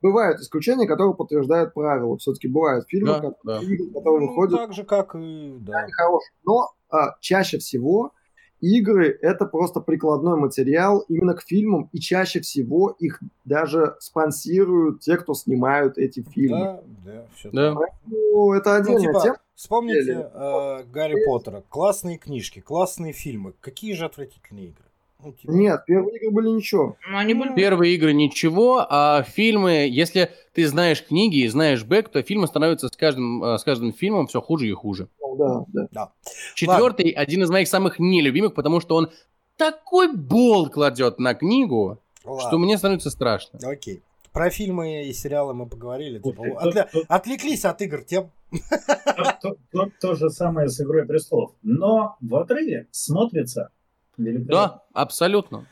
Бывают 0.00 0.40
исключения, 0.40 0.86
которые 0.86 1.14
подтверждают 1.14 1.74
правила. 1.74 2.16
Все-таки 2.18 2.48
бывают 2.48 2.86
фильмы, 2.88 3.08
Да, 3.08 3.14
которые, 3.20 3.36
да. 3.44 3.58
игры, 3.62 3.90
которые 3.92 4.20
Ну, 4.20 4.28
выходят 4.28 4.58
так 4.58 4.72
же, 4.72 4.84
как 4.84 5.14
и... 5.16 5.56
Да. 5.60 5.78
они 5.78 5.92
хорошие. 5.92 6.30
Но 6.44 6.70
а, 6.90 7.16
чаще 7.20 7.58
всего 7.58 8.12
игры 8.60 9.16
это 9.22 9.46
просто 9.46 9.80
прикладной 9.80 10.38
материал 10.38 11.04
именно 11.08 11.34
к 11.34 11.42
фильмам, 11.42 11.88
и 11.92 12.00
чаще 12.00 12.40
всего 12.40 12.90
их 12.98 13.20
даже 13.44 13.96
спонсируют 14.00 15.00
те, 15.00 15.16
кто 15.16 15.34
снимают 15.34 15.98
эти 15.98 16.22
фильмы. 16.22 16.58
Да, 16.58 16.82
да, 17.04 17.26
все 17.34 17.50
Да. 17.50 17.74
Ну, 18.06 18.52
это 18.52 18.76
отдельная 18.76 19.00
типа, 19.12 19.20
тема. 19.22 19.36
Вспомните 19.54 20.30
э, 20.32 20.84
Гарри 20.92 21.24
Поттера. 21.26 21.64
Классные 21.68 22.18
книжки, 22.18 22.60
классные 22.60 23.12
фильмы. 23.12 23.54
Какие 23.60 23.94
же 23.94 24.04
отвратительные 24.04 24.68
игры? 24.68 24.84
Ну, 25.20 25.32
типа, 25.32 25.50
Нет, 25.50 25.84
первые 25.84 26.16
игры 26.18 26.30
были 26.30 26.48
ничего. 26.50 26.96
Ну, 27.10 27.18
они 27.18 27.34
были... 27.34 27.52
Первые 27.54 27.94
игры 27.96 28.12
ничего, 28.12 28.86
а 28.88 29.24
фильмы, 29.24 29.88
если 29.90 30.30
ты 30.54 30.66
знаешь 30.68 31.04
книги 31.04 31.38
и 31.38 31.48
знаешь 31.48 31.82
бэк, 31.84 32.08
то 32.08 32.22
фильмы 32.22 32.46
становятся 32.46 32.86
с 32.88 32.96
каждым, 32.96 33.42
э, 33.42 33.58
с 33.58 33.64
каждым 33.64 33.92
фильмом 33.92 34.28
все 34.28 34.40
хуже 34.40 34.68
и 34.68 34.72
хуже. 34.72 35.08
Ну, 35.20 35.66
да, 35.72 35.88
да. 35.90 36.12
Четвертый 36.54 37.10
один 37.10 37.42
из 37.42 37.50
моих 37.50 37.66
самых 37.66 37.98
нелюбимых, 37.98 38.54
потому 38.54 38.80
что 38.80 38.94
он 38.94 39.10
такой 39.56 40.12
бол 40.14 40.68
кладет 40.70 41.18
на 41.18 41.34
книгу, 41.34 41.98
ладно. 42.24 42.48
что 42.48 42.58
мне 42.58 42.78
становится 42.78 43.10
страшно. 43.10 43.58
Окей. 43.68 44.02
Про 44.32 44.50
фильмы 44.50 45.02
и 45.06 45.12
сериалы 45.12 45.52
мы 45.52 45.66
поговорили. 45.66 46.20
Типа, 46.20 46.44
то- 46.70 46.88
Отвлеклись 47.08 47.64
от 47.64 47.82
игр 47.82 48.02
тем. 48.04 48.30
То, 48.52 49.36
то- 49.42 49.56
то- 49.72 49.90
то 50.00 50.14
же 50.14 50.30
самое 50.30 50.68
с 50.68 50.80
«Игрой 50.80 51.06
престолов». 51.06 51.52
Но 51.62 52.16
в 52.20 52.36
отрыве 52.36 52.86
смотрится 52.92 53.70
великолепно. 54.18 54.52
Да, 54.54 54.82
абсолютно. 54.92 55.66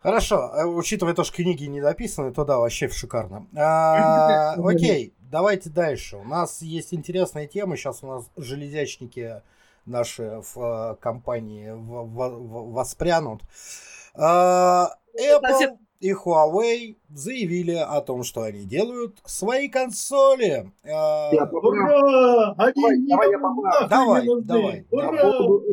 Хорошо, 0.00 0.52
э, 0.54 0.64
учитывая 0.66 1.14
то, 1.14 1.24
что 1.24 1.34
книги 1.36 1.64
не 1.64 1.80
дописаны, 1.80 2.30
то 2.32 2.44
да, 2.44 2.58
вообще 2.58 2.88
шикарно. 2.90 3.46
А, 3.56 4.52
окей, 4.62 5.14
давайте 5.30 5.70
дальше. 5.70 6.18
У 6.18 6.24
нас 6.24 6.60
есть 6.60 6.92
интересная 6.92 7.46
тема. 7.46 7.76
Сейчас 7.76 8.02
у 8.02 8.08
нас 8.08 8.24
железячники 8.36 9.40
наши 9.86 10.42
в 10.54 10.58
э, 10.58 10.96
компании 11.00 11.70
в- 11.70 12.04
в- 12.04 12.38
в- 12.38 12.72
воспрянут. 12.72 13.40
А, 14.14 14.90
Apple 15.18 15.78
и 16.00 16.12
Huawei 16.12 16.96
заявили 17.08 17.74
о 17.76 18.02
том, 18.02 18.24
что 18.24 18.42
они 18.42 18.64
делают 18.64 19.16
свои 19.24 19.68
консоли. 19.68 20.70
А, 20.84 21.30
Я. 21.32 21.44
Ура! 21.44 22.54
Они 22.58 23.08
Давай, 23.88 24.26
давай 24.42 24.86
Давай, 24.86 24.86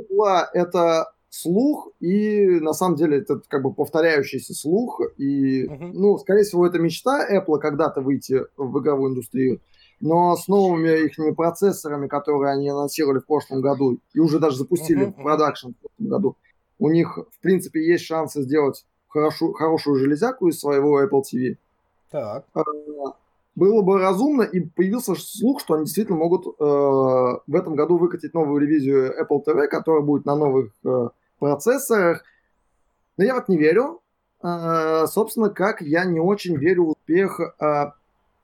давай, 0.10 0.46
это 0.54 1.12
слух, 1.32 1.88
и 2.02 2.60
на 2.60 2.74
самом 2.74 2.98
деле 2.98 3.20
это 3.20 3.42
как 3.48 3.64
бы 3.64 3.74
повторяющийся 3.74 4.54
слух, 4.54 5.02
и, 5.18 5.66
ну, 5.94 6.18
скорее 6.18 6.44
всего, 6.44 6.68
это 6.68 6.78
мечта 6.78 7.26
Apple 7.32 7.58
когда-то 7.58 8.02
выйти 8.02 8.42
в 8.58 8.80
игровую 8.80 9.12
индустрию, 9.12 9.62
но 10.02 10.36
с 10.36 10.48
новыми 10.50 11.06
их 11.06 11.36
процессорами, 11.36 12.08
которые 12.08 12.52
они 12.52 12.70
анонсировали 12.70 13.20
в 13.20 13.26
прошлом 13.26 13.62
году, 13.62 13.98
и 14.14 14.20
уже 14.20 14.40
даже 14.40 14.58
запустили 14.58 15.06
в 15.06 15.14
продакшн 15.14 15.70
в 15.70 15.76
прошлом 15.76 16.08
году, 16.10 16.36
у 16.80 16.90
них, 16.90 17.18
в 17.18 17.40
принципе, 17.40 17.80
есть 17.88 18.04
шансы 18.04 18.42
сделать 18.42 18.86
хорошую, 19.08 19.54
хорошую 19.54 19.96
железяку 19.98 20.50
из 20.50 20.60
своего 20.60 21.02
Apple 21.02 21.22
TV 21.22 21.56
Так. 22.12 22.46
было 23.56 23.82
бы 23.84 24.00
разумно, 24.00 24.42
и 24.42 24.60
появился 24.60 25.16
слух, 25.16 25.62
что 25.62 25.76
они 25.76 25.86
действительно 25.86 26.18
могут 26.18 26.46
э, 26.46 26.52
в 26.60 27.56
этом 27.56 27.76
году 27.76 27.98
выкатить 27.98 28.34
новую 28.34 28.62
ревизию 28.62 29.14
Apple 29.18 29.46
TV, 29.46 29.68
которая 29.68 30.02
будет 30.02 30.26
на 30.26 30.36
новых 30.36 30.72
э, 30.84 31.10
процессорах. 31.42 32.24
Но 33.18 33.26
я 33.26 33.36
вот 33.36 33.50
не 33.50 33.58
верю. 33.58 34.02
Э, 34.42 35.06
собственно, 35.08 35.50
как 35.50 35.82
я 35.82 36.06
не 36.06 36.20
очень 36.20 36.56
верю 36.56 36.86
в 36.86 36.90
успех 36.92 37.40
э, 37.40 37.92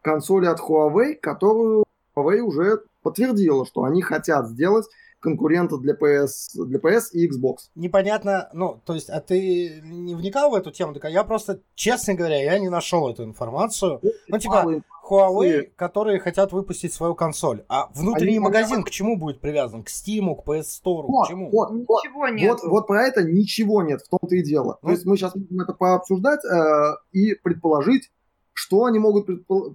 консоли 0.01 0.47
от 0.47 0.59
Huawei, 0.59 1.15
которую 1.15 1.85
Huawei 2.15 2.39
уже 2.39 2.83
подтвердила, 3.03 3.65
что 3.65 3.83
они 3.83 4.01
хотят 4.01 4.49
сделать 4.49 4.87
конкурента 5.19 5.77
для 5.77 5.93
PS, 5.93 6.63
для 6.65 6.79
PS 6.79 7.11
и 7.13 7.27
Xbox. 7.27 7.69
Непонятно, 7.75 8.49
ну, 8.53 8.81
то 8.85 8.93
есть, 8.93 9.09
а 9.09 9.19
ты 9.19 9.81
не 9.83 10.15
вникал 10.15 10.51
в 10.51 10.55
эту 10.55 10.71
тему? 10.71 10.93
Так, 10.93 11.11
я 11.11 11.23
просто, 11.23 11.61
честно 11.75 12.13
говоря, 12.13 12.41
я 12.41 12.59
не 12.59 12.69
нашел 12.69 13.09
эту 13.09 13.23
информацию. 13.23 13.99
Ну, 14.27 14.39
типа, 14.39 14.63
Мало 14.63 14.81
Huawei, 15.09 15.71
которые 15.75 16.19
хотят 16.19 16.51
выпустить 16.51 16.93
свою 16.93 17.15
консоль. 17.15 17.63
А 17.69 17.89
внутренний 17.93 18.31
Они- 18.31 18.39
магазин 18.39 18.83
к 18.83 18.89
чему 18.89 19.17
будет 19.17 19.39
привязан? 19.39 19.83
К 19.83 19.87
Steam, 19.87 20.35
к 20.35 20.45
PS 20.45 20.65
Store, 20.83 21.03
Вот, 21.07 21.25
к 21.25 21.29
чему? 21.29 21.49
вот, 21.49 21.69
вот. 21.71 22.03
Ничего 22.03 22.27
нет. 22.27 22.59
Вот, 22.61 22.69
вот 22.69 22.87
про 22.87 23.07
это 23.07 23.23
ничего 23.23 23.81
нет, 23.83 24.01
в 24.01 24.09
том-то 24.09 24.35
и 24.35 24.43
дело. 24.43 24.79
Ну. 24.81 24.89
То 24.89 24.91
есть 24.93 25.05
мы 25.05 25.17
сейчас 25.17 25.33
можем 25.35 25.61
это 25.61 25.73
пообсуждать 25.73 26.43
э, 26.43 26.95
и 27.13 27.35
предположить, 27.35 28.11
что 28.57 28.85
они 28.85 28.97
могут 28.97 29.27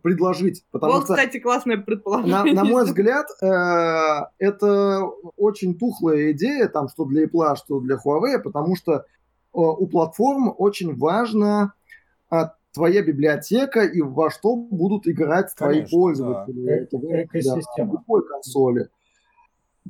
предложить. 0.03 0.65
Потому 0.73 0.95
Вот, 0.95 1.05
что, 1.05 1.15
кстати, 1.15 1.39
классное 1.39 1.77
на, 1.77 1.83
предположение. 1.83 2.53
на 2.53 2.65
мой 2.65 2.85
взгляд, 2.87 3.27
э, 3.41 4.27
это 4.39 5.05
очень 5.37 5.79
тухлая 5.79 6.33
идея, 6.33 6.67
там, 6.67 6.89
что 6.89 7.05
для 7.05 7.27
Apple, 7.27 7.57
что 7.57 7.79
для 7.79 7.97
Huawei, 7.97 8.41
потому 8.41 8.75
что 8.75 8.93
э, 8.93 9.03
у 9.53 9.87
платформ 9.87 10.53
очень 10.59 10.97
важно 10.97 11.75
а, 12.29 12.55
твоя 12.75 13.03
библиотека 13.03 13.83
и 13.85 14.01
во 14.01 14.31
что 14.33 14.57
будут 14.57 15.07
играть 15.07 15.55
твои 15.55 15.75
Конечно, 15.77 15.97
пользователи. 15.99 16.65
да. 16.67 16.73
Это, 16.73 16.99
да, 16.99 17.23
Экосистема. 17.23 17.93
любой 17.93 18.27
консоли. 18.27 18.89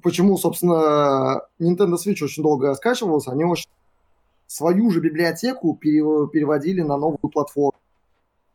Почему, 0.02 0.36
собственно, 0.36 1.42
Nintendo 1.58 1.94
Switch 1.94 2.22
очень 2.22 2.42
долго 2.42 2.66
раскачивался, 2.68 3.30
они 3.32 3.44
очень 3.44 3.70
свою 4.46 4.90
же 4.90 5.00
библиотеку 5.00 5.78
пере- 5.80 6.28
переводили 6.30 6.82
на 6.82 6.98
новую 6.98 7.30
платформу. 7.32 7.72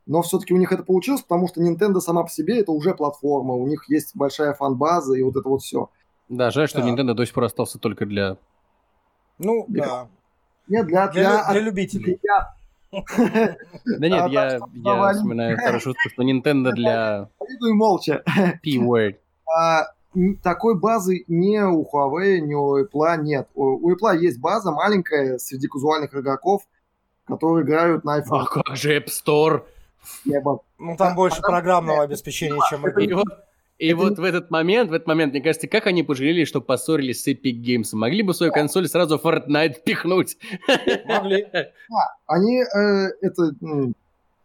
Но 0.08 0.22
все-таки 0.22 0.54
у 0.54 0.58
них 0.58 0.72
это 0.72 0.84
получилось, 0.84 1.22
потому 1.22 1.48
что 1.50 1.62
Nintendo 1.62 2.00
сама 2.00 2.24
по 2.24 2.30
себе 2.30 2.60
это 2.62 2.72
уже 2.72 2.96
платформа, 2.96 3.54
у 3.54 3.68
них 3.68 3.90
есть 3.90 4.16
большая 4.16 4.54
фан-база 4.54 5.14
и 5.16 5.22
вот 5.22 5.36
это 5.36 5.48
вот 5.50 5.62
все. 5.62 5.90
Да, 6.30 6.50
жаль, 6.50 6.68
что 6.70 6.82
Да. 6.82 6.88
Nintendo 6.90 7.14
до 7.14 7.26
сих 7.26 7.34
пор 7.34 7.44
остался 7.44 7.78
только 7.78 8.06
для... 8.06 8.38
Ну, 9.38 9.66
Для- 9.68 9.86
да. 9.86 10.08
Нет, 10.70 10.88
для, 10.88 11.08
Для, 11.10 11.44
для, 11.44 11.52
для 11.52 11.62
любителей. 11.62 12.20
для- 12.24 12.54
Да 14.00 14.08
нет, 14.08 14.24
А, 14.24 14.30
я, 14.30 14.60
вспоминаю 15.14 15.58
старую 15.58 15.80
шутку, 15.82 16.10
что 16.10 16.24
Nintendo 16.24 16.72
для 16.72 17.30
молча. 17.62 18.24
P-word. 18.64 19.18
А, 19.54 19.88
такой 20.42 20.80
базы 20.80 21.24
не 21.28 21.64
у 21.66 21.84
Huawei, 21.84 22.40
не 22.40 22.56
у 22.56 22.82
Apple 22.82 23.22
нет. 23.22 23.48
У, 23.56 23.92
Apple 23.92 24.18
есть 24.18 24.40
база 24.40 24.72
маленькая 24.72 25.38
среди 25.38 25.68
казуальных 25.68 26.14
игроков, 26.16 26.64
которые 27.26 27.66
играют 27.66 28.04
на 28.06 28.16
А 28.16 28.20
iPhone. 28.22 28.46
как 28.46 28.76
же 28.78 28.98
App 28.98 29.08
Store? 29.08 29.64
Ну, 30.26 30.96
там 30.98 31.16
больше 31.16 31.42
программного 31.42 32.04
обеспечения, 32.04 32.60
чем 32.70 32.88
И 32.88 33.04
игры. 33.04 33.16
вот, 33.16 33.28
и 33.78 33.94
вот 33.94 34.18
в 34.18 34.24
этот 34.24 34.50
момент, 34.50 34.90
в 34.90 34.94
этот 34.94 35.08
момент, 35.08 35.34
мне 35.34 35.42
кажется, 35.42 35.68
как 35.68 35.86
они 35.88 36.04
пожалели, 36.04 36.46
что 36.46 36.62
поссорились 36.62 37.24
с 37.24 37.28
Epic 37.28 37.62
Games. 37.62 37.90
Могли 37.94 38.24
бы 38.24 38.34
свою 38.34 38.52
консоль 38.52 38.88
сразу 38.88 39.20
в 39.20 39.26
Fortnite 39.26 39.84
пихнуть. 39.84 40.38
Могли. 41.06 41.48
Они, 42.28 42.62
э, 42.64 43.10
это 43.22 43.52
м, 43.62 43.94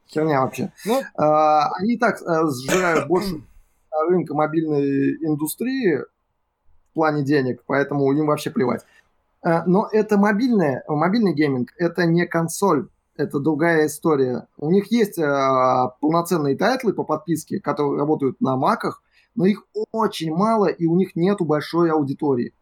херня 0.09 0.43
вообще. 0.43 0.73
Ну, 0.85 1.03
А, 1.17 1.71
они 1.81 1.97
так 1.97 2.21
э, 2.21 2.43
сжирают 2.51 3.09
больше 3.09 3.41
рынка 4.09 4.35
мобильной 4.35 5.17
индустрии 5.25 5.97
в 6.91 6.95
плане 6.95 7.25
денег, 7.25 7.63
поэтому 7.67 8.13
им 8.13 8.27
вообще 8.27 8.51
плевать. 8.51 8.85
Э, 9.43 9.63
Но 9.67 9.89
это 9.91 10.19
мобильное, 10.19 10.85
мобильный 10.87 11.33
гейминг, 11.33 11.71
это 11.79 12.05
не 12.05 12.27
консоль. 12.27 12.89
Это 13.17 13.39
другая 13.39 13.87
история. 13.87 14.49
У 14.57 14.71
них 14.71 14.91
есть 14.91 15.19
э, 15.19 15.23
полноценные 16.01 16.57
тайтлы 16.57 16.93
по 16.93 17.05
подписке, 17.05 17.61
которые 17.61 17.99
работают 17.99 18.41
на 18.41 18.57
маках, 18.57 19.03
но 19.35 19.47
их 19.47 19.67
очень 19.93 20.35
мало, 20.35 20.67
и 20.67 20.87
у 20.87 20.97
них 20.97 21.15
нету 21.15 21.45
большой 21.45 21.91
аудитории. 21.91 22.55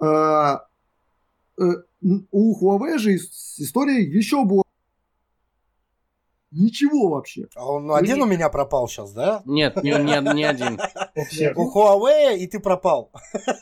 Э, 0.00 0.58
э, 1.58 1.64
у 2.00 2.78
Huawei 2.78 2.98
же 2.98 3.16
история 3.16 4.02
еще 4.02 4.44
больше. 4.44 4.64
Ничего 6.50 7.10
вообще. 7.10 7.46
А 7.54 7.70
он 7.70 7.92
один 7.92 8.22
у 8.22 8.26
меня 8.26 8.48
пропал 8.48 8.88
сейчас, 8.88 9.12
да? 9.12 9.42
Нет, 9.44 9.82
не, 9.82 9.90
не, 9.90 10.34
не 10.34 10.44
один. 10.44 10.80
У. 11.14 11.62
У 11.62 11.74
Huawei, 11.74 12.38
и 12.38 12.46
ты 12.46 12.58
пропал. 12.58 13.12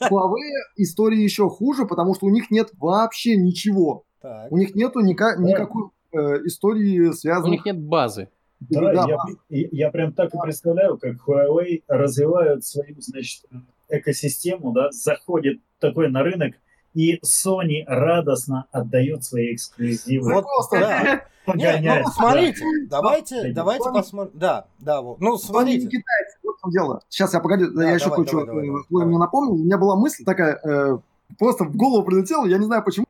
Huawei 0.02 0.52
история 0.76 1.22
еще 1.22 1.48
хуже, 1.48 1.84
потому 1.84 2.14
что 2.14 2.26
у 2.26 2.30
них 2.30 2.50
нет 2.50 2.70
вообще 2.78 3.36
ничего. 3.36 4.05
Так. 4.22 4.50
У 4.52 4.56
них 4.56 4.74
нету 4.74 5.00
ника- 5.00 5.36
никакой 5.38 5.90
э, 6.12 6.18
истории, 6.46 7.08
У 7.08 7.12
связанной 7.12 7.52
них 7.52 7.64
нет 7.66 7.78
базы. 7.80 8.28
Да, 8.60 8.90
я, 8.92 9.06
я- 9.50 9.68
я 9.70 9.90
прям 9.90 10.12
так 10.12 10.34
и 10.34 10.38
представляю, 10.42 10.96
как 10.98 11.16
Huawei 11.26 11.82
развивают 11.88 12.64
свою, 12.64 12.94
значит, 13.00 13.44
экосистему, 13.88 14.72
да, 14.72 14.90
заходит 14.92 15.60
такой 15.78 16.08
на 16.10 16.22
рынок, 16.22 16.54
и 16.94 17.18
Sony 17.18 17.84
радостно 17.86 18.66
отдает 18.72 19.24
свои 19.24 19.54
эксклюзивы. 19.54 20.32
Вот, 20.32 20.44
просто, 20.44 20.80
да. 20.80 21.02
Не, 21.04 21.20
Погонять, 21.52 22.04
ну, 22.04 22.10
смотрите, 22.10 22.64
да. 22.88 22.96
давайте, 22.96 23.42
Да. 23.48 23.52
давайте 23.54 23.84
Sony- 23.88 23.92
посмотрим. 23.92 24.38
Да, 24.38 24.66
да, 24.80 25.00
вот. 25.02 25.20
Ну, 25.20 25.36
смотрите. 25.36 25.86
китайцы, 25.86 26.38
вот 26.42 26.56
в 26.62 26.70
дело. 26.72 27.02
Сейчас 27.08 27.34
я 27.34 27.40
погоди, 27.40 27.66
Да, 27.72 27.84
я 27.84 27.94
еще 27.94 28.10
кое-что 28.10 28.40
э, 28.40 29.04
мне 29.04 29.18
напомнил. 29.18 29.52
У 29.52 29.58
меня 29.58 29.78
была 29.78 29.94
мысль 29.94 30.24
такая, 30.24 30.58
э, 30.64 30.98
просто 31.38 31.64
в 31.64 31.76
голову 31.76 32.04
прилетела, 32.04 32.46
я 32.46 32.58
не 32.58 32.64
знаю 32.64 32.82
почему. 32.82 33.06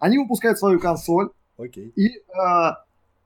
Они 0.00 0.18
выпускают 0.18 0.58
свою 0.58 0.80
консоль, 0.80 1.30
Окей. 1.56 1.92
и 1.94 2.08
э, 2.08 2.72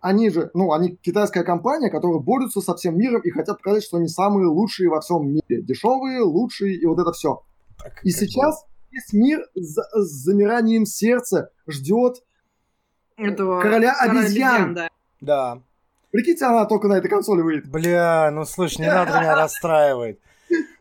они 0.01 0.29
же, 0.29 0.51
ну, 0.53 0.73
они 0.73 0.97
китайская 0.97 1.45
компания, 1.45 1.89
которая 1.89 2.19
борются 2.19 2.61
со 2.61 2.75
всем 2.77 2.99
миром 2.99 3.23
и 3.23 3.31
хотят 3.31 3.59
показать, 3.63 3.85
что 3.85 3.97
они 3.97 4.09
самые 4.09 4.49
лучшие 4.49 4.91
во 4.91 5.01
всем 5.01 5.27
мире. 5.29 5.63
Дешевые, 5.63 6.21
лучшие 6.21 6.75
и 6.77 6.85
вот 6.85 6.99
это 6.99 7.13
все. 7.13 7.43
Так, 7.83 8.05
И 8.05 8.11
сейчас 8.11 8.67
весь 8.91 9.13
мир 9.15 9.41
за- 9.55 9.85
с 9.95 10.09
замиранием 10.25 10.85
сердца 10.85 11.51
ждет. 11.67 12.23
Этого 13.17 13.61
Короля 13.63 13.95
обезьян. 13.99 14.75
да. 14.75 14.83
бы- 14.85 14.89
Да. 15.21 15.63
Прикиньте, 16.11 16.45
она 16.45 16.65
только 16.67 16.87
на 16.89 16.95
этой 16.95 17.09
консоли 17.09 17.41
выйдет. 17.43 17.69
Бля, 17.71 18.31
ну 18.33 18.45
слышь, 18.45 18.79
не 18.79 18.87
надо 18.93 19.21
меня 19.21 19.35
расстраивать. 19.37 20.19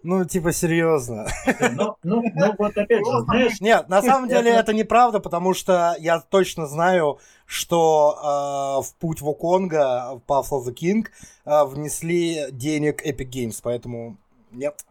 Ну, 0.03 0.25
типа, 0.25 0.51
серьезно. 0.51 1.27
Но, 1.73 1.97
ну, 2.03 2.21
ну, 2.35 2.53
вот 2.57 2.77
опять 2.77 3.05
же, 3.05 3.21
знаешь, 3.25 3.61
Нет, 3.61 3.87
на 3.89 4.01
самом 4.01 4.27
деле 4.29 4.51
Это- 4.51 4.73
неправда, 4.73 5.19
потому 5.19 5.53
что 5.53 5.95
я 5.99 6.19
точно 6.19 6.67
знаю, 6.67 7.19
что 7.45 8.81
э, 8.81 8.87
в 8.87 8.95
путь 8.99 9.21
Вуконга 9.21 10.15
в 10.15 10.29
Path 10.29 10.49
of 10.51 10.65
the 10.67 10.73
King 10.73 11.05
э, 11.45 11.65
внесли 11.65 12.47
денег 12.51 13.05
Epic 13.05 13.29
Games, 13.29 13.59
поэтому 13.63 14.17
нет, 14.51 14.85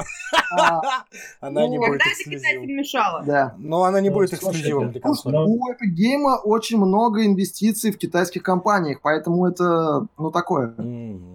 А, 0.58 0.80
она 1.40 1.68
не 1.68 1.78
Ну, 1.78 1.86
будет 1.86 2.00
это 2.00 2.04
китайцам 2.10 2.32
эксклюзивом. 2.34 2.66
мешало? 2.76 3.22
Да. 3.24 3.54
Но 3.58 3.84
она 3.84 4.00
не 4.00 4.08
Ну, 4.08 4.16
будет 4.16 4.32
эксклюзивом 4.32 4.90
для 4.90 5.00
консоли. 5.00 5.34
Ну, 5.36 5.44
у 5.52 5.70
Epic 5.70 5.94
Game 5.96 6.36
очень 6.42 6.78
много 6.78 7.24
инвестиций 7.24 7.92
в 7.92 7.98
китайских 7.98 8.42
компаниях, 8.42 9.00
поэтому 9.02 9.46
это, 9.46 10.06
ну, 10.18 10.30
такое. 10.32 10.74
Мгм. 10.78 11.31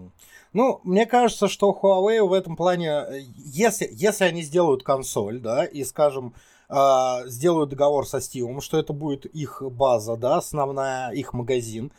Ну, 0.58 0.82
мне 0.84 1.06
кажется, 1.06 1.48
что 1.48 1.70
Huawei 1.70 2.24
в 2.24 2.34
этом 2.34 2.56
плане, 2.56 2.90
э, 2.90 3.20
если, 3.36 3.88
если 3.92 4.24
они 4.24 4.42
сделают 4.42 4.82
консоль, 4.82 5.40
да, 5.40 5.64
и, 5.64 5.84
скажем, 5.84 6.34
э, 6.68 7.28
сделают 7.28 7.70
договор 7.70 8.08
со 8.08 8.18
Steam, 8.18 8.60
что 8.62 8.80
это 8.80 8.92
будет 8.92 9.28
их 9.28 9.62
база, 9.62 10.18
да, 10.18 10.38
основная, 10.38 11.12
их 11.12 11.34
магазин, 11.34 11.92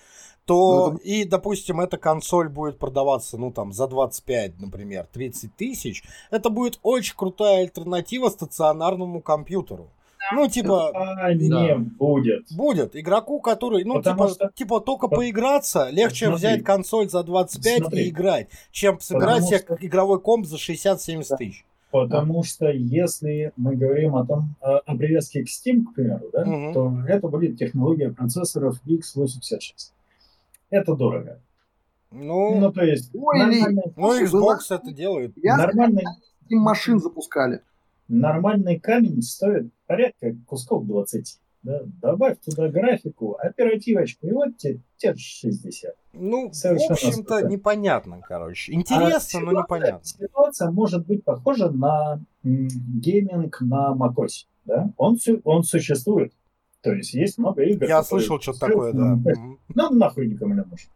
то 0.45 0.91
Ну, 0.91 0.97
и, 0.97 1.23
допустим, 1.23 1.81
эта 1.81 1.99
консоль 1.99 2.49
будет 2.49 2.81
продаваться, 2.81 3.39
ну, 3.39 3.53
там, 3.53 3.73
за 3.73 3.87
25, 3.87 4.59
например, 4.59 5.07
30 5.13 5.55
тысяч, 5.55 6.03
это 6.33 6.51
будет 6.51 6.81
очень 6.83 7.15
крутая 7.15 7.61
альтернатива 7.61 8.29
стационарному 8.29 9.23
компьютеру. 9.23 9.89
Ну, 10.33 10.49
типа, 10.49 10.91
а, 10.95 11.33
не 11.33 11.75
будет. 11.77 12.53
Будет. 12.53 12.97
Игроку, 12.97 13.41
который, 13.41 13.85
ну, 13.85 13.95
Потому 13.95 14.29
типа, 14.29 14.35
что- 14.35 14.51
типа 14.55 14.81
только 14.81 15.09
По- 15.09 15.17
поиграться, 15.17 15.89
легче 15.91 16.27
Смотри. 16.27 16.39
взять 16.49 16.65
консоль 16.65 17.09
за 17.09 17.23
25 17.23 17.79
Смотри. 17.79 18.05
и 18.05 18.09
играть, 18.11 18.49
чем 18.71 19.01
собирать 19.01 19.37
Потому 19.43 19.47
себе 19.49 19.59
что- 19.59 19.79
игровой 19.81 20.21
комп 20.21 20.47
за 20.47 20.59
60-70 20.59 21.39
тысяч. 21.39 21.65
Потому 21.91 22.43
что 22.43 22.69
если 22.69 23.53
мы 23.57 23.75
говорим 23.75 24.15
о 24.17 24.27
том, 24.27 24.55
о, 24.61 24.77
о 24.79 24.97
привязке 24.97 25.43
к 25.45 25.47
Steam, 25.47 25.85
к 25.85 25.95
примеру, 25.95 26.29
да, 26.33 26.45
Мгм. 26.45 26.75
то 26.75 26.93
это 27.09 27.29
будет 27.29 27.57
технология 27.59 28.11
процессоров 28.11 28.79
x86. 28.87 29.93
Это 30.69 30.95
дорого. 30.95 31.41
Ну, 32.11 32.59
Ну, 32.59 32.73
то 32.73 32.83
есть, 32.85 33.11
Ой, 33.15 33.39
нормальный, 33.39 33.83
ну, 33.97 34.23
Xbox 34.23 34.31
была- 34.33 34.59
это 34.71 34.93
делает. 34.93 35.33
Я 35.37 35.57
нормальный, 35.57 36.05
им 36.49 36.61
машин 36.61 36.99
запускали. 37.01 37.61
Нормальный 38.09 38.79
камень 38.79 39.23
стоит 39.23 39.73
порядка 39.87 40.35
кусков 40.47 40.87
20. 40.87 41.39
Да? 41.63 41.81
Добавь 42.01 42.39
туда 42.45 42.69
графику, 42.69 43.37
оперативочку, 43.39 44.27
и 44.27 44.33
вот 44.33 44.57
тебе, 44.57 44.81
тебе 44.97 45.17
60. 45.17 45.95
Ну, 46.13 46.51
в 46.51 46.55
Совершенно 46.55 46.93
общем-то, 46.93 47.23
спокойно. 47.23 47.49
непонятно, 47.49 48.21
короче. 48.27 48.73
Интересно, 48.73 49.41
А 49.41 49.43
но 49.43 49.53
непонятно. 49.63 50.05
Ситуация 50.05 50.71
может 50.71 51.07
быть 51.07 51.25
похожа 51.25 51.71
на 51.71 52.21
гейминг 52.43 53.61
на 53.61 53.95
macOS. 53.95 54.47
Да? 54.65 54.93
Он, 54.97 55.19
он 55.45 55.63
существует. 55.65 56.33
То 56.81 56.93
есть 56.93 57.13
есть 57.15 57.39
много 57.39 57.63
игр. 57.63 57.87
Я 57.87 58.03
слышал 58.03 58.41
что-то 58.41 58.61
такое, 58.61 58.93
да. 58.93 59.19
Ну, 59.75 59.91
нахуй 59.91 60.29
никому 60.29 60.55
не 60.55 60.63
нужен. 60.63 60.89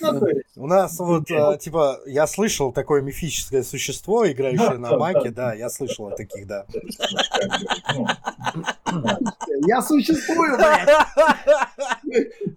Ну, 0.00 0.26
есть, 0.26 0.46
У 0.56 0.66
нас 0.66 0.98
вот, 0.98 1.30
э, 1.30 1.58
типа, 1.58 2.00
я 2.06 2.26
слышал 2.26 2.72
такое 2.72 3.00
мифическое 3.00 3.62
существо, 3.62 4.30
играющее 4.30 4.78
на 4.78 4.96
маке, 4.98 5.30
да. 5.30 5.54
я 5.54 5.70
слышал 5.70 6.08
о 6.08 6.10
таких, 6.10 6.46
да. 6.46 6.66
ну, 7.94 8.06
Я 9.66 9.82
существую. 9.82 10.58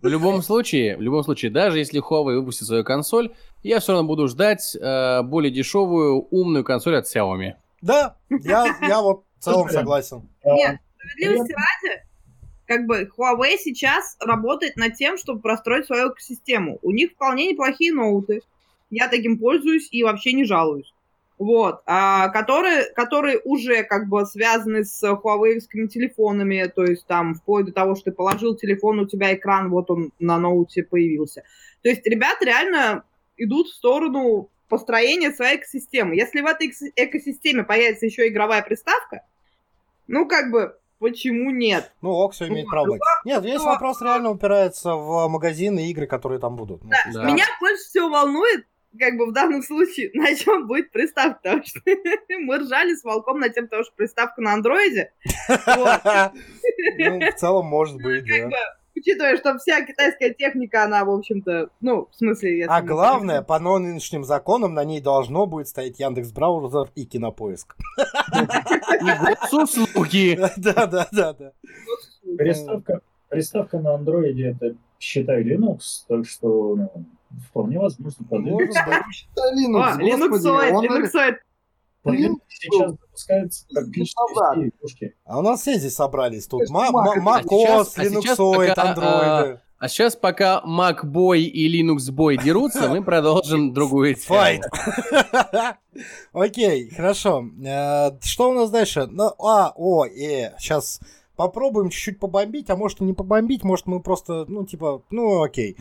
В 0.02 0.08
любом 0.08 0.42
случае, 0.42 0.98
в 0.98 1.02
любом 1.02 1.24
случае, 1.24 1.52
даже 1.52 1.80
если 1.80 2.02
Huawei 2.02 2.36
выпустит 2.36 2.68
свою 2.68 2.84
консоль, 2.84 3.34
я 3.64 3.80
все 3.80 3.94
равно 3.94 4.08
буду 4.08 4.28
ждать 4.28 4.76
э, 4.76 5.22
более 5.24 5.52
дешевую 5.52 6.28
умную 6.30 6.64
консоль 6.64 6.98
от 6.98 7.06
Xiaomi. 7.06 7.54
Да, 7.82 8.16
я, 8.30 8.66
я 8.82 9.02
вот 9.02 9.24
в 9.40 9.44
целом 9.44 9.70
согласен. 9.70 10.28
а, 10.44 10.54
Нет, 10.54 10.80
справедливости 10.96 11.54
ради, 11.54 12.07
как 12.68 12.86
бы 12.86 13.10
Huawei 13.18 13.58
сейчас 13.58 14.18
работает 14.20 14.76
над 14.76 14.96
тем, 14.96 15.18
чтобы 15.18 15.40
простроить 15.40 15.86
свою 15.86 16.12
экосистему. 16.12 16.80
У 16.82 16.92
них 16.92 17.14
вполне 17.14 17.52
неплохие 17.52 17.94
ноуты. 17.94 18.42
Я 18.90 19.08
таким 19.08 19.40
пользуюсь 19.40 19.88
и 19.92 20.04
вообще 20.04 20.34
не 20.34 20.46
жалуюсь. 20.46 20.94
Вот, 21.40 21.82
а, 21.86 22.30
которые, 22.30 22.86
которые 22.94 23.40
уже 23.44 23.84
как 23.84 24.10
бы 24.10 24.26
связаны 24.26 24.84
с 24.84 25.04
huawei 25.04 25.60
телефонами, 25.88 26.72
то 26.76 26.84
есть 26.84 27.06
там 27.06 27.36
вплоть 27.36 27.68
до 27.68 27.72
того, 27.72 27.96
что 27.96 28.06
ты 28.06 28.12
положил 28.12 28.56
телефон, 28.56 29.00
у 29.00 29.08
тебя 29.08 29.36
экран, 29.36 29.70
вот 29.70 29.92
он 29.92 30.12
на 30.20 30.40
ноуте 30.40 30.84
появился. 30.84 31.44
То 31.84 31.90
есть 31.90 32.06
ребята 32.08 32.44
реально 32.44 33.04
идут 33.38 33.68
в 33.68 33.76
сторону 33.76 34.50
построения 34.68 35.32
своей 35.32 35.58
экосистемы. 35.58 36.16
Если 36.16 36.42
в 36.42 36.46
этой 36.48 36.74
экосистеме 36.96 37.64
появится 37.64 38.08
еще 38.08 38.28
игровая 38.28 38.64
приставка, 38.64 39.22
ну 40.08 40.28
как 40.28 40.52
бы 40.52 40.76
почему 41.00 41.52
нет? 41.52 41.92
Ну, 42.02 42.12
ок, 42.12 42.34
все 42.34 42.48
имеет 42.48 42.66
Вот, 42.66 42.72
право 42.72 42.86
быть. 42.88 43.02
Нет, 43.26 43.44
весь 43.44 43.60
ну, 43.60 43.66
вопрос 43.66 44.02
реально 44.02 44.32
упирается 44.32 44.96
в 44.96 45.28
магазины 45.28 45.88
и 45.88 45.92
игры, 45.92 46.08
которые 46.08 46.40
там 46.40 46.56
будут. 46.56 46.84
Ну, 46.84 46.90
Да, 46.90 46.98
Да. 47.14 47.24
Меня 47.26 47.46
больше 47.60 47.84
всего 47.84 48.10
волнует, 48.10 48.66
как 48.98 49.18
бы 49.18 49.28
в 49.28 49.34
данном 49.34 49.64
случае, 49.64 50.12
на 50.14 50.36
чем 50.36 50.68
будет 50.68 50.92
приставка, 50.92 51.40
потому 51.42 51.64
что 51.64 51.80
мы 52.40 52.58
ржали 52.60 52.96
с 52.96 53.04
волком 53.04 53.40
на 53.40 53.50
тем, 53.50 53.68
что 53.68 53.84
приставка 53.96 54.42
на 54.42 54.54
андроиде. 54.54 55.12
Ну, 57.00 57.20
в 57.20 57.36
целом, 57.36 57.66
может 57.66 57.98
быть, 57.98 58.26
да. 58.26 58.58
Учитывая, 58.98 59.38
что 59.38 59.58
вся 59.58 59.86
китайская 59.86 60.34
техника, 60.34 60.84
она, 60.84 61.06
в 61.06 61.10
общем-то, 61.10 61.70
ну, 61.82 62.08
в 62.12 62.16
смысле... 62.16 62.60
если 62.60 62.72
А 62.72 62.82
главное, 62.82 63.42
по 63.42 63.60
нынешним 63.60 64.24
законам 64.24 64.74
на 64.74 64.84
ней 64.84 65.02
должно 65.02 65.46
будет 65.46 65.68
стоять 65.68 66.00
Яндекс 66.00 66.32
Браузер 66.32 66.90
и 66.96 67.06
Кинопоиск. 67.06 67.76
И 67.98 69.36
госуслуги. 69.42 70.40
Да, 70.58 70.86
да, 70.88 71.08
да, 71.12 71.34
да. 71.34 71.52
Приставка, 72.38 73.02
приставка 73.30 73.80
на 73.80 73.96
андроиде 73.96 74.50
это, 74.50 74.76
считай, 75.00 75.44
Linux, 75.44 76.06
так 76.08 76.28
что 76.28 76.76
ну, 76.76 76.92
вполне 77.50 77.80
возможно 77.80 78.26
под 78.30 78.40
Может 78.42 78.70
Linux. 78.70 78.74
Linux, 79.54 79.82
А, 79.82 79.90
господи, 79.92 80.10
линуксоид, 80.10 80.74
он- 80.74 80.86
Linux 80.86 81.36
Linux 82.12 82.36
сейчас 82.50 82.92
запускаются 82.92 83.66
назад. 83.72 83.84
практически 83.86 84.70
игрушки. 84.78 85.16
А 85.26 85.40
у 85.40 85.42
нас 85.42 85.62
все 85.62 85.76
здесь 85.78 85.96
собрались 85.96 86.48
тут. 86.48 86.64
Macos, 86.70 87.22
А 87.26 87.42
сейчас- 87.44 87.98
а 87.98 88.04
сейчас 88.06 88.40
Linuxoid, 88.40 88.68
пока, 88.70 88.82
андроиды. 88.90 89.60
А 89.80 89.88
сейчас, 89.90 90.16
пока 90.16 90.64
MacBoy 90.66 91.40
и 91.42 91.82
Linux 91.82 92.12
Boy 92.12 92.42
дерутся, 92.42 92.90
мы 92.90 93.04
продолжим 93.04 93.74
другую 93.76 94.16
тему. 94.16 94.26
Файт. 94.40 94.64
Окей, 96.34 96.90
хорошо. 96.90 97.44
Э, 97.66 98.12
Что 98.22 98.50
у 98.50 98.54
нас 98.54 98.70
дальше? 98.70 99.08
Ну, 99.08 99.32
а, 99.40 99.72
о, 99.76 100.06
э, 100.06 100.54
сейчас 100.60 101.00
попробуем 101.38 101.90
чуть-чуть 101.90 102.20
побомбить, 102.20 102.70
а 102.70 102.76
может 102.76 103.00
и 103.00 103.06
не 103.06 103.14
побомбить, 103.14 103.64
может 103.64 103.86
мы 103.86 104.02
просто, 104.02 104.46
ну, 104.50 104.66
типа, 104.66 105.04
ну, 105.12 105.44
окей. 105.44 105.78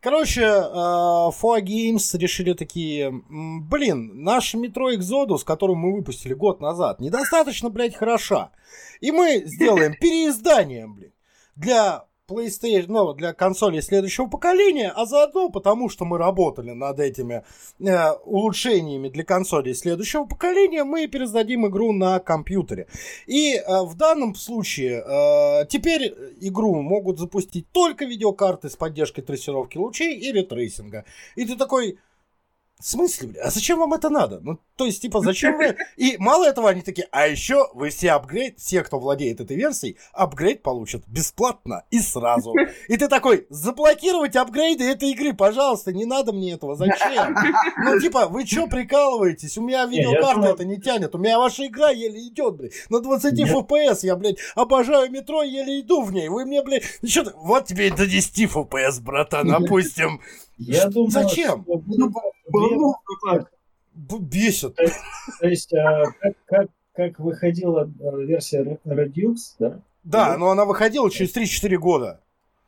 Короче, 0.00 0.42
э, 0.42 0.44
FOA 0.44 1.62
Games 1.62 2.18
решили 2.18 2.52
такие, 2.52 3.10
блин, 3.30 4.22
наш 4.22 4.54
метро 4.54 4.92
Exodus, 4.92 5.44
который 5.44 5.76
мы 5.76 5.94
выпустили 5.94 6.34
год 6.34 6.60
назад, 6.60 7.00
недостаточно, 7.00 7.70
блядь, 7.70 7.96
хороша. 7.96 8.50
И 9.00 9.10
мы 9.10 9.42
сделаем 9.46 9.94
переиздание, 10.00 10.86
блин, 10.86 11.12
для 11.56 12.04
PlayStation, 12.28 12.86
ну, 12.88 13.14
для 13.14 13.32
консолей 13.32 13.80
следующего 13.82 14.26
поколения, 14.26 14.92
а 14.94 15.06
заодно 15.06 15.48
потому, 15.48 15.88
что 15.88 16.04
мы 16.04 16.18
работали 16.18 16.72
над 16.72 17.00
этими 17.00 17.44
э, 17.80 18.12
улучшениями 18.24 19.08
для 19.08 19.24
консолей 19.24 19.74
следующего 19.74 20.24
поколения, 20.24 20.84
мы 20.84 21.06
переиздадим 21.06 21.66
игру 21.66 21.92
на 21.92 22.18
компьютере. 22.20 22.86
И 23.26 23.54
э, 23.54 23.82
в 23.82 23.94
данном 23.96 24.34
случае 24.34 25.02
э, 25.04 25.66
теперь 25.68 26.14
игру 26.40 26.82
могут 26.82 27.18
запустить 27.18 27.66
только 27.72 28.04
видеокарты 28.04 28.68
с 28.68 28.76
поддержкой 28.76 29.22
трассировки 29.22 29.78
лучей 29.78 30.14
или 30.18 30.42
трейсинга. 30.42 31.04
И 31.34 31.46
ты 31.46 31.56
такой, 31.56 31.98
в 32.80 32.86
смысле, 32.86 33.28
бля? 33.28 33.42
А 33.42 33.50
зачем 33.50 33.78
вам 33.80 33.92
это 33.92 34.08
надо? 34.08 34.38
Ну, 34.40 34.58
то 34.76 34.84
есть, 34.84 35.02
типа, 35.02 35.20
зачем 35.20 35.56
вы... 35.56 35.76
И 35.96 36.16
мало 36.18 36.44
этого, 36.44 36.70
они 36.70 36.82
такие, 36.82 37.08
а 37.10 37.26
еще 37.26 37.68
вы 37.74 37.90
все 37.90 38.12
апгрейд, 38.12 38.58
все, 38.58 38.82
кто 38.82 39.00
владеет 39.00 39.40
этой 39.40 39.56
версией, 39.56 39.96
апгрейд 40.12 40.62
получат 40.62 41.02
бесплатно 41.08 41.84
и 41.90 41.98
сразу. 41.98 42.54
И 42.88 42.96
ты 42.96 43.08
такой, 43.08 43.46
заблокировать 43.50 44.36
апгрейды 44.36 44.84
этой 44.84 45.10
игры, 45.10 45.34
пожалуйста, 45.34 45.92
не 45.92 46.04
надо 46.04 46.32
мне 46.32 46.52
этого, 46.52 46.76
зачем? 46.76 47.36
Ну, 47.78 47.98
типа, 48.00 48.26
вы 48.26 48.46
что 48.46 48.66
прикалываетесь? 48.66 49.56
У 49.58 49.62
меня 49.62 49.86
видеокарта 49.86 50.48
это 50.48 50.64
не 50.64 50.80
тянет, 50.80 51.14
у 51.14 51.18
меня 51.18 51.38
ваша 51.38 51.66
игра 51.66 51.90
еле 51.90 52.26
идет, 52.28 52.56
блядь. 52.56 52.72
На 52.90 53.00
20 53.00 53.40
FPS 53.40 54.00
я, 54.02 54.16
блядь, 54.16 54.38
обожаю 54.54 55.10
метро, 55.10 55.42
еле 55.42 55.80
иду 55.80 56.02
в 56.02 56.12
ней. 56.12 56.28
Вы 56.28 56.44
мне, 56.44 56.62
блядь, 56.62 56.84
что 57.04 57.32
вот 57.36 57.66
тебе 57.66 57.88
и 57.88 57.90
до 57.90 58.06
10 58.06 58.52
FPS, 58.52 59.00
братан, 59.00 59.50
опустим. 59.50 60.20
Я 60.58 60.88
думаю, 60.88 61.10
Зачем? 61.10 61.64
Банально 61.66 62.92
так. 63.30 63.50
Б- 63.94 64.18
Бесит. 64.20 64.76
То 65.40 65.46
есть, 65.48 65.72
а, 65.74 66.04
как, 66.20 66.32
как, 66.46 66.66
как 66.94 67.18
выходила 67.18 67.82
а, 68.00 68.16
версия 68.16 68.78
Redux, 68.84 69.34
да? 69.58 69.80
Да, 70.04 70.36
но 70.36 70.50
она 70.50 70.64
выходила 70.64 71.10
через 71.10 71.34
3-4 71.36 71.76
года. 71.76 72.20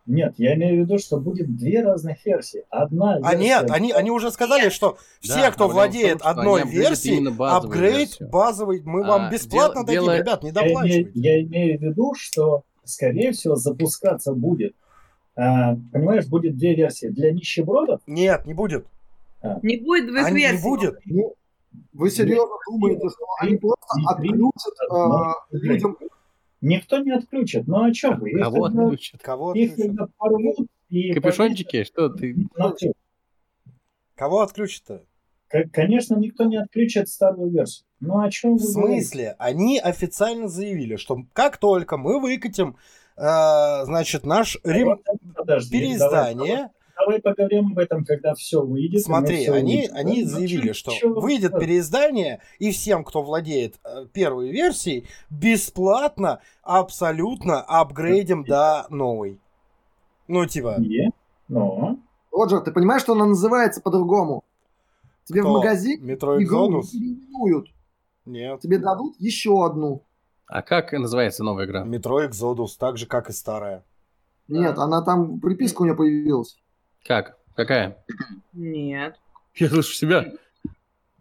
Нет, 0.06 0.34
я 0.38 0.54
имею 0.54 0.82
в 0.82 0.86
виду, 0.86 0.98
что 0.98 1.18
будет 1.18 1.56
две 1.56 1.82
разных 1.82 2.24
версии. 2.26 2.64
Одна 2.70 3.16
А 3.22 3.34
версия- 3.34 3.38
нет, 3.38 3.70
они, 3.70 3.92
они 3.92 4.10
уже 4.10 4.32
сказали, 4.32 4.68
что 4.70 4.98
все, 5.20 5.34
Да, 5.42 5.50
кто 5.52 5.64
том, 5.66 5.72
владеет 5.72 6.18
что 6.18 6.28
они 6.30 6.40
одной 6.40 6.66
версией, 6.66 7.28
апгрейд 7.38 7.96
версию. 8.08 8.28
базовый, 8.28 8.82
мы 8.82 9.04
вам 9.04 9.26
А, 9.26 9.30
бесплатно 9.30 9.84
дело- 9.84 9.86
дадим, 9.86 10.02
дело- 10.04 10.18
ребят, 10.18 10.42
не 10.42 10.48
я 10.48 10.54
имею, 10.54 10.68
доплачивайте. 10.74 11.10
я 11.14 11.42
имею 11.42 11.78
в 11.78 11.82
виду, 11.82 12.14
что, 12.16 12.62
скорее 12.84 13.30
всего, 13.32 13.54
запускаться 13.56 14.32
будет. 14.32 14.74
А, 15.36 15.76
понимаешь, 15.92 16.26
будет 16.26 16.56
две 16.56 16.74
версии. 16.74 17.06
Для 17.08 17.32
нищебродов 17.32 18.00
Нет, 18.06 18.46
не 18.46 18.54
будет. 18.54 18.86
Не 19.62 19.78
будет 19.78 20.06
двух 20.08 20.24
А, 20.26 20.30
не 20.30 20.36
версий. 20.42 20.62
будет. 20.62 20.98
Ну, 21.06 21.34
вы 21.92 22.10
серьезно 22.10 22.54
думаете, 22.70 23.08
что 23.08 23.24
они 23.40 23.56
просто 23.56 23.84
отключат 24.06 24.74
а, 24.90 25.34
людям... 25.52 25.96
никто 26.60 26.98
не 26.98 27.12
отключит. 27.12 27.66
Ну 27.66 27.84
а 27.84 27.94
что 27.94 28.12
вы? 28.12 28.30
Их 28.32 28.42
Кого 28.42 28.66
тогда- 28.68 28.82
отключат? 28.84 29.22
Кого 29.22 29.52
Их 29.54 29.72
отключат? 29.72 30.10
порвут 30.18 30.66
и 30.88 31.12
Капюшончики? 31.14 31.84
Что 31.84 32.08
ты? 32.08 32.34
повесят 32.34 32.56
на 32.58 32.72
цепь. 32.72 32.92
Кого 34.14 34.40
отключат-то? 34.42 35.04
Конечно, 35.72 36.14
никто 36.16 36.44
не 36.44 36.58
отключит 36.58 37.08
старую 37.08 37.50
версию. 37.50 37.86
Ну 38.00 38.20
о 38.20 38.30
чем 38.30 38.56
В 38.56 38.60
вы 38.62 38.72
говорите? 38.72 39.02
смысле? 39.04 39.36
Они 39.38 39.78
официально 39.80 40.48
заявили, 40.48 40.96
что 40.96 41.24
как 41.32 41.56
только 41.56 41.96
мы 41.96 42.20
выкатим, 42.20 42.76
э, 43.20 43.84
значит, 43.84 44.24
наш 44.24 44.58
рем- 44.64 44.98
Подожди, 45.36 45.70
переиздание, 45.78 46.70
Давай, 46.96 47.20
давай 47.20 47.20
поговорим 47.20 47.72
об 47.72 47.78
этом, 47.78 48.04
когда 48.04 48.34
все 48.34 48.62
выйдет. 48.62 49.02
Смотри, 49.02 49.36
всё 49.42 49.54
они, 49.54 49.76
увидим, 49.78 49.94
они 49.96 50.22
да? 50.24 50.28
заявили, 50.30 50.68
Ну, 50.68 50.74
что 50.74 50.90
чё- 50.92 51.20
выйдет 51.20 51.58
переиздание, 51.58 52.40
и 52.58 52.70
всем, 52.72 53.04
кто 53.04 53.22
владеет 53.22 53.76
э, 53.84 54.06
первой 54.12 54.50
версией, 54.50 55.06
бесплатно, 55.30 56.40
абсолютно 56.62 57.60
апгрейдим 57.62 58.44
до 58.44 58.86
новой. 58.90 59.38
Ну, 60.28 60.46
типа, 60.46 60.76
Не, 60.78 61.10
Ну, 61.48 61.98
Роджер, 62.32 62.60
ты 62.60 62.70
понимаешь, 62.72 63.02
что 63.02 63.12
она 63.14 63.26
называется 63.26 63.80
по-другому? 63.82 64.44
Тебе 65.24 65.40
Кто? 65.40 65.50
в 65.50 65.52
магазине 65.58 66.02
Метро 66.02 66.42
игру 66.42 66.82
переименуют. 66.82 67.68
Нет. 68.26 68.60
Тебе 68.60 68.78
дадут 68.78 69.14
еще 69.18 69.64
одну. 69.66 70.02
А 70.50 70.62
как 70.62 70.90
называется 70.92 71.44
новая 71.44 71.66
игра? 71.66 71.84
Метро 71.84 72.24
Exodus, 72.24 72.70
так 72.76 72.98
же, 72.98 73.06
как 73.06 73.30
и 73.30 73.32
старая. 73.32 73.84
Нет, 74.48 74.78
она 74.78 75.00
там, 75.00 75.38
приписка 75.38 75.82
у 75.82 75.84
нее 75.84 75.94
появилась. 75.94 76.56
Как? 77.06 77.38
Какая? 77.54 78.04
Нет. 78.52 79.14
Я 79.54 79.68
слышу 79.68 79.94
себя. 79.94 80.26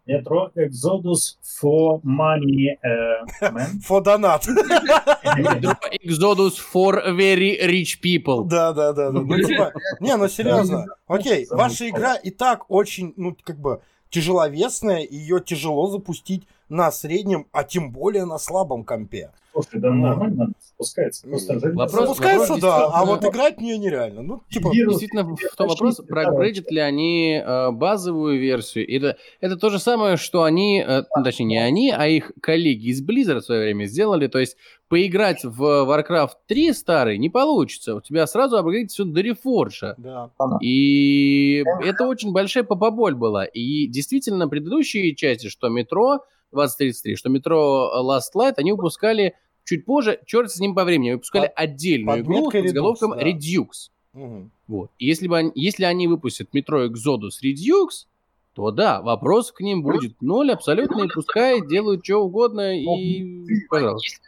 Metro 0.04 0.50
Exodus 0.56 1.36
for 1.62 2.00
money. 2.02 2.76
э, 2.82 3.50
man. 3.52 3.78
Фодонат. 3.84 4.48
Metro 4.48 5.76
Exodus 6.02 6.58
for 6.58 7.00
very 7.12 7.56
rich 7.64 8.00
people. 8.02 8.44
Да, 8.48 8.72
да, 8.72 8.92
да, 8.92 9.12
да. 9.12 9.20
Ну, 9.20 9.36
типа, 9.40 9.72
не, 10.00 10.16
ну 10.16 10.26
серьезно. 10.26 10.86
Окей, 11.06 11.46
ваша 11.50 11.88
игра 11.88 12.16
и 12.16 12.30
так 12.32 12.68
очень, 12.68 13.14
ну, 13.16 13.36
как 13.44 13.60
бы, 13.60 13.80
тяжеловесная, 14.08 15.06
ее 15.08 15.38
тяжело 15.40 15.86
запустить 15.86 16.48
на 16.70 16.90
среднем, 16.90 17.46
а 17.52 17.64
тем 17.64 17.92
более 17.92 18.24
на 18.24 18.38
слабом 18.38 18.84
компе. 18.84 19.30
Слушай, 19.52 19.80
да 19.80 19.90
Ну. 19.90 20.02
нормально 20.06 20.52
спускается. 20.60 21.26
Просто 21.26 21.54
Ну, 21.54 21.60
вопрос- 21.74 21.90
Запускается, 21.90 22.52
вопрос 22.54 22.60
да, 22.60 22.86
а 22.86 23.04
вот 23.04 23.24
играть 23.24 23.58
в 23.58 23.60
нее 23.60 23.78
нереально. 23.78 24.22
Ну, 24.22 24.42
типа, 24.48 24.70
Вирус 24.72 24.92
Действительно, 25.00 25.24
в 25.34 25.56
том 25.56 25.66
вопрос, 25.66 25.96
проапгрейдят 26.08 26.70
ли 26.70 26.78
они 26.78 27.42
э, 27.44 27.70
базовую 27.72 28.38
версию. 28.40 28.88
Это, 28.96 29.16
это 29.40 29.56
то 29.56 29.70
же 29.70 29.80
самое, 29.80 30.16
что 30.16 30.44
они, 30.44 30.84
э, 30.86 31.02
ну, 31.16 31.24
точнее, 31.24 31.46
не 31.46 31.58
они, 31.58 31.90
а 31.90 32.06
их 32.06 32.30
коллеги 32.40 32.90
из 32.90 33.04
Blizzard 33.04 33.40
в 33.40 33.44
свое 33.44 33.62
время 33.62 33.86
сделали. 33.86 34.28
То 34.28 34.38
есть 34.38 34.56
поиграть 34.88 35.42
в 35.44 35.60
Warcraft 35.64 36.34
3 36.46 36.72
старый 36.72 37.18
не 37.18 37.28
получится. 37.28 37.96
У 37.96 38.00
тебя 38.00 38.28
сразу 38.28 38.56
апгрейдить 38.56 38.92
все 38.92 39.04
до 39.04 39.20
рефоржа. 39.20 39.96
да. 39.98 40.30
И 40.62 41.64
это 41.84 42.06
очень 42.06 42.30
большая 42.32 42.62
попоболь 42.62 43.16
была. 43.16 43.44
И 43.46 43.88
действительно, 43.88 44.48
предыдущие 44.48 45.16
части, 45.16 45.48
что 45.48 45.68
метро 45.68 46.20
2033, 46.52 47.16
что 47.16 47.28
метро 47.28 47.92
Last 48.02 48.34
Light, 48.36 48.54
они 48.56 48.72
выпускали 48.72 49.34
чуть 49.64 49.84
позже, 49.84 50.18
черт 50.26 50.50
с 50.50 50.58
ним 50.58 50.74
по 50.74 50.84
времени, 50.84 51.12
выпускали 51.12 51.46
Под- 51.46 51.52
отдельную 51.56 52.24
под 52.24 52.26
игру 52.26 52.50
с 52.50 52.68
заголовком 52.68 53.10
да. 53.12 53.22
Redux. 53.22 53.68
Мгм. 54.12 54.50
Вот. 54.66 54.90
И 54.98 55.06
если, 55.06 55.28
бы 55.28 55.38
они, 55.38 55.52
если 55.54 55.84
они 55.84 56.08
выпустят 56.08 56.52
метро 56.52 56.86
Exodus 56.86 57.38
Redux, 57.44 58.06
то 58.54 58.72
да, 58.72 59.00
вопрос 59.00 59.52
к 59.52 59.60
ним 59.60 59.82
будет 59.82 60.20
ноль 60.20 60.50
абсолютно, 60.50 61.04
и 61.04 61.08
пускай 61.08 61.64
делают 61.66 62.04
что 62.04 62.16
угодно, 62.24 62.76
и, 62.76 63.44
пожалуйста. 63.68 64.18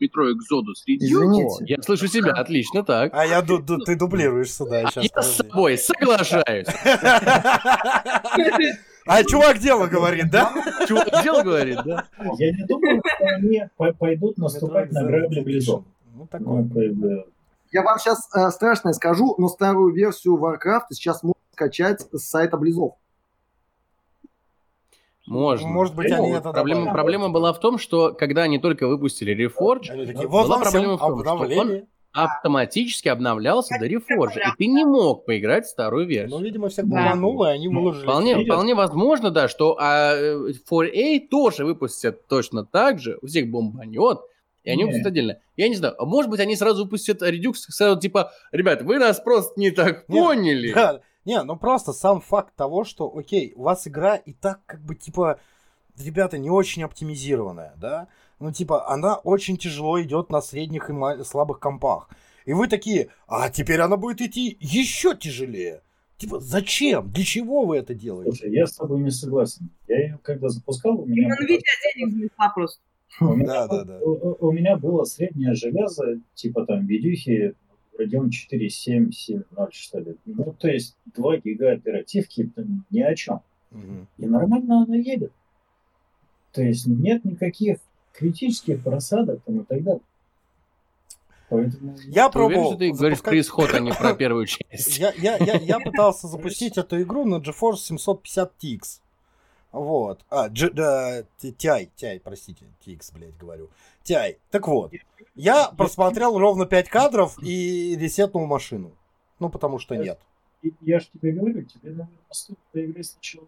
Метро 0.00 0.30
Exodus 0.30 0.82
Redux, 0.88 0.96
Извините. 0.98 1.64
я 1.66 1.82
слышу 1.82 2.08
себя, 2.08 2.32
отлично, 2.32 2.82
так. 2.82 3.12
А 3.14 3.24
я 3.24 3.40
ду- 3.42 3.58
ду- 3.62 3.78
ты 3.78 3.94
дублируешься, 3.96 4.64
да, 4.64 4.90
сейчас. 4.90 5.04
Я 5.14 5.22
с 5.22 5.36
собой 5.36 5.78
соглашаюсь. 5.78 6.66
А 9.12 9.24
чувак 9.24 9.58
дело 9.58 9.86
говорит, 9.86 10.30
да? 10.30 10.52
Чувак 10.86 11.08
дело 11.22 11.42
говорит, 11.42 11.78
да? 11.84 12.04
Я 12.38 12.52
не 12.52 12.64
думаю, 12.64 13.02
что 13.04 13.24
они 13.26 13.62
по- 13.76 13.92
пойдут 13.92 14.38
наступать 14.38 14.92
на 14.92 15.04
грабли 15.04 15.40
близов. 15.40 15.82
Ну, 16.14 16.26
такое. 16.26 16.64
Ну, 16.94 17.24
Я 17.72 17.82
вам 17.82 17.98
сейчас 17.98 18.28
страшное 18.54 18.92
скажу, 18.92 19.34
но 19.38 19.48
старую 19.48 19.92
версию 19.92 20.36
Warcraft 20.38 20.86
сейчас 20.92 21.22
можно 21.24 21.40
скачать 21.52 22.06
с 22.12 22.20
сайта 22.20 22.56
Близов. 22.56 22.94
Можно. 25.26 25.68
Может 25.68 25.94
быть, 25.94 26.10
они 26.10 26.30
это 26.30 26.52
Проблема, 26.52 26.92
проблема 26.92 27.30
была 27.30 27.52
в 27.52 27.60
том, 27.60 27.78
что 27.78 28.12
когда 28.12 28.42
они 28.42 28.58
только 28.58 28.88
выпустили 28.88 29.34
Reforge, 29.36 29.90
Они 29.90 30.06
такие, 30.06 30.26
вот 30.26 30.46
была 30.46 30.56
вам 30.58 30.62
проблема 30.62 30.96
всем 30.96 30.96
в 30.96 31.00
том, 31.00 31.20
что 31.20 31.30
обновление. 31.32 31.86
Автоматически 32.12 33.08
обновлялся 33.08 33.76
до 33.78 33.86
Reforge, 33.86 34.38
и 34.38 34.56
ты 34.58 34.66
не 34.66 34.84
мог 34.84 35.24
поиграть 35.24 35.66
в 35.66 35.68
старую 35.70 36.06
версию. 36.06 36.38
Ну, 36.38 36.44
видимо, 36.44 36.68
всех 36.68 36.86
Да. 36.88 36.96
бомануло, 36.96 37.50
и 37.50 37.54
они 37.54 37.68
Ну, 37.68 37.80
выложили. 37.80 38.02
Вполне, 38.04 38.44
вполне 38.44 38.74
возможно, 38.74 39.30
да, 39.30 39.48
что 39.48 39.76
а, 39.80 40.14
э, 40.14 40.52
4A 40.68 41.28
тоже 41.28 41.64
выпустят 41.64 42.26
точно 42.26 42.64
так 42.64 42.98
же, 42.98 43.18
у 43.22 43.26
всех 43.26 43.50
бомбанет, 43.50 44.18
и 44.64 44.70
они 44.70 44.78
Не. 44.82 44.84
выпустят 44.86 45.06
отдельно. 45.06 45.38
Я 45.56 45.68
не 45.68 45.76
знаю, 45.76 45.94
а 45.98 46.04
может 46.04 46.30
быть, 46.30 46.40
они 46.40 46.56
сразу 46.56 46.84
выпустят 46.84 47.22
Redux, 47.22 47.54
сразу 47.68 48.00
типа, 48.00 48.32
ребят, 48.52 48.82
вы 48.82 48.98
нас 48.98 49.20
просто 49.20 49.58
не 49.60 49.70
так 49.70 50.08
Не, 50.08 50.20
поняли. 50.20 50.72
Да, 50.72 51.00
не, 51.24 51.42
ну 51.42 51.56
просто 51.56 51.92
сам 51.92 52.20
факт 52.20 52.54
того, 52.56 52.84
что, 52.84 53.12
окей, 53.14 53.52
у 53.56 53.62
вас 53.62 53.86
игра 53.86 54.16
и 54.16 54.32
так 54.32 54.60
как 54.66 54.80
бы 54.80 54.94
типа, 54.94 55.38
ребята, 56.02 56.38
не 56.38 56.50
очень 56.50 56.82
оптимизированная, 56.82 57.74
да? 57.76 58.08
Ну 58.40 58.52
типа, 58.52 58.88
она 58.90 59.16
очень 59.16 59.56
тяжело 59.56 60.00
идет 60.02 60.30
на 60.30 60.40
средних 60.40 60.90
и 60.90 61.24
слабых 61.24 61.60
компах. 61.60 62.08
И 62.46 62.52
вы 62.54 62.68
такие, 62.68 63.08
а 63.28 63.50
теперь 63.50 63.80
она 63.80 63.96
будет 63.96 64.20
идти 64.22 64.56
еще 64.60 65.14
тяжелее. 65.14 65.82
Типа, 66.16 66.40
зачем? 66.40 67.10
Для 67.12 67.24
чего 67.24 67.64
вы 67.64 67.76
это 67.76 67.94
делаете? 67.94 68.32
Слушай, 68.32 68.52
я 68.54 68.66
с 68.66 68.76
тобой 68.76 69.00
не 69.00 69.10
согласен. 69.10 69.70
Я 69.88 70.00
ее 70.00 70.18
когда 70.22 70.48
запускал, 70.48 71.00
у 71.00 71.06
меня... 71.06 71.28
Nvidia 71.28 71.60
денег 71.94 72.12
занесла 72.12 72.50
просто. 72.54 72.80
У 73.20 73.34
меня, 73.34 73.46
Да, 73.46 73.68
да, 73.68 73.84
да. 73.84 73.98
у- 74.00 74.36
у- 74.48 74.52
меня 74.52 74.76
было 74.76 75.04
среднее 75.04 75.54
железо, 75.54 76.20
типа 76.34 76.64
там 76.64 76.86
видюхи 76.86 77.54
Radeon 77.98 78.30
4 78.30 78.68
7 78.70 79.10
7 79.12 79.42
0, 79.50 79.68
что 79.72 79.98
ли. 79.98 80.16
Ну, 80.24 80.54
то 80.58 80.68
есть 80.68 80.96
2 81.14 81.38
гига 81.38 81.72
оперативки 81.72 82.50
это 82.54 82.66
ни 82.90 83.00
о 83.00 83.14
чем. 83.14 83.40
И 84.18 84.26
нормально 84.26 84.84
она 84.84 84.96
едет. 84.96 85.32
То 86.52 86.62
есть 86.62 86.86
нет 86.86 87.24
никаких 87.24 87.78
критических 88.12 88.82
просадок 88.82 89.42
там 89.44 89.60
и 89.60 89.64
так 89.64 89.82
далее. 89.82 90.00
Поэтому... 91.48 91.96
Я 92.06 92.28
Ты 92.28 92.38
уверен, 92.38 92.54
пробовал 92.54 92.70
что 92.70 92.78
ты 92.78 92.92
говоришь 92.92 93.22
про 93.22 93.30
запускать- 93.32 93.40
исход, 93.40 93.74
а 93.74 93.80
не 93.80 93.92
про 93.92 94.14
первую 94.14 94.46
часть? 94.46 94.98
Я, 94.98 95.12
я, 95.14 95.36
я, 95.36 95.54
я 95.56 95.80
пытался 95.84 96.28
запустить 96.28 96.78
эту 96.78 97.02
игру 97.02 97.24
на 97.24 97.36
GeForce 97.36 97.76
750 97.76 98.52
TX. 98.62 99.00
Вот. 99.72 100.24
А, 100.30 100.48
G, 100.48 100.70
да, 100.70 101.20
TI, 101.42 101.90
TI, 101.96 102.20
простите, 102.20 102.66
TX, 102.84 103.12
блядь, 103.14 103.36
говорю. 103.36 103.68
TI. 104.04 104.36
Так 104.50 104.68
вот, 104.68 104.92
я 105.34 105.70
просмотрел 105.70 106.38
ровно 106.38 106.66
5 106.66 106.88
кадров 106.88 107.36
и 107.42 107.96
ресетнул 107.96 108.46
машину. 108.46 108.92
Ну, 109.38 109.48
потому 109.48 109.78
что 109.78 109.96
нет. 109.96 110.20
И 110.62 110.72
Я 110.82 111.00
же 111.00 111.06
тебе 111.14 111.32
говорю, 111.32 111.62
тебе, 111.62 111.90
наверное, 111.90 112.08
стоит 112.30 112.58
поиграть 112.72 113.06
сначала. 113.06 113.46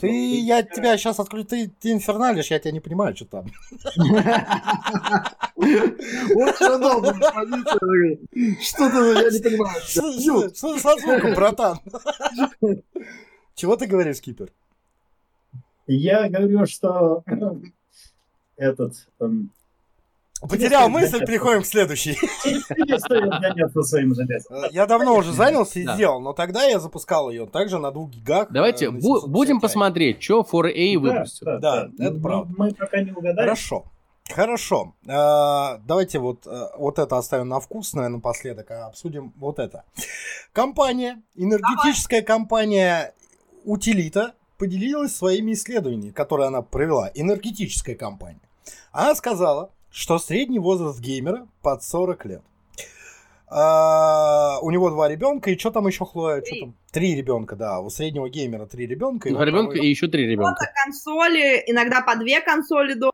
Ты, 0.00 0.40
я 0.40 0.62
тебя 0.62 0.96
сейчас 0.96 1.18
отключу, 1.18 1.44
ты, 1.48 1.70
ты 1.80 1.92
инферналишь, 1.92 2.50
я 2.52 2.58
тебя 2.60 2.70
не 2.72 2.80
понимаю, 2.80 3.16
что 3.16 3.24
там. 3.26 3.46
Очень 5.56 6.74
удобно. 6.76 7.14
Что-то 8.60 9.12
я 9.22 9.30
не 9.30 9.40
понимаю. 9.42 9.80
Что, 9.82 10.12
что- 10.20 10.54
что 10.54 10.78
со 10.78 10.96
звуком, 10.98 11.34
братан? 11.34 11.78
Чего 13.54 13.76
ты 13.76 13.86
говоришь, 13.86 14.20
Кипер? 14.20 14.50
Я 15.86 16.28
говорю, 16.28 16.64
что 16.66 17.22
этот... 18.56 19.08
Потерял 20.48 20.88
мысль, 20.88 21.24
переходим 21.24 21.62
к 21.62 21.66
следующей. 21.66 22.14
тебе 22.14 22.98
стоит 22.98 23.30
заняться 23.40 23.82
своим 23.82 24.14
железом. 24.14 24.56
Э, 24.56 24.68
Я 24.72 24.86
давно 24.86 25.14
уже 25.16 25.32
занялся 25.32 25.78
и 25.78 25.86
сделал, 25.86 26.20
но 26.20 26.32
тогда 26.32 26.64
я 26.64 26.80
запускал 26.80 27.30
ее 27.30 27.46
также 27.46 27.78
на 27.78 27.90
двух 27.90 28.10
гигах. 28.10 28.48
Давайте 28.50 28.86
э, 28.86 28.90
на 28.90 28.96
бу- 28.96 29.00
750 29.20 29.30
будем 29.30 29.60
посмотреть, 29.60 30.22
что 30.22 30.40
4A 30.42 30.98
выпустит. 30.98 31.60
Да, 31.60 31.88
это 31.98 32.20
правда. 32.20 32.54
Мы 32.58 32.74
пока 32.74 33.00
не 33.00 33.12
угадали. 33.12 33.46
Хорошо. 33.46 33.84
Хорошо. 34.30 34.94
Э, 35.06 35.78
Давайте 35.86 36.18
вот, 36.18 36.46
вот 36.76 36.98
это 36.98 37.16
оставим 37.18 37.48
на 37.48 37.60
вкусное 37.60 38.08
напоследок, 38.08 38.70
а 38.70 38.86
обсудим 38.86 39.32
вот 39.36 39.58
это. 39.58 39.84
Компания, 40.52 41.22
энергетическая 41.36 42.22
компания 42.22 43.14
Утилита 43.64 44.32
поделилась 44.58 45.14
своими 45.14 45.52
исследованиями, 45.52 46.10
которые 46.10 46.48
она 46.48 46.62
провела. 46.62 47.10
Энергетическая 47.14 47.94
компания. 47.94 48.40
Она 48.92 49.14
сказала, 49.14 49.70
что 49.92 50.18
средний 50.18 50.58
возраст 50.58 50.98
геймера 51.00 51.46
под 51.62 51.82
40 51.84 52.24
лет. 52.26 52.42
А, 53.54 54.58
у 54.62 54.70
него 54.70 54.88
два 54.90 55.08
ребенка, 55.08 55.50
и 55.50 55.58
что 55.58 55.70
там 55.70 55.86
еще, 55.86 56.06
Хлоя? 56.06 56.40
Что 56.40 56.50
Три. 56.50 56.60
там? 56.60 56.74
Три 56.90 57.14
ребенка, 57.14 57.54
да. 57.56 57.80
У 57.80 57.90
среднего 57.90 58.28
геймера 58.30 58.66
три 58.66 58.86
ребенка. 58.86 59.28
Два 59.28 59.44
ребенка 59.44 59.76
и 59.76 59.86
еще 59.86 60.08
три 60.08 60.26
ребенка. 60.26 60.70
Консоли, 60.84 61.62
иногда 61.66 62.00
по 62.00 62.16
две 62.16 62.40
консоли 62.40 62.94
до. 62.94 63.12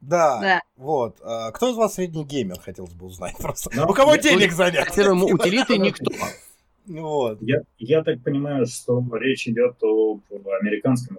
Да, 0.00 0.40
Да. 0.40 0.60
вот. 0.76 1.16
А, 1.24 1.50
кто 1.52 1.70
из 1.70 1.76
вас 1.76 1.94
средний 1.94 2.24
геймер, 2.24 2.60
хотелось 2.60 2.92
бы 2.92 3.06
узнать 3.06 3.36
просто. 3.40 3.70
Ну, 3.74 3.88
У 3.88 3.94
кого 3.94 4.12
я- 4.14 4.18
денег 4.20 4.52
занять? 4.52 4.94
Первому 4.94 5.26
утилиты 5.32 5.78
никто. 5.78 6.12
Вот. 6.86 7.38
Я, 7.40 7.60
я 7.78 8.02
так 8.04 8.22
понимаю, 8.22 8.66
что 8.66 9.02
речь 9.16 9.48
идет 9.48 9.76
об 9.82 10.20
американском. 10.60 11.18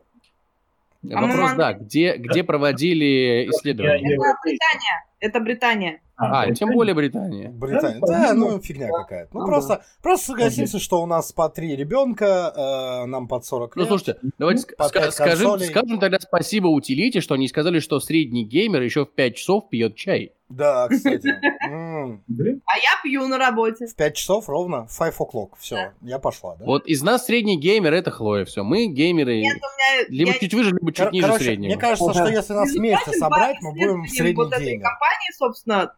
По-моему, 1.01 1.27
Вопрос, 1.33 1.53
да, 1.57 1.73
где, 1.73 2.17
где 2.17 2.43
проводили 2.43 3.47
исследования? 3.49 4.15
Это 4.15 4.33
Британия. 4.43 5.05
Это 5.21 5.39
Британия. 5.39 6.01
А, 6.17 6.43
тем 6.45 6.49
Британия? 6.53 6.73
более 6.75 6.95
Британия. 6.95 7.49
Британия. 7.49 7.99
Да, 8.01 8.07
Да, 8.07 8.27
по-моему. 8.29 8.51
ну 8.57 8.61
фигня 8.61 8.87
какая-то. 8.89 9.29
Ну 9.33 9.39
Ну, 9.41 9.45
просто, 9.45 9.81
просто 10.03 10.25
согласимся, 10.27 10.79
что 10.79 11.01
у 11.01 11.05
нас 11.05 11.31
по 11.31 11.47
три 11.49 11.75
ребенка, 11.77 12.53
э, 12.55 13.05
нам 13.05 13.29
под 13.29 13.45
40 13.45 13.75
Ну, 13.77 13.81
лет. 13.83 13.87
слушайте, 13.89 14.17
давайте 14.37 14.63
ска- 14.77 15.11
скажем, 15.11 15.59
скажем 15.59 15.99
тогда 15.99 16.19
спасибо 16.19 16.67
утилите, 16.67 17.21
что 17.21 17.35
они 17.35 17.47
сказали, 17.47 17.79
что 17.79 18.01
средний 18.01 18.43
геймер 18.43 18.81
еще 18.81 19.05
в 19.05 19.13
5 19.13 19.35
часов 19.37 19.69
пьет 19.69 19.95
чай. 19.95 20.33
Да, 20.49 20.87
кстати. 20.89 21.27
М, 21.69 22.23
А 22.65 22.77
я 22.77 22.89
пью 23.03 23.27
на 23.27 23.37
работе. 23.37 23.85
В 23.87 23.95
5 23.95 24.15
часов 24.15 24.49
ровно, 24.49 24.87
5 24.97 25.15
o'clock. 25.19 25.51
Все, 25.59 25.93
я 26.01 26.17
пошла, 26.19 26.55
да? 26.55 26.65
Вот 26.65 26.87
из 26.87 27.03
нас 27.03 27.25
средний 27.27 27.57
геймер 27.59 27.93
это 27.93 28.09
Хлоя, 28.11 28.45
все. 28.45 28.63
Мы 28.63 28.87
геймеры 28.87 29.39
Нет, 29.41 29.57
у 29.57 29.59
меня... 29.59 30.07
либо 30.09 30.31
я 30.31 30.39
чуть 30.39 30.53
выше, 30.53 30.71
либо 30.71 30.91
чуть 30.91 31.05
Кор- 31.05 31.13
ниже 31.13 31.27
Короче, 31.27 31.43
среднего. 31.45 31.67
мне 31.69 31.77
кажется, 31.77 32.13
что 32.13 32.27
если 32.27 32.53
нас 32.53 32.71
вместе 32.73 33.11
собрать, 33.11 33.57
мы 33.61 33.71
будем 33.73 34.05
исследованиям 34.05 34.07
средний 34.07 34.33
вот 34.43 34.53
этой 34.53 34.65
геймер. 34.65 34.83
компании, 34.83 35.37
собственно, 35.37 35.93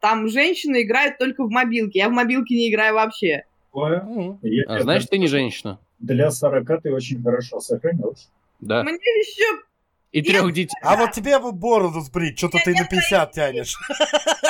там 0.00 0.28
женщины 0.28 0.82
играют 0.82 1.18
только 1.18 1.44
в 1.44 1.50
мобилке. 1.50 2.00
Я 2.00 2.08
в 2.08 2.12
мобилке 2.12 2.56
не 2.56 2.70
играю 2.72 2.94
вообще. 2.94 3.44
такое. 3.66 4.00
М. 4.00 4.38
Я- 4.42 4.64
А, 4.66 4.80
значит, 4.82 5.10
ты 5.10 5.18
не 5.18 5.28
женщина. 5.28 5.78
Для 6.00 6.30
40 6.32 6.82
ты 6.82 6.92
очень 6.92 7.22
хорошо 7.22 7.60
сохранился. 7.60 8.26
Да. 8.60 8.82
Мне 8.82 8.94
еще... 8.94 9.62
И 10.12 10.20
трех 10.20 10.52
детей. 10.52 10.76
А 10.82 10.96
вот 10.96 11.12
тебе 11.12 11.38
бы 11.38 11.52
бороду 11.52 12.00
сбрить, 12.00 12.36
что-то 12.36 12.58
ты 12.62 12.74
на 12.74 12.84
50 12.84 13.32
тянешь. 13.32 13.78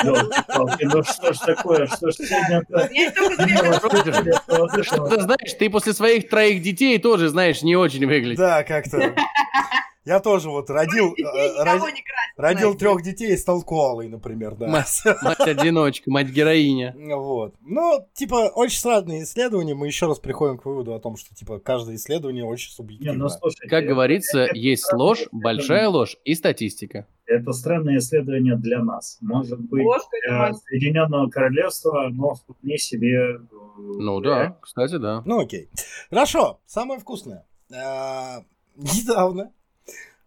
Ёлки-палки, 0.03 0.83
Ну 0.83 1.03
что 1.03 1.33
ж 1.33 1.37
такое, 1.37 1.87
что 1.87 2.11
ж 2.11 2.15
сегодня-то? 2.15 2.89
Я 2.91 3.11
только 3.11 3.45
две 3.45 4.83
Что 4.83 5.07
ты 5.07 5.21
знаешь, 5.21 5.53
ты 5.57 5.69
после 5.69 5.93
своих 5.93 6.29
троих 6.29 6.61
детей 6.61 6.99
тоже, 6.99 7.29
знаешь, 7.29 7.61
не 7.61 7.77
очень 7.77 8.05
выглядишь. 8.05 8.37
Да, 8.37 8.63
как-то. 8.63 9.15
Я 10.05 10.19
тоже 10.19 10.49
вот 10.49 10.69
родил, 10.69 11.13
э, 11.13 11.17
никого 11.17 11.63
роди- 11.63 11.93
не 11.93 12.01
красит. 12.01 12.33
родил 12.37 12.59
знаете. 12.71 12.79
трех 12.79 13.03
детей 13.03 13.33
и 13.33 13.37
стал 13.37 13.61
коалой, 13.63 14.09
например, 14.09 14.55
да. 14.55 14.67
Мать-одиночка, 14.67 16.11
мать-героиня. 16.11 16.93
Вот. 17.23 17.55
Ну, 17.61 18.05
типа, 18.13 18.51
очень 18.53 18.79
странные 18.79 19.23
исследования. 19.23 19.75
Мы 19.75 19.87
еще 19.87 20.07
раз 20.07 20.19
приходим 20.19 20.57
к 20.57 20.65
выводу 20.65 20.93
о 20.93 20.99
том, 20.99 21.15
что, 21.15 21.33
типа, 21.33 21.59
каждое 21.59 21.95
исследование 21.95 22.43
очень 22.43 22.71
субъективно. 22.71 23.29
ну 23.29 23.49
Как 23.69 23.85
говорится, 23.85 24.47
есть 24.53 24.91
ложь, 24.93 25.25
большая 25.31 25.87
ложь 25.87 26.17
и 26.25 26.35
статистика. 26.35 27.07
Это 27.25 27.53
странное 27.53 27.99
исследование 27.99 28.57
для 28.57 28.83
нас. 28.83 29.17
Может 29.21 29.59
быть, 29.61 29.83
для 30.27 30.37
мать. 30.37 30.57
Соединенного 30.67 31.29
Королевства, 31.29 32.09
но 32.11 32.33
вполне 32.33 32.77
себе... 32.77 33.35
э, 33.35 33.39
Ну 33.77 34.19
да, 34.19 34.57
кстати, 34.61 34.97
да. 34.97 35.21
Ну, 35.25 35.39
окей. 35.39 35.69
Хорошо, 36.09 36.59
самое 36.65 36.99
вкусное. 36.99 37.45
Недавно. 38.75 39.51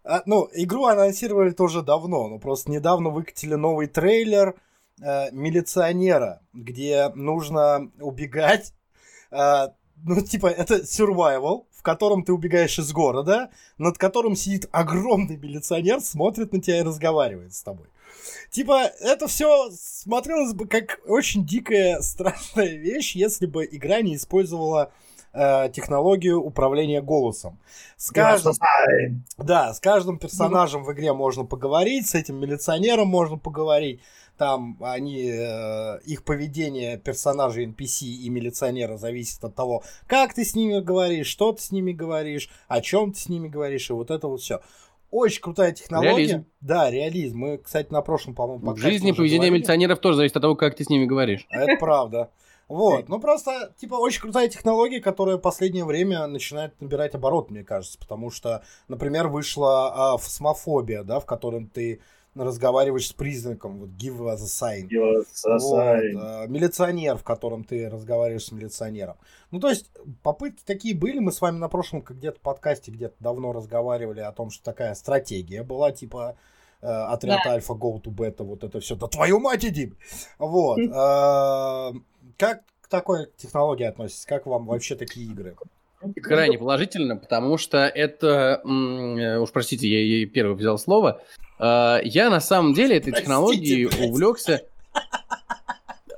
А, 0.06 0.22
Ну, 0.26 0.48
игру 0.54 0.86
анонсировали 0.86 1.50
тоже 1.50 1.82
давно, 1.82 2.28
но 2.28 2.38
просто 2.38 2.70
недавно 2.70 3.10
выкатили 3.10 3.54
новый 3.54 3.88
трейлер 3.88 4.54
э, 5.02 5.30
милиционера, 5.32 6.40
где 6.52 7.10
нужно 7.14 7.90
убегать. 8.00 8.72
а, 9.30 9.74
Ну, 10.04 10.20
типа, 10.20 10.46
это 10.46 10.76
survival, 10.76 11.64
в 11.72 11.82
котором 11.82 12.22
ты 12.22 12.32
убегаешь 12.32 12.78
из 12.78 12.92
города, 12.92 13.50
над 13.78 13.98
которым 13.98 14.36
сидит 14.36 14.68
огромный 14.72 15.36
милиционер, 15.36 16.00
смотрит 16.00 16.52
на 16.52 16.60
тебя 16.60 16.78
и 16.78 16.82
разговаривает 16.82 17.54
с 17.54 17.62
тобой. 17.62 17.86
Типа, 18.50 18.90
это 19.00 19.26
все 19.26 19.70
смотрелось 19.72 20.54
бы 20.54 20.66
как 20.66 21.00
очень 21.06 21.44
дикая, 21.44 22.00
страшная 22.02 22.76
вещь, 22.76 23.16
если 23.16 23.46
бы 23.46 23.66
игра 23.70 24.00
не 24.02 24.16
использовала 24.16 24.92
э, 24.92 25.05
технологию 25.72 26.40
управления 26.42 27.02
голосом. 27.02 27.58
С 27.96 28.10
каждым, 28.10 28.54
да, 29.38 29.74
с 29.74 29.80
каждым 29.80 30.18
персонажем 30.18 30.84
в 30.84 30.92
игре 30.92 31.12
можно 31.12 31.44
поговорить, 31.44 32.08
с 32.08 32.14
этим 32.14 32.36
милиционером 32.40 33.08
можно 33.08 33.38
поговорить. 33.38 34.00
Там 34.38 34.76
они, 34.82 35.30
э, 35.30 36.00
их 36.04 36.22
поведение 36.22 36.98
персонажей 36.98 37.64
NPC 37.66 38.04
и 38.04 38.28
милиционера 38.28 38.98
зависит 38.98 39.42
от 39.42 39.54
того, 39.54 39.82
как 40.06 40.34
ты 40.34 40.44
с 40.44 40.54
ними 40.54 40.80
говоришь, 40.80 41.26
что 41.26 41.52
ты 41.52 41.62
с 41.62 41.70
ними 41.72 41.92
говоришь, 41.92 42.50
о 42.68 42.82
чем 42.82 43.12
ты 43.12 43.20
с 43.20 43.28
ними 43.30 43.48
говоришь, 43.48 43.88
и 43.88 43.94
вот 43.94 44.10
это 44.10 44.28
вот 44.28 44.42
все. 44.42 44.60
Очень 45.10 45.40
крутая 45.40 45.72
технология. 45.72 46.10
Реализм. 46.16 46.46
Да, 46.60 46.90
реализм. 46.90 47.38
Мы, 47.38 47.58
кстати, 47.58 47.90
на 47.90 48.02
прошлом, 48.02 48.34
по-моему, 48.34 48.72
В 48.72 48.76
жизни 48.76 49.12
поведение 49.12 49.38
говорили. 49.38 49.54
милиционеров 49.58 50.00
тоже 50.00 50.16
зависит 50.18 50.36
от 50.36 50.42
того, 50.42 50.54
как 50.54 50.74
ты 50.76 50.84
с 50.84 50.90
ними 50.90 51.06
говоришь. 51.06 51.46
Это 51.48 51.76
правда. 51.78 52.30
Вот, 52.68 53.08
ну 53.08 53.20
просто, 53.20 53.72
типа, 53.78 53.94
очень 53.94 54.20
крутая 54.20 54.48
технология, 54.48 55.00
которая 55.00 55.36
в 55.36 55.40
последнее 55.40 55.84
время 55.84 56.26
начинает 56.26 56.80
набирать 56.80 57.14
оборот, 57.14 57.50
мне 57.50 57.62
кажется, 57.62 57.96
потому 57.98 58.30
что, 58.30 58.64
например, 58.88 59.28
вышла 59.28 60.14
а, 60.14 60.16
фосмофобия, 60.16 61.04
да, 61.04 61.20
в 61.20 61.26
котором 61.26 61.68
ты 61.68 62.00
разговариваешь 62.34 63.08
с 63.08 63.12
признаком, 63.12 63.78
вот 63.78 63.90
give 63.90 64.18
us 64.18 64.42
a 64.42 64.80
sign. 64.80 64.88
Его 64.90 65.18
Вот, 65.18 65.26
сосай. 65.32 66.12
а, 66.16 66.46
милиционер, 66.46 67.16
в 67.16 67.22
котором 67.22 67.64
ты 67.64 67.88
разговариваешь 67.88 68.44
с 68.44 68.52
милиционером. 68.52 69.16
Ну, 69.50 69.60
то 69.60 69.68
есть, 69.68 69.90
попытки 70.22 70.62
такие 70.64 70.94
были. 70.94 71.18
Мы 71.18 71.32
с 71.32 71.40
вами 71.40 71.58
на 71.58 71.68
прошлом 71.68 72.02
как 72.02 72.18
где-то 72.18 72.40
подкасте 72.40 72.90
где-то 72.90 73.14
давно 73.20 73.52
разговаривали 73.52 74.20
о 74.20 74.32
том, 74.32 74.50
что 74.50 74.64
такая 74.64 74.94
стратегия 74.94 75.62
была, 75.62 75.92
типа, 75.92 76.36
э, 76.82 76.86
отряд 76.86 77.46
альфа, 77.46 77.72
go 77.72 78.02
to 78.02 78.10
бета, 78.10 78.44
вот 78.44 78.64
это 78.64 78.80
все. 78.80 78.96
Да 78.96 79.06
твою 79.06 79.40
мать 79.40 79.64
иди! 79.64 79.94
Вот. 80.38 80.78
А, 82.38 82.44
Как 82.44 82.60
к 82.80 82.88
такой 82.88 83.26
технологии 83.36 83.84
относитесь? 83.84 84.26
Как 84.26 84.46
вам 84.46 84.66
вообще 84.66 84.94
такие 84.94 85.26
игры? 85.26 85.56
крайне 86.22 86.58
положительно, 86.58 87.16
потому 87.16 87.56
что 87.58 87.78
это, 87.78 88.60
м, 88.64 89.40
уж 89.42 89.50
простите, 89.50 89.88
я, 89.88 90.20
я 90.20 90.26
первый 90.26 90.54
взял 90.56 90.78
слово, 90.78 91.20
Э, 91.58 92.00
я 92.04 92.28
на 92.28 92.40
самом 92.40 92.74
деле 92.74 92.98
этой 92.98 93.14
технологией 93.14 93.84
Простите, 93.86 94.02
блядь. 94.02 94.10
увлекся. 94.12 94.62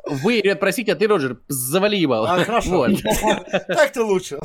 Вы, 0.05 0.41
ребят, 0.41 0.59
простите, 0.59 0.93
а 0.93 0.97
ты, 0.97 1.07
Роджер, 1.07 1.39
завали 1.49 1.97
ебало. 1.97 2.29
А, 2.33 2.45
хорошо. 2.45 2.71
Вот. 2.71 2.91
Так-то 3.69 4.05
лучше. 4.05 4.41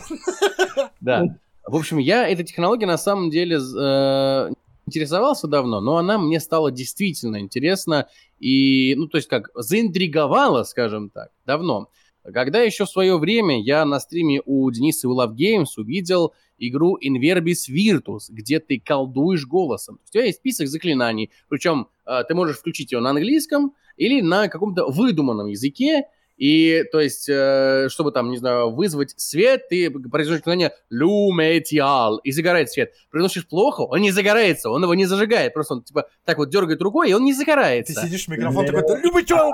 Да. 1.02 1.24
В 1.66 1.76
общем, 1.76 1.98
я 1.98 2.28
этой 2.28 2.44
технологией 2.44 2.88
на 2.88 2.98
самом 2.98 3.30
деле 3.30 3.56
э, 3.58 4.52
интересовался 4.86 5.48
давно, 5.48 5.82
но 5.82 5.98
она 5.98 6.18
мне 6.18 6.40
стала 6.40 6.72
действительно 6.72 7.40
интересна 7.40 8.08
и, 8.40 8.94
ну, 8.98 9.08
то 9.08 9.18
есть 9.18 9.28
как, 9.28 9.50
заинтриговала, 9.56 10.64
скажем 10.64 11.10
так, 11.10 11.32
давно. 11.46 11.90
Когда 12.24 12.62
еще 12.62 12.86
в 12.86 12.90
свое 12.90 13.18
время 13.18 13.62
я 13.62 13.84
на 13.86 14.00
стриме 14.00 14.42
у 14.46 14.70
Дениса 14.72 15.08
и 15.08 15.10
у 15.10 15.20
Love 15.20 15.36
Games 15.36 15.68
увидел 15.76 16.34
игру 16.58 16.98
Inverbis 16.98 17.70
Virtus, 17.70 18.28
где 18.30 18.60
ты 18.60 18.80
колдуешь 18.80 19.46
голосом. 19.46 20.00
У 20.08 20.12
тебя 20.12 20.26
есть 20.26 20.38
список 20.38 20.68
заклинаний, 20.68 21.32
причем 21.50 21.88
э, 22.06 22.24
ты 22.28 22.34
можешь 22.34 22.58
включить 22.58 22.94
его 22.94 23.02
на 23.02 23.10
английском 23.10 23.74
или 23.98 24.22
на 24.22 24.48
каком-то 24.48 24.86
выдуманном 24.88 25.48
языке, 25.48 26.06
и, 26.38 26.84
то 26.92 27.00
есть, 27.00 27.28
э, 27.30 27.88
чтобы 27.90 28.12
там, 28.12 28.32
не 28.32 28.38
знаю, 28.38 28.72
вызвать 28.72 29.14
свет, 29.18 29.68
ты 29.70 29.90
произносишь 29.92 30.40
заклинание 30.40 30.72
«Lumetial», 30.92 32.18
и 32.24 32.32
загорает 32.32 32.72
свет. 32.72 32.94
Произносишь 33.12 33.48
плохо, 33.48 33.82
он 33.82 34.02
не 34.02 34.12
загорается, 34.12 34.70
он 34.70 34.84
его 34.84 34.94
не 34.96 35.06
зажигает, 35.06 35.54
просто 35.54 35.76
он, 35.76 35.84
типа, 35.84 36.08
так 36.26 36.38
вот 36.38 36.50
дергает 36.50 36.82
рукой, 36.82 37.10
и 37.10 37.14
он 37.14 37.24
не 37.24 37.34
Ты 37.34 37.40
загорается. 37.40 38.02
сидишь 38.02 38.26
в 38.26 38.28
микрофон 38.30 38.66
такой, 38.66 38.82
ты 38.84 38.96
любишь 39.08 39.26
чё, 39.26 39.52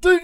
ты 0.00 0.20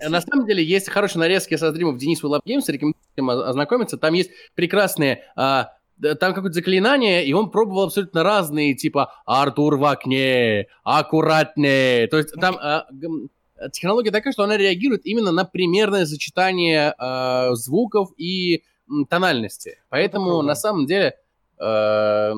Э, 0.00 0.08
На 0.08 0.20
самом 0.20 0.46
деле 0.46 0.62
есть 0.64 0.88
хорошие 0.88 1.20
нарезки 1.20 1.56
со 1.56 1.70
стримов 1.70 1.98
Денис 1.98 2.22
Lab 2.22 2.40
Games, 2.46 2.64
рекомендую 2.68 3.48
ознакомиться. 3.48 3.96
Там 3.98 4.14
есть 4.14 4.30
прекрасные... 4.54 5.24
а, 5.36 5.72
там 6.18 6.32
какое-то 6.32 6.54
заклинание, 6.54 7.26
и 7.26 7.32
он 7.34 7.50
пробовал 7.50 7.84
абсолютно 7.84 8.22
разные, 8.22 8.74
типа 8.74 9.12
«Артур 9.26 9.76
в 9.76 9.84
окне», 9.84 10.66
«Аккуратнее». 10.82 12.06
То 12.06 12.16
есть 12.16 12.32
там 12.40 12.56
а, 12.58 12.86
гм, 12.90 13.28
технология 13.68 14.10
такая, 14.10 14.32
что 14.32 14.42
она 14.44 14.56
реагирует 14.56 15.04
именно 15.04 15.32
на 15.32 15.44
примерное 15.44 16.06
сочетание 16.06 16.94
а, 16.96 17.54
звуков 17.54 18.10
и 18.16 18.62
м, 18.88 19.04
тональности. 19.06 19.78
Поэтому 19.90 20.42
на 20.42 20.54
самом 20.54 20.86
деле... 20.86 21.14
э, 21.58 22.32
э, 22.32 22.34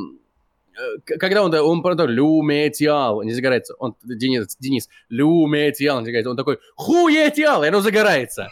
когда 1.04 1.44
он, 1.44 1.54
он 1.54 1.82
продал 1.82 2.06
люметиал, 2.06 3.22
не 3.22 3.32
загорается, 3.32 3.74
он, 3.78 3.94
Денис, 4.02 4.56
Денис, 4.58 4.88
люметиал, 5.10 6.00
не 6.00 6.06
загорается, 6.06 6.30
он 6.30 6.36
такой, 6.36 6.58
хуетиал, 6.76 7.62
и 7.62 7.68
оно 7.68 7.80
загорается. 7.80 8.48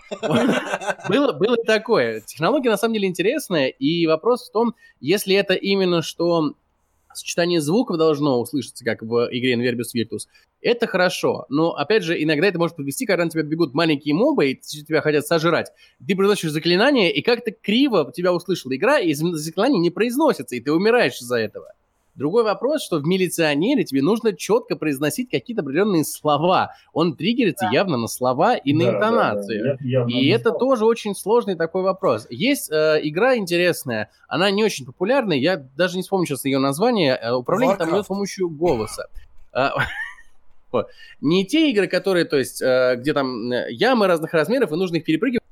Было, 1.09 1.33
было 1.33 1.57
такое. 1.67 2.21
Технология 2.21 2.71
на 2.71 2.77
самом 2.77 2.95
деле 2.95 3.09
интересная, 3.09 3.69
и 3.69 4.07
вопрос 4.07 4.49
в 4.49 4.53
том, 4.53 4.75
если 5.01 5.35
это 5.35 5.55
именно 5.55 6.03
что 6.03 6.55
сочетание 7.15 7.61
звуков 7.61 7.97
должно 7.99 8.41
услышаться, 8.41 8.85
как 8.85 9.03
в 9.03 9.29
игре 9.33 9.55
Inverbius 9.55 9.97
Virtus, 9.97 10.29
это 10.63 10.87
хорошо. 10.87 11.47
Но, 11.49 11.73
опять 11.75 12.03
же, 12.03 12.23
иногда 12.23 12.47
это 12.49 12.59
может 12.59 12.77
подвести, 12.77 13.07
когда 13.07 13.25
на 13.25 13.31
тебя 13.31 13.43
бегут 13.43 13.75
маленькие 13.75 14.15
мобы, 14.15 14.51
и 14.51 14.55
тебя 14.57 15.01
хотят 15.01 15.27
сожрать. 15.27 15.73
Ты 16.07 16.15
произносишь 16.15 16.51
заклинание, 16.51 17.13
и 17.13 17.23
как-то 17.23 17.51
криво 17.51 18.11
тебя 18.15 18.33
услышала 18.33 18.75
игра, 18.77 18.99
и 18.99 19.13
заклинание 19.15 19.81
не 19.81 19.91
произносится, 19.91 20.57
и 20.57 20.61
ты 20.61 20.73
умираешь 20.73 21.21
из-за 21.21 21.37
этого. 21.37 21.73
Другой 22.17 22.43
вопрос, 22.43 22.83
что 22.85 22.99
в 22.99 23.07
милиционере 23.07 23.85
тебе 23.85 24.03
нужно 24.03 24.35
четко 24.37 24.75
произносить 24.77 25.31
какие-то 25.31 25.63
определенные 25.63 26.05
слова. 26.05 26.73
Он 26.93 27.17
триггерится 27.17 27.69
явно 27.73 27.97
на 27.97 28.09
слова 28.09 28.57
и 28.57 28.75
на 28.75 28.87
Да, 28.87 28.93
да, 28.93 28.99
да, 28.99 29.07
интонацию. 29.07 29.65
я- 29.81 29.89
явно 30.01 30.11
И 30.11 30.27
это 30.29 30.49
знал. 30.51 30.59
тоже 30.59 30.85
очень 30.85 31.15
сложный 31.15 31.55
такой 31.55 31.83
вопрос. 31.83 32.27
Есть 32.29 32.71
э, 32.71 32.99
игра 33.05 33.37
интересная, 33.37 34.11
она 34.29 34.51
не 34.51 34.63
очень 34.65 34.85
популярная, 34.85 35.39
я 35.39 35.57
даже 35.57 35.97
не 35.97 36.03
вспомню 36.03 36.27
сейчас 36.27 36.45
ее 36.45 36.59
название. 36.59 37.15
э, 37.17 37.33
управление 37.33 37.77
там 37.77 37.89
Warcraft. 37.89 37.95
идет 37.95 38.05
с 38.05 38.09
помощью 38.09 38.51
голоса. 38.51 39.07
А, 40.73 40.77
вот. 40.77 40.89
Не 41.21 41.47
те 41.47 41.71
игры, 41.71 41.87
которые, 41.89 42.25
то 42.25 42.39
есть, 42.39 42.63
э, 42.63 42.97
где 42.97 43.13
там 43.13 43.51
э, 43.51 43.71
ямы 43.71 44.07
разных 44.07 44.33
размеров, 44.33 44.73
и 44.73 44.77
нужно 44.77 44.97
их 44.97 45.05
перепрыгивать. 45.05 45.45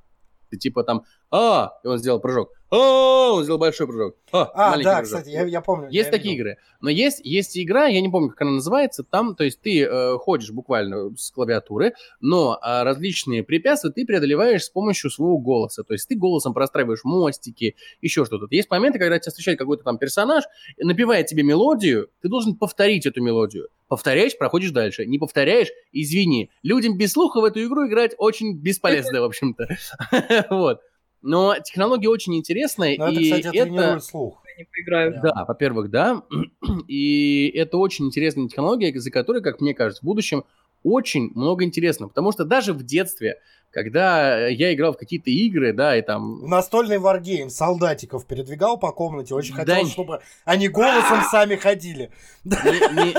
Типа 0.57 0.82
там, 0.82 1.05
а, 1.31 1.74
и 1.85 1.89
он 1.89 1.99
сделал 1.99 2.20
прыжок. 2.20 2.53
А, 2.70 3.32
он 3.32 3.43
сделал 3.45 3.59
большой 3.59 3.86
прыжок. 3.86 4.16
А, 4.32 4.45
А, 4.55 4.82
да, 4.82 4.99
прыжок. 4.99 5.05
кстати, 5.05 5.28
я, 5.28 5.45
я 5.45 5.61
помню. 5.61 5.89
Есть 5.90 6.07
я 6.07 6.11
такие 6.11 6.32
видел. 6.32 6.47
игры. 6.47 6.57
Но 6.81 6.89
есть, 6.89 7.20
есть 7.24 7.59
игра, 7.59 7.86
я 7.86 8.01
не 8.01 8.09
помню, 8.09 8.31
как 8.31 8.43
она 8.43 8.53
называется, 8.53 9.03
там, 9.03 9.35
то 9.35 9.45
есть 9.45 9.61
ты 9.61 9.82
э, 9.82 10.16
ходишь 10.19 10.51
буквально 10.51 11.15
с 11.16 11.31
клавиатуры, 11.31 11.93
но 12.20 12.59
а, 12.62 12.85
различные 12.85 13.43
препятствия 13.43 13.90
ты 13.90 14.07
преодолеваешь 14.07 14.65
с 14.65 14.70
помощью 14.70 15.11
своего 15.11 15.39
голоса. 15.39 15.82
То 15.85 15.93
есть 15.93 16.09
ты 16.09 16.16
голосом 16.16 16.55
простраиваешь 16.55 17.05
мостики, 17.05 17.77
еще 18.01 18.24
что-то. 18.24 18.47
Есть 18.51 18.70
моменты, 18.70 18.99
когда 18.99 19.19
тебя 19.19 19.31
встречает 19.31 19.59
какой-то 19.59 19.85
там 19.85 19.99
персонаж, 19.99 20.45
напевает 20.78 21.27
тебе 21.27 21.43
мелодию, 21.43 22.09
ты 22.23 22.28
должен 22.28 22.55
повторить 22.55 23.05
эту 23.07 23.23
мелодию. 23.23 23.69
Повторяешь, 23.89 24.36
проходишь 24.36 24.70
дальше. 24.70 25.06
Не 25.06 25.19
повторяешь, 25.19 25.69
извини. 25.93 26.51
Людям 26.62 26.97
без 26.98 27.12
слуха 27.12 27.40
в 27.40 27.44
эту 27.44 27.65
игру 27.65 27.89
играть 27.89 28.15
очень 28.19 28.56
бесполезно, 28.56 29.23
в 29.23 29.24
общем-то. 29.24 29.66
Вот. 30.51 30.81
Но 31.20 31.56
технология 31.65 32.09
очень 32.09 32.36
интересная, 32.36 32.97
Но 32.97 33.09
это, 33.09 33.20
и 33.20 33.24
кстати, 33.24 33.51
тренирует 33.51 34.05
слух. 34.05 34.40
не 34.56 34.65
поиграю. 34.65 35.19
да, 35.20 35.44
во-первых, 35.48 35.90
да. 35.90 36.23
И 36.89 37.51
это 37.56 37.77
очень 37.78 38.06
интересная 38.06 38.47
технология, 38.47 38.97
за 38.98 39.10
которой, 39.10 39.43
как 39.43 39.60
мне 39.60 39.74
кажется, 39.74 40.02
в 40.02 40.06
будущем 40.06 40.44
очень 40.84 41.30
много 41.34 41.64
интересного. 41.64 42.09
Потому 42.09 42.32
что 42.32 42.44
даже 42.44 42.72
в 42.72 42.82
детстве, 42.82 43.40
когда 43.70 44.46
я 44.46 44.72
играл 44.72 44.92
в 44.92 44.96
какие-то 44.96 45.30
игры, 45.30 45.72
да, 45.72 45.96
и 45.96 46.02
там... 46.02 46.48
Настольный 46.48 46.98
варгейм 46.98 47.50
солдатиков 47.50 48.26
передвигал 48.26 48.78
по 48.78 48.92
комнате, 48.92 49.34
очень 49.34 49.55
Да 49.55 49.64
хотел, 49.64 49.84
не- 49.84 49.90
чтобы 49.90 50.20
они 50.44 50.68
голосом 50.68 51.20
сами 51.30 51.56
ходили. 51.56 52.10
Не, 52.44 52.55
не- 52.55 53.14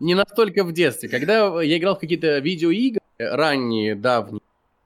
не 0.00 0.14
настолько 0.14 0.64
в 0.64 0.72
детстве. 0.72 1.08
Когда 1.08 1.62
я 1.62 1.78
играл 1.78 1.96
в 1.96 2.00
какие-то 2.00 2.38
видеоигры 2.38 3.00
ранние, 3.18 3.94
давние, 3.94 4.40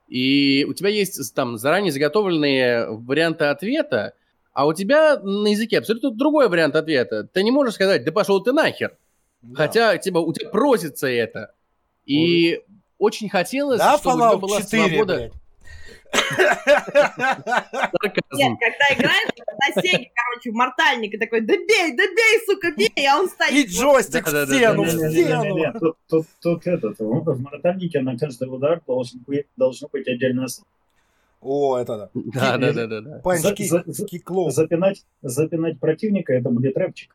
и 0.09 0.65
у 0.69 0.73
тебя 0.73 0.89
есть 0.89 1.35
там 1.35 1.59
заранее 1.59 1.93
заготовленные 1.93 2.87
варианты 2.91 3.45
ответа, 3.45 4.15
а 4.53 4.67
у 4.67 4.73
тебя 4.73 5.19
на 5.19 5.49
языке 5.49 5.79
абсолютно 5.79 6.11
другой 6.11 6.49
вариант 6.49 6.75
ответа. 6.77 7.25
Ты 7.25 7.43
не 7.43 7.51
можешь 7.51 7.75
сказать, 7.75 8.05
да 8.05 8.11
пошел 8.11 8.43
ты 8.43 8.53
нахер. 8.53 8.97
Да. 9.43 9.57
Хотя 9.57 9.97
типа, 9.99 10.19
у 10.19 10.33
тебя 10.33 10.49
просится 10.49 11.07
это. 11.07 11.53
И 12.09 12.61
очень 12.99 13.29
хотелось, 13.29 13.79
Да, 13.79 13.99
чтобы 13.99 14.17
у 14.17 14.29
тебя 14.29 14.37
была 14.39 14.61
4, 14.63 14.89
свобода 14.89 15.17
блядь. 15.17 15.33
Нет, 18.33 18.59
когда 18.59 18.95
играешь 18.95 19.29
на 19.37 19.83
Сеге, 19.83 20.11
короче, 20.15 20.51
в 20.51 20.55
мортальник, 20.55 21.15
и 21.15 21.19
такой, 21.19 21.43
да 21.43 21.55
бей, 21.55 21.95
да 21.95 22.03
бей, 22.07 22.41
сука, 22.47 22.73
бей, 22.75 23.07
а 23.07 23.19
он 23.21 23.29
стоит. 23.29 23.53
И 23.53 23.67
джойстик 23.67 24.27
в 24.27 24.47
стену, 24.47 24.85
в 24.85 24.89
стену. 24.91 25.95
Тут, 26.41 26.67
этот, 26.67 26.99
в 26.99 27.21
в 27.35 27.41
мортальнике 27.41 28.01
на 28.01 28.17
каждый 28.17 28.49
удар 28.49 28.81
должен 28.87 29.21
быть, 29.27 29.47
должно 29.57 29.89
быть 29.93 30.09
отдельное 30.09 30.49
слово. 30.49 30.67
О, 31.41 31.79
это 31.79 31.97
да. 31.97 32.11
Да, 32.15 32.57
да, 32.57 32.87
да, 32.87 33.01
да, 33.01 33.21
за- 33.23 34.07
киклоу. 34.07 34.51
Запинать, 34.51 35.05
запинать 35.23 35.79
противника, 35.79 36.33
это 36.33 36.49
будет 36.49 36.77
рэпчик. 36.77 37.15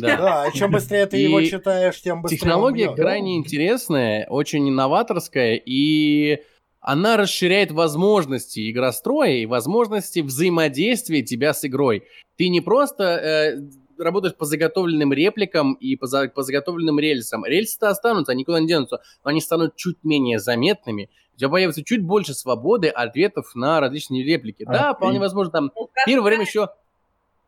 Да. 0.00 0.16
Да, 0.16 0.46
и 0.48 0.52
чем 0.56 0.70
быстрее 0.70 1.06
ты 1.06 1.18
И 1.18 1.22
его 1.22 1.40
читаешь, 1.42 2.00
тем 2.00 2.22
быстрее 2.22 2.38
Технология 2.38 2.94
крайне 2.94 3.36
интересная, 3.36 4.26
очень 4.28 4.68
инноваторская, 4.68 5.60
и 5.64 6.42
она 6.80 7.16
расширяет 7.16 7.72
возможности 7.72 8.70
игростроя 8.70 9.32
и 9.32 9.46
возможности 9.46 10.20
взаимодействия 10.20 11.22
тебя 11.22 11.52
с 11.52 11.64
игрой. 11.64 12.04
Ты 12.36 12.48
не 12.48 12.60
просто 12.60 13.04
э, 13.04 13.56
работаешь 13.98 14.36
по 14.36 14.44
заготовленным 14.44 15.12
репликам 15.12 15.74
и 15.74 15.96
по, 15.96 16.06
за- 16.06 16.28
по 16.28 16.42
заготовленным 16.42 16.98
рельсам. 17.00 17.44
Рельсы-то 17.44 17.88
останутся, 17.88 18.32
они 18.32 18.40
никуда 18.42 18.60
не 18.60 18.68
денутся, 18.68 19.00
но 19.24 19.30
они 19.30 19.40
станут 19.40 19.74
чуть 19.76 19.98
менее 20.04 20.38
заметными. 20.38 21.08
У 21.34 21.38
тебя 21.38 21.48
появится 21.50 21.82
чуть 21.84 22.02
больше 22.02 22.34
свободы 22.34 22.88
ответов 22.88 23.54
на 23.54 23.80
различные 23.80 24.22
реплики. 24.24 24.64
А, 24.68 24.72
да, 24.72 24.90
и- 24.90 24.94
вполне 24.94 25.18
возможно, 25.18 25.50
там 25.52 25.72
Ну, 25.74 25.90
первое 26.06 26.30
время 26.30 26.44
еще... 26.44 26.68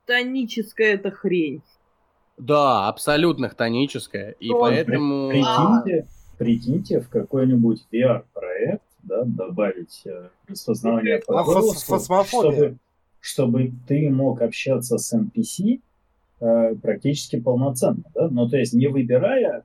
Тоническая 0.07 0.95
эта 0.95 1.11
хрень. 1.11 1.63
Да, 2.39 2.89
абсолютно 2.89 3.49
хтоническая. 3.49 4.31
И 4.39 4.49
Ну, 4.51 4.61
поэтому... 4.61 5.29
Прикиньте, 5.29 6.07
прикиньте 6.39 7.01
в 7.01 7.09
какой-нибудь 7.09 7.87
VR-проект, 7.93 8.83
да, 9.03 9.25
добавить 9.25 10.03
э, 10.07 10.29
распознавание 10.47 11.21
по 11.27 11.43
голосу, 11.43 11.99
чтобы, 12.27 12.79
чтобы 13.21 13.73
ты 13.87 14.09
мог 14.11 14.41
общаться 14.41 14.99
с 14.99 15.13
NPC 15.15 15.81
э, 16.41 16.75
практически 16.77 17.41
полноценно, 17.41 18.05
да? 18.15 18.29
Ну, 18.29 18.49
то 18.49 18.57
есть 18.57 18.73
не 18.73 18.87
выбирая, 18.87 19.65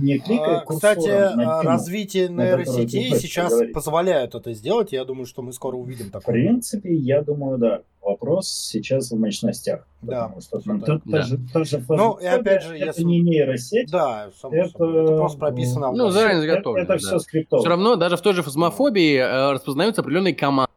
не 0.00 0.18
кликая 0.18 0.58
А, 0.58 0.60
курсором 0.64 0.96
Кстати, 0.98 1.08
на 1.36 1.58
а, 1.58 1.62
тему. 1.62 1.72
развитие 1.72 2.28
нейросетей 2.28 3.10
сейчас 3.16 3.50
поговорить. 3.50 3.74
позволяют 3.74 4.34
это 4.34 4.52
сделать. 4.54 4.92
Я 4.92 5.04
думаю, 5.04 5.26
что 5.26 5.42
мы 5.42 5.52
скоро 5.52 5.76
увидим 5.76 6.06
В 6.08 6.10
такое. 6.12 6.32
принципе, 6.34 6.94
я 6.94 7.22
думаю, 7.22 7.58
да. 7.58 7.80
Вопрос 8.00 8.48
сейчас 8.50 9.10
в 9.10 9.16
мощностях. 9.18 9.88
Да. 10.02 10.28
Потому 10.28 10.40
что 10.42 10.58
Да. 10.58 10.72
ну, 10.74 10.80
та- 10.80 11.00
Да. 11.04 11.18
та 11.18 11.22
же- 11.22 11.38
та 11.52 11.64
же 11.64 11.84
Ну, 11.88 12.18
и 12.20 12.26
опять 12.26 12.62
же, 12.62 12.76
это 12.76 12.86
если- 12.86 13.02
не 13.02 13.20
нейросеть, 13.22 13.90
Да, 13.90 14.30
само 14.40 14.54
Это- 14.54 14.68
собой. 14.70 15.02
Это 15.04 15.16
просто 15.16 15.38
прописано. 15.38 15.92
Ну, 15.92 16.06
в 16.08 16.12
заранее 16.12 16.38
это, 16.44 16.50
заготовлено, 16.52 16.84
это 16.84 16.92
да. 16.92 16.98
все 16.98 17.18
скриптовано. 17.18 17.62
Все 17.62 17.68
равно 17.70 17.96
даже 17.96 18.16
в 18.16 18.20
той 18.20 18.34
же 18.34 18.42
фазмофобии 18.42 19.16
э, 19.16 19.52
распознаются 19.52 20.02
определенные 20.02 20.34
команды. 20.34 20.70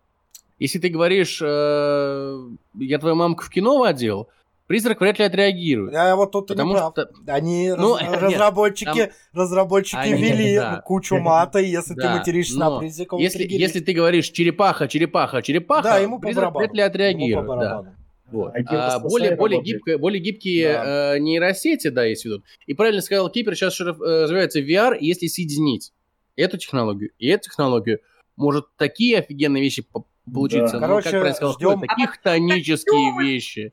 Если 0.58 0.80
ты 0.80 0.90
говоришь, 0.90 1.40
э, 1.44 2.40
я 2.80 2.98
твою 2.98 3.16
мамку 3.16 3.44
в 3.44 3.50
кино 3.50 3.78
водил, 3.78 4.28
призрак 4.68 5.02
вряд 5.02 5.18
ли 5.20 5.26
отреагирует. 5.26 5.96
А 5.96 6.16
вот 6.16 6.32
тут 6.32 6.48
ты 6.48 6.54
не 6.54 6.58
Потому 6.58 6.74
прав. 6.74 6.92
что... 6.94 7.10
Они, 7.34 7.70
Ну, 7.76 7.94
раз- 7.96 8.02
нет, 8.04 8.22
разработчики, 8.22 8.86
там- 9.06 9.10
разработчики 9.34 9.96
Они- 9.98 10.14
ввели 10.22 10.56
да. 10.58 10.82
кучу 10.86 11.18
мата, 11.18 11.60
и 11.60 11.68
если 11.70 11.94
ты 11.96 12.02
Да, 12.02 12.18
материшься 12.18 12.60
но 12.60 12.74
на 12.76 12.80
призрака, 12.80 13.16
Если, 13.18 13.48
если 13.50 13.80
ты 13.80 13.94
говоришь 13.94 14.30
черепаха, 14.30 14.88
черепаха, 14.88 15.42
черепаха, 15.42 15.84
Да, 15.84 15.98
ему 16.00 16.20
призрак 16.20 16.54
вряд 16.56 16.74
ли 16.74 16.80
Ему 16.82 16.86
по 16.90 16.94
отреагирует. 16.94 17.48
да. 17.48 17.94
Вот. 18.30 18.52
А 18.68 18.96
А 18.96 19.00
более, 19.00 19.38
более, 19.38 19.62
гибкие, 19.62 19.98
более 19.98 20.22
гибкие 20.22 20.74
Да. 20.74 21.16
э, 21.16 21.20
нейросети, 21.20 21.88
да, 21.88 22.04
есть 22.04 22.26
ведут. 22.26 22.44
И 22.66 22.74
правильно 22.74 23.02
сказал 23.02 23.30
Кипер, 23.30 23.56
сейчас 23.56 23.80
э, 23.80 23.86
развивается 23.86 24.60
VR, 24.60 24.98
и 24.98 25.06
если 25.06 25.28
соединить 25.28 25.94
эту 26.36 26.58
технологию 26.58 27.12
и 27.20 27.28
эту 27.30 27.46
технологию, 27.46 28.00
может 28.36 28.66
такие 28.76 29.20
офигенные 29.20 29.64
вещи 29.64 29.82
по- 29.82 30.04
получиться. 30.34 30.80
Да. 30.80 30.88
Ну, 30.88 31.02
Короче, 31.02 31.22
как 31.22 31.36
сказал, 31.36 31.56
ждем- 31.56 31.82
такие 31.88 32.08
хтонические 32.08 33.18
вещи. 33.20 33.72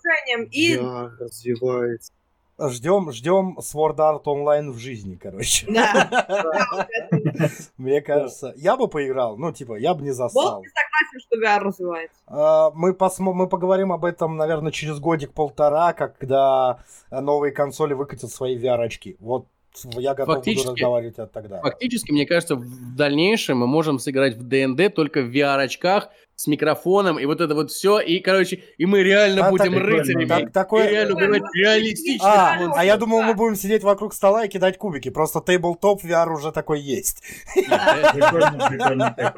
И 0.50 0.72
Я 0.72 1.10
развивается. 1.18 2.12
Ждем, 2.56 3.10
ждем 3.10 3.58
Sword 3.58 3.96
Art 3.96 4.22
Online 4.26 4.70
в 4.70 4.78
жизни, 4.78 5.16
короче. 5.16 5.66
да. 5.68 6.06
Да. 6.28 6.88
Мне 7.76 8.00
кажется, 8.00 8.52
я 8.56 8.76
бы 8.76 8.86
поиграл, 8.86 9.36
ну, 9.36 9.50
типа, 9.52 9.74
я 9.76 9.92
бы 9.92 10.02
не 10.02 10.12
застал. 10.12 10.62
не 10.62 10.68
согласен, 10.68 11.20
что 11.20 11.36
VR 11.40 11.58
развивается. 11.66 12.16
А, 12.28 12.70
Мы, 12.70 12.92
посмо- 12.92 13.32
мы 13.34 13.48
поговорим 13.48 13.92
об 13.92 14.04
этом, 14.04 14.36
наверное, 14.36 14.70
через 14.70 15.00
годик-полтора, 15.00 15.94
когда 15.94 16.78
новые 17.10 17.50
консоли 17.50 17.94
выкатят 17.94 18.30
свои 18.30 18.56
VR-очки. 18.56 19.16
Вот 19.18 19.48
я 19.96 20.14
готов 20.14 20.26
буду 20.36 20.44
Фактически- 20.44 20.68
разговаривать 20.68 21.18
от 21.18 21.32
тогда. 21.32 21.60
Фактически, 21.60 22.12
мне 22.12 22.26
кажется, 22.26 22.56
в 22.56 22.94
дальнейшем 22.96 23.58
мы 23.58 23.66
можем 23.66 23.98
сыграть 23.98 24.36
в 24.36 24.42
ДНД 24.42 24.94
только 24.94 25.22
в 25.22 25.30
VR-очках 25.34 26.08
с 26.36 26.46
микрофоном, 26.48 27.18
и 27.20 27.26
вот 27.26 27.40
это 27.40 27.54
вот 27.54 27.70
все, 27.70 28.00
и, 28.00 28.18
короче, 28.18 28.60
и 28.76 28.86
мы 28.86 29.02
реально 29.04 29.42
Да, 29.42 29.50
будем 29.50 29.72
так- 29.74 29.82
рыцарями. 29.82 30.24
Так- 30.26 30.42
И 30.42 30.46
такое... 30.52 30.88
реально 30.90 31.14
убивать 31.14 31.42
реалистично. 31.54 32.26
А, 32.28 32.54
монстров, 32.56 32.76
а 32.76 32.84
я 32.84 32.96
думал, 32.96 33.22
мы 33.22 33.34
будем 33.34 33.54
сидеть 33.54 33.82
вокруг 33.84 34.12
стола 34.14 34.44
и 34.44 34.48
кидать 34.48 34.76
кубики. 34.78 35.10
Просто 35.10 35.40
тейблтоп 35.40 36.02
VR 36.04 36.28
уже 36.32 36.50
такой 36.50 36.80
есть. 36.80 37.22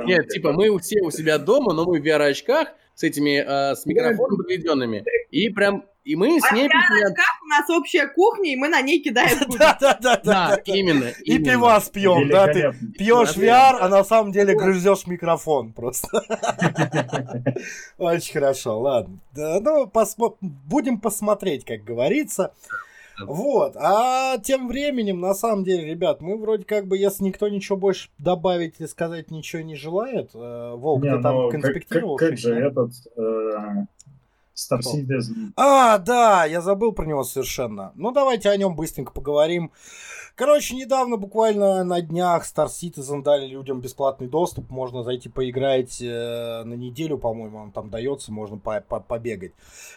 Нет, 0.06 0.28
типа 0.28 0.52
мы 0.52 0.78
все 0.78 1.00
у 1.02 1.10
себя 1.10 1.38
дома, 1.38 1.72
но 1.72 1.84
мы 1.84 2.00
в 2.00 2.04
VR-очках 2.04 2.68
с 2.94 3.02
этими, 3.02 3.44
э, 3.46 3.74
с 3.76 3.84
микрофонами 3.86 4.36
подведенными. 4.38 5.04
И 5.30 5.48
прям, 5.50 5.84
и 6.06 6.14
мы 6.14 6.40
с 6.40 6.52
ней... 6.52 6.68
VR-очках 6.68 7.42
у 7.42 7.46
нас 7.48 7.68
общая 7.68 8.06
кухня, 8.06 8.52
и 8.52 8.56
мы 8.56 8.68
на 8.68 8.80
ней 8.80 9.00
кидаем. 9.02 9.38
Да-да-да. 9.58 10.20
Да, 10.22 10.56
именно. 10.64 11.08
И 11.24 11.38
пивас 11.40 11.88
пьем, 11.90 12.28
да, 12.28 12.46
ты 12.46 12.72
пьешь 12.96 13.36
VR, 13.36 13.78
а 13.80 13.88
на 13.88 14.04
самом 14.04 14.30
деле 14.30 14.54
грызешь 14.54 15.08
микрофон 15.08 15.72
просто. 15.72 16.08
Очень 17.98 18.32
хорошо, 18.34 18.78
ладно. 18.78 19.18
Да, 19.34 19.58
ну, 19.60 19.90
будем 20.40 21.00
посмотреть, 21.00 21.64
как 21.64 21.82
говорится. 21.82 22.54
Вот, 23.18 23.76
а 23.76 24.38
тем 24.38 24.68
временем, 24.68 25.20
на 25.20 25.34
самом 25.34 25.64
деле, 25.64 25.86
ребят, 25.86 26.20
мы 26.20 26.36
вроде 26.36 26.64
как 26.64 26.86
бы, 26.86 26.98
если 26.98 27.24
никто 27.24 27.48
ничего 27.48 27.78
больше 27.78 28.10
добавить 28.18 28.74
и 28.78 28.86
сказать 28.86 29.30
ничего 29.30 29.62
не 29.62 29.74
желает, 29.74 30.32
э, 30.34 30.74
Волк, 30.76 31.02
Не, 31.02 31.16
ты 31.16 31.22
там 31.22 31.34
ну, 31.34 31.50
как- 31.50 31.62
конспектировал? 31.62 32.16
Как 32.16 32.28
как 32.30 32.38
что-то, 32.38 32.54
же 32.54 32.60
этот 32.60 32.92
э. 33.16 33.86
А, 35.56 35.98
да, 35.98 36.46
я 36.46 36.60
забыл 36.60 36.92
про 36.92 37.04
него 37.04 37.24
совершенно. 37.24 37.92
Ну, 37.94 38.10
давайте 38.10 38.48
о 38.48 38.56
нем 38.56 38.74
быстренько 38.74 39.12
поговорим. 39.12 39.70
Короче, 40.36 40.76
недавно, 40.76 41.16
буквально 41.16 41.82
на 41.82 42.02
днях, 42.02 42.44
Star 42.44 42.66
Citizen 42.66 43.22
дали 43.22 43.46
людям 43.46 43.80
бесплатный 43.80 44.28
доступ. 44.28 44.68
Можно 44.68 45.02
зайти 45.02 45.30
поиграть 45.30 45.98
э, 46.02 46.62
на 46.62 46.74
неделю, 46.74 47.16
по-моему, 47.16 47.56
он 47.56 47.72
там 47.72 47.88
дается, 47.88 48.30
можно 48.32 48.58
по- 48.58 48.82
по- 48.86 49.00
побегать. 49.00 49.52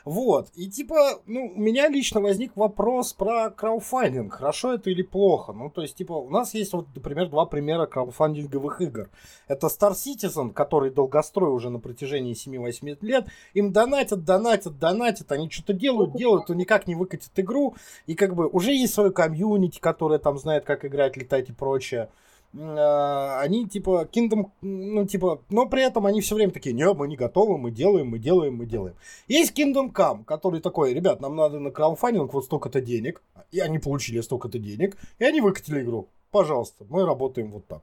Вот. 0.05 0.47
И 0.55 0.69
типа, 0.69 1.19
ну, 1.25 1.51
у 1.53 1.59
меня 1.59 1.89
лично 1.89 2.21
возник 2.21 2.55
вопрос 2.55 3.11
про 3.11 3.49
крауфандинг. 3.49 4.31
Хорошо 4.31 4.75
это 4.75 4.89
или 4.89 5.01
плохо? 5.01 5.51
Ну, 5.51 5.69
то 5.69 5.81
есть, 5.81 5.97
типа, 5.97 6.13
у 6.13 6.29
нас 6.29 6.53
есть, 6.53 6.71
вот, 6.71 6.87
например, 6.95 7.27
два 7.27 7.45
примера 7.45 7.85
крауфандинговых 7.85 8.79
игр. 8.79 9.09
Это 9.49 9.67
Star 9.67 9.91
Citizen, 9.91 10.53
который 10.53 10.89
долгострой 10.89 11.51
уже 11.51 11.69
на 11.69 11.81
протяжении 11.81 12.33
7-8 12.33 12.97
лет. 13.01 13.27
Им 13.53 13.73
донатят, 13.73 14.23
донатят, 14.23 14.79
донатят, 14.79 15.33
они 15.33 15.49
что-то 15.49 15.73
делают, 15.73 16.15
делают, 16.15 16.47
но 16.47 16.55
никак 16.55 16.87
не 16.87 16.95
выкатят 16.95 17.37
игру. 17.37 17.75
И 18.07 18.15
как 18.15 18.35
бы 18.35 18.47
уже 18.47 18.71
есть 18.73 18.93
свое 18.93 19.11
комьюнити, 19.11 19.79
которое 19.79 20.17
знает, 20.37 20.65
как 20.65 20.85
играть, 20.85 21.17
летать 21.17 21.49
и 21.49 21.53
прочее. 21.53 22.09
А, 22.57 23.39
Они 23.41 23.67
типа 23.67 24.07
Kingdom, 24.11 24.49
ну 24.61 25.05
типа, 25.05 25.41
но 25.49 25.67
при 25.67 25.83
этом 25.83 26.05
они 26.05 26.21
все 26.21 26.35
время 26.35 26.51
такие, 26.51 26.73
не, 26.73 26.91
мы 26.93 27.07
не 27.07 27.15
готовы, 27.15 27.57
мы 27.57 27.71
делаем, 27.71 28.07
мы 28.07 28.19
делаем, 28.19 28.55
мы 28.55 28.65
делаем. 28.65 28.95
Есть 29.27 29.57
Kingdom 29.57 29.91
Come, 29.93 30.23
который 30.25 30.59
такой, 30.59 30.93
ребят, 30.93 31.21
нам 31.21 31.35
надо 31.35 31.59
на 31.59 31.69
краудфандинг 31.71 32.33
вот 32.33 32.45
столько-то 32.45 32.81
денег, 32.81 33.21
и 33.51 33.59
они 33.59 33.77
получили 33.79 34.19
столько-то 34.21 34.57
денег, 34.59 34.97
и 35.19 35.25
они 35.25 35.41
выкатили 35.41 35.81
игру. 35.83 36.07
Пожалуйста, 36.31 36.85
мы 36.89 37.05
работаем 37.05 37.51
вот 37.51 37.67
так. 37.67 37.81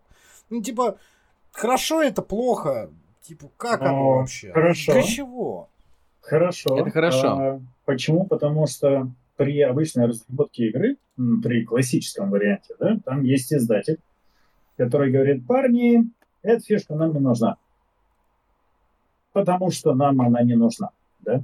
Ну 0.51 0.60
типа, 0.62 0.98
хорошо 1.52 2.02
это, 2.02 2.23
плохо, 2.23 2.90
типа, 3.23 3.48
как 3.56 3.82
оно 3.82 3.93
Ну, 3.98 4.09
вообще? 4.18 4.52
хорошо. 4.52 4.93
Для 4.93 5.02
чего? 5.02 5.68
Хорошо. 6.23 6.77
Это 6.77 6.90
хорошо. 6.90 7.28
А, 7.28 7.60
почему? 7.85 8.24
Потому 8.24 8.66
что 8.66 9.09
при 9.37 9.61
обычной 9.61 10.07
разработке 10.07 10.69
игры, 10.69 10.97
при 11.43 11.65
классическом 11.65 12.31
варианте, 12.31 12.75
да, 12.79 12.99
там 13.05 13.23
есть 13.23 13.53
издатель, 13.53 13.99
который 14.77 15.11
говорит, 15.11 15.47
парни, 15.47 16.05
эта 16.43 16.61
фишка 16.61 16.95
нам 16.95 17.13
не 17.13 17.21
нужна. 17.21 17.57
Потому 19.33 19.71
что 19.71 19.95
нам 19.95 20.21
она 20.23 20.43
не 20.43 20.55
нужна. 20.57 20.91
Да? 21.21 21.43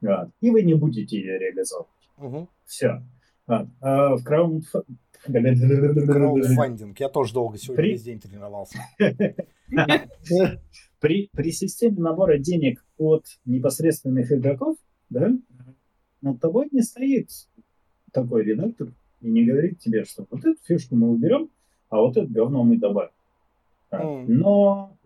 Вот. 0.00 0.30
И 0.40 0.50
вы 0.50 0.62
не 0.62 0.74
будете 0.74 1.16
ее 1.18 1.38
реализовывать. 1.38 1.88
Мгм. 2.16 2.48
Все. 2.66 3.02
А 3.46 3.64
в 4.16 4.24
краудф- 4.24 4.84
Краудфандинг. 5.24 6.98
Я 7.00 7.08
тоже 7.08 7.32
долго 7.34 7.58
сегодня 7.58 7.82
При- 7.82 7.90
весь 7.92 8.02
день 8.02 8.20
тренировался. 8.20 8.78
при, 11.00 11.28
при 11.32 11.52
системе 11.52 11.96
набора 11.98 12.38
денег 12.38 12.84
от 12.98 13.24
непосредственных 13.44 14.32
игроков, 14.32 14.76
да, 15.10 15.32
над 16.20 16.40
тобой 16.40 16.68
не 16.72 16.82
стоит 16.82 17.30
такой 18.12 18.44
редактор 18.44 18.88
и 19.20 19.28
не 19.28 19.44
говорит 19.44 19.78
тебе, 19.78 20.04
что 20.04 20.26
вот 20.30 20.44
эту 20.44 20.58
фишку 20.64 20.96
мы 20.96 21.10
уберем, 21.10 21.50
а 21.88 21.98
вот 21.98 22.16
это 22.16 22.26
говно 22.26 22.64
мы 22.64 22.78
добавим. 22.78 23.10
Мгм. 23.90 24.38
Но 24.38 24.96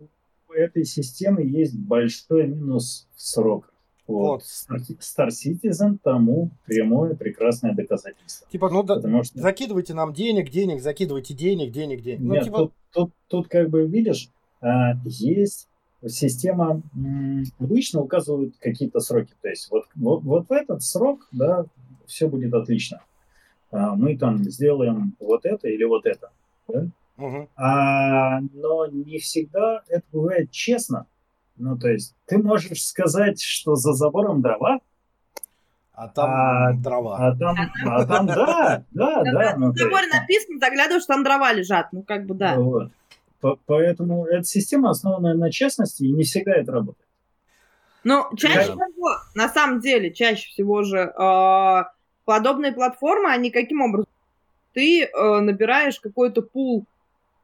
у 0.49 0.53
этой 0.53 0.85
системы 0.85 1.43
есть 1.43 1.79
большой 1.79 2.49
минус 2.49 3.07
в 3.15 3.23
сроках. 3.23 3.73
Вот. 4.07 4.43
Вот. 4.69 4.81
Star 5.01 5.29
Citizen 5.29 5.99
тому 6.03 6.51
прямое 6.67 7.15
прекрасное 7.15 7.73
доказательство. 7.73 8.49
Типа, 8.51 8.69
ну 8.69 8.83
да, 8.83 8.97
Потому 8.97 9.23
что 9.23 9.41
закидывайте 9.41 9.95
нам 9.95 10.13
денег, 10.13 10.51
денег, 10.51 10.83
закидывайте 10.83 11.35
денег, 11.35 11.71
денег, 11.71 12.03
денег. 12.03 12.21
Ну, 12.21 12.35
Нет, 12.35 12.45
типа, 12.45 12.59
тут, 12.59 12.73
тут, 12.93 13.13
тут 13.29 13.49
как 13.49 13.71
бы 13.71 13.87
видишь, 13.87 14.29
а, 14.61 14.95
есть 15.05 15.69
система, 16.09 16.83
обычно 17.59 18.01
указывают 18.01 18.55
какие-то 18.59 19.01
сроки. 19.01 19.33
То 19.41 19.49
есть 19.49 19.71
вот, 19.71 19.85
вот, 19.95 20.23
вот 20.23 20.49
в 20.49 20.53
этот 20.53 20.83
срок, 20.83 21.29
да, 21.33 21.65
все 22.07 22.29
будет 22.29 22.53
отлично. 22.55 23.01
А, 23.71 23.95
Мы 23.95 24.17
там 24.19 24.43
сделаем 24.45 25.15
вот 25.21 25.45
это 25.47 25.69
или 25.69 25.85
вот 25.85 26.05
это. 26.07 26.31
да. 26.69 26.87
мгм. 27.17 27.49
А, 27.57 28.41
но 28.53 28.87
не 28.87 29.19
всегда 29.19 29.83
это 29.89 30.05
бывает 30.13 30.51
честно. 30.51 31.07
Ну, 31.57 31.79
то 31.79 31.89
есть 31.89 32.15
ты 32.27 32.39
можешь 32.39 32.83
сказать, 32.85 33.41
что 33.41 33.77
за 33.77 33.93
забором 33.93 34.41
дрова, 34.43 34.81
а 35.95 36.09
там 36.09 36.31
А, 36.31 36.73
дрова. 36.73 37.17
а 37.29 37.37
там, 37.37 37.57
а 37.85 38.05
там 38.07 38.27
да, 38.27 38.85
да, 38.91 39.23
да. 39.23 39.23
Когда 39.25 39.57
ну, 39.57 39.67
на 39.69 39.73
то 39.73 39.79
заборе 39.85 40.07
есть- 40.07 40.15
написано, 40.21 40.59
заглядываешь, 40.59 41.05
там 41.07 41.23
дрова 41.23 41.53
лежат. 41.53 41.93
Ну, 41.93 42.03
как 42.03 42.27
бы, 42.27 42.35
да. 42.35 42.59
Вот. 42.59 42.91
По- 43.43 43.59
Поэтому 43.67 44.25
эта 44.25 44.45
система 44.45 44.91
основана 44.91 45.35
на 45.35 45.51
честности, 45.51 46.05
и 46.05 46.13
не 46.13 46.23
всегда 46.23 46.55
это 46.55 46.73
работает. 46.73 47.07
Но 48.05 48.31
чаще 48.37 48.75
Да. 48.75 48.87
всего, 48.87 49.11
на 49.35 49.49
самом 49.51 49.81
деле, 49.81 50.13
чаще 50.15 50.49
всего 50.49 50.83
же 50.83 50.99
э, 50.99 51.83
подобные 52.25 52.73
платформы, 52.73 53.31
они 53.31 53.51
каким 53.51 53.83
образом? 53.83 54.09
Ты 54.73 55.05
э, 55.05 55.41
набираешь 55.41 56.01
какой-то 56.01 56.41
пул 56.43 56.87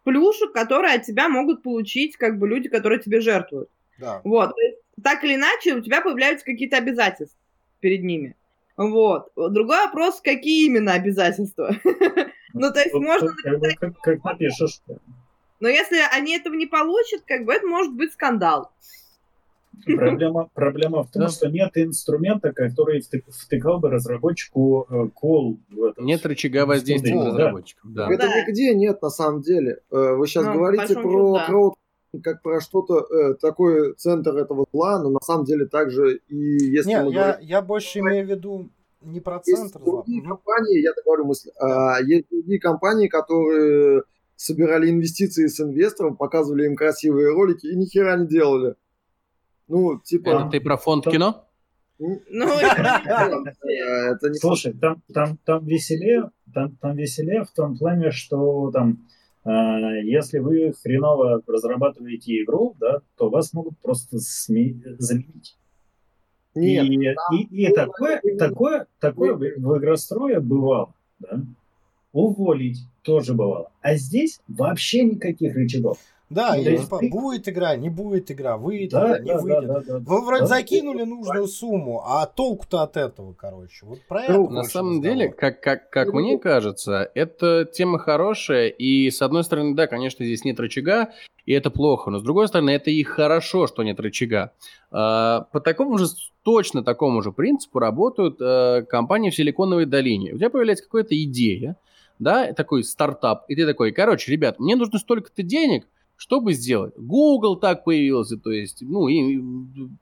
плюшек, 0.04 0.52
которые 0.52 0.94
от 0.94 1.02
тебя 1.02 1.28
могут 1.28 1.62
получить 1.62 2.16
как 2.16 2.38
бы 2.38 2.48
люди, 2.48 2.68
которые 2.70 2.98
тебе 3.00 3.20
жертвуют. 3.20 3.68
Да. 3.98 4.20
Вот. 4.24 4.54
Так 5.04 5.22
или 5.24 5.34
иначе, 5.34 5.74
у 5.74 5.80
тебя 5.80 6.00
появляются 6.00 6.46
какие-то 6.46 6.76
обязательства 6.78 7.38
перед 7.80 8.02
ними. 8.02 8.34
Вот. 8.76 9.30
Другой 9.36 9.84
вопрос, 9.86 10.20
какие 10.20 10.66
именно 10.66 10.92
обязательства. 10.94 11.74
Ну, 12.54 12.72
то 12.72 12.80
есть 12.80 12.94
можно 12.94 13.30
как- 13.78 14.00
как 14.00 14.24
напишешь. 14.24 14.80
Но 15.60 15.68
если 15.68 15.98
они 16.16 16.36
этого 16.36 16.54
не 16.54 16.66
получат, 16.66 17.22
как 17.26 17.44
бы 17.44 17.52
это 17.52 17.66
может 17.66 17.94
быть 17.94 18.12
скандал. 18.12 18.70
Проблема, 19.86 20.50
проблема 20.54 21.02
в 21.04 21.10
том, 21.10 21.22
Да. 21.22 21.28
что 21.28 21.48
нет 21.48 21.70
инструмента, 21.76 22.52
который 22.52 23.00
вты- 23.00 23.22
втыкал 23.30 23.78
бы 23.78 23.88
разработчику 23.90 24.86
э, 24.90 25.08
кол. 25.14 25.58
Нет 25.98 26.26
рычага 26.26 26.66
воздействия 26.66 27.14
Да. 27.14 27.18
на 27.20 27.26
разработчиков. 27.26 27.90
Да. 27.92 28.12
Это 28.12 28.26
Да. 28.26 28.40
нигде 28.40 28.74
нет, 28.74 29.00
на 29.00 29.08
самом 29.10 29.40
деле. 29.40 29.80
Э, 29.90 30.14
Вы 30.14 30.26
сейчас 30.26 30.46
Ну, 30.46 30.54
говорите 30.54 30.94
про 30.94 31.34
да. 31.34 31.46
крауд- 31.48 31.74
как 32.24 32.42
про 32.42 32.60
что-то 32.60 33.00
э, 33.00 33.34
такой 33.34 33.94
центр 33.94 34.36
этого 34.36 34.66
зла, 34.72 35.00
но 35.00 35.10
на 35.10 35.20
самом 35.20 35.44
деле 35.44 35.66
также 35.66 36.16
и 36.28 36.36
если 36.36 36.90
Не, 36.90 37.02
мы 37.04 37.12
я, 37.12 37.20
говорим- 37.32 37.48
я 37.48 37.62
больше 37.62 37.98
имею 38.00 38.26
в 38.26 38.30
виду 38.30 38.70
не 39.02 39.20
про 39.20 39.36
есть 39.46 39.60
центр 39.60 39.78
зла. 39.78 39.92
другие 40.02 40.22
Мгм. 40.22 40.30
компании, 40.30 40.82
я 40.82 40.92
договорю 40.94 41.26
мысль, 41.26 41.50
а, 41.60 42.00
есть 42.02 42.26
другие 42.30 42.58
компании, 42.58 43.06
которые 43.08 44.02
собирали 44.38 44.88
инвестиции 44.88 45.46
с 45.48 45.60
инвесторов, 45.60 46.16
показывали 46.16 46.66
им 46.66 46.76
красивые 46.76 47.30
ролики 47.32 47.66
и 47.66 47.76
ни 47.76 47.86
хера 47.86 48.16
не 48.16 48.26
делали. 48.28 48.76
Ну, 49.66 49.98
типа... 49.98 50.28
Это 50.30 50.48
ты 50.50 50.60
про 50.60 50.76
фонд 50.76 51.04
кино? 51.04 51.44
м, 52.00 52.20
Ну, 52.30 52.46
э, 52.46 52.64
это 54.12 54.30
не 54.30 54.38
Слушай, 54.38 54.72
там, 54.74 55.02
там, 55.12 55.38
там 55.44 55.66
веселее, 55.66 56.30
там, 56.54 56.76
там 56.76 56.96
веселее 56.96 57.44
в 57.44 57.50
том 57.50 57.76
плане, 57.76 58.12
что 58.12 58.70
там, 58.70 59.08
э, 59.44 59.50
если 60.04 60.38
вы 60.38 60.72
хреново 60.72 61.42
разрабатываете 61.46 62.40
игру, 62.44 62.76
да, 62.78 63.00
то 63.16 63.30
вас 63.30 63.52
могут 63.52 63.76
просто 63.80 64.18
сме- 64.18 64.80
заменить. 64.98 65.58
Нет, 66.54 67.16
и, 67.32 67.36
и, 67.42 67.66
и 67.66 67.72
такое, 67.74 68.22
такое, 68.38 68.86
такое 69.00 69.34
в 69.34 69.38
в 69.40 69.78
игрострое 69.78 70.40
бывало, 70.40 70.94
да? 71.18 71.42
Уволить 72.12 72.78
тоже 73.02 73.34
бывало. 73.34 73.70
А 73.82 73.94
здесь 73.96 74.40
вообще 74.48 75.04
никаких 75.04 75.54
рычагов. 75.54 75.98
Да, 76.30 76.54
Ну, 76.56 76.60
и 76.60 76.76
типа, 76.76 76.98
ты- 76.98 77.08
будет 77.08 77.48
игра, 77.48 77.74
не 77.76 77.88
будет 77.88 78.30
игра, 78.30 78.58
выйдет, 78.58 78.90
Да, 78.90 79.18
не 79.18 79.28
да, 79.28 79.34
да, 79.36 79.40
выйдет. 79.40 79.66
да, 79.66 79.80
да. 79.80 79.98
Вы 80.00 80.20
вроде 80.26 80.42
Да. 80.42 80.46
закинули 80.46 81.04
нужную 81.04 81.46
сумму, 81.46 82.02
а 82.04 82.26
толку-то 82.26 82.82
от 82.82 82.98
этого, 82.98 83.32
короче. 83.32 83.86
Вот 83.86 84.00
про 84.06 84.24
это 84.24 84.32
Ну, 84.34 84.40
больше 84.40 84.54
На 84.54 84.64
самом 84.64 84.96
разговор. 84.98 85.16
деле, 85.18 85.28
как, 85.32 85.62
как, 85.62 85.88
как 85.88 86.12
Ну, 86.12 86.20
мне 86.20 86.38
кажется, 86.38 87.10
эта 87.14 87.64
тема 87.64 87.98
хорошая, 87.98 88.68
и 88.68 89.10
с 89.10 89.22
одной 89.22 89.42
стороны, 89.42 89.74
да, 89.74 89.86
конечно, 89.86 90.22
здесь 90.22 90.44
нет 90.44 90.60
рычага, 90.60 91.12
и 91.46 91.52
это 91.54 91.70
плохо, 91.70 92.10
но 92.10 92.18
с 92.18 92.22
другой 92.22 92.46
стороны, 92.48 92.70
это 92.70 92.90
и 92.90 93.02
хорошо, 93.04 93.66
что 93.66 93.82
нет 93.82 93.98
рычага. 93.98 94.52
А, 94.90 95.46
По 95.50 95.60
такому 95.60 95.96
же, 95.96 96.08
точно 96.42 96.84
такому 96.84 97.22
же 97.22 97.32
принципу 97.32 97.78
работают 97.78 98.36
э, 98.38 98.82
компании 98.86 99.30
в 99.30 99.34
Силиконовой 99.34 99.86
долине. 99.86 100.34
У 100.34 100.36
тебя 100.36 100.50
появляется 100.50 100.84
какая-то 100.84 101.14
идея, 101.24 101.76
да, 102.18 102.52
такой 102.52 102.84
стартап, 102.84 103.44
и 103.48 103.56
ты 103.56 103.66
такой, 103.66 103.92
короче, 103.92 104.32
ребят, 104.32 104.58
мне 104.58 104.76
нужно 104.76 104.98
столько-то 104.98 105.42
денег, 105.42 105.86
чтобы 106.16 106.52
сделать. 106.52 106.94
Google 106.96 107.56
так 107.56 107.84
появился, 107.84 108.36
то 108.36 108.50
есть, 108.50 108.82
ну, 108.82 109.08
и, 109.08 109.36
и, 109.36 109.40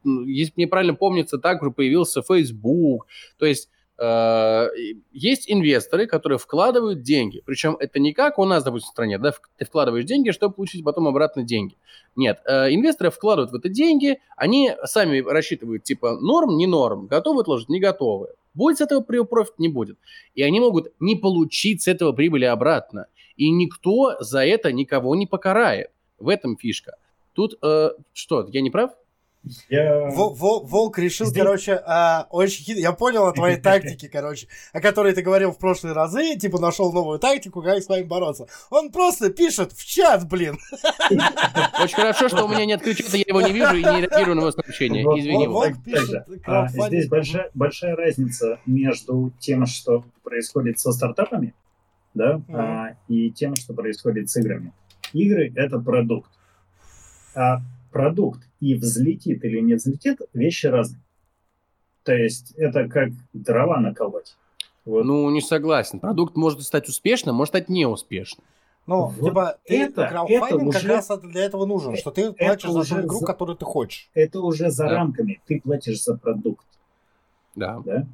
если 0.04 0.54
мне 0.56 0.66
правильно 0.66 0.94
помнится, 0.94 1.38
так 1.38 1.62
уже 1.62 1.70
появился 1.70 2.22
Facebook, 2.22 3.06
то 3.38 3.44
есть 3.44 3.68
э, 3.98 4.68
есть 5.12 5.50
инвесторы, 5.50 6.06
которые 6.06 6.38
вкладывают 6.38 7.02
деньги. 7.02 7.42
Причем 7.44 7.76
это 7.78 7.98
не 7.98 8.14
как 8.14 8.38
у 8.38 8.44
нас, 8.44 8.64
допустим, 8.64 8.88
в 8.88 8.92
стране, 8.92 9.18
да, 9.18 9.34
ты 9.58 9.66
вкладываешь 9.66 10.06
деньги, 10.06 10.30
чтобы 10.30 10.54
получить 10.54 10.84
потом 10.84 11.06
обратно 11.06 11.42
деньги. 11.42 11.76
Нет, 12.16 12.40
э, 12.46 12.72
инвесторы 12.74 13.10
вкладывают 13.10 13.52
в 13.52 13.54
это 13.54 13.68
деньги, 13.68 14.18
они 14.36 14.72
сами 14.84 15.20
рассчитывают, 15.20 15.84
типа, 15.84 16.18
норм, 16.18 16.56
не 16.56 16.66
норм, 16.66 17.06
готовы 17.08 17.42
отложить, 17.42 17.68
не 17.68 17.78
готовы. 17.78 18.28
Будет 18.56 18.78
с 18.78 18.80
этого 18.80 19.02
профит, 19.02 19.58
не 19.58 19.68
будет. 19.68 19.98
И 20.34 20.42
они 20.42 20.60
могут 20.60 20.92
не 20.98 21.14
получить 21.14 21.82
с 21.82 21.88
этого 21.88 22.12
прибыли 22.12 22.46
обратно. 22.46 23.06
И 23.36 23.50
никто 23.50 24.16
за 24.18 24.46
это 24.46 24.72
никого 24.72 25.14
не 25.14 25.26
покарает. 25.26 25.90
В 26.18 26.30
этом 26.30 26.56
фишка. 26.56 26.96
Тут, 27.34 27.58
э, 27.62 27.90
что, 28.14 28.48
я 28.50 28.62
не 28.62 28.70
прав? 28.70 28.92
Я... 29.68 30.08
Во- 30.10 30.30
во- 30.34 30.60
Волк 30.60 30.98
решил, 30.98 31.26
Здесь- 31.26 31.42
короче, 31.42 31.80
а, 31.86 32.26
очень 32.30 32.64
хит... 32.64 32.78
Я 32.78 32.92
понял 32.92 33.26
о 33.26 33.32
твоей 33.32 33.56
тактике, 33.60 34.08
короче, 34.08 34.48
о 34.72 34.80
которой 34.80 35.12
ты 35.12 35.22
говорил 35.22 35.52
в 35.52 35.58
прошлые 35.58 35.92
разы, 35.94 36.36
типа 36.36 36.58
нашел 36.58 36.92
новую 36.92 37.18
тактику, 37.18 37.62
как 37.62 37.82
с 37.82 37.88
вами 37.88 38.02
бороться. 38.02 38.46
Он 38.70 38.90
просто 38.90 39.30
пишет 39.30 39.72
в 39.72 39.84
чат, 39.84 40.28
блин. 40.28 40.58
Очень 41.10 41.96
хорошо, 41.96 42.28
что 42.28 42.44
у 42.44 42.48
меня 42.48 42.64
нет 42.66 42.82
кричата, 42.82 43.16
я 43.16 43.24
его 43.26 43.40
не 43.40 43.52
вижу 43.52 43.76
и 43.76 43.84
не 43.84 44.02
реагирую 44.02 44.36
на 44.36 44.40
его 44.40 44.52
сообщение. 44.52 45.02
Извини, 45.02 45.46
Волк. 45.46 45.74
пишет. 45.84 46.26
А, 46.44 46.68
здесь 46.68 47.08
большая, 47.08 47.50
большая 47.54 47.96
разница 47.96 48.58
между 48.66 49.32
тем, 49.38 49.66
что 49.66 50.04
происходит 50.22 50.80
со 50.80 50.92
стартапами, 50.92 51.54
да, 52.14 52.40
а, 52.48 52.88
и 53.08 53.30
тем, 53.30 53.54
что 53.54 53.74
происходит 53.74 54.28
с 54.30 54.36
играми. 54.36 54.72
Игры— 55.12 55.52
это 55.56 55.78
продукт. 55.78 56.30
А 57.34 57.60
продукт 57.96 58.40
и 58.60 58.74
взлетит 58.74 59.42
или 59.44 59.60
не 59.60 59.74
взлетит— 59.74 60.20
вещи 60.34 60.66
разные. 60.66 61.00
То 62.02 62.12
есть 62.14 62.52
это 62.56 62.88
как 62.88 63.08
дрова 63.32 63.80
наколоть. 63.80 64.36
Вот. 64.84 65.04
Ну, 65.04 65.30
не 65.30 65.40
согласен. 65.40 65.98
Продукт 65.98 66.36
может 66.36 66.62
стать 66.62 66.88
успешным, 66.88 67.34
может 67.36 67.52
стать 67.52 67.68
неуспешным. 67.70 68.44
Ну, 68.86 69.06
Вот 69.06 69.28
типа, 69.30 69.58
ты, 69.64 69.82
это- 69.84 70.06
краудфандинг 70.08 70.62
это 70.62 70.72
как 70.72 70.82
уже- 70.82 70.88
раз 70.88 71.20
для 71.24 71.44
этого 71.44 71.64
нужен, 71.66 71.96
что 71.96 72.10
ты 72.10 72.32
платишь 72.34 72.68
за 72.68 72.74
ту 72.74 72.80
уже 72.80 73.00
игру, 73.00 73.18
за- 73.20 73.26
которую 73.26 73.56
ты 73.56 73.64
хочешь. 73.64 74.10
это 74.14 74.40
уже 74.40 74.70
за 74.70 74.84
Да. 74.84 74.90
рамками. 74.90 75.40
Ты 75.46 75.60
платишь 75.60 76.04
за 76.04 76.16
продукт. 76.18 76.66
Да. 77.56 77.80
да? 77.84 78.06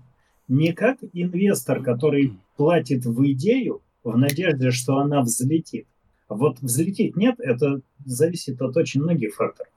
Не 0.46 0.72
как 0.72 0.98
инвестор, 1.12 1.82
который 1.82 2.34
платит 2.56 3.04
в 3.04 3.20
идею 3.32 3.82
в 4.04 4.16
надежде, 4.16 4.70
что 4.70 4.98
она 4.98 5.22
взлетит. 5.22 5.86
Вот 6.28 6.60
взлететь 6.60 7.16
нет, 7.16 7.34
это 7.40 7.80
зависит 8.06 8.62
от 8.62 8.76
очень 8.76 9.02
многих 9.02 9.34
факторов. 9.34 9.71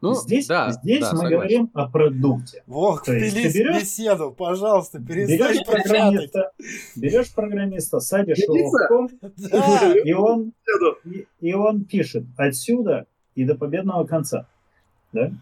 Ну, 0.00 0.14
здесь 0.14 0.46
да, 0.46 0.70
здесь 0.70 1.00
да, 1.00 1.10
мы 1.12 1.18
согласен. 1.18 1.36
говорим 1.36 1.70
о 1.74 1.88
продукте. 1.90 2.62
Есть 2.66 3.00
впились 3.02 3.52
ты 3.52 3.58
берешь- 3.58 3.80
беседу, 3.80 4.30
пожалуйста, 4.30 5.00
перестань 5.00 5.38
Берешь 5.54 5.66
программиста, 5.66 6.52
берешь 6.94 7.34
программиста, 7.34 8.00
садишь 8.00 8.38
его 8.38 8.70
в 8.70 8.88
ком, 8.88 9.08
Да. 9.50 9.92
и 9.92 10.12
он, 10.12 10.52
и, 11.04 11.26
и 11.40 11.52
он 11.54 11.84
пишет 11.84 12.24
отсюда 12.36 13.06
и 13.34 13.44
до 13.44 13.56
победного 13.56 14.04
конца. 14.04 14.46
Да? 15.12 15.32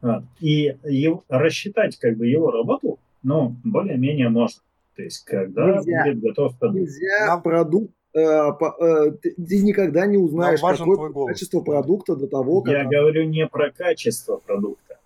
Вот. 0.00 0.24
И 0.40 0.74
его- 0.84 1.22
рассчитать 1.28 1.96
как 1.98 2.16
бы 2.16 2.26
его 2.26 2.50
работу, 2.50 2.98
ну, 3.22 3.54
более-менее 3.62 4.30
можно. 4.30 4.62
То 4.96 5.02
есть, 5.02 5.24
когда 5.24 5.76
Нельзя. 5.76 6.04
будет 6.04 6.20
готов 6.20 6.58
продукт. 6.58 6.80
Нельзя 6.80 7.36
продукт... 7.38 7.92
э, 8.14 8.52
по- 8.52 8.76
э, 8.80 9.12
ты, 9.12 9.34
никогда 9.62 10.06
не 10.06 10.16
узнаешь, 10.16 10.60
какое 10.60 10.96
твой 10.96 11.10
голос. 11.12 11.32
качество 11.32 11.60
продукта 11.60 12.16
до 12.16 12.26
того, 12.26 12.62
как... 12.62 12.72
Я 12.74 12.84
говорю 12.84 13.24
не 13.24 13.46
про 13.46 13.70
качество 13.70 14.36
продукта. 14.36 14.98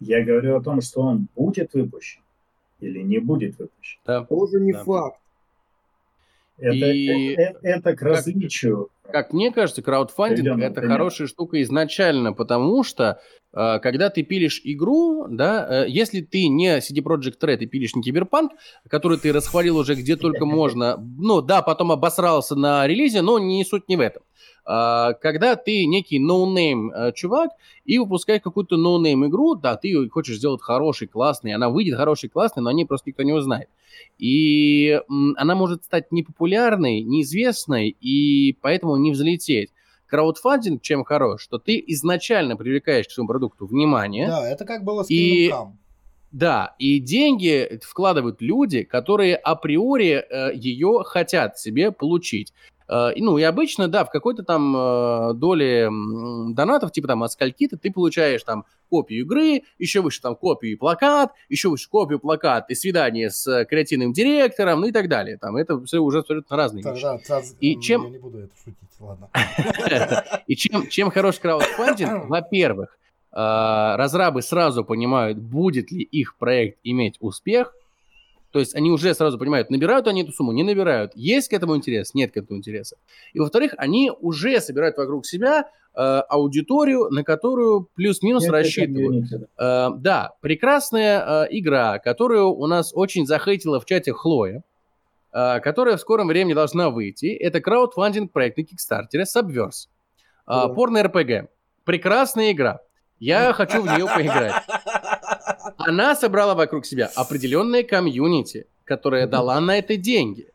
Я 0.00 0.22
говорю 0.24 0.56
о 0.56 0.62
том, 0.62 0.80
что 0.80 1.00
он 1.02 1.28
будет 1.36 1.74
выпущен 1.74 2.20
или 2.80 3.00
не 3.02 3.18
будет 3.18 3.58
выпущен. 3.58 4.00
Да. 4.06 4.24
Тоже 4.24 4.60
не 4.60 4.72
Да. 4.72 4.84
факт. 4.84 5.18
Это, 6.58 6.74
И- 6.74 7.34
э- 7.34 7.34
э- 7.36 7.58
это 7.62 7.96
к 7.96 8.02
различию. 8.02 8.88
Как 9.12 9.32
мне 9.32 9.52
кажется, 9.52 9.82
краудфандинг 9.82 10.60
это 10.62 10.82
хорошая 10.82 11.26
штука 11.26 11.60
изначально, 11.62 12.32
потому 12.32 12.82
что 12.84 13.20
э, 13.52 13.78
когда 13.80 14.10
ты 14.10 14.22
пилишь 14.22 14.60
игру, 14.64 15.26
да, 15.28 15.84
э, 15.84 15.88
если 15.88 16.20
ты 16.20 16.48
не 16.48 16.78
CD 16.78 17.02
Projekt 17.02 17.40
Red, 17.42 17.58
ты 17.58 17.66
пилишь 17.66 17.94
не 17.94 18.02
Киберпанк, 18.02 18.52
который 18.88 19.18
ты 19.18 19.32
расхвалил 19.32 19.76
уже 19.76 19.94
где 19.94 20.16
только 20.16 20.44
можно, 20.44 20.96
ну 20.96 21.40
да, 21.42 21.62
потом 21.62 21.92
обосрался 21.92 22.54
на 22.54 22.86
релизе, 22.86 23.22
но 23.22 23.38
не 23.38 23.64
суть 23.64 23.88
не 23.88 23.96
в 23.96 24.00
этом. 24.00 24.22
А, 24.64 25.14
когда 25.14 25.56
ты 25.56 25.86
некий 25.86 26.18
no-name 26.18 26.90
э, 26.90 27.12
чувак 27.12 27.50
и 27.84 27.98
выпускаешь 27.98 28.42
какую-то 28.42 28.76
no-name 28.76 29.26
игру, 29.26 29.54
да, 29.54 29.76
ты 29.76 30.08
хочешь 30.08 30.36
сделать 30.36 30.62
хороший, 30.62 31.08
классный, 31.08 31.52
она 31.52 31.70
выйдет 31.70 31.96
хороший, 31.96 32.28
классный, 32.28 32.62
но 32.62 32.70
о 32.70 32.72
ней 32.72 32.84
просто 32.84 33.10
никто 33.10 33.22
не 33.22 33.32
узнает. 33.32 33.68
И 34.18 35.00
она 35.36 35.54
может 35.54 35.84
стать 35.84 36.12
непопулярной, 36.12 37.02
неизвестной, 37.02 37.96
и 38.00 38.56
поэтому 38.60 38.96
не 38.96 39.12
взлететь. 39.12 39.70
Краудфандинг 40.06 40.82
чем 40.82 41.04
хорош, 41.04 41.42
что 41.42 41.58
ты 41.58 41.82
изначально 41.86 42.56
привлекаешь 42.56 43.06
к 43.06 43.10
своему 43.12 43.28
продукту 43.28 43.66
внимание, 43.66 44.26
Да, 44.26 44.48
это 44.50 44.64
как 44.64 44.84
было 44.84 45.04
с 45.04 45.10
И- 45.10 45.52
да, 46.32 46.76
и 46.78 47.00
деньги 47.00 47.80
вкладывают 47.82 48.40
люди, 48.40 48.84
которые 48.84 49.34
априори 49.34 50.24
э, 50.30 50.52
ее 50.54 51.02
хотят 51.04 51.58
себе 51.58 51.90
получить. 51.90 52.52
Э, 52.92 53.12
и, 53.14 53.22
ну, 53.22 53.38
и 53.38 53.42
обычно, 53.42 53.86
да, 53.86 54.04
в 54.04 54.10
какой-то 54.10 54.42
там 54.42 54.74
э, 54.76 55.34
доле 55.34 55.88
донатов, 56.54 56.90
типа 56.90 57.06
там 57.06 57.22
от 57.22 57.30
скольки-то, 57.32 57.76
ты 57.76 57.92
получаешь 57.92 58.42
там 58.42 58.64
копию 58.88 59.20
игры, 59.20 59.62
еще 59.78 60.00
выше 60.00 60.20
там 60.20 60.34
копию 60.34 60.72
и 60.72 60.76
плакат, 60.76 61.30
еще 61.48 61.68
выше 61.68 61.88
копию, 61.88 62.18
плакат 62.18 62.68
и 62.70 62.74
свидание 62.74 63.30
с 63.30 63.64
креативным 63.66 64.12
директором, 64.12 64.80
ну 64.80 64.88
и 64.88 64.92
так 64.92 65.08
далее. 65.08 65.36
Там 65.38 65.56
это 65.56 65.80
все 65.84 65.98
уже 66.00 66.18
абсолютно 66.18 66.56
разные 66.56 66.82
вещи. 66.82 67.02
Тогда 67.02 67.18
транс- 67.24 67.54
И 67.60 67.74
м, 67.76 67.80
чем- 67.80 68.02
Я 68.04 68.10
не 68.10 68.18
буду 68.18 68.38
это 68.40 68.52
шутить, 68.64 68.88
ладно. 68.98 69.28
И 70.48 70.56
чем, 70.56 70.88
чем 70.88 71.10
хорош 71.12 71.38
краудфандинг? 71.38 72.24
Во-первых, 72.28 72.98
э, 73.32 73.36
разрабы 73.36 74.42
сразу 74.42 74.84
понимают, 74.84 75.38
будет 75.38 75.92
ли 75.92 76.02
их 76.02 76.36
проект 76.36 76.78
иметь 76.82 77.16
успех. 77.20 77.72
То 78.52 78.58
есть 78.58 78.74
они 78.74 78.90
уже 78.90 79.14
сразу 79.14 79.38
понимают, 79.38 79.70
набирают 79.70 80.08
они 80.08 80.22
эту 80.22 80.32
сумму, 80.32 80.52
не 80.52 80.62
набирают. 80.62 81.12
Есть 81.14 81.48
к 81.48 81.52
этому 81.52 81.76
интерес, 81.76 82.14
нет 82.14 82.32
к 82.32 82.36
этому 82.36 82.58
интереса. 82.58 82.96
И 83.32 83.38
во-вторых, 83.38 83.74
они 83.76 84.10
уже 84.10 84.60
собирают 84.60 84.96
вокруг 84.96 85.24
себя 85.24 85.68
э, 85.94 86.00
аудиторию, 86.00 87.08
на 87.10 87.22
которую 87.22 87.88
плюс-минус 87.94 88.48
рассчитывают. 88.48 89.26
Э, 89.58 89.90
да, 89.96 90.32
прекрасная 90.40 91.44
э, 91.44 91.46
игра, 91.50 91.98
которую 91.98 92.52
у 92.52 92.66
нас 92.66 92.92
очень 92.92 93.24
захейтила 93.24 93.78
в 93.78 93.84
чате 93.84 94.12
Хлоя, 94.12 94.64
э, 95.32 95.60
которая 95.60 95.96
в 95.96 96.00
скором 96.00 96.26
времени 96.26 96.54
должна 96.54 96.90
выйти. 96.90 97.26
Это 97.26 97.60
краудфандинг 97.60 98.32
проект 98.32 98.56
на 98.56 98.64
Кикстартере 98.64 99.24
Subverse. 99.24 99.88
Да. 100.46 100.68
Порно-РПГ. 100.68 101.48
Прекрасная 101.84 102.50
игра. 102.50 102.80
Я 103.20 103.52
хочу 103.52 103.82
в 103.82 103.86
нее 103.86 104.06
поиграть. 104.06 104.54
Она 105.78 106.14
собрала 106.16 106.54
вокруг 106.54 106.86
себя 106.86 107.10
определенное 107.14 107.82
комьюнити, 107.82 108.66
которое 108.84 109.26
дала 109.26 109.60
на 109.60 109.78
это 109.78 109.96
деньги. 109.96 110.48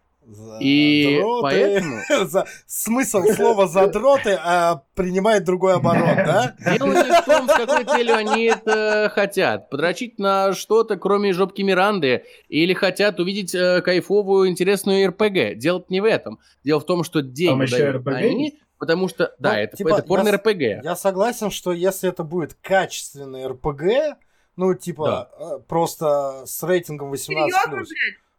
И 0.59 1.17
Задроты. 1.17 1.41
поэтому- 1.43 2.01
За- 2.27 2.45
Смысл 2.65 3.23
слова 3.35 3.67
задроты 3.67 4.39
а, 4.43 4.81
принимает 4.95 5.43
другой 5.43 5.75
оборот, 5.75 6.15
да? 6.15 6.55
Дело 6.59 6.93
не 6.93 7.21
в 7.21 7.25
том, 7.25 7.47
с 7.47 7.53
какой 7.53 7.83
целью 7.85 8.15
они 8.15 8.45
это 8.45 9.11
хотят. 9.13 9.69
Подрочить 9.69 10.17
на 10.17 10.53
что-то, 10.53 10.97
кроме 10.97 11.31
жопки 11.31 11.61
Миранды, 11.61 12.23
или 12.49 12.73
хотят 12.73 13.19
увидеть 13.19 13.53
э, 13.53 13.81
кайфовую, 13.81 14.49
интересную 14.49 15.07
РПГ. 15.09 15.57
Дело 15.59 15.85
не 15.89 16.01
в 16.01 16.05
этом. 16.05 16.39
Дело 16.63 16.79
в 16.79 16.85
том, 16.87 17.03
что 17.03 17.21
деньги 17.21 17.61
еще 17.63 17.77
дают 17.91 18.07
RPG 18.07 18.13
они, 18.15 18.43
есть? 18.45 18.55
потому 18.79 19.07
что, 19.07 19.35
да, 19.37 19.53
Ну, 19.53 19.59
это, 19.59 19.77
типа, 19.77 19.89
это 19.89 20.03
порно 20.07 20.29
я 20.29 20.35
РПГ. 20.37 20.83
Я 20.83 20.95
согласен, 20.95 21.51
что 21.51 21.71
если 21.71 22.09
это 22.09 22.23
будет 22.23 22.55
качественный 22.63 23.45
РПГ, 23.45 24.17
ну, 24.57 24.73
типа, 24.73 25.29
э, 25.39 25.59
просто 25.67 26.43
с 26.45 26.63
рейтингом 26.63 27.11
18+. 27.13 27.17
Серьезно, 27.17 27.71
блядь? 27.71 27.87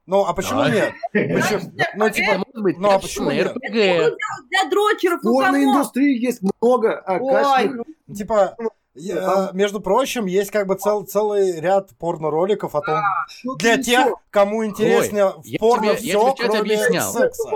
Ну, 0.07 0.25
а 0.25 0.33
почему 0.35 0.61
Да. 0.61 0.71
нет? 0.71 0.95
Почему? 1.13 1.73
Ну, 1.97 2.11
типа, 2.11 2.33
может 2.35 2.63
быть 2.63 2.79
ну, 2.79 2.91
а 2.91 2.99
почему 3.01 3.31
нет? 3.33 3.49
РПГ. 3.49 3.61
Для 3.73 4.65
дрочеров, 4.71 5.21
В 5.21 5.25
ну 5.25 5.35
порной 5.41 5.61
кому? 5.63 5.73
индустрии 5.75 6.19
есть 6.25 6.43
много 6.61 6.99
а, 7.01 7.19
Ой, 7.19 7.71
типа, 8.15 8.57
я- 8.95 9.51
между 9.53 9.81
прочим, 9.81 10.27
есть 10.27 10.51
как 10.53 10.69
бы 10.69 10.77
цел, 10.77 11.03
целый 11.05 11.61
ряд 11.61 11.91
порно-роликов 11.99 12.75
о 12.77 12.81
том, 12.83 13.01
Ну, 13.45 13.57
для 13.57 13.79
тех, 13.83 14.15
кому 14.31 14.65
интересно 14.65 15.35
в 15.43 15.45
я 15.45 15.59
порно 15.59 15.97
тебе- 15.97 16.09
я 16.09 16.19
все, 16.19 16.21
тебе 16.21 16.31
в 16.33 16.37
чате 16.37 16.43
кроме 16.49 16.61
объяснял. 16.61 17.13
секса. 17.13 17.51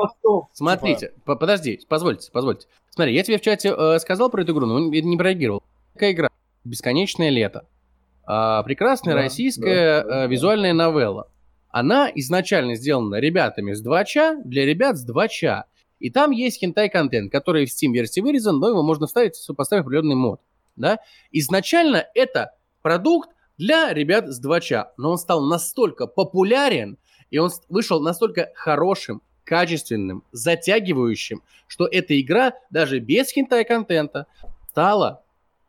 Смотрите, 0.53 1.13
по- 1.25 1.37
подожди, 1.37 1.81
позвольте, 1.89 2.31
позвольте. 2.33 2.67
Смотри, 2.91 3.15
я 3.15 3.23
тебе 3.23 3.39
в 3.39 3.43
чате 3.43 3.73
э, 3.77 3.99
сказал 4.01 4.29
про 4.29 4.43
эту 4.43 4.53
игру, 4.53 4.67
но 4.67 4.79
не 4.81 5.01
не 5.01 5.17
прореагировал. 5.17 5.63
Такая 5.95 6.13
игра. 6.13 6.29
Бесконечное 6.65 7.31
лето. 7.31 7.65
А, 8.25 8.63
прекрасная 8.63 9.15
Да, 9.15 9.23
российская 9.23 10.03
да, 10.03 10.09
да, 10.09 10.17
э, 10.17 10.21
да. 10.23 10.27
визуальная 10.27 10.73
новелла. 10.73 11.29
Она 11.69 12.11
изначально 12.15 12.75
сделана 12.75 13.17
ребятами 13.17 13.73
с 13.73 13.85
2ча 13.85 14.43
для 14.45 14.67
ребят 14.67 14.97
с 14.97 15.09
2ча. 15.09 15.65
И 15.99 16.11
там 16.11 16.31
есть 16.31 16.61
хентай-контент, 16.61 17.31
который 17.31 17.67
в 17.67 17.71
Steam-версии 17.71 18.21
вырезан, 18.21 18.59
но 18.59 18.69
его 18.69 18.83
можно 18.83 19.07
вставить, 19.07 19.35
поставив 19.57 19.85
определенный 19.85 20.17
мод. 20.17 20.41
Да? 20.77 20.99
Изначально 21.31 22.07
это 22.15 22.53
продукт 22.83 23.31
для 23.59 23.93
ребят 23.93 24.29
с 24.29 24.45
2ча, 24.45 24.87
но 24.97 25.13
он 25.13 25.19
стал 25.19 25.43
настолько 25.45 26.07
популярен, 26.07 26.97
и 27.31 27.39
он 27.39 27.51
вышел 27.69 28.01
настолько 28.01 28.51
хорошим, 28.55 29.23
качественным, 29.45 30.23
затягивающим, 30.31 31.43
что 31.67 31.87
эта 31.87 32.19
игра 32.21 32.53
даже 32.71 33.01
без 33.01 33.33
хентай-контента 33.33 34.27
стала 34.71 35.25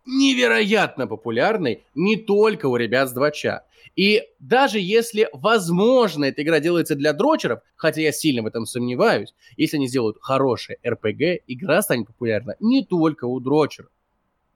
невероятно 0.06 1.08
популярной 1.08 1.84
не 1.96 2.18
только 2.18 2.68
у 2.68 2.76
ребят 2.76 3.10
с 3.10 3.16
2ча. 3.16 3.62
И 3.96 4.24
даже 4.40 4.80
если, 4.80 5.30
возможно, 5.34 6.26
эта 6.26 6.44
игра 6.44 6.60
делается 6.60 6.96
для 6.96 7.14
дрочеров, 7.14 7.60
хотя 7.76 8.02
я 8.02 8.12
сильно 8.12 8.42
в 8.42 8.46
этом 8.46 8.66
сомневаюсь, 8.66 9.34
если 9.58 9.78
они 9.78 9.88
сделают 9.88 10.18
хорошее 10.22 10.78
RPG, 10.84 11.42
игра 11.48 11.82
станет 11.82 12.08
популярна 12.08 12.56
не 12.60 12.86
только 12.86 13.26
у 13.26 13.40
дрочеров. 13.40 13.90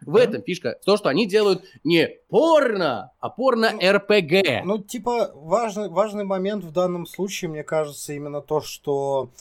В 0.02 0.18
этом 0.18 0.44
фишка. 0.44 0.78
То, 0.86 0.98
что 0.98 1.10
они 1.10 1.26
делают 1.26 1.64
не 1.84 2.08
порно, 2.30 3.12
а 3.20 3.30
порно-РПГ. 3.30 4.64
Ну, 4.64 4.78
типа, 4.78 5.32
важный, 5.34 5.90
важный 5.90 6.26
момент 6.26 6.64
в 6.64 6.72
данном 6.72 7.08
случае, 7.08 7.50
мне 7.50 7.64
кажется, 7.64 8.14
именно 8.14 8.42
то, 8.42 8.62
что 8.62 9.32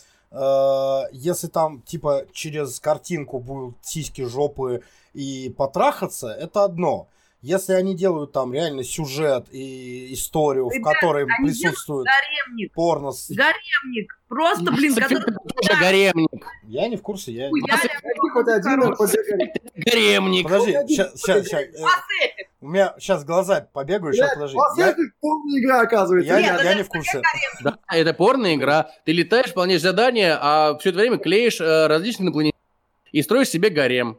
если 1.13 1.47
там, 1.47 1.83
типа, 1.83 2.27
через 2.33 2.81
картинку 2.81 3.39
будут 3.39 3.77
сиськи, 3.83 4.25
жопы 4.25 4.83
и 5.13 5.55
потрахаться, 5.57 6.29
это 6.29 6.65
одно. 6.65 7.09
Если 7.45 7.75
они 7.75 7.95
делают 7.95 8.33
там 8.33 8.55
реально 8.55 8.85
сюжет 8.85 9.49
и 9.53 10.15
историю, 10.15 10.71
в 10.71 10.73
Ребят, 10.73 10.95
которой 10.95 11.25
они 11.25 11.49
присутствует 11.49 12.07
Гаремник, 12.07 12.73
порно, 12.73 13.13
гаремник. 13.29 14.19
Просто, 14.29 14.73
блин, 14.73 14.95
который... 14.95 15.25
тоже 15.25 15.79
гаремник. 15.79 16.31
я 16.63 16.89
не 16.89 16.97
в 16.97 17.03
курсе, 17.03 17.33
я... 17.33 17.51
Хуя, 17.51 17.63
Mass 17.65 17.81
я 17.85 18.01
Хоть 18.35 18.49
один 18.49 18.95
побегай. 18.97 19.53
Гаремник. 19.77 20.45
Подожди, 20.45 20.73
сейчас, 20.89 21.13
сейчас. 21.15 21.47
Mass 21.47 22.01
Effect. 22.03 22.47
у 22.61 22.69
меня 22.69 22.95
сейчас 22.99 23.25
глаза 23.25 23.69
побегают, 23.73 24.17
сейчас, 24.17 24.35
подожди. 24.35 24.57
Я, 24.77 24.95
полная 25.21 25.61
игра, 25.61 25.81
оказывается. 25.83 26.33
я, 26.35 26.41
Нет, 26.41 26.65
я 26.65 26.75
не 26.75 26.83
в 26.83 26.89
курсе. 26.89 27.23
Да, 27.63 27.79
это 27.89 28.13
порная 28.13 28.55
игра. 28.57 28.91
Ты 29.05 29.13
летаешь, 29.13 29.49
выполняешь 29.49 29.81
задания, 29.83 30.37
а 30.41 30.77
все 30.79 30.91
это 30.91 30.99
время 30.99 31.19
клеишь 31.19 31.61
э, 31.61 31.87
различные 31.87 32.27
инопланетян 32.27 32.59
и 33.13 33.23
строишь 33.23 33.49
себе 33.49 33.71
гарем. 33.71 34.19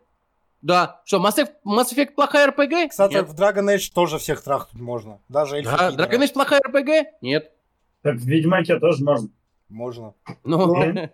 Да. 0.61 1.01
Что, 1.05 1.17
Mass 1.17 1.37
Effect, 1.37 1.53
Mass 1.65 1.93
Effect 1.93 2.13
плохая 2.15 2.47
РПГ? 2.47 2.89
Кстати, 2.89 3.13
Нет. 3.13 3.27
в 3.29 3.35
Dragon 3.39 3.75
Age 3.75 3.91
тоже 3.93 4.17
всех 4.17 4.41
трахнуть 4.41 4.81
можно. 4.81 5.19
Даже 5.29 5.57
эльфа 5.57 5.91
Да. 5.91 6.05
Dragon 6.05 6.23
Age 6.23 6.33
плохая 6.33 6.59
РПГ? 6.65 7.19
Нет. 7.21 7.51
Так 8.01 8.15
в 8.15 8.25
Ведьмаке 8.25 8.79
тоже 8.79 9.03
можно. 9.03 9.29
Можно. 9.69 10.13
Ну, 10.43 10.75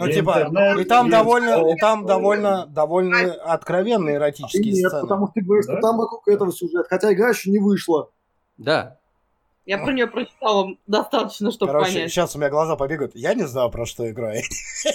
Ну, 0.00 0.06
И 0.06 0.12
типа, 0.14 0.42
интернет, 0.48 0.78
и 0.80 0.84
там 0.88 1.08
и 1.08 1.10
довольно, 1.10 1.72
и 1.72 1.76
там 1.76 2.06
довольно, 2.06 2.66
довольно 2.66 3.32
откровенные 3.34 4.16
эротические 4.16 4.72
Нет, 4.72 4.88
сцены. 4.88 5.02
потому 5.02 5.26
что 5.26 5.34
ты 5.34 5.42
говоришь, 5.42 5.66
Да? 5.66 5.72
что 5.74 5.80
там 5.82 5.98
вокруг 5.98 6.26
этого 6.28 6.52
сюжет. 6.52 6.86
Хотя 6.88 7.12
игра 7.12 7.28
еще 7.30 7.50
не 7.50 7.58
вышла. 7.58 8.08
да. 8.56 8.96
Я 9.66 9.76
про 9.78 9.92
нее 9.92 10.06
прочитала 10.08 10.74
достаточно, 10.88 11.52
чтобы 11.52 11.70
Короче, 11.72 11.92
понять. 11.92 12.10
сейчас 12.10 12.34
у 12.34 12.38
меня 12.38 12.48
глаза 12.48 12.74
побегают. 12.76 13.12
Я 13.14 13.34
не 13.34 13.46
знаю, 13.46 13.70
про 13.70 13.86
что 13.86 14.10
играет. 14.10 14.42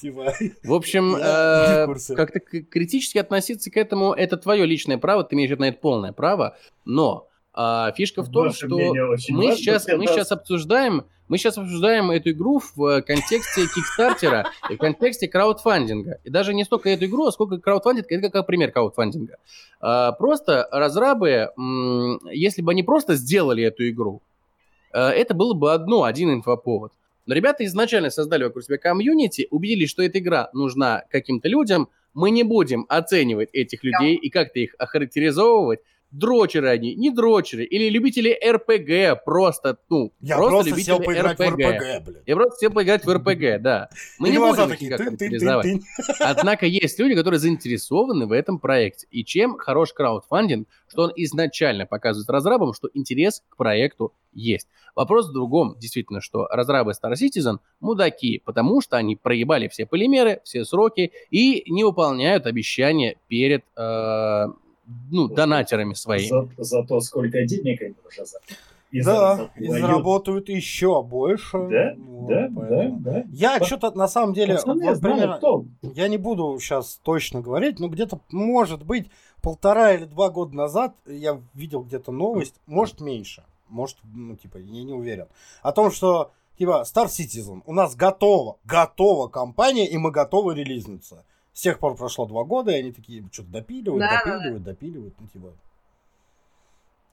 Типа, 0.00 0.34
В 0.64 0.72
общем, 0.74 1.14
э, 1.16 1.86
как-то 2.14 2.40
критически 2.40 3.18
относиться 3.18 3.70
к 3.70 3.76
этому, 3.76 4.12
это 4.12 4.36
твое 4.36 4.66
личное 4.66 4.98
право, 4.98 5.22
ты 5.24 5.36
имеешь 5.36 5.56
на 5.56 5.68
это 5.68 5.78
полное 5.78 6.12
право, 6.12 6.56
но 6.84 7.28
а, 7.54 7.92
фишка 7.92 8.22
в 8.22 8.30
том, 8.30 8.52
что 8.52 8.66
мы 8.68 9.54
сейчас, 9.54 9.86
мы 9.86 10.06
сейчас 10.08 10.32
обсуждаем, 10.32 11.04
мы 11.28 11.38
сейчас 11.38 11.56
обсуждаем 11.56 12.10
эту 12.10 12.30
игру 12.30 12.60
в 12.74 12.84
э, 12.84 13.02
контексте 13.02 13.66
Кикстартера 13.66 14.50
и 14.68 14.76
в 14.76 14.78
контексте 14.78 15.26
краудфандинга. 15.26 16.18
И 16.24 16.30
даже 16.30 16.52
не 16.52 16.64
столько 16.64 16.90
эту 16.90 17.06
игру, 17.06 17.26
а 17.26 17.32
сколько 17.32 17.58
краудфандинг, 17.58 18.06
это 18.10 18.30
как 18.30 18.46
пример 18.46 18.72
краудфандинга. 18.72 19.38
А, 19.80 20.12
Просто 20.12 20.68
разрабы, 20.70 21.50
если 22.30 22.62
бы 22.62 22.72
они 22.72 22.82
просто 22.82 23.14
сделали 23.14 23.64
эту 23.64 23.88
игру, 23.88 24.20
э, 24.92 24.98
это 25.00 25.34
было 25.34 25.54
бы 25.54 25.72
одно, 25.72 26.04
один 26.04 26.32
инфоповод. 26.32 26.92
Но 27.26 27.34
ребята 27.34 27.64
изначально 27.64 28.10
создали 28.10 28.44
вокруг 28.44 28.64
себя 28.64 28.76
комьюнити, 28.76 29.48
убедились, 29.50 29.88
что 29.88 30.02
эта 30.02 30.18
игра 30.18 30.50
нужна 30.52 31.04
каким-то 31.10 31.48
людям, 31.48 31.88
мы 32.12 32.30
не 32.30 32.42
будем 32.42 32.86
оценивать 32.88 33.48
этих 33.52 33.82
людей 33.82 34.14
и 34.14 34.30
как-то 34.30 34.60
их 34.60 34.74
охарактеризовывать, 34.78 35.80
дрочеры 36.14 36.68
они, 36.68 36.94
не 36.94 37.10
дрочеры, 37.10 37.64
или 37.64 37.88
любители 37.88 38.38
РПГ, 38.44 39.24
просто, 39.24 39.78
ну, 39.88 40.12
я 40.20 40.36
просто, 40.36 40.50
просто 40.50 40.70
любители 40.70 40.86
сел 40.86 41.00
поиграть 41.00 41.38
в 41.38 41.42
РПГ. 41.42 41.60
РПГ, 41.60 42.04
блядь. 42.06 42.22
Я 42.26 42.36
просто 42.36 42.58
сел 42.60 42.70
поиграть 42.70 43.04
в 43.04 43.12
РПГ, 43.12 43.62
да. 43.62 43.90
Мы 44.18 44.28
И 44.28 44.32
не 44.32 44.38
будем 44.38 44.64
их 44.64 44.68
такие, 44.70 44.96
тын, 44.96 45.06
характеризовать. 45.06 45.64
тын. 45.64 45.82
Однако 46.20 46.66
есть 46.66 46.98
люди, 46.98 47.14
которые 47.14 47.40
заинтересованы 47.40 48.26
в 48.26 48.32
этом 48.32 48.58
проекте. 48.58 49.06
И 49.10 49.24
чем 49.24 49.58
хорош 49.58 49.92
краудфандинг, 49.92 50.68
что 50.88 51.02
он 51.02 51.12
изначально 51.16 51.84
показывает 51.86 52.30
разрабам, 52.30 52.74
что 52.74 52.88
интерес 52.94 53.42
к 53.48 53.56
проекту 53.56 54.12
есть. 54.32 54.68
Вопрос 54.94 55.28
в 55.28 55.32
другом, 55.32 55.76
действительно, 55.78 56.20
что 56.20 56.46
разрабы 56.46 56.92
Star 56.92 57.14
Citizen 57.14 57.58
мудаки, 57.80 58.40
потому 58.44 58.80
что 58.80 58.96
они 58.96 59.16
проебали 59.16 59.66
все 59.66 59.86
полимеры, 59.86 60.40
все 60.44 60.64
сроки 60.64 61.10
и 61.30 61.64
не 61.70 61.82
выполняют 61.82 62.46
обещания 62.46 63.16
перед 63.26 63.64
э, 63.76 64.46
ну, 65.10 65.28
донатерами 65.28 65.94
своими. 65.94 66.28
За, 66.28 66.48
за 66.58 66.82
то, 66.84 67.00
сколько 67.00 67.44
денег 67.46 67.82
они 67.82 67.94
уже 68.06 68.24
за. 68.26 68.38
и 68.90 69.00
Да, 69.02 69.36
заработают. 69.36 69.56
и 69.56 69.80
заработают 69.80 70.48
еще 70.48 71.02
больше. 71.02 71.58
Да, 71.68 71.94
Вот, 71.98 72.28
да, 72.28 72.48
да, 72.48 72.60
поэтому. 72.60 73.00
да. 73.00 73.24
Я 73.30 73.58
Па- 73.58 73.64
что-то 73.64 73.90
на 73.98 74.08
самом 74.08 74.34
деле, 74.34 74.54
Пацаны 74.54 74.90
вот 74.90 75.00
примерно- 75.00 75.38
толк. 75.38 75.66
я 75.82 76.08
не 76.08 76.18
буду 76.18 76.56
сейчас 76.60 77.00
точно 77.02 77.40
говорить, 77.40 77.80
но 77.80 77.88
где-то, 77.88 78.20
может 78.30 78.84
быть, 78.84 79.10
полтора 79.42 79.92
или 79.94 80.04
два 80.04 80.30
года 80.30 80.54
назад 80.54 80.94
я 81.06 81.40
видел 81.54 81.82
где-то 81.82 82.12
новость, 82.12 82.54
может, 82.66 83.00
меньше, 83.00 83.42
может, 83.68 83.96
ну, 84.04 84.36
типа, 84.36 84.58
я 84.58 84.84
не 84.84 84.92
уверен, 84.92 85.26
о 85.62 85.72
том, 85.72 85.90
что, 85.90 86.30
типа, 86.58 86.84
Star 86.86 87.06
Citizen, 87.06 87.62
у 87.66 87.72
нас 87.72 87.96
готова, 87.96 88.58
готова 88.64 89.26
компания, 89.28 89.88
и 89.88 89.96
мы 89.98 90.10
готовы 90.12 90.54
релизнуться. 90.54 91.24
С 91.54 91.60
тех 91.60 91.78
пор 91.78 91.96
прошло 91.96 92.26
два 92.26 92.42
года, 92.44 92.72
и 92.72 92.80
они 92.80 92.92
такие 92.92 93.24
что-то 93.32 93.48
допиливают, 93.50 94.00
Да, 94.00 94.22
да, 94.24 94.32
допиливают, 94.34 94.64
допиливают, 94.64 95.14
ну, 95.20 95.28
типа... 95.28 95.54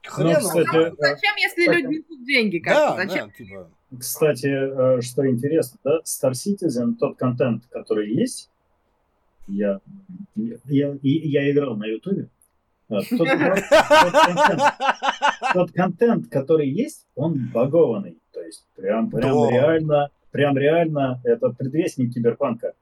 Ну, 0.04 0.10
Хрен 0.10 0.30
его 0.30 0.40
кстати, 0.40 0.68
знает. 0.68 0.94
Зачем, 0.98 1.36
если 1.36 1.66
Так. 1.66 1.76
люди 1.76 1.94
несут 1.94 2.26
деньги? 2.26 2.58
Как 2.58 2.74
да, 2.74 2.96
Зачем? 3.06 3.28
да, 3.28 3.34
типа... 3.36 3.70
Кстати, 4.00 4.46
э, 4.48 5.00
что 5.00 5.30
интересно, 5.30 5.78
да, 5.84 6.00
Star 6.04 6.32
Citizen, 6.32 6.96
тот 6.98 7.16
контент, 7.16 7.66
который 7.70 8.12
есть, 8.12 8.50
я, 9.46 9.80
я, 10.34 10.94
и- 11.02 11.28
я 11.28 11.48
играл 11.48 11.76
на 11.76 11.84
Ютубе, 11.86 12.28
тот, 12.88 13.04
тот 13.10 13.28
контент, 13.28 14.60
тот 15.54 15.72
контент, 15.72 16.28
который 16.28 16.68
есть, 16.68 17.06
он 17.14 17.48
багованный. 17.54 18.18
То 18.32 18.40
есть 18.42 18.66
прям, 18.74 19.08
прям 19.08 19.40
Да. 19.42 19.50
реально, 19.50 20.10
прям 20.32 20.58
реально, 20.58 21.20
это 21.22 21.50
предвестник 21.50 22.12
киберпанка. 22.12 22.72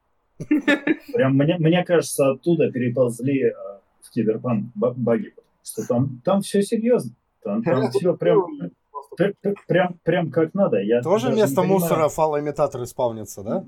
Прям 1.13 1.35
мне, 1.35 1.57
мне 1.57 1.83
кажется, 1.83 2.31
оттуда 2.31 2.71
переползли 2.71 3.43
э, 3.45 3.53
в 4.01 4.09
киберпанк 4.11 4.67
ба- 4.75 4.93
баги, 4.95 5.33
что 5.63 5.85
там, 5.87 6.21
там 6.23 6.41
все 6.41 6.61
серьезно. 6.61 7.11
Там, 7.43 7.63
там 7.63 7.89
все 7.89 8.15
прям, 8.15 8.71
пр- 9.17 9.33
пр- 9.41 9.55
прям, 9.67 9.95
прям 10.03 10.31
как 10.31 10.53
надо. 10.53 10.79
Я 10.81 11.01
Тоже 11.01 11.29
вместо 11.29 11.63
мусора 11.63 12.07
фалоимитаторы 12.07 12.85
спавнятся, 12.85 13.43
да? 13.43 13.65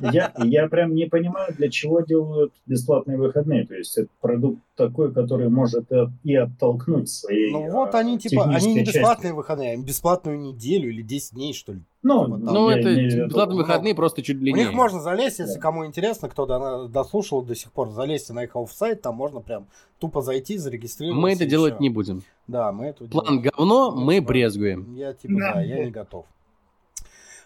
Я, 0.00 0.32
я 0.44 0.68
прям 0.68 0.94
не 0.94 1.06
понимаю, 1.06 1.54
для 1.56 1.70
чего 1.70 2.00
делают 2.00 2.52
бесплатные 2.66 3.18
выходные. 3.18 3.66
То 3.66 3.74
есть 3.74 3.96
это 3.98 4.08
продукт 4.20 4.60
такой, 4.76 5.12
который 5.12 5.48
может 5.48 5.90
э, 5.92 6.06
и 6.24 6.34
оттолкнуть 6.34 7.08
своей 7.10 7.52
Ну 7.52 7.70
вот 7.70 7.94
э, 7.94 7.98
они 7.98 8.18
типа, 8.18 8.44
они 8.44 8.52
не 8.52 8.58
технической 8.60 8.84
части. 8.84 8.98
бесплатные 8.98 9.34
выходные, 9.34 9.72
они 9.72 9.84
бесплатную 9.84 10.40
неделю 10.40 10.90
или 10.90 11.02
10 11.02 11.34
дней, 11.34 11.52
что 11.54 11.72
ли. 11.72 11.80
Ну, 12.02 12.24
Типа 12.24 12.38
там. 12.46 12.54
Ну, 12.54 12.70
я 12.70 12.78
это 12.78 12.88
в 12.88 12.92
виду- 12.92 13.26
бесплатные 13.26 13.56
выходные 13.58 13.94
просто 13.94 14.22
чуть 14.22 14.36
У 14.36 14.40
длиннее. 14.40 14.64
них 14.66 14.74
можно 14.74 15.00
залезть, 15.00 15.38
если 15.38 15.54
Да. 15.54 15.60
кому 15.60 15.84
интересно, 15.84 16.28
кто 16.30 16.46
до- 16.46 16.88
дослушал 16.88 17.42
до 17.42 17.54
сих 17.54 17.70
пор, 17.72 17.90
залезьте 17.90 18.32
на 18.32 18.44
их 18.44 18.56
офсайт, 18.56 19.02
там 19.02 19.16
можно 19.16 19.40
прям 19.40 19.66
тупо 19.98 20.22
зайти, 20.22 20.56
зарегистрироваться. 20.56 21.20
Мы 21.20 21.32
это 21.32 21.44
делать 21.44 21.74
всё. 21.74 21.82
не 21.82 21.90
будем. 21.90 22.22
Да, 22.46 22.72
мы 22.72 22.86
это 22.86 23.04
План 23.04 23.26
делаем. 23.26 23.42
говно, 23.42 23.90
Ну, 23.92 24.00
мы 24.00 24.14
типа, 24.14 24.28
брезгуем. 24.28 24.94
Я 24.94 25.12
типа, 25.12 25.34
Да. 25.38 25.52
да, 25.54 25.60
я 25.62 25.84
не 25.84 25.90
готов. 25.90 26.24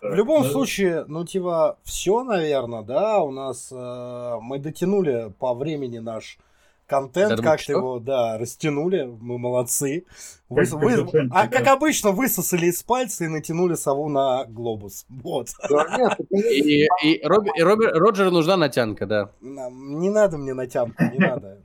В 0.00 0.14
любом 0.14 0.42
ну, 0.42 0.48
случае, 0.50 1.04
ну, 1.08 1.24
типа, 1.24 1.78
все, 1.82 2.22
наверное, 2.24 2.82
да, 2.82 3.20
у 3.22 3.30
нас 3.30 3.70
э, 3.72 4.38
мы 4.42 4.58
дотянули 4.58 5.32
по 5.38 5.54
времени 5.54 5.98
наш 5.98 6.38
контент, 6.86 7.30
как-то 7.42 7.72
его, 7.72 7.98
да, 7.98 8.38
растянули, 8.38 9.04
мы 9.04 9.38
молодцы. 9.38 10.04
Вы- 10.48 10.56
Как 10.66 10.82
вы- 10.82 11.28
а, 11.32 11.48
как 11.48 11.66
обычно, 11.68 12.10
высосали 12.12 12.66
из 12.66 12.82
пальца 12.82 13.24
и 13.24 13.28
натянули 13.28 13.74
сову 13.74 14.08
на 14.08 14.44
глобус. 14.44 15.06
Вот. 15.08 15.48
Конечно, 15.68 16.16
И, 16.30 16.86
и 17.02 17.24
Робби- 17.26 17.50
и 17.56 17.62
Робби- 17.62 17.86
Роджеру 17.90 18.30
нужна 18.30 18.56
натянка, 18.56 19.06
да. 19.06 19.30
Не 19.40 20.10
надо 20.10 20.38
мне 20.38 20.54
натянку, 20.54 21.02
не 21.04 21.18
надо. 21.18 21.60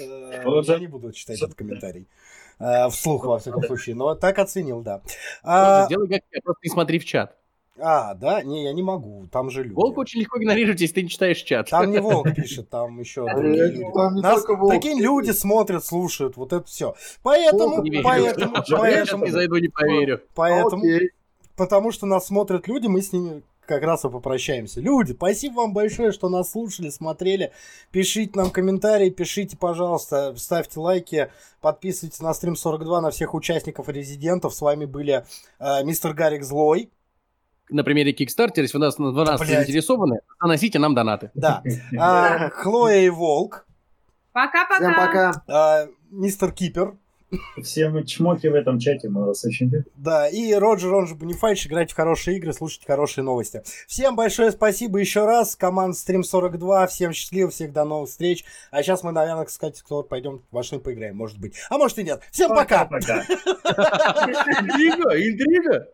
Э, 0.00 0.62
Я 0.74 0.78
не 0.78 0.86
буду 0.86 1.12
читать 1.12 1.40
этот 1.42 1.54
комментарий. 1.54 2.06
Э, 2.60 2.88
Вслух, 2.88 3.24
во 3.24 3.38
всяком 3.38 3.62
случае. 3.64 3.96
Но 3.96 4.14
так 4.14 4.38
оценил, 4.38 4.80
да. 4.82 5.00
А, 5.42 5.88
Делай 5.88 6.06
как 6.08 6.20
я, 6.32 6.40
просто 6.42 6.60
не 6.62 6.70
смотри 6.70 6.98
в 6.98 7.04
чат. 7.04 7.36
А, 7.76 8.14
да? 8.14 8.42
Не, 8.42 8.64
я 8.64 8.72
не 8.72 8.82
могу. 8.82 9.26
Там 9.32 9.50
же 9.50 9.64
люди. 9.64 9.74
Волк 9.74 9.98
очень 9.98 10.20
легко 10.20 10.38
игнорировать, 10.38 10.80
если 10.80 10.94
ты 10.94 11.02
не 11.02 11.08
читаешь 11.08 11.38
чат. 11.38 11.70
Там 11.70 11.90
не 11.90 11.98
волк 11.98 12.32
пишет, 12.34 12.70
там 12.70 13.00
еще 13.00 13.26
Э, 13.28 13.34
другие 13.34 13.66
люди. 13.70 13.84
там 13.92 14.14
не 14.14 14.22
Нас 14.22 14.44
такие 14.70 15.00
люди 15.00 15.32
смотрят, 15.32 15.84
слушают, 15.84 16.36
вот 16.36 16.52
это 16.52 16.64
все. 16.66 16.94
Поэтому, 17.22 17.84
поэтому, 18.02 18.56
Я 18.66 18.76
поэтому, 18.76 19.24
не 19.24 19.30
зайду, 19.32 19.56
не 19.56 19.68
поверю. 19.68 20.22
поэтому, 20.34 20.84
потому 21.56 21.90
что 21.90 22.06
нас 22.06 22.26
смотрят 22.26 22.68
люди, 22.68 22.86
мы 22.86 23.02
с 23.02 23.12
ними 23.12 23.42
как 23.66 23.82
раз 23.82 24.04
и 24.04 24.08
попрощаемся. 24.08 24.80
Люди, 24.80 25.12
спасибо 25.12 25.54
вам 25.54 25.72
большое, 25.72 26.12
что 26.12 26.28
нас 26.28 26.52
слушали, 26.52 26.90
смотрели. 26.90 27.50
Пишите 27.90 28.32
нам 28.34 28.50
комментарии, 28.50 29.10
пишите, 29.10 29.56
пожалуйста, 29.56 30.34
ставьте 30.36 30.78
лайки, 30.78 31.30
подписывайтесь 31.60 32.20
на 32.20 32.34
стрим 32.34 32.56
42 32.56 33.00
на 33.00 33.10
всех 33.10 33.34
участников 33.34 33.88
и 33.88 33.92
резидентов. 33.92 34.54
С 34.54 34.60
вами 34.60 34.84
были 34.84 35.24
э, 35.58 35.82
мистер 35.82 36.12
Гарик 36.12 36.44
Злой. 36.44 36.90
На 37.70 37.82
примере 37.82 38.12
Kickstarter, 38.12 38.60
если 38.62 38.76
вы 38.76 38.84
нас, 38.84 38.98
вы 38.98 39.12
нас 39.24 39.40
Блядь. 39.40 39.50
заинтересованы, 39.50 40.20
наносите 40.40 40.78
нам 40.78 40.94
донаты. 40.94 41.30
Да. 41.34 41.62
А, 41.98 42.50
Хлоя 42.50 43.00
и 43.00 43.08
Волк. 43.08 43.66
Пока-пока. 44.32 44.76
Всем 44.76 44.94
пока. 44.94 45.32
а, 45.48 45.86
мистер 46.10 46.52
Кипер. 46.52 46.94
Все 47.62 47.88
мы 47.88 48.04
чмоки 48.04 48.46
в 48.46 48.54
этом 48.54 48.78
чате, 48.78 49.08
мы 49.08 49.26
вас 49.26 49.44
очень 49.44 49.66
любим. 49.66 49.90
Да, 49.96 50.28
и 50.28 50.52
Роджер, 50.54 50.94
он 50.94 51.08
же 51.08 51.16
Бонифайч, 51.16 51.66
играйте 51.66 51.92
в 51.92 51.96
хорошие 51.96 52.36
игры, 52.36 52.52
слушайте 52.52 52.86
хорошие 52.86 53.24
новости. 53.24 53.62
Всем 53.88 54.14
большое 54.14 54.52
спасибо 54.52 54.98
еще 54.98 55.24
раз, 55.24 55.56
команда 55.56 55.96
Stream 55.96 56.22
42, 56.22 56.86
всем 56.86 57.12
счастливо, 57.12 57.50
всех 57.50 57.72
до 57.72 57.84
новых 57.84 58.08
встреч. 58.10 58.44
А 58.70 58.82
сейчас 58.84 59.02
мы, 59.02 59.10
наверное, 59.10 59.46
кстати, 59.46 59.80
кто 59.82 60.04
пойдем 60.04 60.42
во 60.52 60.62
что 60.62 60.78
поиграем, 60.78 61.16
может 61.16 61.38
быть. 61.40 61.54
А 61.70 61.78
может 61.78 61.98
и 61.98 62.04
нет. 62.04 62.22
Всем 62.30 62.50
пока! 62.50 62.84
Пока. 62.84 63.24
Интрига, 63.24 65.10
интрига. 65.16 65.88